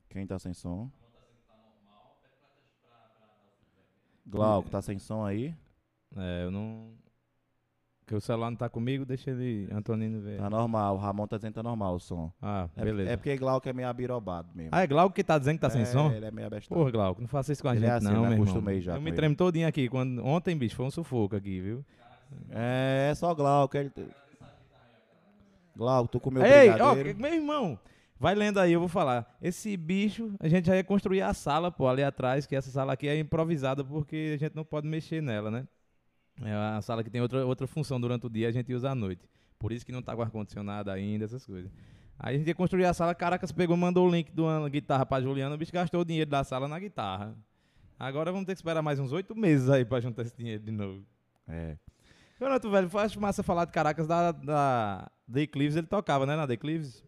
Quem 0.08 0.26
tá 0.26 0.40
sem 0.40 0.54
som? 0.54 0.90
Glauco, 4.26 4.70
tá 4.70 4.82
sem 4.82 4.98
som 4.98 5.26
aí? 5.26 5.54
É, 6.16 6.44
eu 6.46 6.52
não. 6.52 7.01
Porque 8.12 8.18
o 8.18 8.22
celular 8.22 8.50
não 8.50 8.58
tá 8.58 8.68
comigo, 8.68 9.06
deixa 9.06 9.32
ele. 9.32 9.70
Antonino 9.72 10.20
ver. 10.20 10.38
Tá 10.38 10.50
normal, 10.50 10.96
o 10.96 10.98
Ramon 10.98 11.26
tá 11.28 11.38
dizendo 11.38 11.52
que 11.54 11.56
tá 11.56 11.64
normal 11.64 11.96
o 11.96 12.00
som. 12.00 12.30
Ah, 12.42 12.68
É, 12.76 12.84
beleza. 12.84 13.10
é 13.12 13.16
porque 13.16 13.38
Glauco 13.38 13.70
é 13.70 13.72
meio 13.72 13.88
abirobado 13.88 14.50
mesmo. 14.54 14.70
Ah, 14.74 14.84
é 14.84 14.88
Glauco 14.88 15.16
que 15.16 15.24
tá 15.24 15.38
dizendo 15.38 15.56
que 15.56 15.62
tá 15.62 15.70
sem 15.70 15.84
É, 15.84 15.86
som? 15.86 16.12
Ele 16.12 16.26
é 16.26 16.30
meio 16.32 16.46
abestado. 16.48 16.78
Porra, 16.78 16.92
Glauco, 16.92 17.22
não 17.22 17.28
faça 17.30 17.54
isso 17.54 17.62
com 17.62 17.70
a 17.70 17.76
Ele 17.76 17.86
é 17.86 17.88
gente, 17.94 17.98
assim, 18.06 18.14
não, 18.14 18.16
eu 18.16 18.22
me 18.24 18.28
meu 18.28 18.32
irmão. 18.34 18.44
acostumei 18.44 18.82
já 18.82 18.96
Eu 18.96 19.02
me 19.02 19.12
ele. 19.12 19.16
tremo 19.16 19.34
todinho 19.34 19.66
aqui. 19.66 19.88
Quando... 19.88 20.26
Ontem, 20.26 20.58
bicho, 20.58 20.76
foi 20.76 20.86
um 20.86 20.92
sufoco 20.92 21.38
aqui, 21.38 21.62
viu? 21.62 21.86
É, 22.50 23.08
é 23.12 23.16
só 23.16 23.34
Glauco. 23.34 23.78
Ele... 23.78 23.90
Glauco, 25.74 26.10
tu 26.12 26.20
comeu 26.20 26.44
Ei, 26.46 26.70
ó, 26.70 26.94
brigadeiro? 26.94 27.18
meu 27.20 27.34
irmão, 27.34 27.80
vai 28.20 28.36
lendo 28.36 28.60
aí, 28.60 28.74
eu 28.74 28.80
vou 28.82 28.90
falar. 28.90 29.38
Esse 29.42 29.78
bicho, 29.78 30.34
a 30.38 30.50
gente 30.50 30.68
já 30.68 30.76
ia 30.76 30.84
construir 30.84 31.22
a 31.22 31.34
sala, 31.34 31.72
pô, 31.72 31.88
ali 31.88 32.04
atrás, 32.04 32.46
que 32.46 32.58
essa 32.58 32.70
sala 32.70 32.92
aqui 32.92 33.08
é 33.08 33.18
improvisada 33.18 33.86
porque 33.86 34.34
a 34.36 34.38
gente 34.38 34.54
não 34.54 34.66
pode 34.66 34.86
mexer 34.86 35.22
nela, 35.22 35.50
né? 35.50 35.66
É 36.44 36.54
a 36.78 36.82
sala 36.82 37.04
que 37.04 37.10
tem 37.10 37.22
outra, 37.22 37.46
outra 37.46 37.68
função 37.68 38.00
durante 38.00 38.26
o 38.26 38.30
dia, 38.30 38.48
a 38.48 38.52
gente 38.52 38.74
usa 38.74 38.90
à 38.90 38.96
noite. 38.96 39.28
Por 39.60 39.72
isso 39.72 39.86
que 39.86 39.92
não 39.92 40.02
tá 40.02 40.16
com 40.16 40.22
ar-condicionado 40.22 40.90
ainda, 40.90 41.26
essas 41.26 41.46
coisas. 41.46 41.72
Aí 42.20 42.36
a 42.36 42.38
gente 42.38 42.48
ia 42.48 42.56
construir 42.56 42.86
a 42.86 42.94
sala, 42.94 43.14
Caracas 43.16 43.52
pegou, 43.52 43.76
mandou 43.78 44.08
o 44.08 44.12
link 44.12 44.32
de 44.32 44.42
uma 44.42 44.68
guitarra 44.70 45.06
pra 45.06 45.22
Juliana, 45.22 45.56
o 45.56 45.58
bicho 45.58 45.72
gastou 45.72 46.02
o 46.02 46.06
dinheiro 46.06 46.30
da 46.30 46.44
sala 46.44 46.68
na 46.68 46.80
guitarra. 46.80 47.36
Agora 48.00 48.32
vamos 48.32 48.46
ter 48.46 48.54
que 48.54 48.60
esperar 48.60 48.82
mais 48.82 49.00
uns 49.00 49.12
oito 49.12 49.36
meses 49.36 49.70
aí 49.70 49.86
pra 49.86 50.00
juntar 50.00 50.24
esse 50.24 50.36
dinheiro 50.36 50.64
de 50.64 50.72
novo. 50.72 51.06
É. 51.48 51.78
Renato, 52.40 52.70
velho, 52.72 52.90
acho 52.98 53.22
massa 53.22 53.44
falar 53.44 53.66
de 53.66 53.72
Caracas 53.72 54.08
da, 54.08 54.32
da 54.32 55.12
The 55.32 55.42
Eclipse, 55.42 55.78
ele 55.78 55.88
tocava, 55.88 56.26
né, 56.26 56.36
na 56.36 56.48
The 56.48 56.54
Eclipse? 56.54 57.04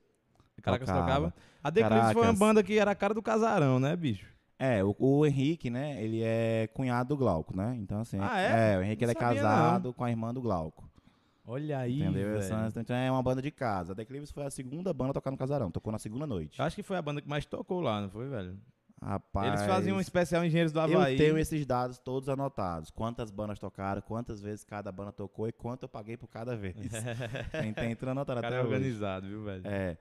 Caracas 0.62 0.88
Tocava. 0.88 1.06
tocava. 1.06 1.34
A 1.64 1.72
The 1.72 1.82
Eclipse 1.82 2.14
foi 2.14 2.24
uma 2.24 2.34
banda 2.34 2.64
que 2.64 2.78
era 2.78 2.92
a 2.92 2.96
cara 2.96 3.14
do 3.14 3.22
casarão, 3.22 3.80
né, 3.80 3.96
bicho? 3.96 4.33
É, 4.60 4.84
o, 4.84 4.96
o 4.98 5.26
Henrique, 5.26 5.70
né, 5.70 6.02
ele 6.02 6.22
é 6.22 6.68
cunhado 6.74 7.10
do 7.10 7.18
Glauco, 7.18 7.56
né? 7.56 7.76
Então, 7.80 8.00
assim. 8.00 8.18
Ah, 8.22 8.40
é? 8.40 8.78
o 8.78 8.82
Henrique 8.82 9.04
Não 9.04 9.12
ele 9.12 9.18
é 9.18 9.22
casado 9.22 9.94
com 9.94 10.04
a 10.04 10.10
irmã 10.10 10.34
do 10.34 10.42
Glauco. 10.42 10.90
Olha 11.46 11.80
aí, 11.80 12.02
entendeu? 12.02 12.40
Então 12.78 12.96
é 12.96 13.12
uma 13.12 13.22
banda 13.22 13.42
de 13.42 13.52
casa. 13.52 13.94
A 13.98 14.02
Eclipse 14.02 14.32
foi 14.32 14.46
a 14.46 14.50
segunda 14.50 14.94
banda 14.94 15.12
a 15.12 15.14
tocar 15.16 15.30
no 15.30 15.38
Casarão. 15.38 15.70
Tocou 15.70 15.92
na 15.92 16.00
segunda 16.00 16.26
noite. 16.26 16.58
Eu 16.58 16.66
acho 16.66 16.76
que 16.76 16.84
foi 16.84 16.96
a 16.96 17.02
banda 17.02 17.22
que 17.22 17.28
mais 17.28 17.46
tocou 17.46 17.82
lá, 17.82 18.00
não 18.00 18.10
foi, 18.10 18.30
velho? 18.30 18.58
Rapaz. 19.02 19.48
Eles 19.48 19.66
faziam 19.66 19.98
um 19.98 20.00
especial 20.00 20.46
Engenheiros 20.46 20.72
do 20.72 20.80
Havaí. 20.80 21.16
Eu 21.16 21.18
tenho 21.18 21.38
esses 21.38 21.66
dados 21.66 22.00
todos 22.00 22.30
anotados. 22.30 22.90
Quantas 22.90 23.30
bandas 23.30 23.60
tocaram, 23.60 24.02
quantas 24.02 24.42
vezes 24.42 24.64
cada 24.64 24.90
banda 24.90 25.12
tocou 25.12 25.48
e 25.48 25.52
quanto 25.52 25.84
eu 25.84 25.90
paguei 25.90 26.16
por 26.16 26.30
cada 26.30 26.56
vez. 26.56 26.78
tem, 27.52 27.74
tem 27.74 27.96
tudo 27.96 28.12
anotado 28.12 28.40
O 28.40 28.42
cara 28.42 28.56
até 28.56 28.62
é 28.62 28.66
hoje. 28.66 28.74
organizado, 28.74 29.28
viu, 29.28 29.44
velho? 29.44 29.64
É. 29.66 29.98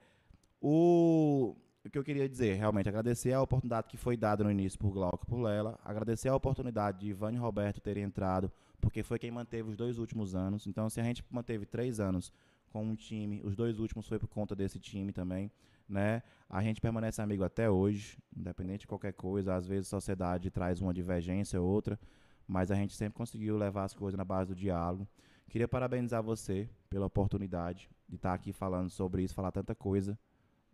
O, 0.61 1.53
o 1.85 1.89
que 1.89 1.97
eu 1.97 2.03
queria 2.03 2.29
dizer, 2.29 2.53
realmente, 2.55 2.87
agradecer 2.87 3.33
a 3.33 3.41
oportunidade 3.41 3.87
que 3.89 3.97
foi 3.97 4.15
dada 4.15 4.41
no 4.43 4.49
início 4.49 4.79
por 4.79 4.91
Glauco 4.91 5.25
e 5.25 5.29
por 5.29 5.41
Lela. 5.41 5.77
Agradecer 5.83 6.29
a 6.29 6.35
oportunidade 6.35 7.01
de 7.01 7.09
Ivan 7.09 7.33
e 7.33 7.37
Roberto 7.37 7.81
terem 7.81 8.03
entrado, 8.03 8.49
porque 8.79 9.03
foi 9.03 9.19
quem 9.19 9.29
manteve 9.29 9.69
os 9.69 9.75
dois 9.75 9.97
últimos 9.97 10.33
anos. 10.33 10.65
Então, 10.65 10.89
se 10.89 11.01
a 11.01 11.03
gente 11.03 11.23
manteve 11.29 11.65
três 11.65 11.99
anos 11.99 12.31
com 12.71 12.85
um 12.85 12.95
time, 12.95 13.41
os 13.43 13.53
dois 13.53 13.79
últimos 13.79 14.07
foi 14.07 14.17
por 14.17 14.29
conta 14.29 14.55
desse 14.55 14.79
time 14.79 15.11
também. 15.11 15.51
Né? 15.87 16.23
A 16.49 16.63
gente 16.63 16.79
permanece 16.79 17.21
amigo 17.21 17.43
até 17.43 17.69
hoje, 17.69 18.17
independente 18.35 18.81
de 18.81 18.87
qualquer 18.87 19.11
coisa. 19.11 19.53
Às 19.53 19.67
vezes 19.67 19.87
a 19.87 19.97
sociedade 19.97 20.49
traz 20.49 20.79
uma 20.79 20.93
divergência 20.93 21.61
ou 21.61 21.67
outra, 21.67 21.99
mas 22.47 22.71
a 22.71 22.75
gente 22.75 22.95
sempre 22.95 23.17
conseguiu 23.17 23.57
levar 23.57 23.83
as 23.83 23.93
coisas 23.93 24.17
na 24.17 24.23
base 24.23 24.47
do 24.47 24.55
diálogo. 24.55 25.05
Queria 25.49 25.67
parabenizar 25.67 26.23
você 26.23 26.69
pela 26.89 27.07
oportunidade 27.07 27.89
de 28.07 28.15
estar 28.15 28.33
aqui 28.33 28.53
falando 28.53 28.89
sobre 28.89 29.21
isso, 29.21 29.33
falar 29.33 29.51
tanta 29.51 29.75
coisa 29.75 30.17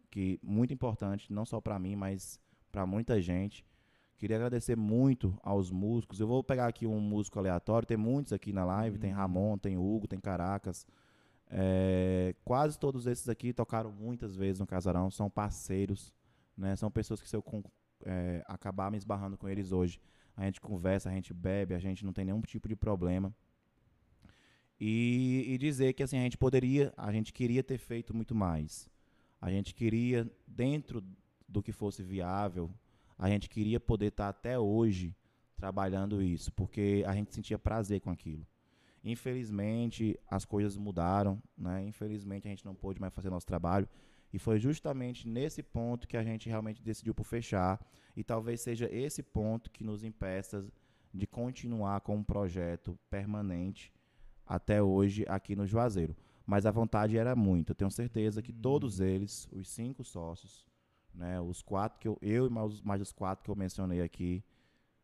que 0.09 0.39
muito 0.41 0.73
importante, 0.73 1.31
não 1.31 1.45
só 1.45 1.61
para 1.61 1.77
mim, 1.79 1.95
mas 1.95 2.39
para 2.71 2.85
muita 2.85 3.21
gente. 3.21 3.65
Queria 4.17 4.35
agradecer 4.35 4.75
muito 4.75 5.39
aos 5.41 5.71
músicos. 5.71 6.19
Eu 6.19 6.27
vou 6.27 6.43
pegar 6.43 6.67
aqui 6.67 6.85
um 6.85 6.99
músico 6.99 7.39
aleatório, 7.39 7.87
tem 7.87 7.95
muitos 7.95 8.33
aqui 8.33 8.51
na 8.51 8.65
live, 8.65 8.97
tem 8.97 9.11
Ramon, 9.11 9.57
tem 9.57 9.77
Hugo, 9.77 10.07
tem 10.07 10.19
Caracas. 10.19 10.85
É, 11.49 12.35
quase 12.43 12.77
todos 12.77 13.07
esses 13.07 13.27
aqui 13.29 13.53
tocaram 13.53 13.91
muitas 13.91 14.35
vezes 14.35 14.59
no 14.59 14.67
Casarão, 14.67 15.09
são 15.09 15.29
parceiros, 15.29 16.13
né? 16.55 16.75
São 16.75 16.91
pessoas 16.91 17.21
que 17.21 17.29
se 17.29 17.35
eu 17.35 17.43
é, 18.05 18.43
acabar 18.45 18.91
me 18.91 18.97
esbarrando 18.97 19.37
com 19.37 19.47
eles 19.47 19.71
hoje, 19.71 19.99
a 20.35 20.45
gente 20.45 20.61
conversa, 20.61 21.09
a 21.09 21.13
gente 21.13 21.33
bebe, 21.33 21.73
a 21.73 21.79
gente 21.79 22.05
não 22.05 22.13
tem 22.13 22.25
nenhum 22.25 22.41
tipo 22.41 22.67
de 22.67 22.75
problema. 22.75 23.33
E, 24.79 25.45
e 25.47 25.57
dizer 25.57 25.93
que 25.93 26.03
assim, 26.03 26.17
a 26.17 26.23
gente 26.23 26.37
poderia, 26.37 26.93
a 26.95 27.11
gente 27.11 27.33
queria 27.33 27.63
ter 27.63 27.77
feito 27.77 28.13
muito 28.15 28.35
mais. 28.35 28.89
A 29.41 29.49
gente 29.49 29.73
queria, 29.73 30.29
dentro 30.47 31.03
do 31.47 31.61
que 31.61 31.71
fosse 31.71 32.03
viável, 32.03 32.69
a 33.17 33.29
gente 33.29 33.49
queria 33.49 33.79
poder 33.79 34.07
estar 34.07 34.29
até 34.29 34.57
hoje 34.57 35.15
trabalhando 35.55 36.21
isso, 36.21 36.51
porque 36.53 37.03
a 37.05 37.13
gente 37.13 37.33
sentia 37.33 37.59
prazer 37.59 37.99
com 37.99 38.09
aquilo. 38.09 38.45
Infelizmente, 39.03 40.19
as 40.29 40.45
coisas 40.45 40.77
mudaram, 40.77 41.41
né? 41.57 41.83
Infelizmente, 41.85 42.47
a 42.47 42.49
gente 42.49 42.65
não 42.65 42.75
pôde 42.75 42.99
mais 42.99 43.13
fazer 43.13 43.29
nosso 43.29 43.45
trabalho. 43.45 43.87
E 44.31 44.37
foi 44.37 44.59
justamente 44.59 45.27
nesse 45.27 45.63
ponto 45.63 46.07
que 46.07 46.17
a 46.17 46.23
gente 46.23 46.47
realmente 46.47 46.83
decidiu 46.83 47.13
por 47.13 47.23
fechar. 47.23 47.79
E 48.15 48.23
talvez 48.23 48.61
seja 48.61 48.89
esse 48.91 49.23
ponto 49.23 49.71
que 49.71 49.83
nos 49.83 50.03
impeça 50.03 50.65
de 51.13 51.25
continuar 51.25 52.01
com 52.01 52.17
um 52.17 52.23
projeto 52.23 52.97
permanente 53.09 53.91
até 54.45 54.81
hoje 54.81 55.25
aqui 55.27 55.55
no 55.55 55.65
Juazeiro. 55.65 56.15
Mas 56.49 56.65
a 56.65 56.71
vontade 56.71 57.15
era 57.15 57.35
muito. 57.35 57.69
Eu 57.69 57.75
tenho 57.75 57.91
certeza 57.91 58.41
que 58.41 58.51
todos 58.51 58.99
eles, 58.99 59.47
os 59.51 59.69
cinco 59.69 60.03
sócios, 60.03 60.65
né, 61.13 61.39
os 61.39 61.61
quatro 61.61 61.99
que 61.99 62.07
eu, 62.07 62.17
eu 62.23 62.47
e 62.47 62.49
mais, 62.49 62.81
mais 62.81 63.01
os 63.01 63.11
quatro 63.11 63.43
que 63.43 63.51
eu 63.51 63.55
mencionei 63.55 64.01
aqui, 64.01 64.43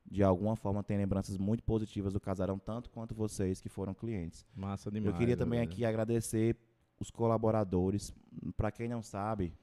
de 0.03 0.23
alguma 0.23 0.55
forma 0.55 0.81
têm 0.83 0.97
lembranças 0.97 1.37
muito 1.37 1.63
positivas 1.63 2.13
do 2.13 2.19
casarão, 2.19 2.57
tanto 2.57 2.89
quanto 2.89 3.13
vocês 3.13 3.61
que 3.61 3.69
foram 3.69 3.93
clientes. 3.93 4.43
Massa 4.55 4.89
demais. 4.89 5.13
Eu 5.13 5.19
queria 5.19 5.37
também 5.37 5.59
velho. 5.59 5.71
aqui 5.71 5.85
agradecer 5.85 6.55
os 6.99 7.11
colaboradores. 7.11 8.11
Para 8.57 8.71
quem 8.71 8.87
não 8.87 9.03
sabe, 9.03 9.53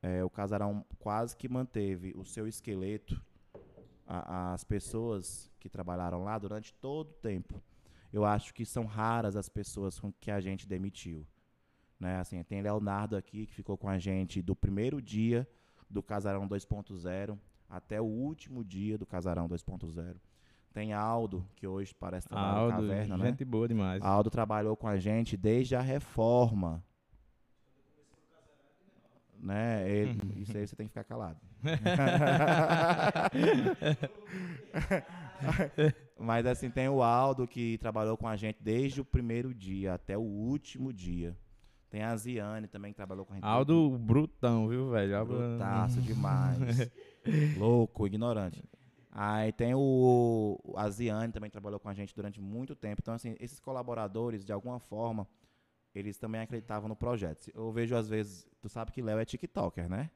é, 0.00 0.22
o 0.22 0.30
Casarão 0.30 0.84
quase 1.00 1.36
que 1.36 1.48
manteve 1.48 2.12
o 2.16 2.24
seu 2.24 2.46
esqueleto, 2.46 3.20
a- 4.06 4.52
as 4.52 4.62
pessoas 4.62 5.50
que 5.58 5.68
trabalharam 5.68 6.22
lá 6.22 6.38
durante 6.38 6.72
todo 6.74 7.10
o 7.10 7.14
tempo. 7.14 7.60
Eu 8.12 8.24
acho 8.24 8.52
que 8.52 8.66
são 8.66 8.84
raras 8.84 9.36
as 9.36 9.48
pessoas 9.48 9.98
com 9.98 10.12
que 10.12 10.30
a 10.30 10.40
gente 10.40 10.68
demitiu. 10.68 11.26
Né? 11.98 12.18
Assim, 12.18 12.42
tem 12.42 12.60
Leonardo 12.60 13.16
aqui 13.16 13.46
que 13.46 13.54
ficou 13.54 13.78
com 13.78 13.88
a 13.88 13.98
gente 13.98 14.42
do 14.42 14.54
primeiro 14.54 15.00
dia 15.00 15.48
do 15.88 16.02
Casarão 16.02 16.46
2.0 16.48 17.38
até 17.68 18.00
o 18.00 18.04
último 18.04 18.62
dia 18.62 18.98
do 18.98 19.06
Casarão 19.06 19.48
2.0. 19.48 20.16
Tem 20.74 20.92
Aldo, 20.92 21.46
que 21.54 21.66
hoje 21.66 21.94
parece 21.94 22.28
trabalhar 22.28 22.58
Aldo, 22.58 22.72
na 22.72 22.76
caverna, 22.88 23.16
né? 23.16 23.26
gente 23.30 23.44
boa 23.44 23.68
demais. 23.68 24.02
Aldo 24.02 24.30
trabalhou 24.30 24.76
com 24.76 24.88
a 24.88 24.98
gente 24.98 25.36
desde 25.36 25.74
a 25.76 25.80
reforma. 25.80 26.82
Né? 29.38 29.88
Ele- 29.90 30.40
isso 30.40 30.56
aí 30.56 30.66
você 30.66 30.76
tem 30.76 30.86
que 30.86 30.90
ficar 30.90 31.04
calado. 31.04 31.38
Mas 36.18 36.46
assim, 36.46 36.70
tem 36.70 36.88
o 36.88 37.02
Aldo 37.02 37.46
que 37.46 37.78
trabalhou 37.78 38.16
com 38.16 38.28
a 38.28 38.36
gente 38.36 38.58
desde 38.62 39.00
o 39.00 39.04
primeiro 39.04 39.52
dia 39.54 39.94
até 39.94 40.16
o 40.16 40.22
último 40.22 40.92
dia. 40.92 41.36
Tem 41.90 42.02
a 42.02 42.16
Ziane 42.16 42.68
também 42.68 42.92
que 42.92 42.96
trabalhou 42.96 43.26
com 43.26 43.32
a 43.34 43.36
gente. 43.36 43.44
Aldo 43.44 43.90
brutão, 43.98 44.66
viu, 44.68 44.90
velho? 44.90 45.16
Aldo- 45.16 45.34
Brutaço 45.36 46.00
demais. 46.02 46.58
Louco, 47.58 48.06
ignorante. 48.06 48.64
Aí 49.10 49.52
tem 49.52 49.74
o, 49.74 50.58
o 50.64 50.74
a 50.78 50.88
Ziane 50.88 51.32
também 51.32 51.50
que 51.50 51.52
trabalhou 51.52 51.78
com 51.78 51.88
a 51.88 51.92
gente 51.94 52.14
durante 52.14 52.40
muito 52.40 52.74
tempo. 52.74 53.00
Então, 53.02 53.12
assim, 53.12 53.36
esses 53.38 53.60
colaboradores, 53.60 54.42
de 54.42 54.52
alguma 54.52 54.78
forma, 54.80 55.26
eles 55.94 56.16
também 56.16 56.40
acreditavam 56.40 56.88
no 56.88 56.96
projeto. 56.96 57.50
Eu 57.54 57.70
vejo 57.70 57.94
às 57.94 58.08
vezes, 58.08 58.48
tu 58.62 58.70
sabe 58.70 58.90
que 58.90 59.02
Léo 59.02 59.18
é 59.18 59.24
TikToker, 59.26 59.86
né? 59.86 60.10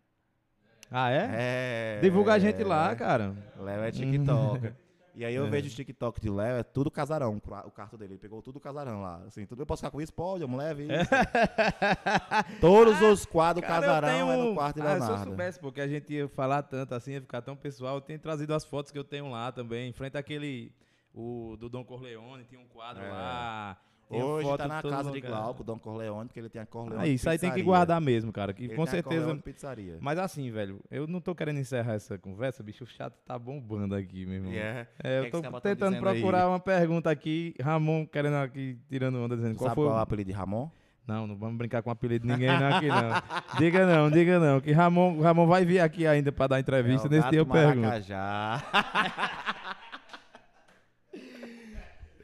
Ah, 0.90 1.10
é? 1.10 1.28
É. 1.32 2.00
Divulga 2.00 2.32
a 2.34 2.38
gente 2.38 2.62
lá, 2.64 2.94
cara. 2.96 3.34
Léo 3.58 3.82
é 3.82 3.90
TikToker. 3.90 4.74
E 5.18 5.24
aí 5.24 5.34
eu 5.34 5.48
vejo 5.48 5.66
os 5.68 5.74
TikTok 5.74 6.20
de 6.20 6.28
Léo, 6.28 6.58
é 6.58 6.62
tudo 6.62 6.90
casarão, 6.90 7.36
o 7.38 7.70
quarto 7.70 7.96
dele. 7.96 8.12
Ele 8.12 8.18
pegou 8.20 8.42
tudo 8.42 8.60
casarão 8.60 9.00
lá. 9.00 9.22
Assim, 9.26 9.46
tudo 9.46 9.62
eu 9.62 9.66
posso 9.66 9.80
ficar 9.80 9.90
com 9.90 9.98
isso? 10.00 10.12
Pode, 10.12 10.42
eu 10.42 10.48
me 10.48 10.56
leve. 10.56 10.86
Todos 12.60 13.00
os 13.00 13.24
quadros 13.24 13.66
Cara, 13.66 13.80
casarão 13.80 14.30
é 14.30 14.36
no 14.36 14.54
quarto 14.54 14.76
de 14.76 14.82
Ah, 14.82 14.90
se 14.90 14.92
eu 14.94 15.00
Leonardo. 15.00 15.24
soubesse, 15.24 15.58
porque 15.58 15.80
a 15.80 15.88
gente 15.88 16.12
ia 16.12 16.28
falar 16.28 16.62
tanto 16.62 16.94
assim, 16.94 17.12
ia 17.12 17.20
ficar 17.20 17.40
tão 17.42 17.56
pessoal, 17.56 17.96
eu 17.96 18.00
tenho 18.00 18.18
trazido 18.18 18.54
as 18.54 18.64
fotos 18.64 18.92
que 18.92 18.98
eu 18.98 19.04
tenho 19.04 19.30
lá 19.30 19.50
também, 19.50 19.88
em 19.88 19.92
frente 19.92 20.16
àquele, 20.18 20.70
o 21.14 21.56
do 21.58 21.68
Dom 21.68 21.84
Corleone, 21.84 22.44
tinha 22.44 22.60
um 22.60 22.66
quadro 22.68 23.02
É. 23.02 23.10
lá. 23.10 23.78
Hoje 24.08 24.56
tá 24.56 24.68
na 24.68 24.82
casa 24.82 25.10
de. 25.10 25.20
Glauco, 25.20 25.64
Dom 25.64 25.78
Corleone, 25.78 26.28
porque 26.28 26.38
ele 26.38 26.48
tem 26.48 26.60
a 26.62 26.66
Corleone 26.66 27.02
Ah, 27.02 27.08
isso 27.08 27.28
aí 27.28 27.38
tem 27.38 27.52
que 27.52 27.62
guardar 27.62 28.00
mesmo, 28.00 28.32
cara, 28.32 28.52
que 28.52 28.64
Ele 28.64 28.74
com 28.76 28.86
certeza... 28.86 29.34
Pizzaria. 29.36 29.98
Mas 30.00 30.18
assim, 30.18 30.50
velho, 30.50 30.80
eu 30.90 31.06
não 31.08 31.20
tô 31.20 31.34
querendo 31.34 31.58
encerrar 31.58 31.94
essa 31.94 32.16
conversa, 32.16 32.62
bicho, 32.62 32.84
o 32.84 32.86
chato 32.86 33.14
tá 33.26 33.36
bombando 33.38 33.94
aqui, 33.96 34.24
meu 34.24 34.36
irmão. 34.36 34.52
E 34.52 34.58
é- 34.58 34.86
É, 35.02 35.18
eu 35.18 35.24
que 35.24 35.30
que 35.30 35.36
tô 35.36 35.42
cabas 35.42 35.60
tão 35.62 35.72
tentando 35.72 35.90
dizendo 35.94 36.08
aí? 36.08 36.20
procurar 36.20 36.48
uma 36.48 36.60
pergunta 36.60 37.10
aqui, 37.10 37.54
Ramon 37.60 38.06
querendo 38.06 38.36
aqui, 38.36 38.78
tirando 38.88 39.18
onda, 39.18 39.34
dizendo 39.36 39.54
Tu 39.54 39.58
qual 39.58 39.68
sabe 39.70 39.74
foi 39.74 39.84
qual 39.86 39.96
é 39.96 39.98
o 39.98 40.02
apelido 40.02 40.30
de 40.30 40.36
Ramon? 40.36 40.70
Não, 41.06 41.26
não 41.26 41.36
vamos 41.36 41.56
brincar 41.56 41.82
com 41.82 41.88
o 41.88 41.92
apelido 41.92 42.26
de 42.26 42.32
ninguém 42.32 42.48
não 42.48 42.66
aqui 42.76 42.88
não. 42.88 42.96
Diga 43.58 43.86
não, 43.86 44.10
diga 44.10 44.38
não, 44.40 44.60
que 44.60 44.72
Ramon, 44.72 45.20
Ramon 45.20 45.46
vai 45.46 45.64
vir 45.64 45.80
aqui 45.80 46.06
ainda 46.06 46.30
pra 46.32 46.46
dar 46.48 46.60
entrevista 46.60 47.06
É 47.06 47.10
nesse 47.10 47.30
dia 47.30 47.38
eu 47.40 47.46
pergunto. 47.46 47.88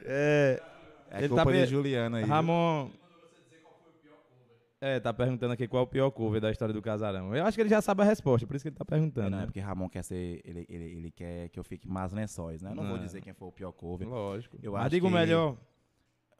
É, 0.05 0.61
É 1.13 1.19
Ele 1.19 1.29
culpa 1.29 1.45
tá 1.45 1.51
de 1.51 1.65
Juliana 1.67 2.17
aí. 2.17 2.23
Ramon... 2.25 2.89
É, 4.81 4.99
tá 4.99 5.13
perguntando 5.13 5.53
aqui 5.53 5.65
qual 5.65 5.83
é 5.83 5.85
o 5.85 5.87
pior 5.87 6.11
cover 6.11 6.41
da 6.41 6.51
história 6.51 6.73
do 6.73 6.81
casarão. 6.81 7.33
Eu 7.33 7.45
acho 7.45 7.55
que 7.55 7.61
ele 7.61 7.69
já 7.69 7.81
sabe 7.81 8.01
a 8.01 8.05
resposta, 8.05 8.45
por 8.45 8.53
isso 8.53 8.63
que 8.63 8.67
ele 8.67 8.75
tá 8.75 8.83
perguntando. 8.83 9.29
Não, 9.29 9.37
é 9.37 9.41
né? 9.41 9.45
porque 9.45 9.61
Ramon 9.61 9.87
quer 9.87 10.03
ser. 10.03 10.41
Ele, 10.43 10.65
ele, 10.67 10.83
ele 10.83 11.11
quer 11.11 11.47
que 11.47 11.57
eu 11.57 11.63
fique 11.63 11.87
mais 11.87 12.11
lençóis, 12.11 12.61
né? 12.61 12.71
Eu 12.71 12.75
não 12.75 12.83
vou 12.87 12.97
Não. 12.97 13.03
dizer 13.05 13.21
quem 13.21 13.31
foi 13.33 13.47
o 13.47 13.51
pior 13.53 13.71
cover. 13.71 14.05
Lógico. 14.09 14.57
Eu 14.61 14.73
Mas 14.73 14.81
acho 14.81 14.89
diga 14.89 15.05
o 15.05 15.09
que- 15.09 15.15
melhor. 15.15 15.55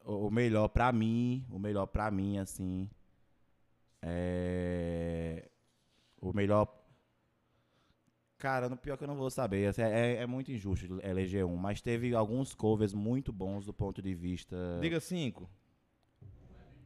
O, 0.04 0.28
o 0.28 0.32
melhor 0.32 0.68
pra 0.68 0.91
mim, 0.91 1.45
o 1.50 1.58
melhor 1.58 1.86
pra 1.86 2.12
mim, 2.12 2.38
assim. 2.38 2.90
É. 4.02 5.48
O 6.22 6.34
melhor. 6.34 6.68
Cara, 8.44 8.68
no 8.68 8.76
pior 8.76 8.98
que 8.98 9.06
eu 9.06 9.07
não 9.07 9.15
vou 9.15 9.30
saber. 9.30 9.68
assim, 9.68 9.82
É, 9.82 10.15
é 10.18 10.28
muito 10.28 10.52
injusto 10.52 10.99
eleger 11.02 11.45
um, 11.45 11.56
mas 11.56 11.80
teve 11.80 12.14
alguns 12.14 12.53
covers 12.53 12.94
muito 12.94 13.32
bons 13.32 13.65
do 13.65 13.74
ponto 13.74 14.02
de 14.02 14.14
vista. 14.14 14.57
Diga 14.82 14.99
cinco. 14.99 15.49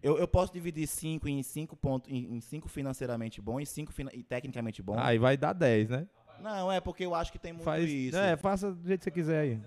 Eu, 0.03 0.19
eu 0.19 0.27
posso 0.27 0.53
dividir 0.53 0.85
cinco 0.85 1.27
em 1.27 1.41
cinco 1.41 1.75
pontos, 1.75 2.11
em, 2.11 2.35
em 2.35 2.39
cinco 2.41 2.69
financeiramente 2.69 3.41
bom 3.41 3.59
e 3.59 3.65
cinco 3.65 3.91
fina- 3.91 4.11
e 4.13 4.21
tecnicamente 4.21 4.83
bom. 4.83 4.99
Aí 4.99 5.17
vai 5.17 5.35
dar 5.35 5.53
10, 5.53 5.89
né? 5.89 6.07
Não, 6.39 6.71
é 6.71 6.79
porque 6.79 7.03
eu 7.03 7.15
acho 7.15 7.31
que 7.31 7.39
tem 7.39 7.53
muito 7.53 7.65
Faz, 7.65 7.89
isso. 7.89 8.15
É, 8.15 8.37
faça 8.37 8.71
do 8.71 8.87
jeito 8.87 8.99
que 8.99 9.05
você 9.05 9.11
quiser 9.11 9.39
aí. 9.39 9.59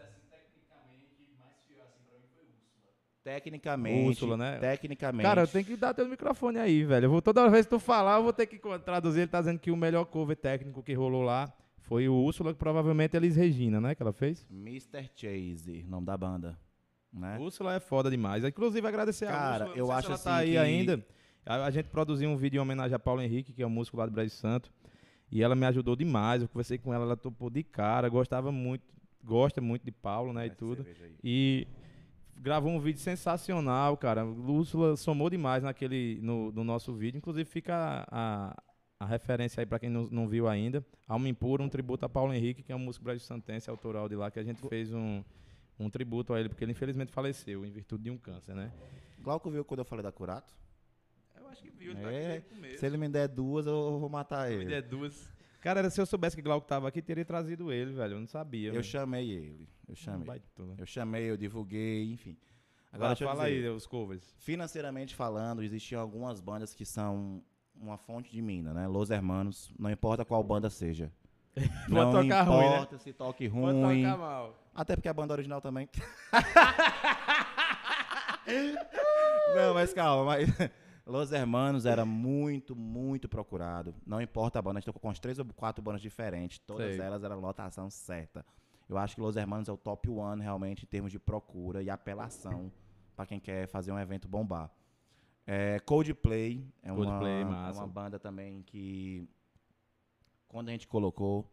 Tecnicamente. 3.24 4.06
Úrsula, 4.06 4.36
né? 4.36 4.58
Tecnicamente. 4.60 5.24
Cara, 5.26 5.40
eu 5.42 5.48
tenho 5.48 5.64
que 5.64 5.76
dar 5.76 5.92
teu 5.92 6.08
microfone 6.08 6.56
aí, 6.60 6.84
velho. 6.84 7.06
Eu 7.06 7.10
vou, 7.10 7.20
toda 7.20 7.50
vez 7.50 7.66
que 7.66 7.70
tu 7.70 7.80
falar, 7.80 8.18
eu 8.18 8.22
vou 8.22 8.32
ter 8.32 8.46
que 8.46 8.60
traduzir. 8.84 9.22
Ele 9.22 9.26
tá 9.28 9.40
dizendo 9.40 9.58
que 9.58 9.72
o 9.72 9.76
melhor 9.76 10.04
cover 10.04 10.36
técnico 10.36 10.84
que 10.84 10.94
rolou 10.94 11.22
lá 11.22 11.52
foi 11.90 12.08
o 12.08 12.14
Úrsula, 12.14 12.52
que 12.52 12.58
provavelmente 12.60 13.16
é 13.16 13.18
Elis 13.18 13.34
Regina, 13.34 13.80
né? 13.80 13.96
Que 13.96 14.02
ela 14.02 14.12
fez. 14.12 14.46
Mr. 14.48 15.10
Chase, 15.16 15.82
nome 15.88 16.06
da 16.06 16.16
banda. 16.16 16.56
Né? 17.12 17.36
Úrsula 17.36 17.74
é 17.74 17.80
foda 17.80 18.08
demais. 18.08 18.44
Inclusive, 18.44 18.86
agradecer 18.86 19.24
a 19.26 19.32
Cara, 19.32 19.64
Úrsula. 19.64 19.76
eu 19.80 19.90
acho 19.90 20.02
se 20.02 20.06
ela 20.06 20.14
assim 20.14 20.24
tá 20.24 20.36
aí 20.36 20.50
que- 20.52 20.56
ainda. 20.56 21.04
A, 21.44 21.64
a 21.64 21.70
gente 21.72 21.88
produziu 21.88 22.30
um 22.30 22.36
vídeo 22.36 22.58
em 22.58 22.60
homenagem 22.60 22.94
a 22.94 22.98
Paulo 23.00 23.20
Henrique, 23.20 23.52
que 23.52 23.60
é 23.60 23.66
um 23.66 23.70
músico 23.70 23.96
lá 23.96 24.06
do 24.06 24.12
Brasil 24.12 24.30
Santo. 24.30 24.70
E 25.32 25.42
ela 25.42 25.56
me 25.56 25.66
ajudou 25.66 25.96
demais. 25.96 26.42
Eu 26.42 26.48
conversei 26.48 26.78
com 26.78 26.94
ela, 26.94 27.04
ela 27.04 27.16
topou 27.16 27.50
de 27.50 27.64
cara. 27.64 28.08
Gostava 28.08 28.52
muito, 28.52 28.84
gosta 29.24 29.60
muito 29.60 29.82
de 29.84 29.90
Paulo, 29.90 30.32
né? 30.32 30.46
E 30.46 30.50
tudo. 30.50 30.86
E 31.24 31.66
gravou 32.36 32.70
um 32.70 32.78
vídeo 32.78 33.00
sensacional, 33.00 33.96
cara. 33.96 34.24
Úrsula 34.24 34.96
somou 34.96 35.28
demais 35.28 35.64
naquele, 35.64 36.20
no, 36.22 36.52
no 36.52 36.62
nosso 36.62 36.92
vídeo. 36.94 37.18
Inclusive 37.18 37.50
fica 37.50 38.06
a, 38.08 38.52
a 38.52 38.62
referência 39.06 39.60
aí 39.60 39.66
pra 39.66 39.78
quem 39.78 39.88
não, 39.88 40.04
não 40.10 40.28
viu 40.28 40.48
ainda. 40.48 40.84
Alma 41.08 41.28
Impura, 41.28 41.62
um 41.62 41.68
tributo 41.68 42.04
a 42.04 42.08
Paulo 42.08 42.32
Henrique, 42.34 42.62
que 42.62 42.72
é 42.72 42.76
um 42.76 42.80
músico 42.80 43.04
Brasil 43.04 43.24
Santense, 43.26 43.70
autoral 43.70 44.08
de 44.08 44.14
lá, 44.16 44.30
que 44.30 44.38
a 44.38 44.42
gente 44.42 44.60
fez 44.68 44.92
um, 44.92 45.22
um 45.78 45.88
tributo 45.88 46.32
a 46.34 46.40
ele, 46.40 46.48
porque 46.48 46.64
ele 46.64 46.72
infelizmente 46.72 47.12
faleceu 47.12 47.64
em 47.64 47.70
virtude 47.70 48.04
de 48.04 48.10
um 48.10 48.18
câncer, 48.18 48.54
né? 48.54 48.70
Glauco 49.20 49.50
viu 49.50 49.64
quando 49.64 49.80
eu 49.80 49.84
falei 49.84 50.02
da 50.02 50.12
Curato? 50.12 50.54
Eu 51.36 51.48
acho 51.48 51.62
que 51.62 51.70
viu, 51.70 51.92
ele 51.92 52.00
tá 52.00 52.08
aqui 52.08 52.16
É, 52.16 52.44
desde 52.60 52.78
Se 52.78 52.86
ele 52.86 52.96
me 52.96 53.08
der 53.08 53.28
duas, 53.28 53.66
eu 53.66 53.98
vou 53.98 54.08
matar 54.08 54.50
ele. 54.52 54.72
é 54.72 54.82
duas. 54.82 55.28
Cara, 55.60 55.88
se 55.90 56.00
eu 56.00 56.06
soubesse 56.06 56.36
que 56.36 56.42
Glauco 56.42 56.66
tava 56.66 56.88
aqui, 56.88 57.02
teria 57.02 57.24
trazido 57.24 57.70
ele, 57.70 57.92
velho. 57.92 58.14
Eu 58.14 58.20
não 58.20 58.26
sabia. 58.26 58.68
Eu 58.68 58.72
velho. 58.74 58.84
chamei 58.84 59.30
ele. 59.30 59.68
Eu 59.86 59.94
chamei. 59.94 60.26
Baitola. 60.26 60.74
Eu 60.78 60.86
chamei, 60.86 61.30
eu 61.30 61.36
divulguei, 61.36 62.10
enfim. 62.12 62.36
Agora 62.92 62.92
Agora 62.92 63.08
deixa 63.10 63.24
eu 63.24 63.28
fala 63.28 63.48
dizer, 63.50 63.68
aí 63.68 63.68
os 63.68 63.86
covers. 63.86 64.34
Financeiramente 64.38 65.14
falando, 65.14 65.62
existiam 65.62 66.00
algumas 66.00 66.40
bandas 66.40 66.74
que 66.74 66.84
são 66.84 67.42
uma 67.80 67.96
fonte 67.96 68.30
de 68.30 68.42
mina, 68.42 68.72
né? 68.72 68.86
Los 68.86 69.10
Hermanos, 69.10 69.72
não 69.78 69.90
importa 69.90 70.24
qual 70.24 70.42
banda 70.42 70.68
seja. 70.68 71.12
não 71.88 72.12
tocar 72.12 72.42
ruim, 72.42 72.58
né? 72.58 72.74
importa 72.76 72.98
se 72.98 73.12
toque 73.12 73.48
Pode 73.48 73.78
ruim. 73.78 74.02
tocar 74.02 74.18
mal. 74.18 74.56
Até 74.74 74.94
porque 74.94 75.08
a 75.08 75.14
banda 75.14 75.34
original 75.34 75.60
também. 75.60 75.88
não, 79.56 79.74
mas 79.74 79.92
calma, 79.92 80.24
mas 80.24 80.48
Los 81.06 81.32
Hermanos 81.32 81.86
era 81.86 82.04
muito, 82.04 82.76
muito 82.76 83.28
procurado. 83.28 83.94
Não 84.06 84.20
importa 84.20 84.58
a 84.58 84.62
banda, 84.62 84.78
a 84.78 84.80
gente 84.80 84.86
tocou 84.86 85.00
com 85.00 85.10
as 85.10 85.18
três 85.18 85.38
ou 85.38 85.44
quatro 85.56 85.82
bandas 85.82 86.00
diferentes, 86.00 86.58
todas 86.60 86.94
Sei. 86.94 87.04
elas 87.04 87.24
eram 87.24 87.40
lotação 87.40 87.90
certa. 87.90 88.44
Eu 88.88 88.98
acho 88.98 89.14
que 89.14 89.20
Los 89.20 89.36
Hermanos 89.36 89.68
é 89.68 89.72
o 89.72 89.76
top 89.76 90.08
one 90.08 90.42
realmente 90.42 90.84
em 90.84 90.88
termos 90.88 91.12
de 91.12 91.18
procura 91.18 91.82
e 91.82 91.90
apelação 91.90 92.70
pra 93.16 93.26
quem 93.26 93.38
quer 93.38 93.66
fazer 93.68 93.92
um 93.92 93.98
evento 93.98 94.28
bombar. 94.28 94.70
É, 95.52 95.80
Coldplay 95.80 96.64
é 96.80 96.92
Coldplay, 96.94 97.42
uma, 97.42 97.50
massa. 97.50 97.80
uma 97.80 97.88
banda 97.88 98.20
também 98.20 98.62
que 98.62 99.28
quando 100.46 100.68
a 100.68 100.70
gente 100.70 100.86
colocou 100.86 101.50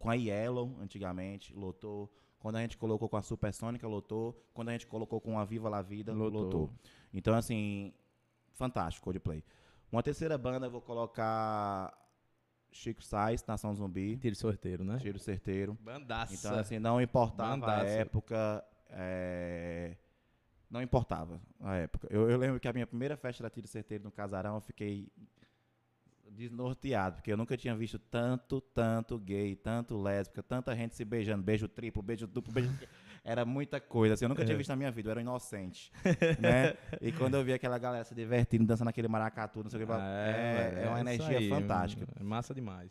com 0.00 0.10
a 0.10 0.14
Yellow 0.14 0.76
antigamente, 0.80 1.54
lotou. 1.54 2.12
Quando 2.40 2.56
a 2.56 2.62
gente 2.62 2.76
colocou 2.76 3.08
com 3.08 3.16
a 3.16 3.22
Supersônica, 3.22 3.86
lotou. 3.86 4.44
Quando 4.52 4.70
a 4.70 4.72
gente 4.72 4.88
colocou 4.88 5.20
com 5.20 5.38
a 5.38 5.44
Viva 5.44 5.68
La 5.68 5.80
Vida, 5.80 6.12
Lotou. 6.12 6.42
lotou. 6.42 6.72
Então, 7.14 7.36
assim, 7.36 7.94
fantástico, 8.52 9.04
Coldplay. 9.04 9.44
Uma 9.92 10.02
terceira 10.02 10.36
banda, 10.36 10.66
eu 10.66 10.70
vou 10.70 10.80
colocar 10.82 11.96
Chico 12.72 13.02
Sainz, 13.02 13.44
Nação 13.46 13.72
Zumbi, 13.76 14.16
Tiro 14.16 14.34
sorteiro, 14.34 14.82
né? 14.82 14.98
Tiro 14.98 15.20
Certeiro. 15.20 15.78
Bandaça. 15.80 16.34
Então, 16.34 16.58
assim, 16.58 16.80
não 16.80 17.00
importava 17.00 17.52
a 17.52 17.56
Bandaça. 17.56 17.86
época. 17.86 18.64
é, 18.90 19.96
Não 20.70 20.82
importava 20.82 21.40
a 21.60 21.76
época. 21.76 22.08
Eu, 22.10 22.28
eu 22.28 22.36
lembro 22.36 22.58
que 22.58 22.66
a 22.66 22.72
minha 22.72 22.86
primeira 22.86 23.16
festa 23.16 23.42
da 23.42 23.50
Tiro 23.50 23.68
Certeiro 23.68 24.04
no 24.04 24.10
Casarão, 24.10 24.56
eu 24.56 24.60
fiquei 24.60 25.08
desnorteado, 26.30 27.16
porque 27.16 27.32
eu 27.32 27.36
nunca 27.36 27.56
tinha 27.56 27.74
visto 27.74 27.98
tanto, 27.98 28.60
tanto 28.60 29.18
gay, 29.18 29.54
tanto 29.56 29.96
lésbica, 29.96 30.42
tanta 30.42 30.74
gente 30.76 30.94
se 30.94 31.04
beijando, 31.04 31.42
beijo 31.42 31.68
triplo, 31.68 32.02
beijo 32.02 32.26
duplo, 32.26 32.52
beijo... 32.52 32.70
Era 33.24 33.44
muita 33.44 33.80
coisa, 33.80 34.14
assim, 34.14 34.24
eu 34.24 34.28
nunca 34.28 34.42
É. 34.42 34.44
tinha 34.44 34.56
visto 34.56 34.68
na 34.68 34.76
minha 34.76 34.90
vida, 34.90 35.08
eu 35.08 35.10
era 35.12 35.20
um 35.20 35.22
inocente, 35.22 35.90
né? 36.38 36.76
E 37.00 37.10
quando 37.10 37.34
eu 37.34 37.42
vi 37.44 37.52
aquela 37.52 37.76
galera 37.76 38.04
se 38.04 38.14
divertindo, 38.14 38.64
dançando 38.64 38.86
aquele 38.88 39.08
maracatu, 39.08 39.64
não 39.64 39.70
sei 39.70 39.82
o 39.82 39.86
que, 39.86 39.92
é, 39.92 40.70
velho, 40.70 40.78
é 40.78 40.88
uma 40.88 41.00
isso 41.00 41.24
energia 41.24 41.38
aí, 41.38 41.48
fantástica. 41.48 42.06
É 42.20 42.22
massa 42.22 42.54
demais. 42.54 42.90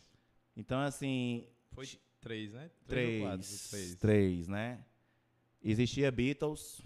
Então, 0.58 0.80
assim, 0.80 1.48
Foi 1.72 1.88
três, 2.20 2.52
né? 2.52 2.70
Três. 2.88 3.70
Três. 3.70 3.96
Três, 3.96 4.48
né? 4.48 4.80
Existia 5.64 6.12
Beatles. 6.12 6.82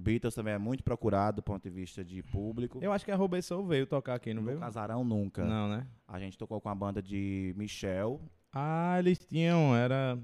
Beatles 0.00 0.34
também 0.34 0.54
é 0.54 0.58
muito 0.58 0.82
procurado 0.82 1.36
do 1.36 1.42
ponto 1.42 1.62
de 1.62 1.70
vista 1.70 2.02
de 2.04 2.22
público. 2.22 2.78
Eu 2.82 2.92
acho 2.92 3.04
que 3.04 3.10
a 3.12 3.16
Robey 3.16 3.42
Soul 3.42 3.66
veio 3.66 3.86
tocar 3.86 4.14
aqui, 4.14 4.32
não 4.34 4.42
no 4.42 4.48
veio? 4.48 4.58
Casarão 4.60 5.04
nunca. 5.04 5.44
Não, 5.44 5.68
né? 5.68 5.86
A 6.08 6.18
gente 6.18 6.36
tocou 6.38 6.60
com 6.60 6.68
a 6.68 6.74
banda 6.74 7.00
de 7.02 7.54
Michel, 7.56 8.20
Ah, 8.52 8.96
eles 8.98 9.18
tinham, 9.24 9.76
era 9.76 10.18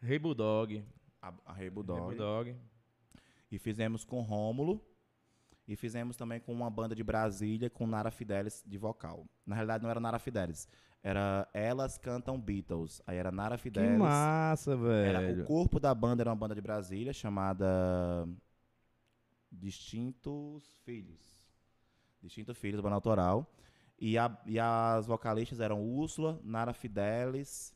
Rei 0.00 0.18
Bulldog. 0.18 0.84
a, 1.20 1.32
a 1.46 1.52
Rei 1.52 1.68
Bulldog. 1.70 2.00
Bulldog. 2.14 2.54
E 3.50 3.58
fizemos 3.58 4.04
com 4.04 4.20
Rômulo. 4.20 4.80
E 5.66 5.76
fizemos 5.76 6.16
também 6.16 6.40
com 6.40 6.52
uma 6.52 6.68
banda 6.68 6.96
de 6.96 7.04
Brasília 7.04 7.70
com 7.70 7.86
Nara 7.86 8.10
Fidelis 8.10 8.64
de 8.66 8.76
vocal. 8.76 9.24
Na 9.46 9.54
realidade, 9.54 9.84
não 9.84 9.90
era 9.90 10.00
Nara 10.00 10.18
Fidelis. 10.18 10.68
Era 11.00 11.46
Elas 11.54 11.96
Cantam 11.96 12.40
Beatles. 12.40 13.00
Aí 13.06 13.16
era 13.16 13.30
Nara 13.30 13.56
Que 13.56 13.62
Fidelis. 13.62 13.96
massa, 13.98 14.72
Era, 14.72 15.20
o 15.20 15.22
velho. 15.22 15.44
corpo 15.44 15.78
da 15.78 15.94
banda 15.94 16.22
era 16.24 16.30
uma 16.30 16.34
banda 16.36 16.56
de 16.56 16.60
Brasília 16.60 17.12
chamada 17.12 18.26
Distintos 19.50 20.72
Filhos. 20.84 21.20
Distintos 22.22 22.56
Filhos, 22.58 22.80
banda 22.80 22.94
autoral. 22.94 23.50
E, 23.98 24.16
a- 24.16 24.40
e 24.46 24.58
as 24.58 25.06
vocalistas 25.06 25.60
eram 25.60 25.82
Úrsula, 25.82 26.40
Nara 26.42 26.72
Fidelis 26.72 27.74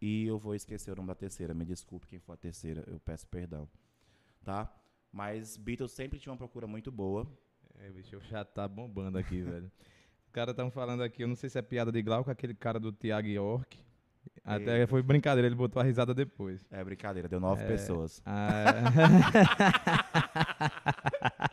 e 0.00 0.26
eu 0.26 0.38
vou 0.38 0.54
esquecer 0.54 0.90
o 0.92 0.96
nome 0.96 1.08
da 1.08 1.14
terceira. 1.14 1.54
Me 1.54 1.64
desculpe 1.64 2.06
quem 2.06 2.18
for 2.18 2.32
a 2.32 2.36
terceira, 2.36 2.82
eu 2.86 2.98
peço 3.00 3.26
perdão. 3.28 3.68
Tá? 4.42 4.72
Mas 5.12 5.56
Beatles 5.56 5.92
sempre 5.92 6.18
tinha 6.18 6.32
uma 6.32 6.38
procura 6.38 6.66
muito 6.66 6.90
boa. 6.90 7.26
É, 7.78 7.88
bicho, 7.90 8.16
o 8.16 8.20
chat 8.20 8.48
tá 8.52 8.66
bombando 8.66 9.16
aqui, 9.18 9.40
velho. 9.42 9.70
Os 10.24 10.30
caras 10.30 10.52
estão 10.52 10.70
falando 10.70 11.02
aqui, 11.02 11.22
eu 11.22 11.28
não 11.28 11.36
sei 11.36 11.48
se 11.48 11.58
é 11.58 11.62
piada 11.62 11.92
de 11.92 12.02
Glauco, 12.02 12.30
aquele 12.30 12.54
cara 12.54 12.80
do 12.80 12.92
Thiago 12.92 13.28
York. 13.28 13.78
Até 14.44 14.86
foi 14.86 15.02
brincadeira, 15.02 15.46
ele 15.46 15.54
botou 15.54 15.80
a 15.80 15.84
risada 15.84 16.12
depois. 16.12 16.66
É 16.70 16.84
brincadeira, 16.84 17.26
deu 17.26 17.40
nove 17.40 17.64
pessoas. 17.64 18.22
Ah, 18.26 18.64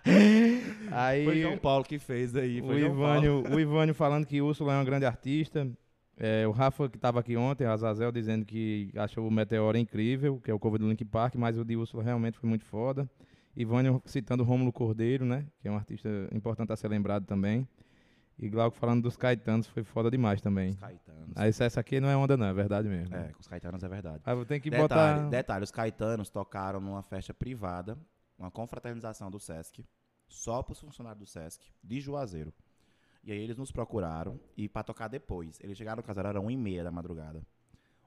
Aí, 0.92 1.24
Foi 1.24 1.42
João 1.42 1.58
Paulo 1.58 1.86
que 1.86 1.98
fez 1.98 2.36
aí. 2.36 2.62
o. 2.62 2.78
Ivânio, 2.78 3.44
o 3.50 3.60
Ivânio 3.60 3.94
falando 3.96 4.26
que 4.26 4.42
Úrsula 4.42 4.74
é 4.74 4.78
um 4.82 4.86
grande 4.86 5.06
artista. 5.06 5.70
É, 6.18 6.46
o 6.46 6.52
Rafa, 6.52 6.90
que 6.90 6.98
estava 6.98 7.20
aqui 7.20 7.36
ontem, 7.38 7.66
Azazel, 7.66 8.12
dizendo 8.12 8.46
que 8.46 8.92
achou 8.96 9.28
o 9.28 9.32
Meteoro 9.32 9.78
incrível, 9.78 10.40
que 10.44 10.52
é 10.52 10.54
o 10.54 10.60
cover 10.60 10.80
do 10.80 10.88
Link 10.88 11.04
Park, 11.06 11.36
mas 11.36 11.58
o 11.58 11.66
de 11.66 11.76
Úrsula 11.76 12.04
realmente 12.04 12.38
foi 12.38 12.48
muito 12.50 12.66
foda. 12.66 13.10
Ivânio 13.56 14.02
citando 14.06 14.44
o 14.44 14.46
Rômulo 14.46 14.72
Cordeiro, 14.72 15.26
né? 15.26 15.46
Que 15.62 15.68
é 15.68 15.72
um 15.72 15.76
artista 15.76 16.10
importante 16.32 16.72
a 16.72 16.76
ser 16.76 16.90
lembrado 16.90 17.26
também. 17.26 17.68
E 18.38 18.50
Glauco 18.50 18.76
falando 18.76 19.04
dos 19.04 19.16
Caetanos, 19.16 19.68
foi 19.68 19.84
foda 19.84 20.10
demais 20.10 20.42
também. 20.42 20.72
Os 20.72 20.76
Caetanos. 20.78 21.32
Aí 21.36 21.50
essa 21.50 21.80
aqui 21.80 22.00
não 22.00 22.10
é 22.10 22.18
onda 22.18 22.36
não, 22.36 22.48
é 22.48 22.54
verdade 22.54 22.88
mesmo. 22.88 23.16
É, 23.16 23.32
com 23.32 23.40
os 23.40 23.48
Caetanos 23.48 23.84
é 23.84 23.88
verdade. 23.88 24.22
Aí 24.26 24.36
eu 24.36 24.46
tenho 24.46 24.62
que 24.62 24.70
detalhe, 24.70 24.88
botar... 25.20 25.30
detalhe, 25.30 25.64
os 25.64 25.72
Caetanos 25.72 26.30
tocaram 26.30 26.80
numa 26.80 27.04
festa 27.04 27.34
privada, 27.34 27.98
uma 28.38 28.50
confraternização 28.50 29.30
do 29.30 29.40
Sesc, 29.40 29.86
só 30.28 30.64
para 30.64 30.74
os 30.74 30.80
funcionários 30.80 31.20
do 31.20 31.26
Sesc, 31.26 31.72
de 31.84 32.00
Juazeiro. 32.00 32.54
E 33.24 33.32
aí 33.32 33.40
eles 33.40 33.58
nos 33.58 33.72
procuraram 33.72 34.40
e 34.58 34.68
para 34.68 34.84
tocar 34.84 35.08
depois. 35.08 35.60
Eles 35.62 35.78
chegaram 35.78 35.98
no 35.98 36.04
casarão, 36.04 36.32
era 36.32 36.42
uma 36.42 36.52
e 36.52 36.58
meia 36.58 36.84
da 36.84 36.92
madrugada. 36.92 37.46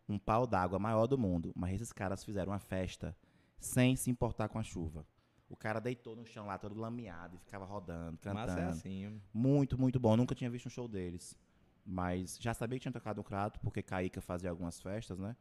Um 0.08 0.18
pau 0.18 0.46
d'água 0.46 0.78
maior 0.78 1.06
do 1.06 1.16
mundo. 1.16 1.52
Mas 1.54 1.74
esses 1.74 1.92
caras 1.92 2.24
fizeram 2.24 2.52
uma 2.52 2.58
festa 2.58 3.16
sem 3.58 3.94
se 3.94 4.10
importar 4.10 4.48
com 4.48 4.58
a 4.58 4.62
chuva. 4.62 5.06
O 5.54 5.56
cara 5.56 5.80
deitou 5.80 6.16
no 6.16 6.26
chão 6.26 6.46
lá, 6.46 6.58
todo 6.58 6.78
lameado, 6.78 7.36
e 7.36 7.38
ficava 7.38 7.64
rodando, 7.64 8.18
cantando. 8.18 8.34
Massa 8.34 8.60
é 8.60 8.66
assim. 8.66 9.20
Muito, 9.32 9.80
muito 9.80 10.00
bom. 10.00 10.16
Nunca 10.16 10.34
tinha 10.34 10.50
visto 10.50 10.66
um 10.66 10.70
show 10.70 10.88
deles. 10.88 11.38
Mas 11.86 12.36
já 12.40 12.52
sabia 12.52 12.76
que 12.76 12.82
tinha 12.82 12.92
tocado 12.92 13.18
no 13.18 13.24
Crato, 13.24 13.60
porque 13.60 13.80
Caíca 13.80 14.20
fazia 14.20 14.50
algumas 14.50 14.80
festas, 14.80 15.16
né? 15.18 15.36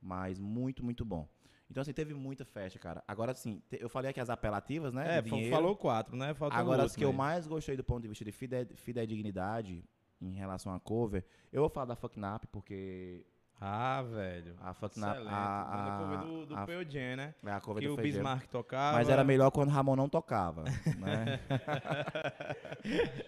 Mas 0.00 0.40
muito, 0.40 0.84
muito 0.84 1.04
bom. 1.04 1.28
Então, 1.70 1.80
assim, 1.80 1.92
teve 1.92 2.12
muita 2.12 2.44
festa, 2.44 2.76
cara. 2.78 3.04
Agora, 3.06 3.30
assim, 3.32 3.62
eu 3.70 3.88
falei 3.88 4.10
aqui 4.10 4.18
as 4.20 4.28
apelativas, 4.28 4.92
né? 4.92 5.18
É, 5.18 5.22
dinheiro. 5.22 5.54
falou 5.54 5.76
quatro, 5.76 6.16
né? 6.16 6.34
Falta 6.34 6.56
Agora, 6.56 6.82
as 6.82 6.96
que 6.96 7.04
eu 7.04 7.08
último 7.10 7.22
aí. 7.22 7.28
mais 7.28 7.46
gostei 7.46 7.76
do 7.76 7.84
ponto 7.84 8.02
de 8.02 8.08
vista 8.08 8.24
de 8.24 8.32
fide- 8.32 8.74
fidedignidade 8.74 9.84
em 10.20 10.32
relação 10.32 10.74
a 10.74 10.80
cover, 10.80 11.24
eu 11.52 11.60
vou 11.62 11.70
falar 11.70 11.86
da 11.86 11.96
ah, 13.64 14.02
velho. 14.02 14.56
A 14.60 14.74
foto 14.74 14.98
na. 14.98 15.12
Excelente. 15.12 15.32
A, 15.32 15.62
a, 15.62 15.98
cover 16.00 16.18
do, 16.18 16.46
do 16.46 16.56
a, 16.56 16.66
Peudien, 16.66 17.14
né? 17.14 17.32
É 17.46 17.52
a 17.52 17.60
cover 17.60 17.80
que 17.80 17.86
do 17.86 17.94
o 17.94 17.96
Feijão. 17.96 18.18
Bismarck 18.18 18.48
tocava. 18.48 18.98
Mas 18.98 19.08
era 19.08 19.22
melhor 19.22 19.52
quando 19.52 19.68
Ramon 19.68 19.94
não 19.94 20.08
tocava. 20.08 20.64
né? 20.64 21.38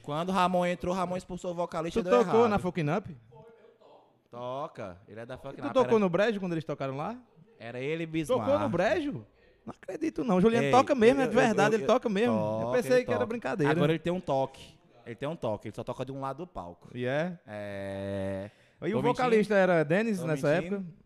quando 0.00 0.30
Ramon 0.30 0.64
entrou, 0.64 0.94
Ramon 0.94 1.16
expulsou 1.16 1.50
o 1.50 1.54
vocalista 1.54 2.04
Tu 2.04 2.08
tocou 2.08 2.40
errado. 2.40 2.50
na 2.50 2.58
Fucking 2.60 2.88
Up? 2.88 3.16
Toca. 4.30 4.96
Ele 5.08 5.18
é 5.18 5.26
da 5.26 5.36
Fucking 5.36 5.60
Up. 5.60 5.68
Tu 5.70 5.74
tocou 5.74 5.96
era... 5.96 5.98
no 5.98 6.08
Brejo 6.08 6.38
quando 6.38 6.52
eles 6.52 6.64
tocaram 6.64 6.96
lá? 6.96 7.18
Era 7.58 7.80
ele 7.80 8.06
Bismarck. 8.06 8.44
Tocou 8.44 8.60
no 8.60 8.68
Brejo? 8.68 9.26
Não 9.66 9.74
acredito, 9.74 10.22
não. 10.22 10.40
Juliano 10.40 10.66
Ei, 10.66 10.70
toca 10.70 10.94
mesmo, 10.94 11.20
é 11.20 11.24
eu, 11.24 11.30
é 11.30 11.32
verdade, 11.32 11.74
eu, 11.74 11.78
eu, 11.78 11.80
ele 11.80 11.86
toca 11.86 12.08
mesmo. 12.08 12.38
Toca, 12.38 12.64
eu 12.64 12.70
pensei 12.70 12.98
que 13.00 13.06
toca. 13.06 13.16
era 13.16 13.26
brincadeira. 13.26 13.72
Agora 13.72 13.90
ele 13.90 13.98
tem 13.98 14.12
um 14.12 14.20
toque. 14.20 14.78
Ele 15.04 15.16
tem 15.16 15.28
um 15.28 15.34
toque, 15.34 15.66
ele 15.66 15.74
só 15.74 15.82
toca 15.82 16.04
de 16.04 16.12
um 16.12 16.20
lado 16.20 16.38
do 16.38 16.46
palco. 16.46 16.88
E 16.94 17.00
yeah. 17.00 17.38
é? 17.44 18.50
É. 18.50 18.50
E 18.82 18.94
o 18.94 19.02
vocalista 19.02 19.54
era 19.54 19.84
Dennis 19.84 20.22
nessa 20.22 20.54
mentindo. 20.54 20.76
época? 20.76 21.04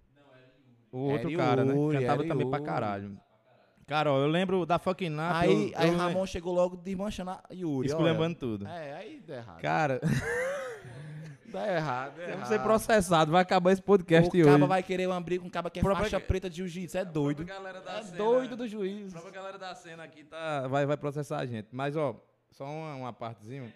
É 0.92 0.96
o 0.96 0.98
outro 0.98 1.36
cara, 1.36 1.64
né? 1.64 1.74
É 1.74 2.00
Cantava 2.00 2.24
também 2.24 2.48
pra 2.48 2.60
caralho. 2.60 3.18
Cara, 3.86 4.12
ó, 4.12 4.18
eu 4.18 4.26
lembro 4.26 4.66
da 4.66 4.78
fucking 4.78 5.08
Nap. 5.08 5.36
Aí, 5.36 5.72
eu, 5.72 5.78
aí 5.78 5.88
eu 5.88 5.96
Ramon 5.96 6.26
chegou 6.26 6.52
logo 6.52 6.76
desmanchando 6.76 7.30
a 7.30 7.42
Yuri. 7.50 7.88
Esculhambando 7.88 8.36
tudo. 8.36 8.66
É, 8.66 8.94
aí 8.94 9.22
dá 9.26 9.36
errado. 9.36 9.60
Cara. 9.62 10.00
dá 11.50 11.74
errado. 11.74 12.16
Dá 12.18 12.32
Vamos 12.32 12.48
ser 12.48 12.60
processado, 12.60 13.32
vai 13.32 13.40
acabar 13.40 13.72
esse 13.72 13.80
podcast 13.80 14.28
o 14.28 14.30
hoje. 14.30 14.42
O 14.42 14.52
caba 14.52 14.66
vai 14.66 14.82
querer 14.82 15.08
um 15.08 15.12
abrigo, 15.12 15.40
com 15.42 15.48
um 15.48 15.50
caba 15.50 15.70
que 15.70 15.78
é 15.78 15.82
faixa 15.82 16.20
preta 16.20 16.50
de 16.50 16.56
jiu-jitsu. 16.56 16.98
É 16.98 17.04
doido. 17.04 17.46
É 17.50 18.02
cena, 18.02 18.16
doido 18.18 18.56
do 18.56 18.68
juiz. 18.68 19.08
A 19.08 19.20
própria 19.20 19.40
galera 19.40 19.58
da 19.58 19.74
cena 19.74 20.04
aqui 20.04 20.22
tá... 20.24 20.68
vai, 20.68 20.84
vai 20.84 20.96
processar 20.98 21.38
a 21.38 21.46
gente. 21.46 21.68
Mas, 21.72 21.96
ó, 21.96 22.14
só 22.50 22.66
uma, 22.66 22.94
uma 22.94 23.12
partezinha. 23.14 23.72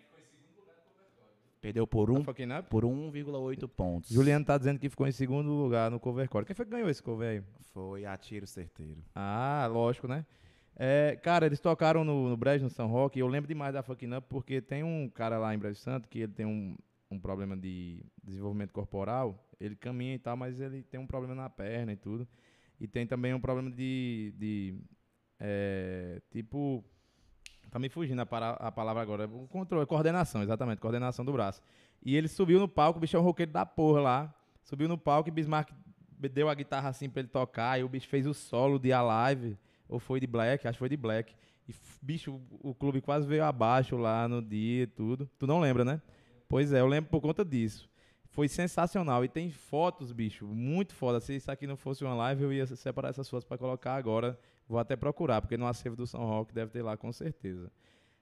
Perdeu 1.63 1.87
por 1.87 2.11
um, 2.11 2.25
tá 2.25 2.63
por 2.65 2.85
1,8 2.85 3.69
pontos. 3.69 4.11
Juliano 4.11 4.45
tá 4.45 4.59
dizendo 4.59 4.81
que 4.81 4.89
ficou 4.89 5.07
em 5.07 5.13
segundo 5.13 5.49
lugar 5.49 5.93
no 5.93 6.01
cover 6.01 6.29
core. 6.29 6.45
Quem 6.45 6.57
foi 6.57 6.65
que 6.65 6.73
ganhou 6.73 6.91
esse 6.91 7.01
cover 7.01 7.29
aí? 7.29 7.43
Foi 7.73 8.05
a 8.05 8.17
tiro 8.17 8.49
certeiro. 8.49 9.01
Ah, 9.15 9.69
lógico, 9.71 10.09
né? 10.09 10.27
É, 10.75 11.17
cara, 11.23 11.47
eles 11.47 11.61
tocaram 11.61 12.03
no, 12.03 12.29
no 12.29 12.37
Brejo, 12.37 12.65
no 12.65 12.71
São 12.71 12.89
Roque. 12.89 13.21
Eu 13.21 13.29
lembro 13.29 13.47
demais 13.47 13.73
da 13.73 13.81
Fucking 13.81 14.13
Up 14.13 14.27
porque 14.29 14.61
tem 14.61 14.83
um 14.83 15.09
cara 15.09 15.39
lá 15.39 15.55
em 15.55 15.59
Brejo 15.59 15.79
Santo 15.79 16.09
que 16.09 16.19
ele 16.19 16.33
tem 16.33 16.45
um, 16.45 16.77
um 17.09 17.21
problema 17.21 17.57
de 17.57 18.05
desenvolvimento 18.25 18.73
corporal. 18.73 19.49
Ele 19.61 19.77
caminha 19.77 20.17
e 20.17 20.19
tal, 20.19 20.37
mas 20.37 20.61
ele 20.61 20.83
tem 20.83 20.99
um 20.99 21.07
problema 21.07 21.37
na 21.37 21.49
perna 21.49 21.93
e 21.93 21.97
tudo. 21.97 22.27
E 22.81 22.89
tem 22.89 23.07
também 23.07 23.35
um 23.35 23.41
problema 23.41 23.71
de. 23.71 24.35
de 24.37 24.75
é, 25.39 26.21
tipo, 26.33 26.85
Tá 27.73 27.79
me 27.79 27.89
fugindo 27.89 28.21
a, 28.21 28.27
para, 28.27 28.51
a 28.51 28.71
palavra 28.71 29.01
agora. 29.01 29.27
O 29.27 29.49
controle, 29.49 29.87
coordenação, 29.87 30.43
exatamente, 30.43 30.79
coordenação 30.79 31.25
do 31.25 31.33
braço. 31.33 31.63
E 32.05 32.15
ele 32.15 32.29
subiu 32.29 32.61
no 32.61 32.69
palco, 32.69 32.99
o 32.99 33.01
bicho 33.01 33.17
é 33.17 33.19
um 33.19 33.23
roqueiro 33.23 33.51
da 33.51 33.65
porra 33.65 34.01
lá. 34.03 34.35
Subiu 34.63 34.87
no 34.87 34.99
palco 34.99 35.31
e 35.31 35.33
Bismarck 35.33 35.71
deu 36.19 36.51
a 36.51 36.55
guitarra 36.55 36.91
assim 36.91 37.09
pra 37.09 37.21
ele 37.21 37.31
tocar. 37.31 37.81
E 37.81 37.83
o 37.83 37.89
bicho 37.89 38.07
fez 38.09 38.27
o 38.27 38.35
solo 38.35 38.79
de 38.79 38.93
Alive, 38.93 39.57
ou 39.89 39.99
foi 39.99 40.21
de 40.21 40.27
Black, 40.27 40.69
acho 40.69 40.77
que 40.77 40.81
foi 40.81 40.91
de 40.91 40.99
Black. 40.99 41.35
E, 41.67 41.75
bicho, 42.03 42.39
o 42.61 42.75
clube 42.75 43.01
quase 43.01 43.27
veio 43.27 43.43
abaixo 43.43 43.97
lá 43.97 44.29
no 44.29 44.43
dia 44.43 44.83
e 44.83 44.87
tudo. 44.87 45.27
Tu 45.39 45.47
não 45.47 45.59
lembra, 45.59 45.83
né? 45.83 46.03
Pois 46.51 46.75
é, 46.75 46.81
eu 46.81 46.87
lembro 46.87 47.09
por 47.09 47.23
conta 47.23 47.43
disso. 47.43 47.89
Foi 48.29 48.49
sensacional. 48.49 49.25
E 49.25 49.29
tem 49.29 49.51
fotos, 49.51 50.13
bicho, 50.13 50.47
muito 50.47 50.95
foda. 50.95 51.21
Se 51.21 51.35
isso 51.35 51.51
aqui 51.51 51.67
não 51.67 51.77
fosse 51.79 52.05
uma 52.05 52.13
live, 52.13 52.43
eu 52.43 52.53
ia 52.53 52.67
separar 52.67 53.09
essas 53.09 53.31
fotos 53.31 53.49
para 53.49 53.57
colocar 53.57 53.95
agora 53.95 54.39
Vou 54.73 54.81
até 54.81 54.97
procurar, 54.97 55.43
porque 55.43 55.59
no 55.59 55.67
acervo 55.67 55.95
do 55.95 56.07
São 56.07 56.25
Roque 56.25 56.55
deve 56.55 56.71
ter 56.71 56.81
lá, 56.81 56.97
com 56.97 57.13
certeza. 57.13 57.71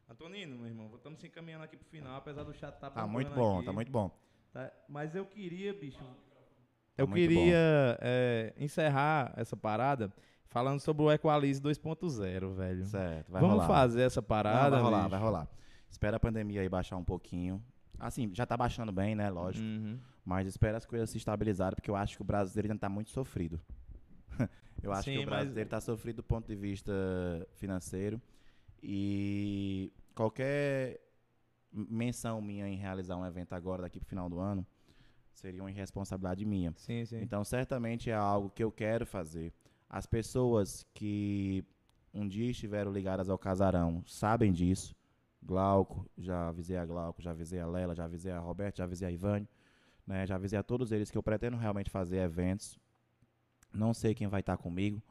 Antonino, 0.09 0.56
meu 0.56 0.66
irmão, 0.66 0.90
estamos 0.97 1.20
se 1.20 1.28
encaminhando 1.28 1.62
aqui 1.62 1.77
para 1.77 1.86
o 1.86 1.89
final, 1.89 2.16
apesar 2.16 2.43
do 2.43 2.52
chat 2.52 2.74
estar 2.74 2.90
tá 2.90 3.02
Tá 3.02 3.06
muito 3.06 3.32
bom, 3.32 3.59
aqui, 3.59 3.66
tá 3.66 3.72
muito 3.72 3.93
bom. 3.93 4.10
Tá, 4.52 4.72
mas 4.89 5.14
eu 5.14 5.24
queria, 5.24 5.72
bicho. 5.72 6.02
Tá 6.02 6.12
eu 6.98 7.06
tá 7.06 7.12
queria 7.12 7.97
é, 8.01 8.52
encerrar 8.59 9.32
essa 9.36 9.56
parada 9.56 10.12
falando 10.47 10.81
sobre 10.81 11.05
o 11.05 11.12
Equalize 11.12 11.62
2.0, 11.62 12.52
velho. 12.52 12.85
Certo, 12.85 13.31
vai 13.31 13.40
Vamos 13.40 13.59
rolar. 13.59 13.68
fazer 13.68 14.02
essa 14.02 14.20
parada. 14.20 14.77
Não, 14.77 14.82
vai 14.82 14.82
rolar, 14.82 14.98
bicho. 14.98 15.10
vai 15.10 15.20
rolar. 15.20 15.48
Espera 15.89 16.16
a 16.16 16.20
pandemia 16.20 16.62
aí 16.62 16.68
baixar 16.68 16.97
um 16.97 17.05
pouquinho. 17.05 17.62
Assim, 17.97 18.28
já 18.35 18.44
tá 18.44 18.56
baixando 18.56 18.90
bem, 18.90 19.14
né? 19.14 19.31
Lógico. 19.31 19.64
Uhum. 19.64 20.01
Mas 20.24 20.48
espera 20.48 20.78
as 20.78 20.85
coisas 20.85 21.10
se 21.10 21.16
estabilizarem, 21.16 21.77
porque 21.77 21.93
eu 21.93 21.94
acho 21.94 22.16
que 22.16 22.22
o 22.22 22.24
brasileiro 22.24 22.72
ainda 22.72 22.81
tá 22.81 22.89
muito 22.89 23.10
sofrido. 23.10 23.60
Eu 24.82 24.93
acho 24.93 25.05
Sim, 25.05 25.12
que 25.12 25.19
o 25.19 25.20
mas... 25.20 25.31
brasileiro 25.31 25.66
está 25.66 25.81
sofrido 25.81 26.16
do 26.16 26.23
ponto 26.23 26.47
de 26.47 26.57
vista 26.57 26.93
financeiro 27.57 28.20
e 28.82 29.93
qualquer 30.15 31.01
menção 31.73 32.40
minha 32.40 32.66
em 32.69 32.77
realizar 32.77 33.16
um 33.16 33.24
evento 33.24 33.52
agora, 33.52 33.82
daqui 33.82 33.98
para 33.98 34.07
o 34.07 34.09
final 34.09 34.28
do 34.28 34.39
ano, 34.39 34.66
seria 35.32 35.62
uma 35.62 35.70
irresponsabilidade 35.70 36.44
minha. 36.44 36.73
Sim, 36.77 37.05
sim. 37.05 37.20
Então, 37.20 37.44
certamente 37.44 38.11
é 38.11 38.15
algo 38.15 38.51
que 38.51 38.62
eu 38.62 38.73
quero 38.73 39.07
fazer. 39.07 39.52
As 39.89 40.07
pessoas 40.07 40.86
que 40.94 41.65
um 42.12 42.27
dia 42.27 42.51
estiveram 42.51 42.93
ligadas 42.93 43.28
ao 43.28 43.39
casarão 43.39 44.02
sabem 44.07 44.52
disso. 44.52 44.94
Glauco, 45.43 46.09
já 46.19 46.48
avisei 46.48 46.77
a 46.77 46.85
Glauco, 46.85 47.23
já 47.23 47.31
avisei 47.31 47.61
a 47.61 47.66
Lela, 47.66 47.94
já 47.94 48.05
avisei 48.05 48.31
a 48.31 48.39
Roberto, 48.39 48.77
já 48.77 48.85
avisei 48.85 49.09
a 49.09 49.11
Ivane, 49.11 49.48
né? 50.07 50.27
já 50.27 50.35
avisei 50.35 50.59
a 50.59 50.62
todos 50.62 50.93
eles 50.93 51.11
que 51.11 51.16
eu 51.16 51.23
pretendo 51.23 51.57
realmente 51.57 51.89
fazer 51.90 52.19
eventos 52.19 52.78
não 53.72 53.94
sei 53.94 54.14
quem 54.14 54.26
vai 54.26 54.40
estar 54.40 54.56
comigo 54.56 55.02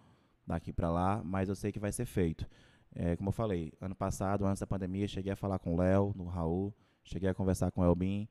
daqui 0.45 0.73
para 0.73 0.90
lá, 0.90 1.22
mas 1.23 1.49
eu 1.49 1.56
sei 1.56 1.72
que 1.72 1.80
vai 1.80 1.91
ser 1.91 2.06
feito. 2.06 2.48
É, 2.95 3.15
como 3.15 3.30
eu 3.30 3.34
falei, 3.34 3.72
ano 3.80 3.95
passado, 3.95 4.45
antes 4.45 4.60
da 4.60 4.68
pandemia, 4.68 5.07
cheguei 5.07 5.31
a 5.31 5.36
falar 5.36 5.60
com 5.60 5.76
o 5.76 5.77
Léo, 5.77 6.14
no 6.15 6.26
Raul, 6.26 6.73
cheguei 7.03 7.30
a 7.30 7.34
conversar 7.34 7.72
com 7.72 7.81
o 7.81 7.86
Elbin 7.86 8.27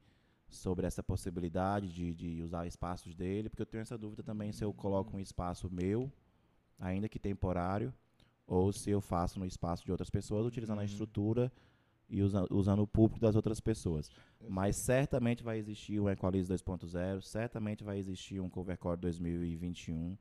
sobre 0.48 0.86
essa 0.86 1.02
possibilidade 1.02 1.92
de, 1.92 2.14
de 2.14 2.42
usar 2.42 2.66
espaços 2.66 3.14
dele, 3.14 3.48
porque 3.48 3.62
eu 3.62 3.66
tenho 3.66 3.82
essa 3.82 3.96
dúvida 3.96 4.22
também 4.22 4.50
se 4.52 4.64
eu 4.64 4.72
coloco 4.72 5.16
um 5.16 5.20
espaço 5.20 5.70
meu, 5.70 6.10
ainda 6.78 7.08
que 7.08 7.18
temporário, 7.18 7.92
ou 8.46 8.72
se 8.72 8.90
eu 8.90 9.00
faço 9.00 9.38
no 9.38 9.46
espaço 9.46 9.84
de 9.84 9.90
outras 9.90 10.10
pessoas, 10.10 10.46
utilizando 10.46 10.78
uhum. 10.78 10.82
a 10.82 10.86
estrutura 10.86 11.52
e 12.08 12.22
usa, 12.22 12.46
usando 12.50 12.82
o 12.82 12.86
público 12.86 13.20
das 13.20 13.36
outras 13.36 13.60
pessoas. 13.60 14.10
Mas 14.48 14.76
certamente 14.76 15.42
vai 15.42 15.58
existir 15.58 16.00
um 16.00 16.08
Equalize 16.08 16.52
2.0, 16.52 17.22
certamente 17.22 17.84
vai 17.84 17.98
existir 17.98 18.40
um 18.40 18.48
Covercore 18.48 18.98
2021, 18.98 20.16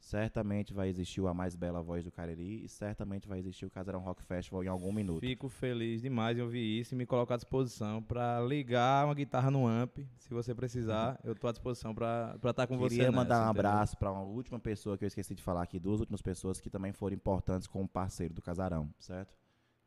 certamente 0.00 0.72
vai 0.72 0.88
existir 0.88 1.20
o 1.20 1.28
A 1.28 1.34
Mais 1.34 1.54
Bela 1.54 1.82
Voz 1.82 2.04
do 2.04 2.10
Cariri 2.10 2.64
e 2.64 2.68
certamente 2.68 3.28
vai 3.28 3.38
existir 3.38 3.66
o 3.66 3.70
Casarão 3.70 4.00
Rock 4.00 4.22
Festival 4.24 4.64
em 4.64 4.68
algum 4.68 4.92
minuto. 4.92 5.20
Fico 5.20 5.48
feliz 5.48 6.02
demais 6.02 6.36
em 6.36 6.40
ouvir 6.40 6.80
isso 6.80 6.94
e 6.94 6.96
me 6.96 7.06
colocar 7.06 7.34
à 7.34 7.36
disposição 7.36 8.02
para 8.02 8.40
ligar 8.40 9.04
uma 9.04 9.14
guitarra 9.14 9.50
no 9.50 9.66
amp, 9.66 9.98
se 10.18 10.30
você 10.30 10.54
precisar, 10.54 11.12
uhum. 11.12 11.30
eu 11.30 11.32
estou 11.32 11.48
à 11.48 11.52
disposição 11.52 11.94
para 11.94 12.32
estar 12.36 12.52
tá 12.52 12.66
com 12.66 12.74
Queria 12.74 12.88
você. 12.88 12.96
Queria 12.96 13.12
mandar 13.12 13.38
nessa, 13.38 13.46
um 13.46 13.50
abraço 13.50 13.96
para 13.98 14.10
uma 14.10 14.22
última 14.22 14.58
pessoa 14.58 14.96
que 14.96 15.04
eu 15.04 15.08
esqueci 15.08 15.34
de 15.34 15.42
falar 15.42 15.62
aqui, 15.62 15.78
duas 15.78 16.00
últimas 16.00 16.22
pessoas 16.22 16.60
que 16.60 16.70
também 16.70 16.92
foram 16.92 17.14
importantes 17.14 17.68
como 17.68 17.86
parceiro 17.86 18.34
do 18.34 18.42
Casarão, 18.42 18.92
certo? 18.98 19.34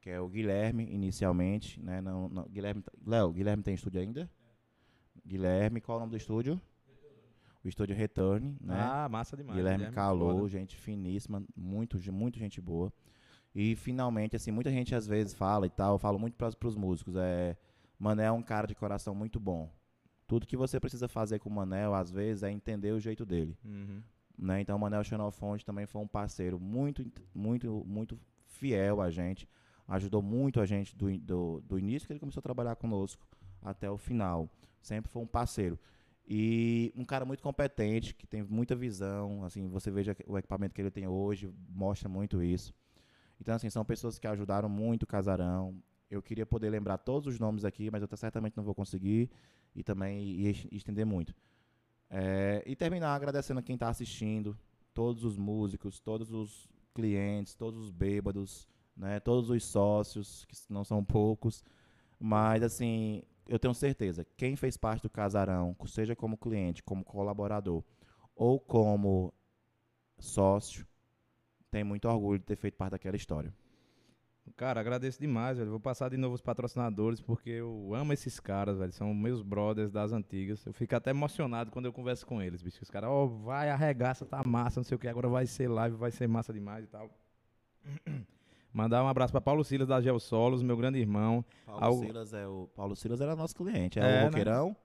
que 0.03 0.09
é 0.09 0.19
o 0.19 0.27
Guilherme 0.27 0.83
inicialmente, 0.91 1.81
né? 1.81 2.01
Não, 2.01 2.27
não 2.27 2.43
Guilherme, 2.43 2.81
tá, 2.81 2.91
Léo, 3.07 3.31
Guilherme 3.31 3.63
tem 3.63 3.73
estúdio 3.73 4.01
ainda? 4.01 4.29
Guilherme, 5.25 5.79
qual 5.79 5.95
é 5.95 5.97
o 5.97 5.99
nome 6.01 6.11
do 6.11 6.17
estúdio? 6.17 6.59
O 7.63 7.69
estúdio 7.69 7.95
Return, 7.95 8.57
né? 8.59 8.75
Ah, 8.77 9.07
massa 9.07 9.37
demais. 9.37 9.55
Guilherme, 9.55 9.85
Guilherme 9.85 9.95
Calou, 9.95 10.39
foda. 10.39 10.49
gente 10.49 10.75
finíssima, 10.75 11.41
muito, 11.55 11.97
muito 12.11 12.37
gente 12.37 12.59
boa. 12.59 12.91
E 13.55 13.77
finalmente, 13.77 14.35
assim, 14.35 14.51
muita 14.51 14.69
gente 14.69 14.93
às 14.93 15.07
vezes 15.07 15.33
fala 15.33 15.67
e 15.67 15.69
tal, 15.69 15.93
eu 15.93 15.97
falo 15.97 16.19
muito 16.19 16.35
para 16.35 16.67
os 16.67 16.75
músicos, 16.75 17.15
é, 17.15 17.55
Mané 17.97 18.25
é 18.25 18.31
um 18.31 18.43
cara 18.43 18.67
de 18.67 18.75
coração 18.75 19.15
muito 19.15 19.39
bom. 19.39 19.71
Tudo 20.27 20.45
que 20.45 20.57
você 20.57 20.81
precisa 20.81 21.07
fazer 21.07 21.39
com 21.39 21.47
o 21.49 21.53
Manel, 21.53 21.93
às 21.93 22.11
vezes, 22.11 22.43
é 22.43 22.51
entender 22.51 22.91
o 22.91 22.99
jeito 22.99 23.25
dele. 23.25 23.57
Uhum. 23.63 24.03
Né? 24.37 24.59
Então, 24.59 24.75
o 24.75 24.79
Manel 24.79 25.01
Xenofonte 25.01 25.65
também 25.65 25.85
foi 25.85 26.01
um 26.01 26.07
parceiro 26.07 26.59
muito, 26.59 27.09
muito, 27.33 27.85
muito 27.87 28.19
fiel 28.43 28.99
a 28.99 29.09
gente 29.09 29.47
ajudou 29.87 30.21
muito 30.21 30.59
a 30.59 30.65
gente 30.65 30.95
do, 30.95 31.17
do, 31.19 31.61
do 31.61 31.79
início 31.79 32.07
que 32.07 32.13
ele 32.13 32.19
começou 32.19 32.39
a 32.39 32.43
trabalhar 32.43 32.75
conosco 32.75 33.27
até 33.61 33.89
o 33.89 33.97
final. 33.97 34.49
Sempre 34.81 35.11
foi 35.11 35.21
um 35.21 35.27
parceiro. 35.27 35.79
E 36.25 36.93
um 36.95 37.03
cara 37.03 37.25
muito 37.25 37.43
competente, 37.43 38.13
que 38.15 38.25
tem 38.25 38.43
muita 38.43 38.75
visão, 38.75 39.43
assim, 39.43 39.67
você 39.67 39.91
veja 39.91 40.15
o 40.25 40.37
equipamento 40.37 40.73
que 40.73 40.81
ele 40.81 40.91
tem 40.91 41.05
hoje, 41.07 41.53
mostra 41.69 42.07
muito 42.07 42.41
isso. 42.41 42.73
Então, 43.39 43.53
assim, 43.53 43.69
são 43.69 43.83
pessoas 43.83 44.17
que 44.17 44.25
ajudaram 44.25 44.69
muito 44.69 45.03
o 45.03 45.07
casarão. 45.07 45.75
Eu 46.09 46.21
queria 46.21 46.45
poder 46.45 46.69
lembrar 46.69 46.97
todos 46.97 47.27
os 47.27 47.39
nomes 47.39 47.65
aqui, 47.65 47.91
mas 47.91 48.01
eu 48.01 48.07
certamente 48.15 48.55
não 48.55 48.63
vou 48.63 48.73
conseguir 48.73 49.29
e 49.75 49.83
também 49.83 50.47
estender 50.71 51.05
muito. 51.05 51.35
É, 52.09 52.63
e 52.65 52.75
terminar 52.75 53.15
agradecendo 53.15 53.59
a 53.59 53.63
quem 53.63 53.73
está 53.73 53.89
assistindo, 53.89 54.57
todos 54.93 55.25
os 55.25 55.37
músicos, 55.37 55.99
todos 55.99 56.31
os 56.31 56.69
clientes, 56.93 57.55
todos 57.55 57.79
os 57.79 57.89
bêbados, 57.89 58.67
né? 58.95 59.19
Todos 59.19 59.49
os 59.49 59.65
sócios, 59.65 60.45
que 60.45 60.55
não 60.69 60.83
são 60.83 61.03
poucos, 61.03 61.63
mas 62.19 62.63
assim, 62.63 63.23
eu 63.47 63.59
tenho 63.59 63.73
certeza, 63.73 64.25
quem 64.37 64.55
fez 64.55 64.77
parte 64.77 65.03
do 65.03 65.09
casarão, 65.09 65.75
seja 65.87 66.15
como 66.15 66.37
cliente, 66.37 66.83
como 66.83 67.03
colaborador 67.03 67.83
ou 68.35 68.59
como 68.59 69.33
sócio, 70.19 70.87
tem 71.69 71.83
muito 71.83 72.07
orgulho 72.07 72.39
de 72.39 72.45
ter 72.45 72.55
feito 72.55 72.75
parte 72.75 72.91
daquela 72.91 73.15
história. 73.15 73.53
Cara, 74.57 74.81
agradeço 74.81 75.19
demais, 75.19 75.57
velho. 75.57 75.71
Vou 75.71 75.79
passar 75.79 76.09
de 76.09 76.17
novo 76.17 76.35
os 76.35 76.41
patrocinadores, 76.41 77.21
porque 77.21 77.49
eu 77.49 77.93
amo 77.95 78.11
esses 78.11 78.39
caras, 78.39 78.77
velho. 78.77 78.91
São 78.91 79.13
meus 79.13 79.41
brothers 79.41 79.91
das 79.91 80.11
antigas. 80.11 80.65
Eu 80.65 80.73
fico 80.73 80.95
até 80.95 81.11
emocionado 81.11 81.71
quando 81.71 81.85
eu 81.85 81.93
converso 81.93 82.25
com 82.27 82.41
eles, 82.41 82.61
bicho. 82.61 82.79
Os 82.81 82.91
caras, 82.91 83.09
ó, 83.09 83.23
oh, 83.23 83.27
vai, 83.27 83.69
arregaça, 83.69 84.25
tá 84.25 84.43
massa, 84.43 84.79
não 84.79 84.83
sei 84.83 84.95
o 84.95 84.99
que. 84.99 85.07
Agora 85.07 85.29
vai 85.29 85.47
ser 85.47 85.69
live, 85.69 85.95
vai 85.95 86.11
ser 86.11 86.27
massa 86.27 86.51
demais 86.53 86.83
e 86.83 86.87
tal. 86.87 87.09
Mandar 88.73 89.03
um 89.03 89.07
abraço 89.07 89.31
pra 89.31 89.39
Paulo 89.39 89.63
Silas 89.63 89.87
da 89.87 90.01
Geosolos, 90.01 90.63
meu 90.63 90.75
grande 90.75 90.97
irmão. 90.99 91.45
Paulo 91.65 91.83
Algo- 91.83 92.05
Silas 92.05 92.33
é 92.33 92.47
o 92.47 92.67
Paulo 92.75 92.95
Silas 92.95 93.21
era 93.21 93.35
nosso 93.35 93.55
cliente, 93.55 93.99
é, 93.99 94.01
É, 94.01 94.05
o 94.05 94.09
né? 94.09 94.23
Roqueirão, 94.25 94.75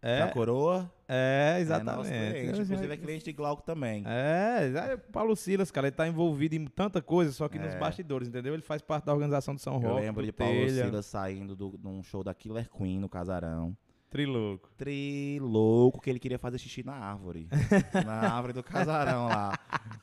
É, 0.00 0.20
da 0.20 0.28
Coroa. 0.32 0.88
é 1.08 1.54
É 1.56 1.60
exatamente. 1.60 2.08
cliente. 2.08 2.50
Inclusive 2.50 2.92
é 2.92 2.96
cliente 2.96 3.24
de 3.24 3.32
Glauco 3.32 3.62
também. 3.64 4.04
É, 4.06 4.72
é, 4.92 4.96
Paulo 4.96 5.34
Silas, 5.34 5.72
cara, 5.72 5.88
ele 5.88 5.96
tá 5.96 6.06
envolvido 6.06 6.54
em 6.54 6.66
tanta 6.66 7.02
coisa, 7.02 7.32
só 7.32 7.48
que 7.48 7.58
nos 7.58 7.74
É. 7.74 7.78
bastidores, 7.78 8.28
entendeu? 8.28 8.54
Ele 8.54 8.62
faz 8.62 8.80
parte 8.80 9.04
da 9.06 9.12
organização 9.12 9.54
do 9.56 9.60
São 9.60 9.74
Eu 9.82 9.88
Roque, 9.88 10.00
lembro 10.02 10.22
do 10.22 10.26
de 10.26 10.32
Paulo 10.32 10.68
Silas 10.70 11.06
saindo 11.06 11.56
do, 11.56 11.76
de 11.76 11.88
um 11.88 12.02
show 12.04 12.22
da 12.22 12.32
Killer 12.32 12.70
Queen 12.70 13.00
no 13.00 13.08
Casarão. 13.08 13.76
Trilouco. 14.10 14.70
Tri 14.76 15.38
louco 15.40 16.00
que 16.00 16.08
ele 16.08 16.18
queria 16.18 16.38
fazer 16.38 16.58
xixi 16.58 16.84
na 16.84 16.94
árvore. 16.94 17.48
na 18.04 18.32
árvore 18.32 18.52
do 18.52 18.62
casarão 18.62 19.26
lá. 19.26 19.58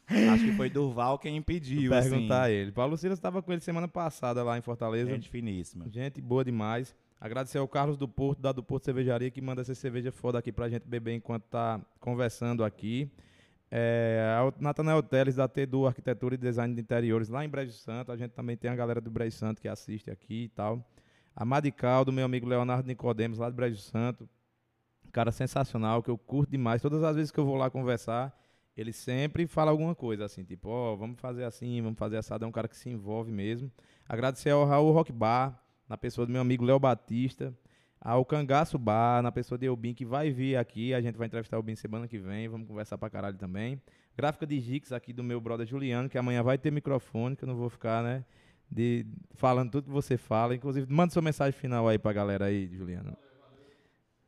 Acho 0.07 0.45
que 0.45 0.53
foi 0.53 0.69
Durval 0.69 1.17
quem 1.17 1.37
impediu. 1.37 1.89
Perguntar 1.89 2.41
a 2.41 2.43
assim. 2.43 2.53
ele. 2.53 2.71
Paulo 2.71 2.97
Silas 2.97 3.17
estava 3.17 3.41
com 3.41 3.51
ele 3.51 3.61
semana 3.61 3.87
passada 3.87 4.43
lá 4.43 4.57
em 4.57 4.61
Fortaleza. 4.61 5.09
Gente 5.09 5.29
finíssima. 5.29 5.89
Gente 5.89 6.21
boa 6.21 6.43
demais. 6.43 6.95
Agradecer 7.19 7.57
ao 7.57 7.67
Carlos 7.67 7.97
do 7.97 8.07
Porto, 8.07 8.41
da 8.41 8.51
do 8.51 8.61
Porto 8.61 8.83
Cervejaria, 8.83 9.31
que 9.31 9.41
manda 9.41 9.61
essa 9.61 9.73
cerveja 9.73 10.11
foda 10.11 10.37
aqui 10.37 10.51
pra 10.51 10.67
gente 10.67 10.85
beber 10.85 11.15
enquanto 11.15 11.43
tá 11.43 11.79
conversando 11.99 12.65
aqui. 12.65 13.09
É, 13.71 14.35
ao 14.37 14.53
Natanael 14.59 15.01
Teles, 15.01 15.35
da 15.35 15.47
Tedu 15.47 15.87
Arquitetura 15.87 16.35
e 16.35 16.37
Design 16.37 16.75
de 16.75 16.81
Interiores, 16.81 17.29
lá 17.29 17.43
em 17.43 17.49
Brejo 17.49 17.71
Santo. 17.71 18.11
A 18.11 18.17
gente 18.17 18.31
também 18.31 18.57
tem 18.57 18.69
a 18.69 18.75
galera 18.75 18.99
do 18.99 19.09
Brejo 19.09 19.37
Santo 19.37 19.61
que 19.61 19.67
assiste 19.67 20.11
aqui 20.11 20.43
e 20.43 20.49
tal. 20.49 20.85
A 21.35 21.43
Madical, 21.43 22.05
do 22.05 22.11
meu 22.11 22.25
amigo 22.25 22.47
Leonardo 22.47 22.87
Nicodemos, 22.87 23.37
lá 23.37 23.49
de 23.49 23.55
Brejo 23.55 23.81
Santo. 23.81 24.29
Cara 25.11 25.31
sensacional, 25.31 26.01
que 26.01 26.09
eu 26.09 26.17
curto 26.17 26.51
demais. 26.51 26.81
Todas 26.81 27.03
as 27.03 27.15
vezes 27.15 27.31
que 27.31 27.39
eu 27.39 27.45
vou 27.45 27.55
lá 27.55 27.69
conversar, 27.69 28.35
ele 28.75 28.91
sempre 28.91 29.45
fala 29.45 29.71
alguma 29.71 29.93
coisa 29.93 30.25
assim, 30.25 30.43
tipo, 30.43 30.69
ó, 30.69 30.95
vamos 30.95 31.19
fazer 31.19 31.43
assim, 31.43 31.81
vamos 31.81 31.97
fazer 31.97 32.17
assado. 32.17 32.45
É 32.45 32.47
um 32.47 32.51
cara 32.51 32.67
que 32.67 32.75
se 32.75 32.89
envolve 32.89 33.31
mesmo. 33.31 33.71
Agradecer 34.07 34.49
ao 34.49 34.65
Raul 34.65 34.91
Rock 34.91 35.11
Bar, 35.11 35.59
na 35.87 35.97
pessoa 35.97 36.25
do 36.25 36.31
meu 36.31 36.41
amigo 36.41 36.65
Léo 36.65 36.79
Batista. 36.79 37.53
Ao 38.01 38.25
Cangaço 38.25 38.77
Bar, 38.77 39.21
na 39.21 39.31
pessoa 39.31 39.57
de 39.57 39.65
Elbin, 39.65 39.93
que 39.93 40.05
vai 40.05 40.29
vir 40.29 40.57
aqui. 40.57 40.93
A 40.93 40.99
gente 40.99 41.17
vai 41.17 41.27
entrevistar 41.27 41.57
o 41.57 41.59
Elbin 41.59 41.75
semana 41.75 42.07
que 42.07 42.17
vem. 42.17 42.49
Vamos 42.49 42.67
conversar 42.67 42.97
pra 42.97 43.09
caralho 43.09 43.37
também. 43.37 43.81
Gráfica 44.17 44.45
de 44.45 44.59
Gix 44.59 44.91
aqui 44.91 45.13
do 45.13 45.23
meu 45.23 45.39
brother 45.39 45.65
Juliano, 45.65 46.09
que 46.09 46.17
amanhã 46.17 46.43
vai 46.43 46.57
ter 46.57 46.71
microfone, 46.71 47.35
que 47.35 47.43
eu 47.43 47.47
não 47.47 47.55
vou 47.55 47.69
ficar, 47.69 48.03
né? 48.03 48.25
De, 48.73 49.05
falando 49.35 49.69
tudo 49.71 49.85
que 49.85 49.91
você 49.91 50.17
fala. 50.17 50.55
Inclusive, 50.55 50.91
manda 50.91 51.13
sua 51.13 51.21
mensagem 51.21 51.53
final 51.53 51.87
aí 51.87 51.99
pra 51.99 52.11
galera 52.11 52.45
aí, 52.45 52.67
Juliano. 52.75 53.15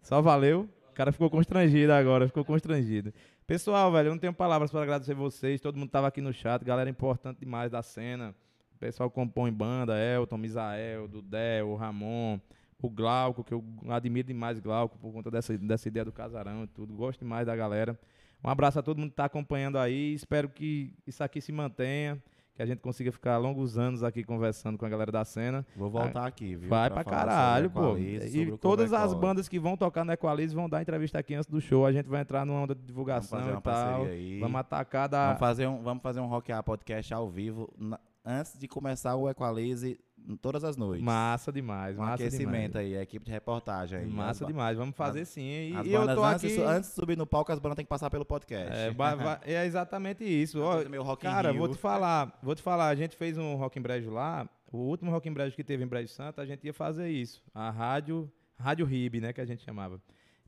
Só 0.01 0.21
valeu. 0.21 0.69
O 0.91 0.93
cara 0.93 1.11
ficou 1.11 1.29
constrangido 1.29 1.91
agora, 1.91 2.27
ficou 2.27 2.45
constrangido. 2.45 3.11
Pessoal, 3.47 3.91
velho, 3.91 4.07
eu 4.07 4.11
não 4.11 4.19
tenho 4.19 4.33
palavras 4.33 4.71
para 4.71 4.83
agradecer 4.83 5.13
vocês. 5.13 5.59
Todo 5.59 5.77
mundo 5.77 5.89
tava 5.89 6.07
aqui 6.07 6.21
no 6.21 6.31
chat, 6.31 6.63
galera 6.63 6.89
importante 6.89 7.39
demais 7.39 7.71
da 7.71 7.81
cena. 7.81 8.35
O 8.75 8.77
pessoal 8.77 9.09
compõe 9.09 9.51
banda, 9.51 9.97
Elton, 9.97 10.37
Misael, 10.37 11.07
Dudé, 11.07 11.63
o 11.63 11.75
Ramon, 11.75 12.39
o 12.81 12.89
Glauco, 12.89 13.43
que 13.43 13.53
eu 13.53 13.63
admiro 13.89 14.27
demais 14.27 14.59
Glauco 14.59 14.97
por 14.97 15.11
conta 15.11 15.31
dessa, 15.31 15.57
dessa 15.57 15.87
ideia 15.87 16.05
do 16.05 16.11
casarão 16.11 16.63
e 16.63 16.67
tudo. 16.67 16.93
Gosto 16.93 17.19
demais 17.19 17.47
da 17.47 17.55
galera. 17.55 17.99
Um 18.43 18.49
abraço 18.49 18.77
a 18.77 18.83
todo 18.83 18.99
mundo 18.99 19.09
que 19.09 19.15
tá 19.15 19.25
acompanhando 19.25 19.77
aí. 19.77 20.13
Espero 20.13 20.47
que 20.49 20.93
isso 21.07 21.23
aqui 21.23 21.41
se 21.41 21.51
mantenha, 21.51 22.21
que 22.55 22.61
a 22.61 22.65
gente 22.65 22.79
consiga 22.79 23.11
ficar 23.11 23.37
longos 23.37 23.77
anos 23.77 24.01
aqui 24.03 24.23
conversando 24.23 24.77
com 24.77 24.85
a 24.85 24.89
galera 24.89 25.11
da 25.11 25.25
cena. 25.25 25.65
Vou 25.75 25.89
voltar 25.89 26.25
aqui, 26.25 26.55
viu? 26.55 26.69
Vai 26.69 26.89
pra, 26.89 27.03
falar 27.03 27.17
caralho, 27.17 27.69
pô. 27.69 27.97
E 27.97 28.57
todas 28.57 28.93
as 28.93 29.13
bandas 29.13 29.49
que 29.49 29.59
vão 29.59 29.75
tocar 29.75 30.05
no 30.05 30.13
Equalize 30.13 30.55
vão 30.55 30.69
dar 30.69 30.81
entrevista 30.81 31.19
aqui 31.19 31.35
antes 31.35 31.49
do 31.49 31.59
show. 31.59 31.85
A 31.85 31.91
gente 31.91 32.07
vai 32.07 32.21
entrar 32.21 32.45
numa 32.45 32.61
onda 32.61 32.73
de 32.73 32.79
Vamos 32.79 32.87
divulgação 32.87 33.39
fazer 33.39 33.51
e 33.51 33.53
uma 33.55 33.61
tal. 33.61 33.73
parceria 33.73 34.13
aí. 34.13 34.39
Vamos 34.39 34.59
atacar 34.59 35.09
da. 35.09 35.25
Vamos 35.27 35.39
fazer 35.39 35.67
um, 35.67 35.83
vamos 35.83 36.01
fazer 36.01 36.19
um 36.21 36.27
Rock 36.27 36.51
A 36.53 36.63
Podcast 36.63 37.13
ao 37.13 37.29
vivo 37.29 37.69
na- 37.77 37.99
antes 38.23 38.57
de 38.57 38.67
começar 38.67 39.15
o 39.15 39.29
Equalize 39.29 39.99
todas 40.41 40.63
as 40.63 40.75
noites. 40.77 41.03
Massa 41.03 41.51
demais, 41.51 41.95
um 41.97 42.01
massa 42.01 42.13
aquecimento 42.15 42.73
demais. 42.73 42.75
aí, 42.75 42.97
a 42.97 43.01
equipe 43.01 43.25
de 43.25 43.31
reportagem 43.31 43.99
aí. 43.99 44.05
Massa 44.07 44.43
As 44.43 44.47
demais, 44.47 44.77
vamos 44.77 44.95
fazer 44.95 45.25
sim. 45.25 45.41
E, 45.71 45.75
As 45.75 45.85
e 45.85 45.91
eu 45.93 46.15
tô 46.15 46.23
antes, 46.23 46.51
aqui. 46.51 46.61
antes 46.61 46.89
de 46.89 46.95
subir 46.95 47.17
no 47.17 47.25
palco, 47.27 47.51
as 47.51 47.59
bandas 47.59 47.75
têm 47.75 47.85
que 47.85 47.89
passar 47.89 48.09
pelo 48.09 48.25
podcast. 48.25 48.73
É, 48.75 48.91
vai- 48.91 49.15
vai- 49.15 49.39
é 49.43 49.65
exatamente 49.65 50.23
isso. 50.23 50.61
Ó, 50.61 51.15
cara, 51.15 51.53
vou 51.53 51.67
te 51.69 51.77
falar, 51.77 52.37
vou 52.41 52.55
te 52.55 52.61
falar, 52.61 52.87
a 52.87 52.95
gente 52.95 53.15
fez 53.15 53.37
um 53.37 53.55
Rock 53.55 53.77
em 53.77 53.81
Brejo 53.81 54.09
lá, 54.11 54.49
o 54.71 54.77
último 54.77 55.11
Rock 55.11 55.27
em 55.29 55.33
Brejo 55.33 55.55
que 55.55 55.63
teve 55.63 55.83
em 55.83 55.87
Brejo 55.87 56.09
Santo, 56.09 56.41
a 56.41 56.45
gente 56.45 56.65
ia 56.65 56.73
fazer 56.73 57.09
isso. 57.09 57.43
A 57.53 57.69
rádio, 57.69 58.31
Rádio 58.57 58.85
RIB, 58.85 59.21
né, 59.21 59.31
que 59.33 59.41
a 59.41 59.45
gente 59.45 59.63
chamava. 59.63 60.01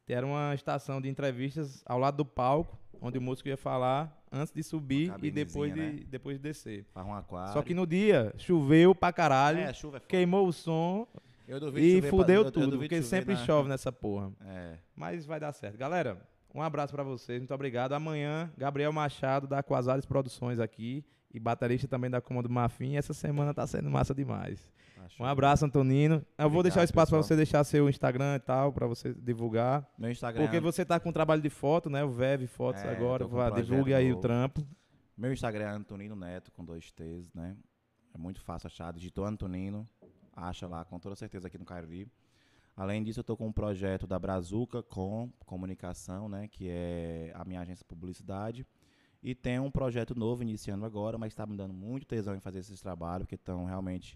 Era 0.08 0.26
uma 0.26 0.56
estação 0.56 1.02
de 1.02 1.10
entrevistas 1.10 1.84
ao 1.86 2.00
lado 2.00 2.16
do 2.18 2.26
palco, 2.26 2.78
onde 3.02 3.18
o 3.18 3.22
músico 3.22 3.50
ia 3.50 3.58
falar 3.58 4.17
antes 4.32 4.54
de 4.54 4.62
subir 4.64 5.14
e 5.22 5.32
depois 5.32 5.74
de, 5.74 5.80
né? 5.80 6.00
depois 6.10 6.38
de 6.38 6.44
descer. 6.44 6.86
Faz 6.94 7.06
um 7.08 7.14
aquário. 7.14 7.54
Só 7.54 7.62
que 7.62 7.74
no 7.74 7.86
dia 7.88 8.34
choveu 8.38 8.94
pra 8.94 9.12
caralho, 9.14 9.60
É, 9.60 9.74
chuva 9.74 9.98
é 9.98 10.00
queimou 10.00 10.48
o 10.48 10.54
som 10.54 11.08
e 11.48 11.52
chover 11.60 12.02
pra- 12.02 12.10
fudeu 12.10 12.36
eu- 12.42 12.46
eu 12.46 12.52
tudo, 12.52 12.78
porque 12.78 13.02
sempre 13.02 13.34
na- 13.36 13.46
chove 13.46 13.70
nessa 13.70 13.92
porra. 13.92 14.32
É. 14.46 14.74
Mas 14.96 15.26
vai 15.26 15.40
dar 15.40 15.54
certo. 15.54 15.78
Galera, 15.78 16.22
um 16.54 16.62
abraço 16.62 16.94
pra 16.94 17.04
vocês, 17.04 17.40
muito 17.40 17.54
obrigado. 17.54 17.94
Amanhã, 17.94 18.52
Gabriel 18.58 18.92
Machado 18.92 19.48
da 19.48 19.64
Quasares 19.64 20.06
Produções 20.06 20.60
aqui 20.60 21.06
e 21.34 21.40
baterista 21.40 21.88
também 21.88 22.10
da 22.10 22.20
Comando 22.20 22.50
Marfim. 22.50 22.96
Essa 22.98 23.14
semana 23.14 23.54
tá 23.54 23.66
sendo 23.68 23.90
massa 23.90 24.14
demais. 24.14 24.72
Um 25.20 25.26
abraço, 25.26 25.66
Antonino. 25.66 26.16
Eu 26.16 26.22
vou 26.50 26.60
Obrigado, 26.60 26.64
deixar 26.64 26.82
o 26.82 26.84
espaço 26.84 27.10
pra 27.12 27.20
pessoal. 27.20 27.24
você 27.24 27.36
deixar 27.36 27.64
seu 27.64 27.90
Instagram 27.90 28.36
e 28.36 28.40
tal, 28.40 28.72
pra 28.74 28.88
você 28.88 29.14
divulgar. 29.14 29.88
Meu 29.98 30.12
Instagram. 30.12 30.44
Porque 30.44 30.60
você 30.60 30.86
tá 30.86 31.00
com 31.00 31.12
trabalho 31.12 31.42
de 31.42 31.50
foto, 31.50 31.90
né? 31.90 32.04
O 32.04 32.10
Vev 32.10 32.46
Fotos 32.48 32.84
É, 32.84 32.90
agora. 32.90 33.26
um 33.26 33.30
Vá, 33.30 33.48
projeto 33.48 33.66
divulgue 33.66 33.94
aí 33.94 34.08
o 34.08 34.10
novo. 34.16 34.22
trampo. 34.22 34.68
Meu 35.18 35.34
Instagram 35.34 35.66
é 35.66 35.70
Antonino 35.70 36.16
Neto, 36.16 36.52
com 36.52 36.64
dois 36.64 36.92
T's, 36.92 37.34
né? 37.34 37.56
É 38.14 38.18
muito 38.18 38.42
fácil 38.42 38.68
achar. 38.68 38.92
Digitou 38.94 39.26
Antonino, 39.26 39.88
acha 40.36 40.68
lá, 40.68 40.86
com 40.86 41.00
toda 41.00 41.16
certeza 41.16 41.48
aqui 41.48 41.58
no 41.58 41.66
Cariri. 41.66 42.08
Além 42.76 43.04
disso, 43.04 43.22
eu 43.22 43.24
tô 43.24 43.36
com 43.36 43.48
um 43.48 43.52
projeto 43.52 44.06
da 44.06 44.20
Brazuca 44.20 44.84
com 44.84 45.32
comunicação, 45.46 46.30
né? 46.30 46.48
Que 46.48 46.70
é 46.70 47.32
a 47.34 47.44
minha 47.44 47.62
agência 47.62 47.82
de 47.84 47.88
publicidade. 47.88 48.68
E 49.24 49.34
tem 49.34 49.58
um 49.60 49.72
projeto 49.72 50.14
novo 50.14 50.44
iniciando 50.44 50.86
agora, 50.86 51.18
mas 51.18 51.34
está 51.34 51.44
me 51.48 51.58
dando 51.58 51.74
muito 51.74 52.06
tesão 52.06 52.36
em 52.36 52.40
fazer 52.40 52.60
esses 52.60 52.80
trabalhos, 52.80 53.28
que 53.28 53.34
estão 53.34 53.66
realmente 53.66 54.16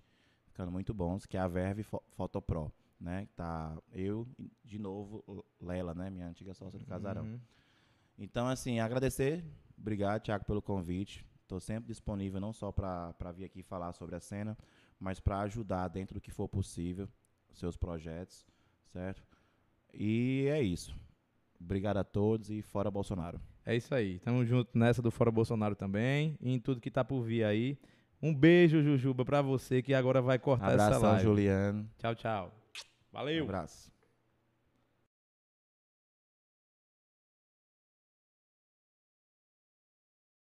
ficando 0.51 0.71
muito 0.71 0.93
bons, 0.93 1.25
que 1.25 1.37
é 1.37 1.39
a 1.39 1.47
Verve 1.47 1.83
Fo- 1.83 2.03
Fotopro, 2.11 2.71
né? 2.99 3.27
Tá 3.35 3.75
eu, 3.93 4.27
de 4.63 4.77
novo, 4.77 5.43
Lela, 5.59 5.93
né? 5.93 6.09
Minha 6.09 6.27
antiga 6.27 6.53
sócia 6.53 6.77
do 6.77 6.85
Casarão. 6.85 7.23
Uhum. 7.23 7.39
Então, 8.19 8.47
assim, 8.47 8.79
agradecer. 8.79 9.43
Obrigado, 9.77 10.21
Thiago, 10.21 10.45
pelo 10.45 10.61
convite. 10.61 11.25
Estou 11.41 11.59
sempre 11.59 11.87
disponível, 11.87 12.39
não 12.39 12.53
só 12.53 12.71
para 12.71 13.31
vir 13.33 13.45
aqui 13.45 13.63
falar 13.63 13.91
sobre 13.93 14.15
a 14.15 14.19
cena, 14.19 14.57
mas 14.99 15.19
para 15.19 15.39
ajudar 15.41 15.87
dentro 15.87 16.13
do 16.13 16.21
que 16.21 16.31
for 16.31 16.47
possível 16.47 17.09
os 17.49 17.57
seus 17.59 17.75
projetos, 17.75 18.45
certo? 18.85 19.23
E 19.93 20.47
é 20.49 20.61
isso. 20.61 20.95
Obrigado 21.59 21.97
a 21.97 22.03
todos 22.03 22.49
e 22.49 22.61
fora 22.61 22.89
Bolsonaro. 22.89 23.39
É 23.65 23.75
isso 23.75 23.93
aí. 23.93 24.19
Tamo 24.19 24.45
junto 24.45 24.77
nessa 24.77 25.01
do 25.01 25.11
Fora 25.11 25.29
Bolsonaro 25.29 25.75
também. 25.75 26.35
E 26.41 26.51
em 26.51 26.59
tudo 26.59 26.81
que 26.81 26.89
tá 26.89 27.03
por 27.03 27.21
vir 27.21 27.43
aí. 27.43 27.77
Um 28.21 28.33
beijo, 28.33 28.83
Jujuba, 28.83 29.25
pra 29.25 29.41
você 29.41 29.81
que 29.81 29.93
agora 29.93 30.21
vai 30.21 30.37
cortar 30.37 30.73
essa 30.73 30.85
Abração, 30.85 31.09
live. 31.09 31.23
Juliano. 31.23 31.89
Tchau, 31.97 32.15
tchau. 32.15 32.51
Valeu. 33.11 33.41
Um 33.43 33.47
abraço. 33.47 33.90